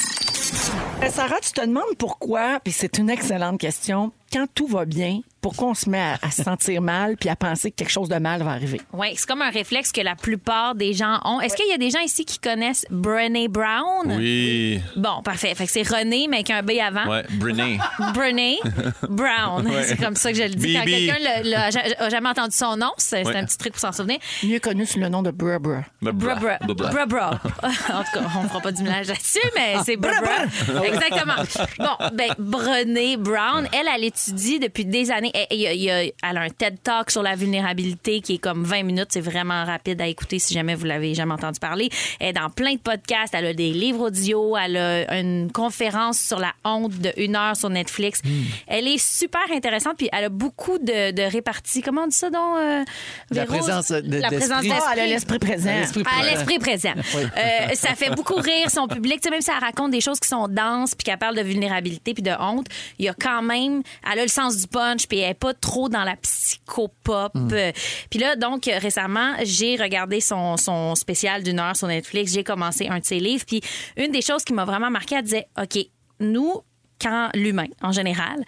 Euh, 1.04 1.10
Sarah, 1.10 1.40
tu 1.42 1.52
te 1.52 1.62
demandes 1.62 1.96
pourquoi, 1.98 2.60
puis 2.64 2.74
c'est 2.74 2.98
une 2.98 3.10
excellente 3.10 3.60
question, 3.60 4.12
quand 4.32 4.46
tout 4.54 4.68
va 4.68 4.86
bien, 4.86 5.22
pourquoi 5.42 5.70
on 5.70 5.74
se 5.74 5.90
met 5.90 6.00
à, 6.02 6.18
à 6.22 6.32
se 6.32 6.44
sentir 6.44 6.82
mal 6.82 7.16
puis 7.18 7.30
à 7.30 7.36
penser 7.36 7.72
que 7.72 7.78
quelque 7.78 7.92
chose 7.92 8.10
de 8.10 8.16
mal 8.18 8.44
va 8.44 8.52
arriver? 8.52 8.82
Oui, 8.92 9.14
c'est 9.16 9.26
comme 9.28 9.42
un 9.42 9.50
réflexe 9.50 9.92
que 9.94 10.02
la 10.02 10.16
plupart 10.16 10.76
des 10.76 10.94
gens 10.94 11.20
ont. 11.24 11.40
Est-ce 11.40 11.56
qu'il 11.56 11.68
y 11.68 11.72
a 11.74 11.78
des 11.78 11.90
gens 11.90 12.02
ici 12.02 12.26
qui 12.26 12.40
connaissent 12.40 12.86
Brené 12.90 13.48
Brown? 13.48 14.06
Oui. 14.18 14.82
Bon, 14.98 15.22
parfait. 15.24 15.56
Fait 15.56 15.66
que 15.66 15.72
c'est 15.72 15.88
René, 15.88 16.28
mais 16.30 16.38
avec 16.38 16.50
un 16.50 16.62
B 16.62 16.72
avant. 16.82 17.10
Ouais, 17.10 17.24
Brené. 17.32 17.80
Brené 18.14 18.60
Brown. 19.08 19.66
Ouais. 19.68 19.84
C'est 19.84 19.98
comme 19.98 20.16
ça 20.16 20.32
que 20.32 20.38
je 20.38 20.44
le 20.44 20.50
dis. 20.56 20.74
Quand 20.74 20.84
quelqu'un 20.84 21.18
le- 21.20 21.50
le- 21.52 21.56
a 21.58 21.70
ja- 21.70 21.82
a 22.00 22.10
jamais 22.10 22.30
entendu 22.30 22.56
son 22.56 22.76
nom, 22.76 22.92
c'est 22.98 23.26
Ouais. 23.26 23.36
un 23.38 23.46
petit 23.46 23.58
truc 23.58 23.74
pour 23.74 23.82
s'en 23.82 23.92
souvenir. 23.92 24.18
Mieux 24.44 24.60
connu 24.60 24.86
sous 24.86 25.00
le 25.00 25.08
nom 25.10 25.22
de 25.22 25.32
Bra 25.32 25.60
Bra. 25.60 25.84
Bra, 26.02 26.12
Bra 26.12 26.36
bra. 26.36 26.58
bra, 26.60 26.74
bra. 26.74 26.90
Bra 26.92 27.06
bra. 27.06 27.30
En 27.94 28.04
tout 28.04 28.12
cas, 28.14 28.22
on 28.38 28.48
fera 28.48 28.60
pas 28.62 28.72
du 28.72 28.84
ménage 28.84 29.08
là-dessus, 29.08 29.40
mais 29.56 29.76
c'est 29.86 29.96
bra 29.98 30.20
bra. 30.22 30.84
Exactement. 30.86 31.34
Bon, 31.80 32.08
ben, 32.14 32.32
Brené 32.38 33.18
Brown, 33.18 33.68
elle, 33.74 33.88
elle 33.94 34.04
étudie 34.28 34.60
depuis 34.60 34.86
des 34.86 35.12
années. 35.12 35.32
Y 35.52 35.68
a- 35.68 35.74
y 35.74 35.90
a- 35.90 36.04
elle 36.04 36.14
a 36.38 36.42
un 36.42 36.50
TED 36.50 36.82
Talk 36.84 37.12
sur 37.12 37.24
la 37.24 37.36
vulnérabilité 37.36 38.22
qui 38.22 38.36
est 38.36 38.38
comme 38.38 38.64
20 38.64 38.84
minutes. 38.84 39.08
C'est 39.10 39.22
vraiment 39.22 39.64
rapide 39.66 40.02
à 40.02 40.08
écouter 40.08 40.40
si 40.40 40.54
jamais 40.54 40.76
vous 40.76 40.86
l'avez 40.86 41.14
jamais 41.14 41.34
entendu 41.34 41.60
parler. 41.60 41.90
Elle 42.20 42.30
est 42.30 42.34
dans 42.34 42.50
plein 42.50 42.74
de 42.74 42.80
podcasts. 42.80 43.34
Elle 43.34 43.46
a 43.48 43.54
des 43.54 43.72
livres 43.72 44.08
audio. 44.08 44.56
Elle 44.58 44.78
a 44.78 45.20
une 45.20 45.52
conférence 45.52 46.20
sur 46.20 46.40
la 46.40 46.54
honte 46.64 46.98
de 47.00 47.12
une 47.18 47.36
heure 47.36 47.56
sur 47.56 47.70
Netflix. 47.70 48.22
Elle 48.68 48.88
est 48.88 48.98
super 49.04 49.42
intéressante. 49.52 49.98
Puis 49.98 50.10
elle 50.12 50.26
a 50.26 50.30
beaucoup 50.30 50.78
de, 50.78 51.12
de 51.12 51.22
réparties. 51.24 51.82
Comment 51.82 52.04
on 52.04 52.08
dit 52.08 52.16
ça, 52.16 52.30
donc? 52.30 52.58
euh, 52.58 52.84
La 53.32 53.46
Véro? 53.46 53.58
présence 53.58 53.90
de- 53.92 54.20
La 54.20 54.28
présence 54.30 54.62
d'esprit. 54.62 54.80
Ah, 54.86 54.92
elle 54.94 55.00
a 55.00 55.06
l'esprit 55.08 55.40
présent. 55.40 55.72
L'esprit 55.80 56.04
À 56.20 56.24
l'esprit 56.24 56.60
présent. 56.60 56.94
Euh, 57.40 57.74
ça 57.76 57.96
fait 57.96 58.10
beaucoup 58.16 58.36
rire 58.36 58.70
son 58.70 58.88
public. 58.88 59.16
Tu 59.22 59.26
sais, 59.26 59.30
même 59.30 59.42
si 59.42 59.50
elle 59.52 59.64
raconte 59.64 59.92
des 59.92 60.02
choses 60.02 60.20
qui 60.20 60.28
sont 60.28 60.48
denses 60.48 60.96
puis 60.96 61.04
qu'elle 61.06 61.18
parle 61.18 61.36
de 61.36 61.42
vulnérabilité 61.42 62.14
puis 62.14 62.24
de 62.24 62.32
honte, 62.40 62.68
il 62.98 63.06
y 63.06 63.10
a 63.10 63.14
quand 63.14 63.42
même... 63.42 63.82
Elle 64.12 64.20
a 64.20 64.24
le 64.24 64.28
sens 64.30 64.58
du 64.58 64.68
punch 64.68 65.08
puis 65.08 65.20
elle 65.20 65.32
est 65.32 65.34
pas 65.34 65.54
trop 65.54 65.90
dans 65.90 66.04
la 66.04 66.16
psychopop. 66.16 67.32
Euh, 67.36 67.72
Puis 68.10 68.20
là, 68.20 68.36
donc, 68.36 68.66
récemment, 68.66 69.34
j'ai 69.44 69.76
regardé 69.76 70.22
son, 70.22 70.58
son 70.58 70.96
spécial 70.96 71.44
d'une 71.44 71.60
heure 71.60 71.76
sur 71.76 71.88
Netflix. 71.88 72.34
J'ai 72.34 72.44
commencé 72.44 72.88
un 72.88 73.00
de 73.00 73.06
ses 73.06 73.20
livres. 73.20 73.46
Puis 73.46 73.62
une 73.98 74.12
des 74.12 74.22
choses 74.22 74.44
qui 74.44 74.54
m'a 74.54 74.66
vraiment 74.66 74.90
marqué, 74.90 75.16
elle 75.16 75.24
disait, 75.24 75.48
OK, 75.62 75.78
nous, 76.20 76.62
quand 77.02 77.30
l'humain, 77.34 77.68
en 77.82 77.94
général, 77.94 78.44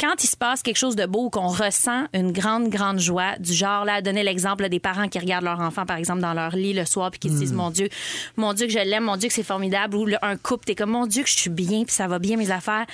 quand 0.00 0.22
il 0.22 0.28
se 0.28 0.36
passe 0.36 0.62
quelque 0.62 0.76
chose 0.76 0.94
de 0.94 1.06
beau 1.06 1.24
ou 1.24 1.30
qu'on 1.30 1.48
ressent 1.48 2.04
une 2.12 2.30
grande, 2.30 2.68
grande 2.68 3.00
joie, 3.00 3.36
du 3.40 3.52
genre, 3.52 3.84
là, 3.84 4.00
donner 4.00 4.22
l'exemple 4.22 4.68
des 4.68 4.78
parents 4.78 5.08
qui 5.08 5.18
regardent 5.18 5.44
leur 5.46 5.58
enfant, 5.60 5.84
par 5.86 5.96
exemple, 5.96 6.20
dans 6.20 6.32
leur 6.32 6.54
lit 6.54 6.72
le 6.72 6.84
soir, 6.84 7.10
puis 7.10 7.18
qui 7.18 7.28
se 7.30 7.34
disent, 7.34 7.52
mon 7.52 7.70
Dieu, 7.70 7.88
mon 8.36 8.52
Dieu 8.52 8.66
que 8.68 8.72
je 8.72 8.78
l'aime, 8.78 9.02
mon 9.04 9.16
Dieu 9.16 9.26
que 9.28 9.34
c'est 9.34 9.42
formidable, 9.42 9.96
ou 9.96 10.06
le- 10.06 10.24
un 10.24 10.36
couple, 10.36 10.66
t'es 10.66 10.76
comme, 10.76 10.90
mon 10.90 11.06
Dieu 11.08 11.24
que 11.24 11.28
je 11.28 11.36
suis 11.36 11.50
bien, 11.50 11.82
puis 11.82 11.92
ça 11.92 12.06
va 12.06 12.20
bien 12.20 12.36
mes 12.36 12.52
affaires. 12.52 12.86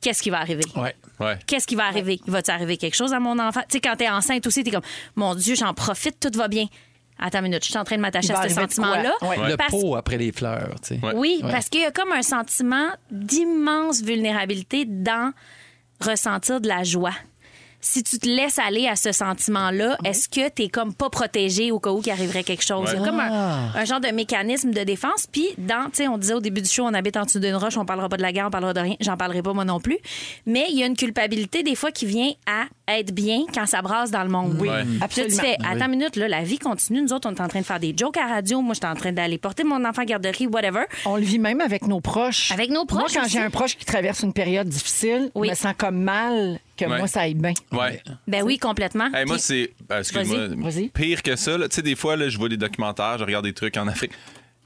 Qu'est-ce 0.00 0.22
qui 0.22 0.30
va 0.30 0.38
arriver? 0.40 0.62
Ouais. 0.76 0.94
Ouais. 1.18 1.38
Qu'est-ce 1.46 1.66
qui 1.66 1.74
va 1.74 1.86
arriver? 1.86 2.20
Va-t-il 2.26 2.54
arriver 2.54 2.76
quelque 2.76 2.94
chose 2.94 3.12
à 3.12 3.18
mon 3.20 3.38
enfant? 3.38 3.60
Tu 3.62 3.74
sais, 3.76 3.80
quand 3.80 3.96
t'es 3.96 4.08
enceinte 4.08 4.46
aussi, 4.46 4.62
t'es 4.62 4.70
comme, 4.70 4.82
mon 5.16 5.34
Dieu, 5.34 5.56
j'en 5.56 5.74
profite, 5.74 6.20
tout 6.20 6.38
va 6.38 6.46
bien. 6.48 6.66
Attends 7.18 7.38
une 7.38 7.44
minute, 7.46 7.64
je 7.64 7.70
suis 7.70 7.78
en 7.78 7.82
train 7.82 7.96
de 7.96 8.00
m'attacher 8.02 8.32
à 8.32 8.48
ce 8.48 8.54
sentiment-là. 8.54 9.12
Ouais. 9.22 9.48
Le 9.48 9.56
Parce- 9.56 9.70
pot 9.72 9.96
après 9.96 10.16
les 10.18 10.30
fleurs, 10.30 10.76
tu 10.80 10.94
sais. 10.94 11.00
Ouais. 11.04 11.12
oui, 11.16 11.40
Ouais. 11.42 11.50
parce 11.50 11.68
qu'il 11.68 11.80
y 11.80 11.84
a 11.84 11.90
comme 11.90 12.12
un 12.12 12.22
sentiment 12.22 12.90
d'immense 13.10 14.02
vulnérabilité 14.02 14.84
dans 14.84 15.32
ressentir 16.00 16.60
de 16.60 16.68
la 16.68 16.84
joie. 16.84 17.10
Si 17.80 18.02
tu 18.02 18.18
te 18.18 18.28
laisses 18.28 18.58
aller 18.58 18.88
à 18.88 18.96
ce 18.96 19.12
sentiment-là, 19.12 19.96
est-ce 20.04 20.28
que 20.28 20.48
tu 20.48 20.62
es 20.64 20.68
comme 20.68 20.92
pas 20.92 21.10
protégé 21.10 21.70
au 21.70 21.78
cas 21.78 21.90
où 21.90 22.02
il 22.04 22.10
arriverait 22.10 22.42
quelque 22.42 22.64
chose? 22.64 22.90
Il 22.92 22.98
y 22.98 23.02
a 23.02 23.06
comme 23.06 23.20
un, 23.20 23.72
un 23.74 23.84
genre 23.84 24.00
de 24.00 24.08
mécanisme 24.08 24.72
de 24.72 24.82
défense. 24.82 25.26
Puis, 25.30 25.48
dans, 25.58 25.84
tu 25.86 25.98
sais, 25.98 26.08
on 26.08 26.18
disait 26.18 26.34
au 26.34 26.40
début 26.40 26.60
du 26.60 26.68
show, 26.68 26.82
on 26.84 26.94
habite 26.94 27.16
en 27.16 27.24
dessous 27.24 27.38
d'une 27.38 27.54
roche, 27.54 27.76
on 27.76 27.84
parlera 27.84 28.08
pas 28.08 28.16
de 28.16 28.22
la 28.22 28.32
guerre, 28.32 28.46
on 28.48 28.50
parlera 28.50 28.74
de 28.74 28.80
rien. 28.80 28.96
J'en 29.00 29.16
parlerai 29.16 29.42
pas 29.42 29.52
moi 29.52 29.64
non 29.64 29.78
plus. 29.78 29.98
Mais 30.44 30.66
il 30.70 30.78
y 30.78 30.82
a 30.82 30.86
une 30.86 30.96
culpabilité 30.96 31.62
des 31.62 31.76
fois 31.76 31.92
qui 31.92 32.06
vient 32.06 32.32
à 32.46 32.64
être 32.88 33.12
bien 33.12 33.42
quand 33.52 33.66
ça 33.66 33.82
brasse 33.82 34.10
dans 34.10 34.22
le 34.22 34.28
monde. 34.30 34.56
Oui, 34.60 34.68
Ouais. 34.68 34.82
Puis 34.84 34.98
là, 34.98 35.04
absolument. 35.04 35.34
tu 35.36 35.40
fais, 35.40 35.56
attends 35.64 35.84
une 35.86 35.90
minute, 35.90 36.16
là, 36.16 36.28
la 36.28 36.42
vie 36.42 36.58
continue. 36.58 37.02
Nous 37.02 37.12
autres, 37.12 37.28
on 37.30 37.34
est 37.34 37.40
en 37.40 37.48
train 37.48 37.60
de 37.60 37.64
faire 37.64 37.80
des 37.80 37.94
jokes 37.96 38.16
à 38.16 38.26
radio. 38.26 38.60
Moi, 38.62 38.74
je 38.74 38.78
suis 38.80 38.86
en 38.86 38.94
train 38.96 39.12
d'aller 39.12 39.38
porter 39.38 39.64
mon 39.64 39.84
enfant 39.84 40.02
à 40.02 40.04
garderie, 40.04 40.46
whatever. 40.46 40.84
On 41.04 41.16
le 41.16 41.22
vit 41.22 41.38
même 41.38 41.60
avec 41.60 41.86
nos 41.86 42.00
proches. 42.00 42.50
Avec 42.52 42.70
nos 42.70 42.84
proches 42.84 43.14
Moi, 43.14 43.22
quand 43.22 43.28
j'ai 43.28 43.40
un 43.40 43.50
proche 43.50 43.76
qui 43.76 43.84
traverse 43.84 44.20
une 44.22 44.32
période 44.32 44.68
difficile, 44.68 45.30
Oui. 45.34 45.48
je 45.48 45.52
me 45.52 45.56
sens 45.56 45.74
comme 45.76 46.00
mal 46.02 46.58
que 46.76 46.84
Ouais. 46.84 46.98
moi, 46.98 47.06
ça 47.08 47.22
aille 47.22 47.34
bien. 47.34 47.54
Ouais. 47.72 48.00
Ben 48.26 48.42
oui, 48.44 48.58
complètement. 48.58 49.08
Hey, 49.12 49.24
moi, 49.26 49.38
c'est. 49.38 49.72
euh, 49.90 49.98
Excuse-moi. 49.98 50.70
Pire 50.94 51.22
que 51.22 51.34
ça, 51.36 51.56
tu 51.58 51.66
sais, 51.70 51.82
des 51.82 51.96
fois, 51.96 52.16
là, 52.16 52.28
je 52.28 52.38
vois 52.38 52.48
des 52.48 52.56
documentaires, 52.56 53.18
je 53.18 53.24
regarde 53.24 53.44
des 53.44 53.52
trucs 53.52 53.76
en 53.76 53.88
Afrique. 53.88 54.12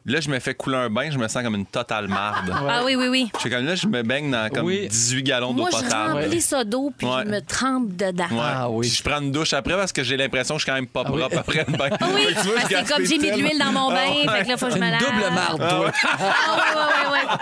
Là, 0.04 0.20
je 0.20 0.28
me 0.28 0.40
fais 0.40 0.54
couler 0.54 0.76
un 0.78 0.90
bain, 0.90 1.10
je 1.12 1.18
me 1.18 1.28
sens 1.28 1.42
comme 1.44 1.54
une 1.54 1.66
totale 1.66 2.08
marde. 2.08 2.52
Ah 2.68 2.82
oui, 2.84 2.94
oui, 2.96 3.06
oui. 3.08 3.30
Je 3.34 3.40
suis 3.40 3.50
comme 3.50 3.64
là, 3.64 3.74
je 3.74 3.86
me 3.86 4.02
baigne 4.02 4.30
dans 4.30 4.48
comme 4.50 4.66
Oui. 4.66 4.88
18 4.88 5.22
gallons 5.22 5.52
d'eau 5.52 5.62
Moi, 5.62 5.70
je 5.72 5.76
potable. 5.84 6.12
remplis 6.24 6.40
ça 6.40 6.64
d'eau 6.64 6.92
puis 6.96 7.06
Ouais. 7.06 7.22
je 7.24 7.30
me 7.30 7.40
trempe 7.40 7.94
dedans. 7.96 8.26
Ouais. 8.30 8.38
Ah 8.42 8.68
oui. 8.70 8.86
Puis 8.88 8.96
je 8.96 9.02
prends 9.02 9.20
une 9.20 9.30
douche 9.30 9.52
après 9.52 9.74
parce 9.74 9.92
que 9.92 10.02
j'ai 10.02 10.16
l'impression 10.16 10.54
que 10.54 10.60
je 10.60 10.64
suis 10.64 10.70
quand 10.70 10.76
même 10.76 10.86
pas 10.88 11.04
oui. 11.08 11.18
propre 11.20 11.38
après 11.38 11.64
le 11.68 11.76
bain. 11.76 11.88
Ah 12.00 12.06
oui, 12.14 12.22
Fait 12.26 12.34
que 12.34 12.40
tu 12.40 12.46
vois, 12.46 12.54
parce 12.56 12.68
que 12.68 12.74
c'est 12.78 12.88
comme 12.94 13.04
j'ai 13.04 13.18
mis 13.18 13.24
de 13.24 13.30
tellement. 13.30 13.48
l'huile 13.48 13.58
dans 13.58 13.72
mon 13.72 13.88
bain, 13.90 14.00
Ah 14.06 14.10
ouais. 14.32 14.38
fait 14.38 14.44
que 14.44 14.48
là, 14.48 14.56
faut 14.56 14.66
que 14.66 14.72
je 14.72 14.78
me 14.78 14.84
une 14.86 14.90
lave. 14.90 15.00
double 15.00 15.34
marde, 15.34 15.58
toi. 15.58 15.92
Ah 16.02 16.16
ouais, 16.56 16.80
ouais, 16.80 17.12
ouais, 17.12 17.18
ouais. 17.18 17.36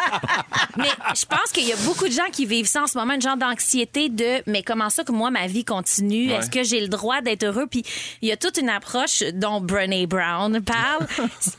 Mais 0.77 1.15
je 1.15 1.25
pense 1.27 1.53
qu'il 1.53 1.67
y 1.67 1.73
a 1.73 1.77
beaucoup 1.85 2.07
de 2.09 2.13
gens 2.13 2.29
qui 2.33 2.47
vivent 2.47 2.67
ça 2.67 2.83
en 2.83 2.87
ce 2.87 2.99
moment, 2.99 3.15
une 3.15 3.23
genre 3.23 3.37
d'anxiété 3.37 4.09
de 4.09 4.43
mais 4.47 4.63
comment 4.63 4.91
ça 4.91 5.05
que 5.05 5.13
moi 5.13 5.31
ma 5.31 5.47
vie 5.47 5.65
continue? 5.65 6.29
Ouais. 6.31 6.37
Est-ce 6.39 6.51
que 6.51 6.63
j'ai 6.63 6.81
le 6.81 6.89
droit 6.89 7.21
d'être 7.23 7.45
heureux? 7.45 7.67
Puis 7.71 7.85
il 8.23 8.29
y 8.29 8.33
a 8.33 8.37
toute 8.37 8.59
une 8.59 8.69
approche 8.71 9.23
dont 9.35 9.61
Brené 9.61 10.07
Brown 10.07 10.61
parle, 10.61 11.07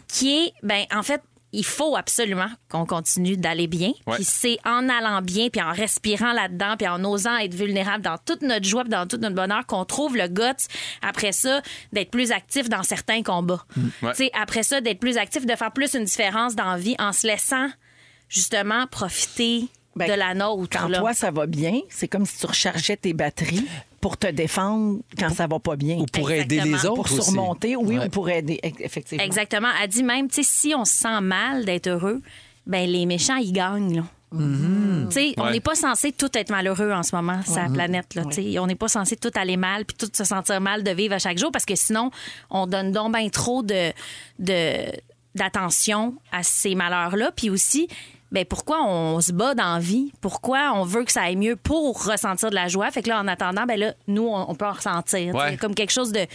qui 0.08 0.38
est 0.46 0.54
ben 0.64 0.84
en 0.94 1.04
fait 1.04 1.22
il 1.54 1.66
faut 1.66 1.96
absolument 1.96 2.50
qu'on 2.70 2.86
continue 2.86 3.36
d'aller 3.36 3.68
bien. 3.68 3.92
Ouais. 4.08 4.16
Puis 4.16 4.24
c'est 4.24 4.58
en 4.66 4.88
allant 4.88 5.22
bien, 5.22 5.50
puis 5.50 5.62
en 5.62 5.72
respirant 5.72 6.32
là-dedans, 6.32 6.76
puis 6.78 6.88
en 6.88 7.04
osant 7.04 7.38
être 7.38 7.54
vulnérable 7.54 8.04
dans 8.04 8.18
toute 8.18 8.42
notre 8.42 8.66
joie, 8.66 8.84
puis 8.84 8.92
dans 8.92 9.06
tout 9.06 9.18
notre 9.18 9.36
bonheur, 9.36 9.66
qu'on 9.66 9.84
trouve 9.86 10.16
le 10.16 10.28
guts 10.28 10.68
après 11.02 11.32
ça 11.32 11.62
d'être 11.92 12.10
plus 12.10 12.32
actif 12.32 12.70
dans 12.70 12.84
certains 12.84 13.22
combats. 13.22 13.66
Ouais. 14.02 14.12
Tu 14.12 14.26
sais, 14.26 14.32
après 14.34 14.64
ça, 14.64 14.82
d'être 14.82 15.00
plus 15.00 15.18
actif, 15.18 15.46
de 15.46 15.56
faire 15.56 15.72
plus 15.72 15.94
une 15.94 16.06
différence 16.06 16.56
dans 16.56 16.72
la 16.72 16.78
vie 16.78 16.96
en 17.00 17.12
se 17.12 17.28
laissant 17.28 17.68
justement 18.30 18.88
profiter 18.88 19.66
Ben, 19.98 20.08
de 20.08 20.14
la 20.14 20.34
nôtre. 20.34 20.78
Quand 20.80 20.88
là. 20.88 21.00
toi, 21.00 21.14
ça 21.14 21.32
va 21.32 21.48
bien, 21.48 21.82
c'est 21.90 22.08
comme 22.08 22.26
si 22.26 22.38
tu 22.38 22.46
rechargeais 22.46 22.96
tes 22.96 23.14
batteries 23.14 23.68
pour 24.02 24.18
te 24.18 24.28
défendre 24.28 25.00
quand 25.18 25.30
ça 25.30 25.48
va 25.48 25.60
pas 25.60 25.76
bien. 25.76 25.98
Ou 25.98 26.06
pour 26.06 26.32
aider 26.32 26.60
les 26.62 26.86
autres 26.86 26.96
Pour 26.96 27.06
aussi. 27.06 27.22
surmonter, 27.22 27.76
oui, 27.76 27.98
Ouais. 28.00 28.08
ou 28.08 28.10
pour 28.10 28.30
aider, 28.30 28.60
e- 28.66 28.70
effectivement. 28.80 29.24
Exactement. 29.24 29.70
Elle 29.82 29.90
dit 29.90 30.04
même, 30.04 30.28
tu 30.28 30.44
sais, 30.44 30.44
si 30.44 30.74
on 30.76 30.84
se 30.86 30.94
sent 30.94 31.22
mal 31.22 31.64
d'être 31.66 31.88
heureux, 31.88 32.22
ben 32.66 32.90
les 32.90 33.06
méchants, 33.06 33.38
ils 33.38 33.54
gagnent. 33.54 33.98
là. 33.98 34.04
Mm-hmm. 34.34 35.08
Tu 35.10 35.12
sais, 35.14 35.34
On 35.38 35.44
Ouais. 35.44 35.52
n'est 35.52 35.60
pas 35.60 35.76
censé 35.76 36.14
tout 36.14 36.30
être 36.36 36.52
malheureux 36.52 36.92
en 36.94 37.04
ce 37.04 37.14
moment, 37.16 37.42
sur 37.44 37.58
la 37.58 37.68
planète. 37.70 38.16
Là, 38.16 38.24
tu 38.26 38.36
sais. 38.54 38.60
On 38.60 38.66
n'est 38.68 38.76
pas 38.76 38.88
censé 38.88 39.18
tout 39.18 39.32
aller 39.36 39.58
mal 39.58 39.84
puis 39.86 39.98
tout 39.98 40.10
se 40.14 40.24
sentir 40.24 40.62
mal 40.62 40.84
de 40.84 40.92
vivre 40.92 41.14
à 41.16 41.20
chaque 41.20 41.38
jour 41.38 41.52
parce 41.52 41.66
que 41.66 41.76
sinon, 41.76 42.12
on 42.50 42.66
donne 42.66 42.92
donc 42.94 43.14
bien 43.14 43.28
trop 43.28 43.62
de, 43.62 43.92
de, 44.40 44.86
d'attention 45.36 46.16
à 46.32 46.44
ces 46.44 46.76
malheurs-là. 46.76 47.32
Puis 47.36 47.50
aussi, 47.50 47.88
ben 48.32 48.46
pourquoi 48.46 48.84
on 48.86 49.20
se 49.20 49.32
bat 49.34 49.54
dans 49.56 49.74
la 49.74 49.80
vie? 49.80 50.14
Pourquoi 50.22 50.72
on 50.74 50.84
veut 50.84 51.04
que 51.04 51.12
ça 51.12 51.24
aille 51.24 51.36
mieux 51.36 51.56
pour 51.58 52.06
ressentir 52.06 52.50
de 52.50 52.56
la 52.56 52.68
joie? 52.70 52.90
Fait 52.92 53.02
que 53.02 53.10
là, 53.10 53.20
en 53.20 53.28
attendant, 53.28 53.66
ben 53.66 53.78
là, 53.80 53.94
nous, 54.08 54.28
on, 54.28 54.50
on 54.50 54.56
peut 54.56 54.66
en 54.66 54.72
ressentir. 54.72 55.36
Ouais. 55.36 55.58
Comme 55.58 55.76
quelque 55.76 55.92
chose 55.92 56.12
de 56.12 56.26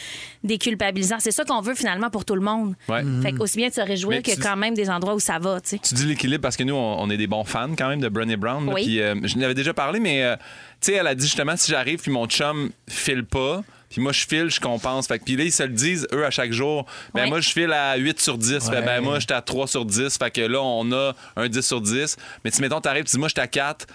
déculpabilisant. 0.44 1.16
C'est 1.20 1.30
ça 1.32 1.44
qu'on 1.44 1.60
veut 1.60 1.74
finalement 1.74 2.10
pour 2.10 2.24
tout 2.24 2.34
le 2.34 2.40
monde. 2.40 2.74
Ouais. 2.88 3.02
Fait 3.22 3.32
que 3.32 3.40
aussi 3.42 3.56
bien 3.56 3.68
de 3.68 3.74
se 3.74 3.80
réjouir 3.80 4.22
tu- 4.22 4.36
quand 4.36 4.56
même 4.56 4.74
des 4.74 4.90
endroits 4.90 5.14
où 5.14 5.20
ça 5.20 5.38
va, 5.38 5.60
tu 5.60 5.70
sais. 5.70 5.78
Tu 5.78 5.94
dis 5.94 6.06
l'équilibre 6.06 6.42
parce 6.42 6.56
que 6.56 6.62
nous, 6.64 6.74
on, 6.74 7.00
on 7.02 7.10
est 7.10 7.16
des 7.16 7.26
bons 7.26 7.44
fans 7.44 7.70
quand 7.76 7.88
même 7.88 8.00
de 8.00 8.08
Brené 8.08 8.36
Brown. 8.36 8.68
Oui. 8.72 8.84
Puis, 8.84 9.00
euh, 9.00 9.14
je 9.24 9.38
l'avais 9.38 9.54
déjà 9.54 9.74
parlé, 9.74 9.98
mais 10.00 10.22
euh, 10.22 10.36
tu 10.80 10.92
sais, 10.92 10.92
elle 10.94 11.06
a 11.06 11.14
dit 11.14 11.24
justement 11.26 11.56
si 11.56 11.70
j'arrive 11.70 12.00
puis 12.00 12.10
mon 12.10 12.26
chum 12.26 12.70
file 12.88 13.24
pas. 13.24 13.62
Puis 13.96 14.02
moi, 14.02 14.12
je 14.12 14.26
file, 14.26 14.50
je 14.50 14.60
compense. 14.60 15.06
Fait 15.06 15.18
que, 15.18 15.24
puis 15.24 15.36
là, 15.36 15.44
ils 15.44 15.50
se 15.52 15.62
le 15.62 15.70
disent, 15.70 16.06
eux, 16.12 16.26
à 16.26 16.30
chaque 16.30 16.52
jour. 16.52 16.84
Ben, 17.14 17.22
Ouais. 17.22 17.28
moi, 17.30 17.40
je 17.40 17.48
file 17.48 17.72
à 17.72 17.96
8 17.96 18.20
sur 18.20 18.36
10. 18.36 18.68
Fait, 18.68 18.82
ben, 18.82 19.00
moi, 19.00 19.20
j'étais 19.20 19.32
à 19.32 19.40
3 19.40 19.66
sur 19.66 19.86
10. 19.86 20.18
Fait 20.18 20.30
que 20.30 20.42
là, 20.42 20.60
on 20.60 20.92
a 20.92 21.14
un 21.34 21.48
10 21.48 21.62
sur 21.66 21.80
10. 21.80 22.18
Mais 22.44 22.50
si, 22.50 22.60
mettons, 22.60 22.78
t'arrives, 22.82 23.04
tu 23.04 23.12
dis, 23.12 23.18
moi, 23.18 23.28
j'étais 23.28 23.40
à 23.40 23.46
4 23.46 23.86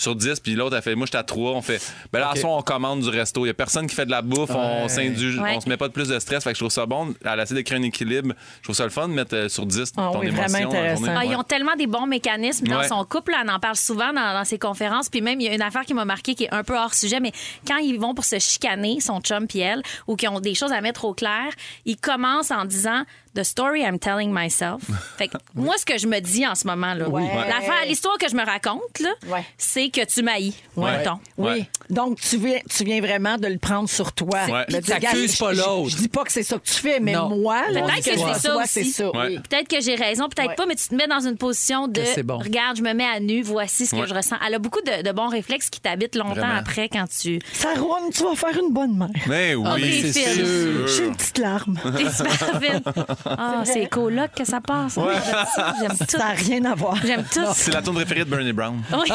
sur 0.00 0.16
10. 0.16 0.40
Puis 0.40 0.54
l'autre, 0.54 0.74
elle 0.76 0.82
fait, 0.82 0.94
moi, 0.94 1.06
j'étais 1.06 1.18
à 1.18 1.22
3. 1.22 1.52
On 1.52 1.62
fait, 1.62 1.80
ben 2.12 2.20
là, 2.20 2.28
à 2.28 2.32
OK. 2.32 2.38
soir, 2.38 2.52
on 2.52 2.62
commande 2.62 3.00
du 3.00 3.08
resto. 3.08 3.44
Il 3.44 3.48
y 3.48 3.50
a 3.50 3.54
personne 3.54 3.86
qui 3.86 3.94
fait 3.94 4.06
de 4.06 4.10
la 4.10 4.22
bouffe. 4.22 4.50
On 4.50 4.88
s'indulge. 4.88 5.38
Ouais. 5.38 5.54
On 5.56 5.60
se 5.60 5.68
met 5.68 5.76
pas 5.76 5.88
de 5.88 5.92
plus 5.92 6.08
de 6.08 6.18
stress. 6.18 6.42
Fait 6.44 6.50
que 6.50 6.56
je 6.56 6.60
trouve 6.60 6.72
ça 6.72 6.86
bon. 6.86 7.14
Elle 7.24 7.40
essaie 7.40 7.54
de 7.54 7.60
créer 7.60 7.78
un 7.78 7.82
équilibre. 7.82 8.34
Je 8.58 8.64
trouve 8.64 8.76
ça 8.76 8.84
le 8.84 8.90
fun 8.90 9.08
de 9.08 9.12
mettre 9.14 9.34
euh, 9.36 9.48
sur 9.48 9.66
10 9.66 9.92
Ah 9.96 10.10
ton 10.12 10.20
oui, 10.20 10.28
émotion. 10.28 10.46
vraiment 10.48 10.58
la 10.72 10.78
intéressant. 10.80 11.04
journée. 11.04 11.18
Ah, 11.20 11.24
Ils 11.26 11.36
ont 11.36 11.42
tellement 11.42 11.76
des 11.76 11.86
bons 11.86 12.06
mécanismes 12.06 12.66
dans 12.66 12.78
Ouais. 12.80 12.88
son 12.88 13.04
couple. 13.04 13.34
Elle 13.40 13.50
en 13.50 13.60
parle 13.60 13.76
souvent 13.76 14.12
dans, 14.12 14.32
dans 14.34 14.44
ses 14.44 14.58
conférences. 14.58 15.08
Puis 15.08 15.20
même, 15.20 15.40
il 15.40 15.46
y 15.46 15.50
a 15.50 15.54
une 15.54 15.62
affaire 15.62 15.84
qui 15.84 15.94
m'a 15.94 16.04
marqué 16.04 16.34
qui 16.34 16.44
est 16.44 16.54
un 16.54 16.64
peu 16.64 16.76
hors 16.78 16.94
sujet, 16.94 17.20
mais 17.20 17.32
quand 17.66 17.76
ils 17.78 17.98
vont 17.98 18.14
pour 18.14 18.24
se 18.24 18.38
chicaner, 18.38 19.00
son 19.00 19.20
chum 19.20 19.46
puis 19.46 19.60
elle, 19.60 19.82
ou 20.06 20.16
qui 20.16 20.26
ont 20.28 20.40
des 20.40 20.54
choses 20.54 20.72
à 20.72 20.80
mettre 20.80 21.04
au 21.04 21.12
clair, 21.14 21.50
ils 21.84 21.96
commencent 21.96 22.50
en 22.50 22.64
disant 22.64 23.02
The 23.34 23.44
story 23.44 23.82
I'm 23.82 23.98
telling 23.98 24.32
myself. 24.32 24.82
Fait 25.18 25.28
que 25.28 25.36
moi, 25.54 25.74
ce 25.78 25.84
que 25.84 25.98
je 25.98 26.06
me 26.08 26.18
dis 26.20 26.44
en 26.46 26.54
ce 26.56 26.66
moment, 26.66 26.94
là, 26.94 27.08
Oui. 27.08 27.22
l'affaire, 27.48 27.84
l'histoire 27.86 28.18
que 28.18 28.28
je 28.28 28.34
me 28.34 28.44
raconte, 28.44 28.98
là, 29.00 29.10
Ouais. 29.28 29.44
c'est 29.56 29.88
que 29.90 30.04
tu 30.04 30.22
m'haïs, 30.22 30.52
Ouais. 30.76 30.98
mettons. 30.98 31.18
Oui. 31.38 31.50
Ouais. 31.50 31.68
Donc, 31.90 32.20
tu 32.20 32.38
viens, 32.38 32.58
tu 32.68 32.82
viens 32.84 33.00
vraiment 33.00 33.36
de 33.38 33.46
le 33.46 33.58
prendre 33.58 33.88
sur 33.88 34.12
toi. 34.12 34.40
Ouais. 34.48 34.66
Dire, 34.80 34.98
t'accuses 35.00 35.36
pas 35.36 35.54
je- 35.54 35.60
l'autre. 35.60 35.90
Je, 35.90 35.96
je 35.96 36.02
dis 36.02 36.08
pas 36.08 36.24
que 36.24 36.32
c'est 36.32 36.42
ça 36.42 36.56
que 36.58 36.64
tu 36.66 36.74
fais, 36.74 36.98
mais 36.98 37.12
Non. 37.12 37.28
moi, 37.36 37.62
là, 37.70 37.82
Peut-être 37.82 38.04
que 38.04 38.10
je 38.12 38.16
c'est 38.18 38.18
ça 38.18 38.32
reçois, 38.32 38.56
aussi. 38.64 38.68
c'est 38.68 38.84
ça. 38.84 39.10
Ouais. 39.10 39.26
oui. 39.28 39.38
Peut-être 39.48 39.68
que 39.68 39.80
j'ai 39.80 39.94
raison, 39.94 40.28
peut-être 40.28 40.48
Ouais. 40.50 40.54
pas, 40.56 40.66
mais 40.66 40.74
tu 40.74 40.88
te 40.88 40.94
mets 40.96 41.06
dans 41.06 41.20
une 41.26 41.36
position 41.36 41.86
de 41.86 42.00
Que 42.00 42.06
c'est 42.06 42.22
bon. 42.24 42.38
regarde, 42.38 42.76
je 42.78 42.82
me 42.82 42.92
mets 42.94 43.06
à 43.06 43.20
nu, 43.20 43.42
voici 43.42 43.86
ce 43.86 43.92
que 43.94 44.00
Ouais. 44.00 44.06
je 44.08 44.14
ressens. 44.14 44.36
Elle 44.46 44.54
a 44.54 44.58
beaucoup 44.58 44.80
de, 44.80 45.02
de 45.02 45.12
bons 45.12 45.28
réflexes 45.28 45.70
qui 45.70 45.80
t'habitent 45.80 46.16
longtemps 46.16 46.34
Vraiment. 46.34 46.54
après 46.56 46.88
quand 46.88 47.04
tu. 47.08 47.38
Ça 47.52 47.74
roule, 47.74 48.12
tu 48.12 48.24
vas 48.24 48.34
faire 48.34 48.58
une 48.60 48.72
bonne 48.72 48.96
mère. 48.98 49.08
Mais 49.28 49.54
Ah, 49.64 49.74
oui, 49.76 50.02
des 50.02 50.12
c'est 50.12 50.34
sûr. 50.34 50.88
J'ai 50.88 51.04
une 51.06 51.14
petite 51.16 51.38
larme. 51.38 51.78
Ah, 53.26 53.62
c'est 53.64 53.86
coloc 53.88 54.30
que 54.36 54.44
ça 54.44 54.60
passe. 54.60 54.96
hein? 54.98 55.08
J'aime 55.12 55.46
ça. 55.54 55.74
J'aime 55.80 55.96
tout. 55.98 56.04
Ça 56.08 56.18
n'a 56.18 56.30
rien 56.30 56.64
à 56.64 56.74
voir. 56.74 56.96
J'aime 57.04 57.24
tout. 57.24 57.40
C'est 57.54 57.72
la 57.72 57.82
tune 57.82 57.94
préférée 57.94 58.20
de 58.24 58.30
Bernie 58.30 58.52
Brown. 58.52 58.80
Oui. 58.92 59.08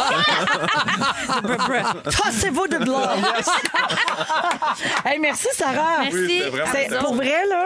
Tassez-vous 2.04 2.68
de 2.68 2.78
là. 2.78 3.16
hey, 5.06 5.20
merci, 5.20 5.48
Sarah. 5.54 6.04
Merci. 6.04 6.42
Oui. 6.52 6.98
Pour 7.00 7.16
vrai, 7.16 7.46
là, 7.50 7.66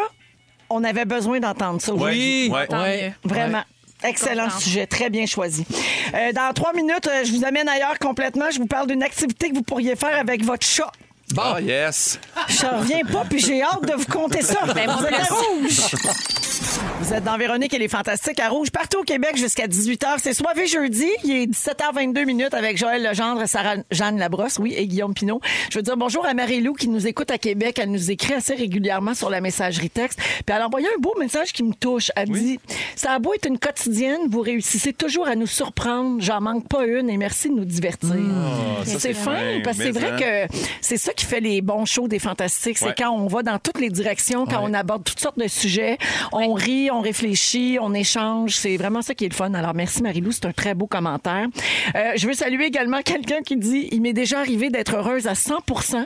on 0.69 0.83
avait 0.83 1.05
besoin 1.05 1.39
d'entendre 1.39 1.81
ça. 1.81 1.93
Oui, 1.93 2.49
Ouais. 2.51 2.67
Ouais. 2.73 3.07
mieux. 3.25 3.29
Vraiment. 3.31 3.63
Excellent 4.01 4.49
sujet, 4.49 4.87
très 4.87 5.09
bien 5.09 5.25
choisi. 5.25 5.65
Euh, 6.13 6.31
dans 6.31 6.53
trois 6.53 6.71
minutes, 6.71 7.05
euh, 7.07 7.25
je 7.25 7.33
vous 7.33 7.43
amène 7.43 7.67
ailleurs 7.67 7.99
complètement. 7.99 8.45
Je 8.49 8.57
vous 8.57 8.65
parle 8.65 8.87
d'une 8.87 9.03
activité 9.03 9.49
que 9.49 9.55
vous 9.55 9.61
pourriez 9.61 9.97
faire 9.97 10.17
avec 10.17 10.41
votre 10.45 10.65
chat. 10.65 10.89
Bon, 11.33 11.43
Ah, 11.55 11.61
yes. 11.61 12.19
Je 12.47 12.65
reviens 12.65 13.01
pas, 13.11 13.23
puis 13.29 13.39
j'ai 13.39 13.61
hâte 13.61 13.85
de 13.85 13.93
vous 13.93 14.05
compter 14.05 14.41
ça. 14.41 14.61
Ben, 14.73 14.89
vous 14.89 15.05
êtes. 15.05 15.29
Rouge. 15.29 15.95
Vous 16.99 17.13
êtes 17.13 17.23
dans 17.23 17.37
Véronique 17.37 17.73
et 17.73 17.79
les 17.79 17.87
Fantastiques 17.87 18.39
à 18.39 18.49
Rouge, 18.49 18.71
partout 18.71 18.99
au 18.99 19.03
Québec 19.03 19.37
jusqu'à 19.37 19.67
18h. 19.67 20.17
C'est 20.17 20.33
soirée 20.33 20.67
jeudi. 20.67 21.07
Il 21.23 21.31
est 21.31 21.45
17h22 21.47 22.25
minutes 22.25 22.53
avec 22.53 22.77
Joël 22.77 23.01
Legendre, 23.01 23.47
Sarah-Jeanne 23.47 24.19
Labrosse, 24.19 24.59
oui, 24.59 24.73
et 24.75 24.85
Guillaume 24.85 25.13
Pinot. 25.13 25.39
Je 25.71 25.77
veux 25.77 25.81
dire 25.81 25.95
bonjour 25.95 26.25
à 26.25 26.33
Marie-Lou 26.33 26.73
qui 26.73 26.89
nous 26.89 27.07
écoute 27.07 27.31
à 27.31 27.37
Québec. 27.37 27.79
Elle 27.81 27.91
nous 27.91 28.11
écrit 28.11 28.33
assez 28.33 28.53
régulièrement 28.53 29.13
sur 29.13 29.29
la 29.29 29.39
messagerie 29.39 29.89
texte. 29.89 30.19
Puis 30.19 30.55
elle 30.55 30.61
a 30.61 30.67
envoyé 30.67 30.87
un 30.87 30.99
beau 30.99 31.15
message 31.17 31.53
qui 31.53 31.63
me 31.63 31.73
touche. 31.73 32.11
Elle 32.15 32.29
dit 32.29 32.59
Ça 32.95 33.13
a 33.13 33.19
beau 33.19 33.33
être 33.33 33.47
une 33.47 33.59
quotidienne, 33.59 34.21
vous 34.29 34.41
réussissez 34.41 34.91
toujours 34.91 35.27
à 35.27 35.35
nous 35.35 35.47
surprendre. 35.47 36.21
J'en 36.21 36.41
manque 36.41 36.67
pas 36.67 36.85
une 36.85 37.09
et 37.09 37.17
merci 37.17 37.49
de 37.49 37.55
nous 37.55 37.65
divertir. 37.65 38.09
ça, 38.85 38.99
c'est 38.99 39.13
fin, 39.13 39.61
parce 39.63 39.77
que 39.77 39.83
c'est 39.83 39.91
vrai 39.91 40.11
hein? 40.11 40.47
que 40.47 40.53
c'est 40.81 40.97
ça 40.97 41.13
qui 41.13 41.25
fait 41.25 41.39
les 41.39 41.61
bons 41.61 41.85
shows 41.85 42.07
des 42.07 42.19
Fantastiques. 42.19 42.77
C'est 42.77 42.97
quand 42.97 43.11
on 43.11 43.27
va 43.27 43.43
dans 43.43 43.59
toutes 43.59 43.79
les 43.79 43.89
directions, 43.89 44.45
quand 44.45 44.61
on 44.61 44.73
aborde 44.73 45.03
toutes 45.03 45.19
sortes 45.19 45.39
de 45.39 45.47
sujets. 45.47 45.97
On 46.31 46.48
rit, 46.53 46.89
on 46.91 47.01
réfléchit, 47.01 47.77
on 47.81 47.93
échange. 47.93 48.55
C'est 48.55 48.77
vraiment 48.77 49.01
ça 49.01 49.13
qui 49.13 49.25
est 49.25 49.29
le 49.29 49.33
fun. 49.35 49.53
Alors, 49.53 49.73
merci 49.73 50.01
Marie-Lou, 50.03 50.31
c'est 50.31 50.45
un 50.45 50.51
très 50.51 50.73
beau 50.73 50.87
commentaire. 50.87 51.47
Euh, 51.95 52.11
je 52.15 52.27
veux 52.27 52.33
saluer 52.33 52.65
également 52.65 53.01
quelqu'un 53.01 53.41
qui 53.45 53.55
dit 53.57 53.87
Il 53.91 54.01
m'est 54.01 54.13
déjà 54.13 54.39
arrivé 54.39 54.69
d'être 54.69 54.95
heureuse 54.95 55.27
à 55.27 55.33
100% 55.33 56.05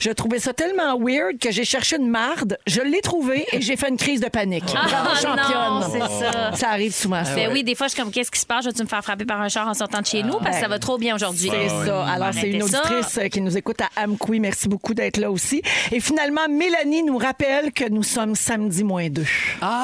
Je 0.00 0.10
trouvais 0.10 0.38
ça 0.38 0.52
tellement 0.52 0.98
weird 0.98 1.38
que 1.38 1.50
j'ai 1.50 1.64
cherché 1.64 1.96
une 1.96 2.08
marde, 2.08 2.58
je 2.66 2.80
l'ai 2.80 3.00
trouvée 3.00 3.44
et 3.52 3.60
j'ai 3.60 3.76
fait 3.76 3.88
une 3.88 3.96
crise 3.96 4.20
de 4.20 4.28
panique. 4.28 4.64
Bravo, 4.64 4.88
Ah, 5.12 5.14
championne. 5.20 5.80
non, 5.80 5.88
c'est 5.90 6.24
ça. 6.24 6.52
Ça 6.54 6.68
arrive 6.70 6.92
souvent, 6.94 7.24
ça. 7.24 7.34
Ben 7.34 7.50
oui, 7.52 7.64
des 7.64 7.74
fois, 7.74 7.86
je 7.88 7.92
suis 7.94 8.02
comme, 8.02 8.10
qu'est-ce 8.12 8.30
qui 8.30 8.40
se 8.40 8.46
passe? 8.46 8.64
Je 8.64 8.70
vais-tu 8.70 8.82
me 8.82 8.88
faire 8.88 9.02
frapper 9.02 9.24
par 9.24 9.40
un 9.40 9.48
char 9.48 9.68
en 9.68 9.74
sortant 9.74 10.00
de 10.00 10.06
chez 10.06 10.22
nous? 10.22 10.38
Parce 10.38 10.56
que 10.56 10.62
ça 10.62 10.68
va 10.68 10.78
trop 10.78 10.98
bien 10.98 11.14
aujourd'hui. 11.14 11.50
C'est 11.50 11.68
ça. 11.86 12.04
Alors, 12.06 12.28
c'est 12.32 12.50
une 12.50 12.62
ça. 12.62 12.80
auditrice 12.80 13.18
euh, 13.18 13.28
qui 13.28 13.40
nous 13.40 13.56
écoute 13.56 13.80
à 13.80 14.04
Amqui. 14.04 14.40
Merci 14.40 14.68
beaucoup 14.68 14.94
d'être 14.94 15.16
là 15.18 15.30
aussi. 15.30 15.62
Et 15.90 16.00
finalement, 16.00 16.48
Mélanie 16.48 17.02
nous 17.02 17.18
rappelle 17.18 17.72
que 17.72 17.88
nous 17.88 18.02
sommes 18.02 18.34
samedi 18.34 18.84
moins 18.84 19.08
deux. 19.08 19.26
ah, 19.60 19.81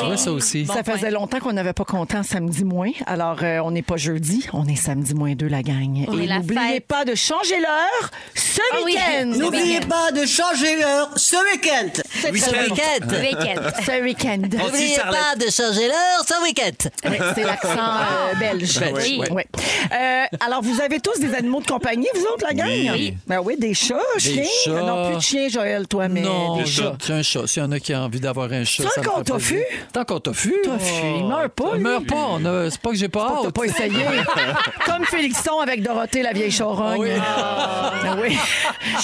tu 0.00 0.06
vois 0.06 0.16
ça 0.16 0.32
aussi. 0.32 0.66
ça 0.66 0.82
point. 0.82 0.94
faisait 0.94 1.10
longtemps 1.10 1.38
qu'on 1.40 1.52
n'avait 1.52 1.72
pas 1.72 1.84
compté 1.84 2.16
en 2.16 2.22
samedi 2.22 2.64
moins. 2.64 2.90
Alors, 3.06 3.38
euh, 3.42 3.58
on 3.64 3.70
n'est 3.70 3.82
pas 3.82 3.96
jeudi, 3.96 4.46
on 4.52 4.66
est 4.66 4.76
samedi 4.76 5.14
moins 5.14 5.34
deux, 5.34 5.48
la 5.48 5.62
gang. 5.62 6.06
Et 6.20 6.26
la 6.26 6.38
n'oubliez 6.38 6.60
fête. 6.74 6.86
pas 6.86 7.04
de 7.04 7.14
changer 7.14 7.58
l'heure 7.60 8.10
ce 8.34 8.60
Ah 8.72 8.76
oui. 8.84 8.92
week-end. 8.92 9.26
N'oubliez 9.38 9.80
pas 9.80 10.12
de 10.12 10.26
changer 10.26 10.76
l'heure 10.80 11.10
ce 11.16 11.36
week-end. 11.52 12.02
Ce 12.22 12.28
week-end. 12.30 13.08
Week-end. 13.18 13.62
Ce 13.84 14.02
week-end. 14.02 14.38
N'oubliez 14.42 14.96
pas 14.96 15.36
de 15.36 15.50
changer 15.50 15.86
l'heure 15.88 16.24
ce 16.26 16.42
week-end. 16.42 16.90
Oui, 17.08 17.16
c'est 17.34 17.44
l'accent 17.44 17.68
euh, 17.78 18.34
belge. 18.38 18.80
Oui. 18.94 19.20
Oui. 19.30 19.42
Euh, 19.92 20.24
alors, 20.44 20.62
vous 20.62 20.80
avez 20.80 21.00
tous 21.00 21.18
des 21.20 21.34
animaux 21.34 21.60
de 21.60 21.66
compagnie, 21.66 22.08
vous 22.14 22.22
autres, 22.22 22.44
la 22.46 22.54
gang? 22.54 22.68
Oui. 22.68 23.14
Ben 23.26 23.40
oui, 23.44 23.56
des 23.58 23.74
chats, 23.74 23.96
chiens. 24.18 24.42
chats. 24.64 24.70
Non, 24.82 25.06
plus 25.08 25.16
de 25.16 25.20
chiens, 25.22 25.48
Joël, 25.48 25.86
toi, 25.86 26.08
mais 26.08 26.20
non, 26.22 26.56
des 26.56 26.66
chats. 26.66 26.96
j'ai 27.06 27.12
un 27.14 27.22
chat. 27.22 27.46
S'il 27.46 27.62
y 27.62 27.66
en 27.66 27.72
a 27.72 27.80
qui 27.80 27.94
ont 27.94 27.98
envie 27.98 28.20
d'avoir 28.20 28.52
un 28.52 28.64
Tant 28.76 29.02
qu'on 29.02 29.22
t'a 29.22 29.36
vu. 29.36 29.62
Tant 29.92 30.04
qu'on 30.04 30.20
t'a 30.20 30.30
vu. 30.30 30.50
Vu. 30.50 30.54
Il 31.18 31.26
meurt 31.26 31.48
pas, 31.48 31.70
Il 31.74 31.80
meurt 31.80 32.06
pas. 32.06 32.26
On 32.30 32.44
a- 32.44 32.70
C'est 32.70 32.80
pas 32.80 32.90
que 32.90 32.96
j'ai 32.96 33.08
pas 33.08 33.38
T'as 33.42 33.46
hâte. 33.48 33.54
pas 33.54 33.64
essayé. 33.64 34.04
Comme 34.86 35.04
Félixon 35.04 35.58
avec 35.60 35.82
Dorothée, 35.82 36.22
la 36.22 36.32
vieille 36.32 36.50
charogne. 36.50 37.12
Ah 37.20 38.16
oui. 38.20 38.36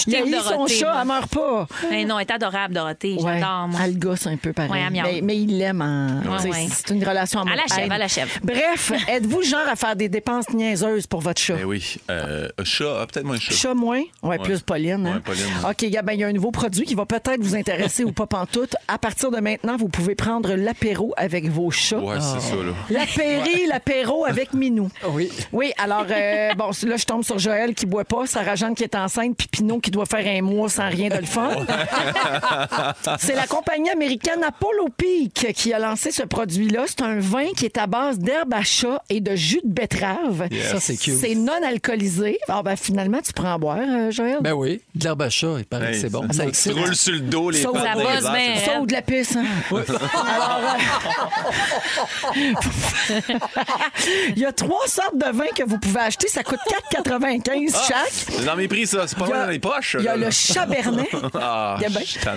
Il 0.07 0.15
a 0.17 0.19
t'aime, 0.23 0.29
eu 0.29 0.37
son 0.39 0.67
chat, 0.67 0.87
moi. 0.93 0.99
elle 1.03 1.07
meurt 1.09 1.27
pas. 1.29 1.67
Eh 1.93 2.05
non, 2.05 2.19
elle 2.19 2.27
est 2.27 2.33
adorable, 2.33 2.75
Dorothée. 2.75 3.15
Ouais, 3.15 3.41
J'adore, 3.41 3.69
moi. 3.69 3.81
elle 3.85 3.99
gosse 3.99 4.27
un 4.27 4.37
peu 4.37 4.53
pareil. 4.53 4.71
Ouais, 4.71 4.91
mais, 4.91 5.21
mais 5.23 5.37
il 5.37 5.59
l'aime 5.59 5.81
en. 5.83 6.21
Ouais, 6.31 6.51
ouais. 6.51 6.67
C'est 6.71 6.91
une 6.95 7.05
relation 7.05 7.41
amour 7.41 7.53
Elle 7.55 7.61
achève, 7.73 7.91
elle 7.93 8.03
achève. 8.03 8.39
Bref, 8.43 8.93
êtes-vous 9.09 9.41
le 9.41 9.47
genre 9.47 9.69
à 9.71 9.77
faire 9.77 9.97
des 9.97 10.09
dépenses 10.09 10.51
niaiseuses 10.51 11.07
pour 11.07 11.21
votre 11.21 11.41
chat? 11.41 11.55
Ben 11.57 11.65
oui. 11.65 11.97
Euh, 12.11 12.49
chat, 12.65 12.99
ah, 13.01 13.07
peut-être 13.07 13.27
moins 13.27 13.39
chat. 13.39 13.55
Chat 13.55 13.75
moins? 13.75 14.03
Ouais, 14.23 14.39
plus 14.39 14.61
Pauline. 14.61 15.07
hein? 15.07 15.15
Ouais, 15.15 15.21
Pauline. 15.21 15.45
OK, 15.69 15.85
gars, 15.91 16.03
ben, 16.03 16.13
il 16.15 16.21
y 16.21 16.25
a 16.25 16.29
un 16.29 16.33
nouveau 16.33 16.51
produit 16.51 16.85
qui 16.85 16.95
va 16.95 17.07
peut-être 17.07 17.41
vous 17.41 17.55
intéresser 17.57 18.05
ou 18.05 18.13
pas 18.13 18.27
pantoute. 18.27 18.75
À 18.89 18.99
partir 18.99 19.31
de 19.31 19.39
maintenant, 19.45 19.77
vous 19.77 19.89
pouvez 19.89 20.15
prendre 20.15 20.55
l'apéro 20.55 21.13
avec 21.17 21.49
vos 21.49 21.71
chats. 21.71 21.99
Ouais, 21.99 22.17
c'est 22.21 22.41
ça, 22.41 22.57
là. 22.57 22.73
L'apéri, 22.91 23.67
l'apéro 23.69 24.25
avec 24.25 24.53
Minou. 24.55 24.89
Oui. 25.11 25.31
Oui, 25.53 25.73
alors, 25.79 26.07
euh, 26.11 26.55
bon, 26.57 26.71
là, 26.87 26.97
je 26.97 27.05
tombe 27.05 27.23
sur 27.25 27.39
Joël 27.39 27.75
qui 27.75 27.87
boit 27.87 28.05
pas, 28.05 28.27
Sarah 28.27 28.55
Jeanne 28.57 28.75
qui 28.75 28.83
est 28.85 28.95
enceinte, 28.95 29.37
puis 29.37 29.47
Pinot 29.49 29.79
qui 29.81 29.91
doit 29.91 30.07
faire 30.07 30.27
un 30.27 30.41
mois 30.43 30.69
sans 30.69 30.89
rien 30.89 31.09
de 31.11 31.17
le 31.19 31.27
fun. 31.27 31.51
C'est 33.19 33.35
la 33.35 33.47
compagnie 33.47 33.91
américaine 33.91 34.43
Apollo 34.47 34.89
Peak 34.97 35.53
qui 35.55 35.73
a 35.73 35.79
lancé 35.79 36.11
ce 36.11 36.23
produit-là. 36.23 36.85
C'est 36.87 37.03
un 37.03 37.19
vin 37.19 37.47
qui 37.57 37.65
est 37.67 37.79
à 37.79 37.87
base 37.87 38.19
d'herbe 38.19 38.55
à 38.55 38.63
chat 38.63 39.03
et 39.11 39.21
de 39.21 39.35
jus 39.37 39.61
de 39.65 39.71
betterave. 39.71 40.49
Ça, 40.71 40.81
c'est 40.81 40.97
cute. 40.97 41.15
C'est 41.19 41.35
non 41.35 41.53
alcoolisé. 41.67 42.39
Alors, 42.49 42.63
ben, 42.63 42.77
finalement, 42.77 43.19
tu 43.25 43.33
prends 43.33 43.55
en 43.55 43.59
boire, 43.59 43.79
euh, 43.81 44.11
Joël? 44.11 44.39
Ben 44.41 44.53
oui. 44.53 44.81
De 44.95 45.05
l'herbe 45.05 45.23
à 45.23 45.31
chat, 45.31 45.55
il 45.59 45.65
paraît 45.65 45.93
que 45.93 45.99
c'est 45.99 46.11
bon. 46.11 46.23
ça- 46.29 46.35
Ça 46.35 46.47
excite. 46.47 46.73
roules 46.73 46.95
sur 46.95 47.13
le 47.15 47.21
dos, 47.21 47.51
les 47.51 47.63
Ça, 47.63 47.71
pattes 47.71 47.83
ça 47.83 47.93
dans 47.95 47.99
les 48.01 48.05
bosse 48.05 48.25
airs, 48.25 48.33
bien. 48.33 48.55
c'est- 48.57 48.65
Ça 48.65 48.81
ou 48.81 48.87
de 48.87 48.93
la 48.93 49.03
pisse. 49.03 49.34
Alors, 49.41 50.61
euh, 50.63 52.35
il 54.31 54.39
y 54.39 54.45
a 54.45 54.53
trois 54.53 54.87
sortes 54.87 55.17
de 55.19 55.27
vins 55.37 55.53
que 55.55 55.63
vous 55.65 55.79
pouvez 55.79 56.01
acheter. 56.01 56.29
Ça 56.29 56.43
coûte 56.43 56.59
4,95 56.95 57.75
chaque. 57.89 58.09
C'est 58.11 58.45
dans 58.45 58.57
mes 58.57 58.69
prix, 58.69 58.87
ça. 58.87 59.07
C'est 59.07 59.19
pas 59.19 59.27
Il 59.27 59.31
y 59.31 59.33
a- 59.33 59.37
mal 59.37 59.47
dans 59.47 59.53
les 59.53 59.59
poches. 59.59 59.97
Il 59.99 60.05
y 60.05 60.09
a 60.09 60.17
là. 60.17 60.27
le 60.27 60.31
Chabernet, 60.31 61.09
Ah. 61.35 61.77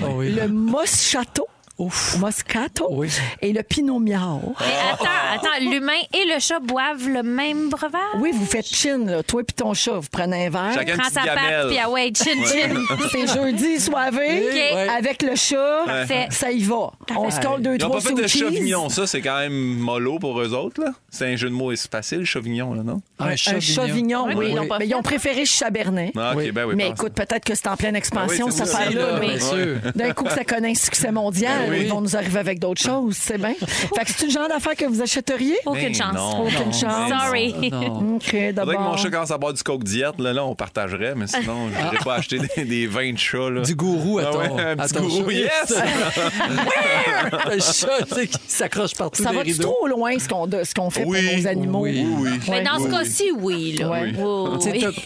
Oh 0.03 0.05
oui. 0.15 0.31
le 0.33 0.47
Moscato, 0.47 1.47
Ouf. 1.78 2.17
Moscato 2.17 2.88
Oui. 2.91 3.09
et 3.41 3.53
le 3.53 3.61
Pinot 3.61 3.99
Miao. 3.99 4.55
Mais 4.59 4.65
attends, 4.91 5.05
attends, 5.36 5.69
l'humain 5.69 5.91
et 6.11 6.25
le 6.34 6.39
chat 6.39 6.59
boivent 6.59 7.07
le 7.07 7.21
même 7.21 7.69
breuvage? 7.69 7.99
Oui, 8.19 8.32
vous 8.34 8.45
faites 8.47 8.65
chin, 8.65 9.05
là, 9.05 9.21
toi 9.21 9.41
et 9.47 9.53
ton 9.53 9.75
chat. 9.75 9.93
Vous 9.99 10.07
prenez 10.11 10.47
un 10.47 10.49
verre. 10.49 10.71
Chacun 10.73 10.97
Prends 10.97 11.09
sa 11.09 11.21
patte, 11.21 11.67
puis 11.67 11.78
ah 11.80 11.89
ouais, 11.89 12.11
chin 12.15 12.32
chin. 12.45 12.84
C'est 13.11 13.28
jeudi 13.28 13.80
soivé. 13.80 14.47
OK. 14.49 14.89
Avec 14.97 15.21
le 15.21 15.36
chat, 15.36 15.84
Parfait. 15.86 16.28
ça 16.32 16.51
y 16.51 16.63
va. 16.63 16.91
On 17.15 17.30
se 17.30 17.39
colle 17.39 17.61
deux, 17.61 17.73
Ils 17.75 17.78
trois 17.78 17.97
pas 17.97 18.01
fait 18.09 18.13
de 18.15 18.28
chauvignon, 18.28 18.89
ça, 18.89 19.05
c'est 19.05 19.21
quand 19.21 19.38
même 19.38 19.53
mollo 19.53 20.17
pour 20.17 20.39
eux 20.41 20.53
autres, 20.53 20.82
là. 20.84 20.91
C'est 21.11 21.32
un 21.32 21.36
jeu 21.36 21.49
de 21.49 21.53
mots 21.53 21.75
c'est 21.75 21.91
facile, 21.91 22.25
chauvignon, 22.25 22.73
là, 22.73 22.82
non? 22.84 23.01
Un 23.19 23.28
Un 23.30 23.36
chauvignon, 23.36 24.25
Oui, 24.28 24.34
oui. 24.36 24.45
mais 24.55 24.61
ils 24.63 24.69
Mais 24.80 24.88
ils 24.88 24.95
ont 24.95 24.99
hein? 24.99 25.01
préféré 25.03 25.45
Chabernet. 25.45 26.11
Ah, 26.17 26.32
OK, 26.32 26.38
Oui. 26.38 26.51
ben 26.51 26.65
oui. 26.65 26.73
Mais 26.75 26.89
écoute, 26.89 27.13
peut-être 27.13 27.43
que 27.45 27.53
c'est 27.53 27.67
en 27.67 27.75
pleine 27.78 27.95
expansion, 27.95 28.47
Ah 28.47 28.51
oui, 28.51 28.57
cette 28.57 28.67
ça, 28.67 28.78
affaire-là. 28.80 29.01
là, 29.05 29.11
là. 29.13 29.19
bien 29.19 29.39
sûr. 29.39 29.75
D'un 29.95 30.11
coup 30.13 30.23
que 30.23 30.34
ça 30.34 30.43
connaît 30.43 30.71
un 30.71 30.75
succès 30.75 31.11
mondial, 31.11 31.66
Ben 31.66 31.66
oui. 31.70 31.78
ils 31.84 31.89
vont 31.89 32.01
nous 32.01 32.15
arriver 32.15 32.39
avec 32.39 32.59
d'autres 32.59 32.82
choses, 32.82 33.15
c'est 33.20 33.38
bien. 33.38 33.53
Fait 33.61 34.05
que 34.05 34.11
c'est 34.15 34.26
le 34.26 34.32
genre 34.32 34.47
d'affaire 34.47 34.76
que 34.76 34.86
vous 34.86 35.01
achèteriez? 35.01 35.55
Aucune 35.65 35.84
Ben 35.84 35.93
chance. 35.95 36.13
non. 36.13 36.43
Aucune 36.45 36.57
non, 36.65 36.72
chance. 36.72 37.09
ben 37.09 37.20
Sorry. 37.20 37.53
Non. 37.72 37.88
OK, 38.15 38.24
Faudrait 38.24 38.47
que 38.49 38.51
d'abord. 38.53 38.80
mon 38.82 38.97
chat 38.97 39.09
commence 39.09 39.32
à 39.32 39.38
boire 39.38 39.53
du 39.53 39.63
coke 39.63 39.84
diète, 39.84 40.20
là, 40.20 40.34
là, 40.34 40.45
on 40.45 40.55
partagerait, 40.55 41.13
mais 41.15 41.28
sinon, 41.28 41.70
je 41.70 41.78
n'irais 41.84 41.97
pas 42.03 42.15
acheter 42.15 42.39
des, 42.55 42.65
des 42.65 42.88
vins 42.88 43.11
de 43.13 43.18
chat, 43.18 43.49
là. 43.49 43.61
Du 43.61 43.76
gourou 43.76 44.20
à 44.20 44.24
Ah 44.28 44.32
ton, 44.32 44.39
ouais, 44.39 44.61
un 44.61 44.80
à 44.80 44.88
petit 44.88 44.93
ton 44.93 45.01
gourou, 45.07 45.30
chat. 45.30 45.36
yes! 45.36 45.74
Le 47.51 47.59
chat, 47.59 48.05
tu 48.07 48.15
sais, 48.15 48.28
qui 48.28 48.39
s'accroche 48.47 48.93
partout 48.95 49.24
Ça 49.24 49.30
rideaux. 49.32 49.63
trop 49.63 49.88
loin, 49.88 50.18
ce 50.20 50.28
qu'on 50.74 50.89
fait 50.89 51.03
Oui. 51.05 51.20
pour 51.28 51.38
nos 51.38 51.47
animaux? 51.47 51.80
Oui. 51.82 52.05
Oui, 52.05 52.30
oui. 52.32 52.39
Mais 52.49 52.63
dans 52.63 52.80
ce 52.80 52.88
cas-ci, 52.89 53.32
oui. 53.39 53.78
Là. 53.80 54.01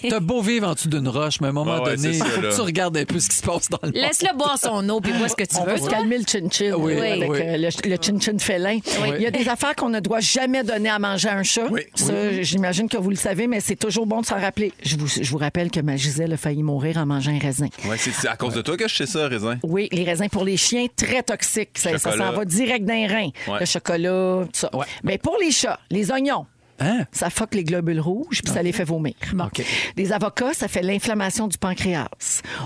T'as- 0.10 0.20
beau 0.20 0.42
vivre 0.42 0.68
en 0.68 0.74
dessous 0.74 0.88
d'une 0.90 1.08
roche, 1.08 1.42
mais 1.42 1.48
à 1.48 1.50
un 1.50 1.54
moment 1.54 1.76
Ah 1.78 1.84
ouais, 1.84 1.96
donné, 1.96 2.20
tu 2.54 2.62
regardes 2.62 2.96
un 2.98 3.06
peu 3.06 3.20
ce 3.20 3.30
qui 3.30 3.36
se 3.38 3.42
passe 3.44 3.70
dans 3.70 3.80
le 3.82 3.90
monde. 3.90 3.96
Laisse-le 3.98 4.36
boire 4.38 4.58
son 4.62 4.88
eau, 4.90 5.02
puis 5.02 5.12
bois 5.14 5.28
ce 5.30 5.36
que 5.36 5.44
tu 5.44 5.56
On 5.58 5.64
veux. 5.66 5.72
va 5.74 5.78
se 5.78 5.90
calmer 5.90 6.18
le 6.18 6.26
chin-chin 6.52 6.76
Oui, 6.78 6.94
avec 6.98 7.30
oui. 7.30 7.40
euh, 7.42 7.58
le, 7.58 7.90
le 7.90 7.98
chin-chin 8.02 8.38
félin. 8.40 8.80
Il 9.16 9.22
y 9.22 9.26
a 9.26 9.32
des 9.32 9.48
affaires 9.48 9.76
qu'on 9.76 9.90
ne 9.90 10.00
doit 10.00 10.20
jamais 10.20 10.64
donner 10.64 10.90
à 10.90 11.00
manger 11.00 11.30
à 11.30 11.38
un 11.38 11.44
chat. 11.44 11.68
Oui. 11.72 11.82
Ça, 11.96 12.42
j'imagine 12.42 12.88
que 12.90 12.98
vous 12.98 13.10
le 13.10 13.16
savez, 13.16 13.48
mais 13.48 13.60
c'est 13.60 13.76
toujours 13.76 14.06
bon 14.06 14.22
de 14.22 14.26
s'en 14.26 14.40
rappeler. 14.40 14.74
Je 14.84 14.98
vous, 14.98 15.08
je 15.08 15.30
vous 15.30 15.38
rappelle 15.38 15.72
que 15.72 15.80
ma 15.80 15.96
Gisèle 15.96 16.34
a 16.34 16.38
failli 16.38 16.64
mourir 16.64 16.98
en 16.98 17.06
mangeant 17.06 17.32
un 17.32 17.40
raisin. 17.40 17.68
Ouais, 17.88 17.98
c'est 17.98 18.28
à 18.28 18.36
cause 18.36 18.54
de 18.54 18.62
toi 18.62 18.78
que 18.78 18.88
je 18.88 18.96
sais 18.96 19.06
ça, 19.06 19.28
Raisin. 19.28 19.58
Oui, 19.64 19.88
les 19.92 20.04
raisins 20.04 20.28
pour 20.30 20.44
les 20.44 20.58
chiens, 20.58 20.88
très 20.96 21.24
toxiques. 21.24 21.78
Ça, 21.78 21.98
ça 21.98 22.12
s'en 22.18 22.32
va 22.32 22.46
direct 22.46 22.86
dans 22.86 22.94
les 22.94 23.08
reins. 23.08 23.30
Ouais. 23.48 23.60
Le 23.60 23.66
chocolat, 23.66 24.44
tout 24.46 24.50
ça. 24.60 24.70
Mais 25.04 25.18
pour 25.18 25.38
les 25.42 25.52
chats, 25.52 25.80
les 25.90 26.12
oignons, 26.12 26.46
Hein? 26.82 27.06
ça 27.12 27.30
fuck 27.30 27.54
les 27.54 27.64
globules 27.64 28.00
rouges 28.00 28.42
puis 28.44 28.52
ça 28.54 28.62
les 28.64 28.72
fait 28.72 28.84
vomir. 28.84 29.14
OK. 29.34 29.64
Les 29.98 30.12
avocats, 30.12 30.54
ça 30.54 30.68
fait 30.68 30.82
l'inflammation 30.82 31.48
du 31.48 31.58
pancréas. 31.58 32.08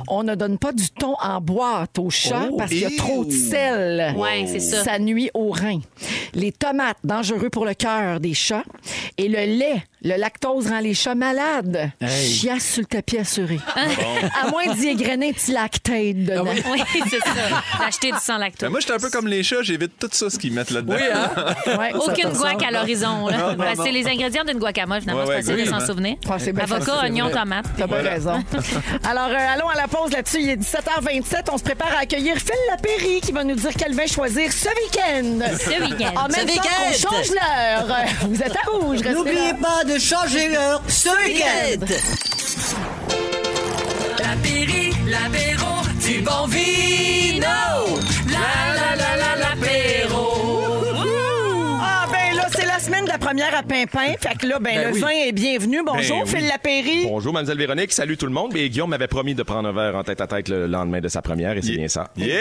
On 0.07 0.23
ne 0.23 0.35
donne 0.35 0.57
pas 0.57 0.71
du 0.71 0.89
thon 0.89 1.15
en 1.21 1.41
boîte 1.41 1.99
aux 1.99 2.09
chats 2.09 2.47
Oh. 2.51 2.57
parce 2.57 2.69
qu'il 2.71 2.81
y 2.81 2.85
a 2.85 2.89
trop 2.97 3.25
de 3.25 3.31
sel. 3.31 4.13
Ouais, 4.17 4.45
c'est 4.47 4.59
ça. 4.59 4.83
Ça 4.83 4.99
nuit 4.99 5.29
aux 5.33 5.49
reins. 5.51 5.79
Les 6.33 6.51
tomates, 6.51 6.97
dangereux 7.03 7.49
pour 7.49 7.65
le 7.65 7.73
cœur 7.73 8.19
des 8.19 8.33
chats. 8.33 8.63
Et 9.17 9.27
le 9.27 9.37
lait, 9.57 9.83
le 10.01 10.15
lactose 10.17 10.67
rend 10.67 10.79
les 10.79 10.93
chats 10.93 11.15
malades. 11.15 11.91
Hey. 12.01 12.09
Chiasse 12.33 12.73
sur 12.73 12.81
le 12.81 12.85
tapis 12.87 13.17
assuré. 13.17 13.59
à 13.75 14.49
moins 14.49 14.73
d'y 14.75 14.87
égrener 14.89 15.29
un 15.29 15.33
petit 15.33 15.51
lactate 15.51 16.15
dedans. 16.15 16.45
oui. 16.45 16.61
Oui, 16.93 17.01
c'est 17.09 17.19
ça. 17.19 17.33
D'acheter 17.79 18.11
du 18.11 18.17
sang 18.19 18.37
lactose. 18.37 18.61
Ben, 18.61 18.69
moi, 18.69 18.79
j'étais 18.79 18.93
un 18.93 18.99
peu 18.99 19.09
comme 19.09 19.27
les 19.27 19.43
chats, 19.43 19.61
j'évite 19.63 19.93
tout 19.99 20.09
ça, 20.11 20.29
ce 20.29 20.37
qu'ils 20.37 20.53
mettent 20.53 20.71
là-dedans. 20.71 20.95
Oui, 20.95 21.03
hein? 21.13 21.31
Ouais, 21.79 21.93
Aucune 21.93 22.29
guac 22.31 22.61
à 22.63 22.71
l'horizon. 22.71 23.27
Les 24.05 24.11
ingrédients 24.13 24.43
d'une 24.43 24.59
guacamole, 24.59 25.01
finalement. 25.01 25.23
Ouais, 25.23 25.41
c'est 25.41 25.51
ouais, 25.51 25.57
facile 25.57 25.73
de 25.73 25.79
s'en 25.79 25.85
souvenir. 25.85 26.15
Ah, 26.29 26.35
c'est 26.39 26.53
bien 26.53 26.63
Avocat, 26.63 26.85
facile, 26.85 27.03
oignon, 27.03 27.25
c'est 27.31 27.39
tomate. 27.39 27.65
T'as 27.77 27.87
bien 27.87 27.97
raison. 28.01 28.43
Alors, 29.03 29.29
euh, 29.29 29.53
allons 29.53 29.69
à 29.69 29.75
la 29.75 29.87
pause 29.87 30.11
là-dessus. 30.11 30.41
Il 30.41 30.49
est 30.49 30.55
17h27. 30.57 31.49
On 31.51 31.57
se 31.57 31.63
prépare 31.63 31.91
à 31.97 32.01
accueillir 32.01 32.35
Phil 32.37 32.55
Lapéry 32.69 33.21
qui 33.21 33.31
va 33.31 33.43
nous 33.43 33.55
dire 33.55 33.71
quel 33.77 33.93
vin 33.93 34.05
choisir 34.07 34.51
ce 34.51 34.67
week-end. 34.69 35.47
Ce 35.57 35.81
week-end. 35.81 36.13
En 36.19 36.27
même 36.27 36.47
Ce 36.47 36.55
temps 36.55 36.61
qu'on 36.61 36.87
week-end. 36.91 37.09
change 37.09 37.31
l'heure. 37.31 37.97
Vous 38.29 38.41
êtes 38.41 38.55
à 38.55 38.69
rouge. 38.71 38.97
restez 38.97 39.13
N'oubliez 39.13 39.53
pas 39.61 39.83
de 39.83 39.99
changer 39.99 40.49
l'heure 40.49 40.81
ce 40.87 41.09
week-end. 41.09 41.85
L'apéri, 44.19 44.91
l'apéro, 45.07 45.81
du 46.03 46.21
bon 46.21 46.47
vino. 46.47 47.45
La 48.31 48.73
la 48.75 48.95
la 48.95 49.14
première 53.25 53.57
à 53.57 53.63
Pimpin. 53.63 54.13
Fait 54.19 54.37
que 54.37 54.45
là, 54.45 54.59
ben, 54.59 54.75
Ben 54.75 54.87
le 54.89 54.93
oui. 54.93 54.99
vin 55.01 55.09
est 55.09 55.31
bienvenu. 55.31 55.79
Bonjour, 55.83 56.17
Ben 56.19 56.23
oui. 56.25 56.29
Phil 56.37 56.47
Lapéry. 56.47 57.05
Bonjour, 57.07 57.33
Mademoiselle 57.33 57.57
Véronique. 57.57 57.91
Salut 57.91 58.17
tout 58.17 58.27
le 58.27 58.31
monde. 58.31 58.51
Mais 58.53 58.69
Guillaume 58.69 58.91
m'avait 58.91 59.07
promis 59.07 59.33
de 59.33 59.41
prendre 59.41 59.67
un 59.67 59.71
verre 59.71 59.95
en 59.95 60.03
tête 60.03 60.21
à 60.21 60.27
tête 60.27 60.47
le 60.47 60.67
lendemain 60.67 60.99
de 61.01 61.07
sa 61.07 61.23
première 61.23 61.57
et 61.57 61.61
c'est 61.63 61.71
bien 61.75 61.87
ça. 61.87 62.11
Yeah! 62.17 62.35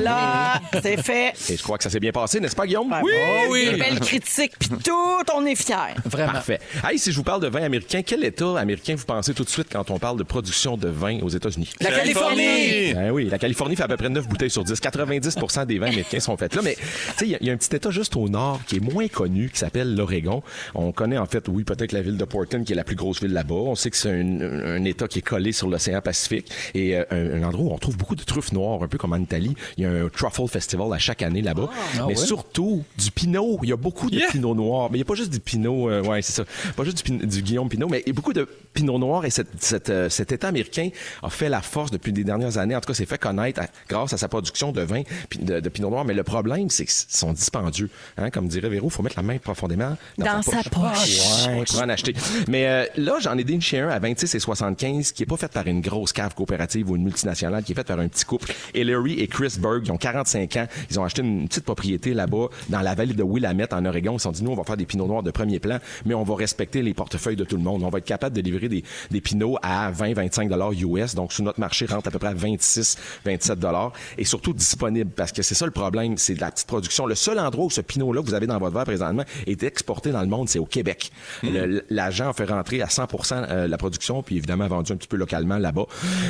Voilà, 0.00 0.60
c'est 0.82 1.02
fait. 1.02 1.34
Et 1.50 1.56
je 1.58 1.62
crois 1.62 1.76
que 1.76 1.84
ça 1.84 1.90
s'est 1.90 2.00
bien 2.00 2.10
passé, 2.12 2.40
n'est-ce 2.40 2.56
pas, 2.56 2.66
Guillaume? 2.66 2.90
Oui, 3.02 3.12
oui. 3.50 3.64
Des 3.72 3.76
belles 3.76 4.00
critiques, 4.00 4.52
puis 4.58 4.70
tout, 4.82 5.22
on 5.34 5.44
est 5.44 5.54
fiers. 5.56 5.74
Vraiment. 6.06 6.32
Parfait. 6.32 6.58
Hey, 6.88 6.98
si 6.98 7.12
je 7.12 7.16
vous 7.16 7.22
parle 7.22 7.42
de 7.42 7.48
vin 7.48 7.62
américain, 7.62 8.00
quel 8.04 8.24
État 8.24 8.58
américain 8.58 8.94
vous 8.96 9.04
pensez 9.04 9.34
tout 9.34 9.44
de 9.44 9.50
suite 9.50 9.68
quand 9.70 9.90
on 9.90 9.98
parle 9.98 10.16
de 10.16 10.22
production 10.22 10.78
de 10.78 10.88
vin 10.88 11.18
aux 11.20 11.28
États-Unis? 11.28 11.70
La 11.80 11.90
Californie. 11.90 12.94
Ben 12.94 13.10
oui, 13.10 13.28
la 13.30 13.38
Californie 13.38 13.76
fait 13.76 13.82
à 13.82 13.88
peu 13.88 13.98
près 13.98 14.08
9 14.08 14.26
bouteilles 14.26 14.50
sur 14.50 14.64
10. 14.64 14.80
90% 14.80 15.66
des 15.66 15.78
vins 15.78 15.86
américains 15.88 16.20
sont 16.20 16.36
faits 16.38 16.54
là. 16.54 16.62
Mais 16.64 16.76
tu 16.76 16.80
sais, 17.16 17.24
il 17.26 17.30
y 17.32 17.34
a- 17.34 17.38
il 17.42 17.46
y, 17.46 17.50
a 17.50 17.52
un 17.52 17.56
petit 17.58 17.76
État 17.76 17.90
juste 17.90 18.16
au 18.16 18.28
nord 18.30 18.60
qui 18.66 18.76
est 18.76 18.80
moins 18.80 19.06
connu, 19.08 19.50
qui 19.50 19.58
s'appelle 19.58 19.94
l'Oregon. 19.94 20.29
On 20.74 20.92
connaît 20.92 21.18
en 21.18 21.26
fait, 21.26 21.48
oui, 21.48 21.64
peut-être 21.64 21.92
la 21.92 22.02
ville 22.02 22.16
de 22.16 22.24
Portland, 22.24 22.64
qui 22.64 22.72
est 22.72 22.76
la 22.76 22.84
plus 22.84 22.96
grosse 22.96 23.20
ville 23.20 23.32
là-bas. 23.32 23.54
On 23.54 23.74
sait 23.74 23.90
que 23.90 23.96
c'est 23.96 24.10
un, 24.10 24.40
un 24.40 24.84
État 24.84 25.08
qui 25.08 25.18
est 25.20 25.22
collé 25.22 25.52
sur 25.52 25.68
l'océan 25.68 26.00
Pacifique 26.00 26.50
et 26.74 26.96
euh, 26.96 27.04
un, 27.10 27.42
un 27.42 27.46
endroit 27.46 27.72
où 27.72 27.74
on 27.74 27.78
trouve 27.78 27.96
beaucoup 27.96 28.16
de 28.16 28.22
truffes 28.22 28.52
noires, 28.52 28.82
un 28.82 28.88
peu 28.88 28.98
comme 28.98 29.12
en 29.12 29.16
Italie. 29.18 29.54
Il 29.76 29.84
y 29.84 29.86
a 29.86 29.90
un 29.90 30.08
truffle 30.08 30.46
festival 30.48 30.92
à 30.92 30.98
chaque 30.98 31.22
année 31.22 31.42
là-bas. 31.42 31.68
Ah 31.72 31.98
mais 32.00 32.04
ouais? 32.08 32.16
surtout 32.16 32.84
du 32.98 33.10
pinot. 33.10 33.58
Il 33.62 33.68
y 33.68 33.72
a 33.72 33.76
beaucoup 33.76 34.08
de 34.10 34.16
Yeah. 34.16 34.28
pinot 34.30 34.54
noir. 34.54 34.88
Mais 34.90 34.98
il 34.98 35.00
n'y 35.00 35.04
a 35.04 35.06
pas 35.06 35.14
juste 35.14 35.30
du 35.32 35.40
pinot, 35.40 35.88
euh, 35.88 36.02
ouais, 36.02 36.20
c'est 36.22 36.32
ça. 36.32 36.44
Pas 36.76 36.84
juste 36.84 37.04
du, 37.06 37.26
du 37.26 37.42
Guillaume 37.42 37.68
Pinot, 37.68 37.88
mais 37.88 38.02
il 38.04 38.08
y 38.08 38.10
a 38.10 38.12
beaucoup 38.14 38.32
de 38.32 38.46
pinot 38.74 38.98
noir 38.98 39.24
et 39.24 39.30
cette, 39.30 39.48
cette, 39.62 39.88
euh, 39.90 40.08
cet 40.10 40.32
État 40.32 40.48
américain 40.48 40.90
a 41.22 41.30
fait 41.30 41.48
la 41.48 41.62
force 41.62 41.90
depuis 41.90 42.12
des 42.12 42.22
dernières 42.24 42.58
années. 42.58 42.76
En 42.76 42.80
tout 42.80 42.88
cas, 42.88 42.94
s'est 42.94 43.06
fait 43.06 43.18
connaître 43.18 43.60
à- 43.62 43.66
grâce 43.88 44.12
à 44.12 44.18
sa 44.18 44.28
production 44.28 44.72
de 44.72 44.82
vin 44.82 45.02
de 45.40 45.68
pinot 45.68 45.90
noir. 45.90 46.04
Mais 46.04 46.14
le 46.14 46.22
problème, 46.22 46.68
c'est 46.70 46.84
qu'ils 46.84 46.94
sont 47.08 47.32
dispendieux. 47.32 47.88
Hein? 48.18 48.30
Comme 48.30 48.48
dirait 48.48 48.68
Véro, 48.68 48.88
il 48.88 48.92
faut 48.92 49.02
mettre 49.02 49.16
la 49.16 49.22
main 49.22 49.38
profondément 49.38 49.96
dans, 50.20 50.36
Dans 50.36 50.42
sa 50.42 50.62
poche. 50.62 51.46
Ouais, 51.48 51.64
pour 51.64 51.82
en 51.82 51.88
acheter. 51.88 52.14
Mais 52.48 52.66
euh, 52.66 52.84
là, 52.96 53.14
j'en 53.20 53.36
ai 53.36 53.44
déniché 53.44 53.80
un 53.80 53.88
à 53.88 53.98
26 53.98 54.34
et 54.34 54.38
75 54.38 55.12
qui 55.12 55.22
est 55.22 55.26
pas 55.26 55.36
fait 55.36 55.50
par 55.50 55.66
une 55.66 55.80
grosse 55.80 56.12
cave 56.12 56.34
coopérative 56.34 56.90
ou 56.90 56.96
une 56.96 57.04
multinationale, 57.04 57.62
qui 57.64 57.72
est 57.72 57.74
fait 57.74 57.86
par 57.86 57.98
un 57.98 58.08
petit 58.08 58.24
couple. 58.24 58.52
Hillary 58.74 59.20
et 59.20 59.26
Chris 59.26 59.56
Berg, 59.60 59.82
ils 59.84 59.92
ont 59.92 59.96
45 59.96 60.56
ans. 60.56 60.66
Ils 60.90 61.00
ont 61.00 61.04
acheté 61.04 61.22
une 61.22 61.48
petite 61.48 61.64
propriété 61.64 62.14
là-bas, 62.14 62.48
dans 62.68 62.80
la 62.80 62.94
vallée 62.94 63.14
de 63.14 63.22
Willamette, 63.22 63.72
en 63.72 63.84
Oregon. 63.84 64.14
Ils 64.14 64.20
se 64.20 64.24
sont 64.24 64.32
dit, 64.32 64.44
nous, 64.44 64.50
on 64.50 64.56
va 64.56 64.64
faire 64.64 64.76
des 64.76 64.86
pinots 64.86 65.06
noirs 65.06 65.22
de 65.22 65.30
premier 65.30 65.58
plan, 65.58 65.78
mais 66.04 66.14
on 66.14 66.22
va 66.22 66.34
respecter 66.36 66.82
les 66.82 66.94
portefeuilles 66.94 67.36
de 67.36 67.44
tout 67.44 67.56
le 67.56 67.62
monde. 67.62 67.82
On 67.82 67.88
va 67.88 67.98
être 67.98 68.04
capable 68.04 68.36
de 68.36 68.40
livrer 68.40 68.68
des, 68.68 68.84
des 69.10 69.20
pinots 69.20 69.56
à 69.62 69.90
20, 69.90 70.14
25 70.14 70.48
dollars 70.48 70.72
US. 70.72 71.14
Donc, 71.14 71.32
sur 71.32 71.44
notre 71.44 71.60
marché, 71.60 71.86
rentre 71.86 72.08
à 72.08 72.10
peu 72.10 72.18
près 72.18 72.28
à 72.28 72.34
26, 72.34 72.96
27 73.24 73.58
dollars. 73.58 73.92
Et 74.18 74.24
surtout 74.24 74.52
disponible, 74.52 75.10
parce 75.10 75.32
que 75.32 75.42
c'est 75.42 75.54
ça 75.54 75.64
le 75.64 75.72
problème, 75.72 76.16
c'est 76.16 76.34
de 76.34 76.40
la 76.40 76.50
petite 76.50 76.66
production. 76.66 77.06
Le 77.06 77.14
seul 77.14 77.38
endroit 77.38 77.66
où 77.66 77.70
ce 77.70 77.80
pinot-là 77.80 78.22
que 78.22 78.26
vous 78.26 78.34
avez 78.34 78.46
dans 78.46 78.58
votre 78.58 78.74
verre 78.74 78.84
présentement 78.84 79.24
est 79.46 79.62
exporté 79.62 80.09
dans 80.12 80.20
le 80.22 80.26
monde, 80.28 80.48
c'est 80.48 80.58
au 80.58 80.64
Québec. 80.66 81.10
Le- 81.42 81.84
L'agent 81.90 82.30
a 82.30 82.32
fait 82.32 82.44
rentrer 82.44 82.82
à 82.82 82.88
100 82.88 83.08
euh, 83.32 83.68
la 83.68 83.76
production, 83.78 84.22
puis 84.22 84.36
évidemment 84.36 84.66
vendu 84.68 84.92
un 84.92 84.96
petit 84.96 85.08
peu 85.08 85.16
localement 85.16 85.58
là-bas. 85.58 85.84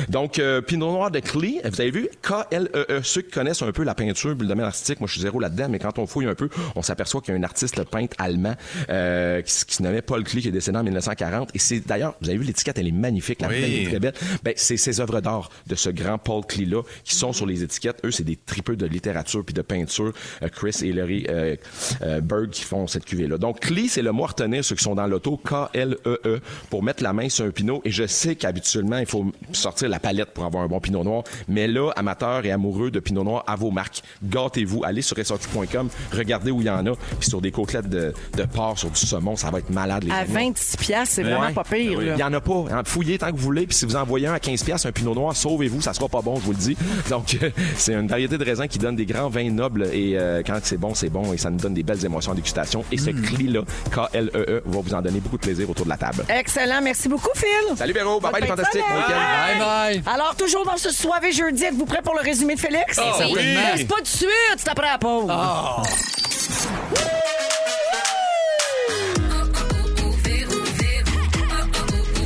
Donc, 0.09 0.39
euh, 0.39 0.61
Pinot 0.61 0.91
Noir 0.91 1.11
de 1.11 1.19
Clee, 1.19 1.59
vous 1.63 1.81
avez 1.81 1.91
vu, 1.91 2.09
K-L-E-E. 2.21 2.85
E 2.89 3.01
Ceux 3.03 3.21
qui 3.21 3.31
connaissent 3.31 3.61
un 3.61 3.71
peu 3.71 3.83
la 3.83 3.95
peinture, 3.95 4.29
le 4.29 4.35
domaine 4.35 4.65
artistique, 4.65 4.99
moi 4.99 5.07
je 5.07 5.13
suis 5.13 5.21
zéro 5.21 5.39
là-dedans, 5.39 5.67
mais 5.69 5.79
quand 5.79 5.99
on 5.99 6.07
fouille 6.07 6.25
un 6.27 6.35
peu, 6.35 6.49
on 6.75 6.81
s'aperçoit 6.81 7.21
qu'il 7.21 7.33
y 7.33 7.37
a 7.37 7.39
un 7.39 7.43
artiste 7.43 7.83
peintre 7.85 8.15
allemand 8.19 8.55
euh, 8.89 9.41
qui, 9.41 9.65
qui 9.65 9.75
se 9.75 9.83
nommait 9.83 10.01
Paul 10.01 10.23
Klee, 10.23 10.41
qui 10.41 10.47
est 10.47 10.51
décédé 10.51 10.77
en 10.77 10.83
1940. 10.83 11.49
Et 11.53 11.59
c'est 11.59 11.79
d'ailleurs, 11.79 12.15
vous 12.21 12.29
avez 12.29 12.37
vu 12.37 12.43
l'étiquette, 12.45 12.77
elle 12.77 12.87
est 12.87 12.91
magnifique, 12.91 13.41
la 13.41 13.47
Oui. 13.49 13.55
est 13.85 13.87
très 13.89 13.99
belle. 13.99 14.13
Ben, 14.43 14.53
c'est 14.55 14.77
ces 14.77 14.99
œuvres 14.99 15.21
d'art 15.21 15.49
de 15.67 15.75
ce 15.75 15.89
grand 15.89 16.17
Paul 16.17 16.45
Klee-là 16.45 16.81
qui 17.03 17.15
sont 17.15 17.33
sur 17.33 17.45
les 17.45 17.63
étiquettes. 17.63 17.99
Eux, 18.05 18.11
c'est 18.11 18.23
des 18.23 18.35
tripeux 18.35 18.75
de 18.75 18.85
littérature 18.85 19.43
puis 19.45 19.53
de 19.53 19.61
peinture. 19.61 20.13
Euh, 20.43 20.47
Chris 20.49 20.75
et 20.83 20.91
Larry 20.93 21.25
euh, 21.29 21.55
euh, 22.01 22.21
Berg 22.21 22.49
qui 22.49 22.63
font 22.63 22.87
cette 22.87 23.05
cuvée-là. 23.05 23.37
Donc, 23.37 23.59
CLI, 23.73 23.89
c'est 23.89 24.01
le 24.01 24.11
mot 24.11 24.23
à 24.23 24.27
retenir, 24.27 24.63
ceux 24.63 24.75
qui 24.75 24.83
sont 24.83 24.95
dans 24.95 25.07
l'auto, 25.07 25.37
K-L-E-E, 25.37 26.19
E, 26.25 26.39
pour 26.69 26.83
mettre 26.83 27.03
la 27.03 27.13
main 27.13 27.29
sur 27.29 27.45
un 27.45 27.51
pinot. 27.51 27.81
Et 27.85 27.91
je 27.91 28.05
sais 28.07 28.35
qu'habituellement, 28.35 28.97
il 28.97 29.05
faut 29.05 29.25
sortir 29.51 29.89
la 29.89 29.99
palette 29.99 30.31
pour 30.31 30.45
avoir 30.45 30.63
un 30.63 30.67
bon 30.67 30.79
pinot 30.79 31.03
noir. 31.03 31.23
Mais 31.47 31.67
là, 31.67 31.91
amateurs 31.95 32.45
et 32.45 32.51
amoureux 32.51 32.91
de 32.91 32.99
pinot 32.99 33.23
noir, 33.23 33.43
à 33.47 33.55
vos 33.55 33.71
marques, 33.71 34.01
gâtez-vous. 34.23 34.83
Allez 34.83 35.01
sur 35.01 35.17
SRQ.com, 35.17 35.89
regardez 36.11 36.51
où 36.51 36.61
il 36.61 36.67
y 36.67 36.69
en 36.69 36.85
a. 36.87 36.91
Puis 37.19 37.29
sur 37.29 37.41
des 37.41 37.51
côtelettes 37.51 37.89
de, 37.89 38.13
de 38.37 38.43
porc, 38.43 38.77
sur 38.79 38.89
du 38.89 38.99
saumon, 38.99 39.35
ça 39.35 39.49
va 39.51 39.59
être 39.59 39.69
malade, 39.69 40.03
les 40.03 40.11
À 40.11 40.17
amis. 40.19 40.33
26 40.33 40.77
piastres, 40.77 41.15
c'est 41.15 41.23
vraiment 41.23 41.41
Ouais. 41.41 41.53
pas 41.53 41.63
pire. 41.63 42.01
Il 42.01 42.07
là. 42.09 42.17
y 42.17 42.23
en 42.23 42.33
a 42.33 42.41
pas. 42.41 42.65
Hein, 42.71 42.81
Fouillez 42.85 43.17
tant 43.17 43.31
que 43.31 43.37
vous 43.37 43.43
voulez. 43.43 43.65
Puis 43.65 43.75
si 43.77 43.85
vous 43.85 43.95
envoyez 43.95 44.27
un 44.27 44.33
à 44.33 44.39
15 44.39 44.63
pièces, 44.63 44.85
un 44.85 44.91
pinot 44.91 45.15
noir, 45.15 45.35
sauvez-vous, 45.35 45.81
ça 45.81 45.93
sera 45.93 46.07
pas 46.07 46.21
bon, 46.21 46.35
je 46.35 46.41
vous 46.41 46.51
le 46.51 46.57
dis. 46.57 46.77
Donc 47.09 47.37
euh, 47.41 47.49
c'est 47.75 47.93
une 47.93 48.07
variété 48.07 48.37
de 48.37 48.43
raisins 48.45 48.67
qui 48.67 48.77
donne 48.77 48.95
des 48.95 49.05
grands 49.05 49.29
vins 49.29 49.49
nobles 49.49 49.87
et 49.91 50.17
euh, 50.17 50.41
quand 50.45 50.59
c'est 50.63 50.77
bon, 50.77 50.93
c'est 50.93 51.09
bon 51.09 51.33
et 51.33 51.37
ça 51.37 51.49
nous 51.49 51.57
donne 51.57 51.73
des 51.73 51.83
belles 51.83 52.03
émotions 52.05 52.31
en 52.31 52.35
dégustation. 52.35 52.83
Et 52.91 52.97
ce 52.97 53.09
cli-là, 53.09 53.60
K-L-E-E, 53.91 54.49
E, 54.49 54.63
va 54.65 54.79
vous 54.81 54.93
en 54.93 55.01
donner 55.01 55.19
beaucoup 55.19 55.37
de 55.37 55.41
plaisir 55.41 55.69
autour 55.69 55.85
de 55.85 55.89
la 55.89 55.97
table. 55.97 56.25
Excellent. 56.29 56.81
Merci 56.81 57.07
beaucoup, 57.09 57.29
Phil. 57.35 57.77
Salut 57.77 57.93
Véro, 57.93 58.19
bye 58.19 58.31
bye 58.31 58.41
les 58.41 58.47
fantastiques. 58.47 58.81
week-end. 58.81 59.59
Bye 59.59 59.59
bye. 59.59 60.13
Alors, 60.13 60.35
toujours 60.35 60.65
dans 60.65 60.77
ce 60.77 60.91
soirée 60.91 61.31
jeudi, 61.31 61.63
êtes-vous 61.65 61.85
prêts 61.85 62.01
pour 62.01 62.15
le 62.15 62.21
résumé 62.21 62.55
de 62.55 62.59
Félix? 62.59 62.99
Ah, 62.99 63.13
oui. 63.25 63.55
Reste 63.55 63.87
pas 63.87 64.01
de 64.01 64.07
suite, 64.07 64.57
c'est 64.57 64.69
après 64.69 64.87
la 64.87 64.97
pause. 64.97 65.31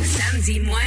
Samedi 0.03 0.59
moins 0.61 0.79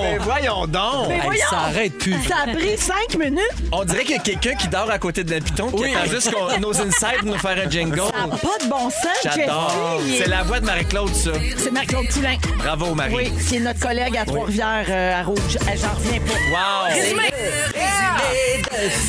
Mais 0.00 0.18
voyons 0.18 0.66
donc! 0.66 1.08
Mais 1.08 1.14
Hey, 1.16 1.20
voyons, 1.24 1.44
ça 1.50 1.56
arrête 1.58 1.98
plus. 1.98 2.16
ça 2.28 2.36
a 2.46 2.52
pris 2.54 2.76
cinq 2.78 3.18
minutes. 3.18 3.40
On 3.72 3.84
dirait 3.84 4.02
qu'il 4.04 4.16
y 4.16 4.18
a 4.18 4.22
quelqu'un 4.22 4.54
qui 4.54 4.68
dort 4.68 4.90
à 4.90 4.98
côté 4.98 5.24
de 5.24 5.30
la 5.32 5.40
piton 5.40 5.68
qui 5.70 5.82
Oui. 5.82 5.94
attend 5.94 6.10
juste 6.10 6.30
qu'on- 6.32 6.58
nos 6.60 6.70
insides 6.80 7.18
pour 7.20 7.28
nous 7.28 7.38
faire 7.38 7.56
un 7.66 7.70
jingle. 7.70 7.98
Ça 8.00 8.26
n'a 8.26 8.36
pas 8.36 8.64
de 8.64 8.68
bon 8.68 8.90
sens, 8.90 9.34
J'adore. 9.36 10.00
Jeffy. 10.06 10.18
C'est 10.18 10.28
la 10.28 10.42
voix 10.42 10.60
de 10.60 10.66
Marie-Claude, 10.66 11.14
ça. 11.14 11.30
C'est 11.56 11.70
Marc-Claude 11.72 12.08
Poulain. 12.08 12.36
Bravo, 12.58 12.94
Marie. 12.94 13.14
Oui, 13.14 13.32
qui 13.48 13.56
est 13.56 13.60
notre 13.60 13.80
collègue 13.80 14.16
à 14.16 14.24
Trois-Rivières 14.24 14.86
euh, 14.88 15.20
à 15.20 15.22
Rouge. 15.22 15.38
J'en 15.52 15.94
reviens 15.94 16.20
pas. 16.20 16.88
Wow! 16.88 16.94
Résumé. 16.94 17.22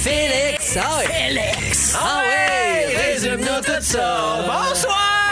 Félix. 0.04 0.78
Ah 0.78 0.98
ouais. 1.00 1.06
Félix. 1.08 1.96
Ah 2.00 2.20
ouais! 2.20 2.96
Résume-nous 3.14 3.62
tout 3.64 3.82
ça! 3.82 4.46
Bonsoir! 4.46 5.25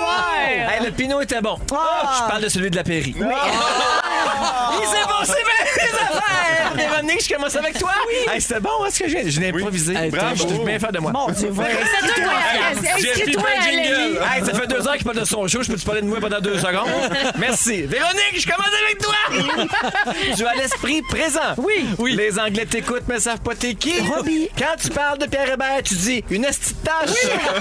Hey, 0.00 0.84
le 0.84 0.90
pinot 0.90 1.20
était 1.20 1.40
bon. 1.40 1.58
Ah. 1.72 2.20
Je 2.22 2.28
parle 2.30 2.42
de 2.42 2.48
celui 2.48 2.70
de 2.70 2.76
la 2.76 2.84
Péri. 2.84 3.14
Il 3.16 4.86
s'est 4.86 5.06
passé 5.08 5.34
bien 5.34 5.64
les 5.76 5.94
affaires! 5.94 6.57
Véronique, 6.78 7.24
je 7.28 7.34
commence 7.34 7.56
avec 7.56 7.78
toi? 7.78 7.90
Hey, 8.32 8.40
c'était 8.40 8.60
bon, 8.60 8.70
hein, 8.84 8.88
ce 8.90 8.98
que 9.00 9.08
j'ai. 9.08 9.30
Je 9.30 9.40
l'ai 9.40 9.48
improvisé. 9.48 9.94
Hey, 9.94 10.10
Bravo. 10.10 10.34
Je 10.36 10.54
suis 10.54 10.64
bien 10.64 10.78
faire 10.78 10.92
de 10.92 10.98
moi. 10.98 11.12
Voilà. 11.50 11.70
Inscris-toi 11.80 13.42
à- 13.42 14.32
à. 14.32 14.36
Hey, 14.38 14.44
ça 14.44 14.54
fait 14.54 14.66
deux 14.66 14.86
heures 14.86 14.96
qu'il 14.96 15.04
parle 15.04 15.18
de 15.20 15.24
son 15.24 15.46
show. 15.48 15.62
Je 15.62 15.70
peux-tu 15.70 15.84
parler 15.84 16.02
de 16.02 16.06
moi 16.06 16.18
pendant 16.20 16.40
deux 16.40 16.58
secondes? 16.58 16.88
Merci. 17.38 17.82
Véronique, 17.82 18.36
je 18.40 18.46
commence 18.46 18.70
avec 18.86 18.98
toi. 18.98 19.68
tu 20.36 20.46
as 20.46 20.54
l'esprit 20.54 21.02
présent. 21.02 21.54
Oui. 21.56 21.86
Oui. 21.98 22.14
Les 22.16 22.38
Anglais 22.38 22.66
t'écoutent, 22.66 23.04
mais 23.08 23.20
savent 23.20 23.40
pas 23.40 23.54
t'es 23.54 23.74
qui. 23.74 24.00
Robbie. 24.00 24.48
Quand 24.56 24.76
tu 24.80 24.88
parles 24.90 25.18
de 25.18 25.26
Pierre 25.26 25.52
Hébert, 25.52 25.82
tu 25.84 25.94
dis 25.94 26.24
une 26.30 26.44
petite 26.44 26.82
tâche. 26.82 27.10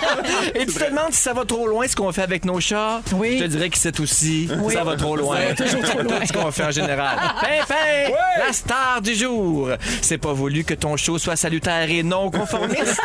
Et 0.56 0.66
tu 0.66 0.74
te 0.74 0.84
demandes 0.90 1.14
si 1.14 1.22
ça 1.22 1.34
va 1.34 1.46
trop 1.46 1.68
loin, 1.68 1.88
ce 1.88 1.96
qu'on 1.96 2.12
fait 2.12 2.22
avec 2.24 2.46
nos 2.46 2.60
chats. 2.60 3.02
Oui. 3.14 3.38
Je 3.40 3.44
te 3.44 3.50
dirais 3.50 3.70
que 3.70 3.78
c'est 3.78 4.00
aussi 4.00 4.50
Oui. 4.62 4.74
ça 4.74 4.84
va 4.84 4.96
trop 4.96 5.16
loin. 5.16 5.38
Ça 5.38 5.46
va 5.46 5.54
toujours 5.56 5.82
trop 5.84 6.02
loin. 6.02 6.20
Ce 6.26 6.34
qu'on 6.34 6.52
fait 6.52 6.64
en 6.64 6.72
général. 6.72 7.18
Pimpin, 7.42 8.14
la 8.46 8.54
star 8.54 9.02
du 9.08 9.16
jour. 9.16 9.70
C'est 10.02 10.18
pas 10.18 10.34
voulu 10.34 10.64
que 10.64 10.74
ton 10.74 10.98
show 10.98 11.18
soit 11.18 11.38
salutaire 11.38 11.90
et 11.90 12.04
non 12.04 12.30
conformiste. 12.30 13.00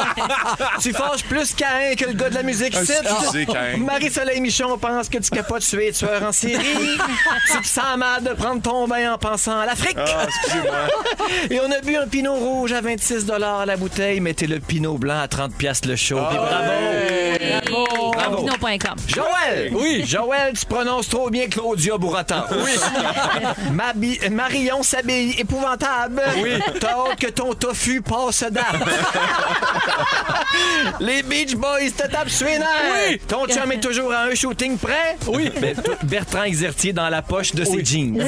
tu 0.82 0.92
fâches 0.92 1.24
plus 1.24 1.54
Cain 1.54 1.94
que 1.96 2.06
le 2.06 2.14
gars 2.14 2.30
de 2.30 2.34
la 2.34 2.42
musique. 2.42 2.76
Marie-Soleil 3.78 4.40
Michon 4.40 4.76
pense 4.78 5.08
que 5.08 5.18
tu 5.18 5.30
capotes 5.30 5.62
tuer 5.62 5.92
tueur 5.92 6.22
en 6.22 6.32
série. 6.32 6.58
tu 7.52 7.60
te 7.60 7.66
sens 7.66 7.96
mal 7.96 8.24
de 8.24 8.30
prendre 8.30 8.60
ton 8.60 8.88
bain 8.88 9.14
en 9.14 9.18
pensant 9.18 9.60
à 9.60 9.66
l'Afrique. 9.66 9.96
Ah, 9.98 10.26
excusez-moi. 10.26 10.76
Et 11.50 11.60
on 11.60 11.70
a 11.70 11.80
bu 11.80 11.96
un 11.96 12.08
pinot 12.08 12.34
rouge 12.34 12.72
à 12.72 12.80
26 12.80 13.26
la 13.26 13.76
bouteille. 13.76 14.20
Mettez 14.20 14.46
le 14.46 14.58
pinot 14.58 14.98
blanc 14.98 15.20
à 15.20 15.28
30 15.28 15.54
piastres 15.54 15.88
le 15.88 15.96
show. 15.96 16.18
Puis 16.28 16.38
bravo. 16.38 18.12
Bravo. 18.12 18.36
Pinot.com. 18.38 18.96
Joël! 19.06 19.70
Oui. 19.72 20.04
Joël, 20.06 20.54
tu 20.58 20.66
prononces 20.66 21.08
trop 21.08 21.30
bien 21.30 21.46
Claudia 21.48 21.96
Bourratan. 21.98 22.44
Oui. 22.50 22.72
Mabi- 23.72 24.28
Marion 24.30 24.82
s'habille 24.82 25.35
épouvantable. 25.38 26.22
Oui. 26.42 26.58
T'as 26.80 26.90
hâte 26.92 27.18
que 27.20 27.26
ton 27.28 27.54
tofu 27.54 28.02
passe 28.02 28.44
date. 28.50 28.64
Les 31.00 31.22
Beach 31.22 31.54
Boys 31.54 31.90
te 31.96 32.06
tapent 32.06 32.28
sur 32.30 32.46
les 32.46 32.58
nerfs. 32.58 32.68
Oui. 33.10 33.20
Ton 33.28 33.46
chum 33.46 33.70
est 33.72 33.80
toujours 33.80 34.12
à 34.12 34.22
un 34.22 34.34
shooting 34.34 34.78
près. 34.78 35.16
Oui. 35.26 35.50
Bertrand 36.02 36.44
Exertier 36.44 36.92
dans 36.92 37.08
la 37.08 37.22
poche 37.22 37.54
de 37.54 37.64
ses 37.64 37.84
jeans. 37.84 38.22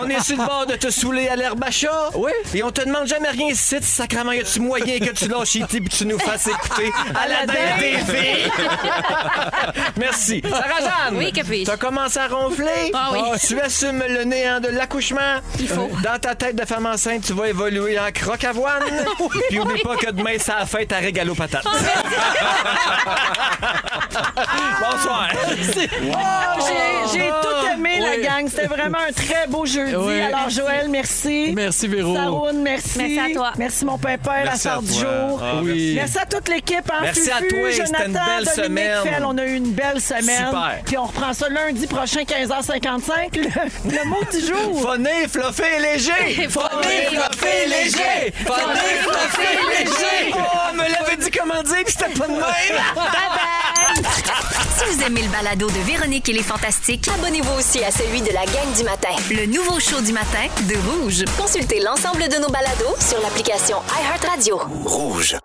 on 0.00 0.08
est 0.08 0.20
sur 0.22 0.36
le 0.36 0.44
bord 0.46 0.66
de 0.66 0.74
te 0.74 0.90
saouler 0.90 1.28
à 1.28 1.36
l'herbe 1.36 1.62
à 1.64 1.70
chat. 1.70 2.10
Oui. 2.14 2.32
Et 2.54 2.62
on 2.62 2.70
te 2.70 2.82
demande 2.82 3.06
jamais 3.06 3.30
rien 3.30 3.48
ici. 3.48 3.76
Sacrement, 3.80 4.32
y 4.32 4.40
a-tu 4.40 4.60
moyen 4.60 4.98
que 4.98 5.10
tu 5.12 5.28
lâches 5.28 5.54
IT 5.54 5.68
puis 5.68 5.84
que 5.88 5.94
tu 5.94 6.06
nous 6.06 6.18
fasses 6.18 6.46
écouter 6.48 6.90
à 7.14 7.28
la 7.28 7.46
des 7.46 7.98
filles? 8.12 8.50
Merci. 9.96 10.42
Sarah-Jeanne. 10.48 11.16
Oui, 11.16 11.32
puis-je? 11.32 11.66
T'as 11.66 11.76
commencé 11.76 12.18
à 12.18 12.28
ronfler? 12.28 12.90
Ah 12.94 13.10
oui. 13.12 13.20
Tu 13.46 13.60
assumes 13.60 14.02
le 14.08 14.24
néant 14.24 14.60
de 14.60 14.68
l'accouchement? 14.68 15.40
Il 15.58 15.68
faut. 15.68 15.90
Dans 16.02 16.18
ta 16.18 16.34
tête 16.34 16.56
de 16.56 16.64
femme 16.64 16.86
enceinte, 16.86 17.22
tu 17.24 17.32
vas 17.32 17.48
évoluer 17.48 17.98
en 17.98 18.10
croque 18.12 18.44
avoine. 18.44 18.82
Puis 19.48 19.58
oublie 19.60 19.82
pas 19.82 19.96
que 19.96 20.10
demain, 20.10 20.32
c'est 20.38 20.52
la 20.52 20.66
fête 20.66 20.92
à 20.92 20.96
régalo 20.98 21.34
patate. 21.34 21.64
Bonsoir. 24.80 25.28
Oh, 25.32 25.50
j'ai- 25.54 27.12
J'ai 27.12 27.28
tout 27.28 27.72
aimé, 27.74 27.98
la 28.00 28.16
gang. 28.18 28.48
C'était 28.48 28.66
vraiment 28.66 28.98
un 29.08 29.12
très 29.12 29.46
beau 29.48 29.64
jeudi. 29.66 29.94
Oui. 29.94 30.20
Alors, 30.22 30.48
Joël, 30.50 30.88
merci. 30.88 31.52
Merci, 31.54 31.88
Véro. 31.88 32.14
Saroune, 32.16 32.62
merci. 32.62 32.98
Merci 32.98 33.18
à 33.20 33.34
toi. 33.34 33.52
Merci, 33.58 33.84
mon 33.84 33.98
pépère, 33.98 34.44
la 34.44 34.50
Merci 34.52 34.68
à 34.68 34.78
du 34.80 34.92
jour. 34.92 35.40
Ah, 35.42 35.60
Oui. 35.62 35.92
Merci 35.96 36.18
à 36.18 36.26
toute 36.26 36.48
l'équipe. 36.48 36.90
Hein, 36.90 36.98
Merci 37.02 37.30
à 37.30 37.38
toi, 37.38 37.48
c'était 37.70 37.86
Jonathan, 37.86 38.04
une 38.06 38.12
belle 38.12 38.44
Dominique 38.44 38.54
semaine. 38.64 39.02
Fell, 39.04 39.24
on 39.24 39.38
a 39.38 39.44
eu 39.44 39.54
une 39.56 39.72
belle 39.72 40.00
semaine. 40.00 40.46
Super. 40.46 40.78
Puis 40.84 40.98
on 40.98 41.04
reprend 41.04 41.32
ça 41.32 41.48
lundi 41.48 41.86
prochain, 41.86 42.22
15h55. 42.22 43.36
Le, 43.36 43.90
le 43.90 44.04
mot 44.08 44.22
du 44.32 44.40
jour. 44.46 44.80
Phoné, 44.82 45.28
fluffé, 45.28 45.78
léger. 45.82 46.48
Léger. 46.82 48.32
Léger. 49.68 50.34
Oh, 50.34 50.74
me 50.74 50.82
l'avait 50.90 51.16
dit 51.16 51.30
comment 51.30 51.62
dire, 51.62 51.82
puis 51.84 51.92
c'était 51.92 52.18
pas 52.18 52.26
de 52.26 52.32
même. 52.32 52.42
Si 54.78 54.84
vous 54.96 55.02
aimez 55.04 55.22
le 55.22 55.28
balado 55.28 55.68
de 55.68 55.78
Véronique 55.80 56.28
et 56.28 56.32
les 56.32 56.42
Fantastiques, 56.42 57.08
Abonnez-vous 57.08 57.52
aussi 57.58 57.84
à 57.84 57.90
celui 57.90 58.20
de 58.22 58.32
la 58.32 58.44
gang 58.46 58.72
du 58.76 58.84
matin. 58.84 59.10
le 59.30 59.46
nouveau 59.46 59.78
show 59.78 60.00
du 60.00 60.12
matin 60.12 60.46
de 60.62 60.74
Rouge. 60.90 61.24
Consultez 61.38 61.80
l'ensemble 61.80 62.28
de 62.28 62.36
nos 62.38 62.48
balados 62.48 62.96
sur 62.98 63.20
l'application 63.20 63.78
iHeartRadio. 64.00 64.60
Rouge. 64.84 65.36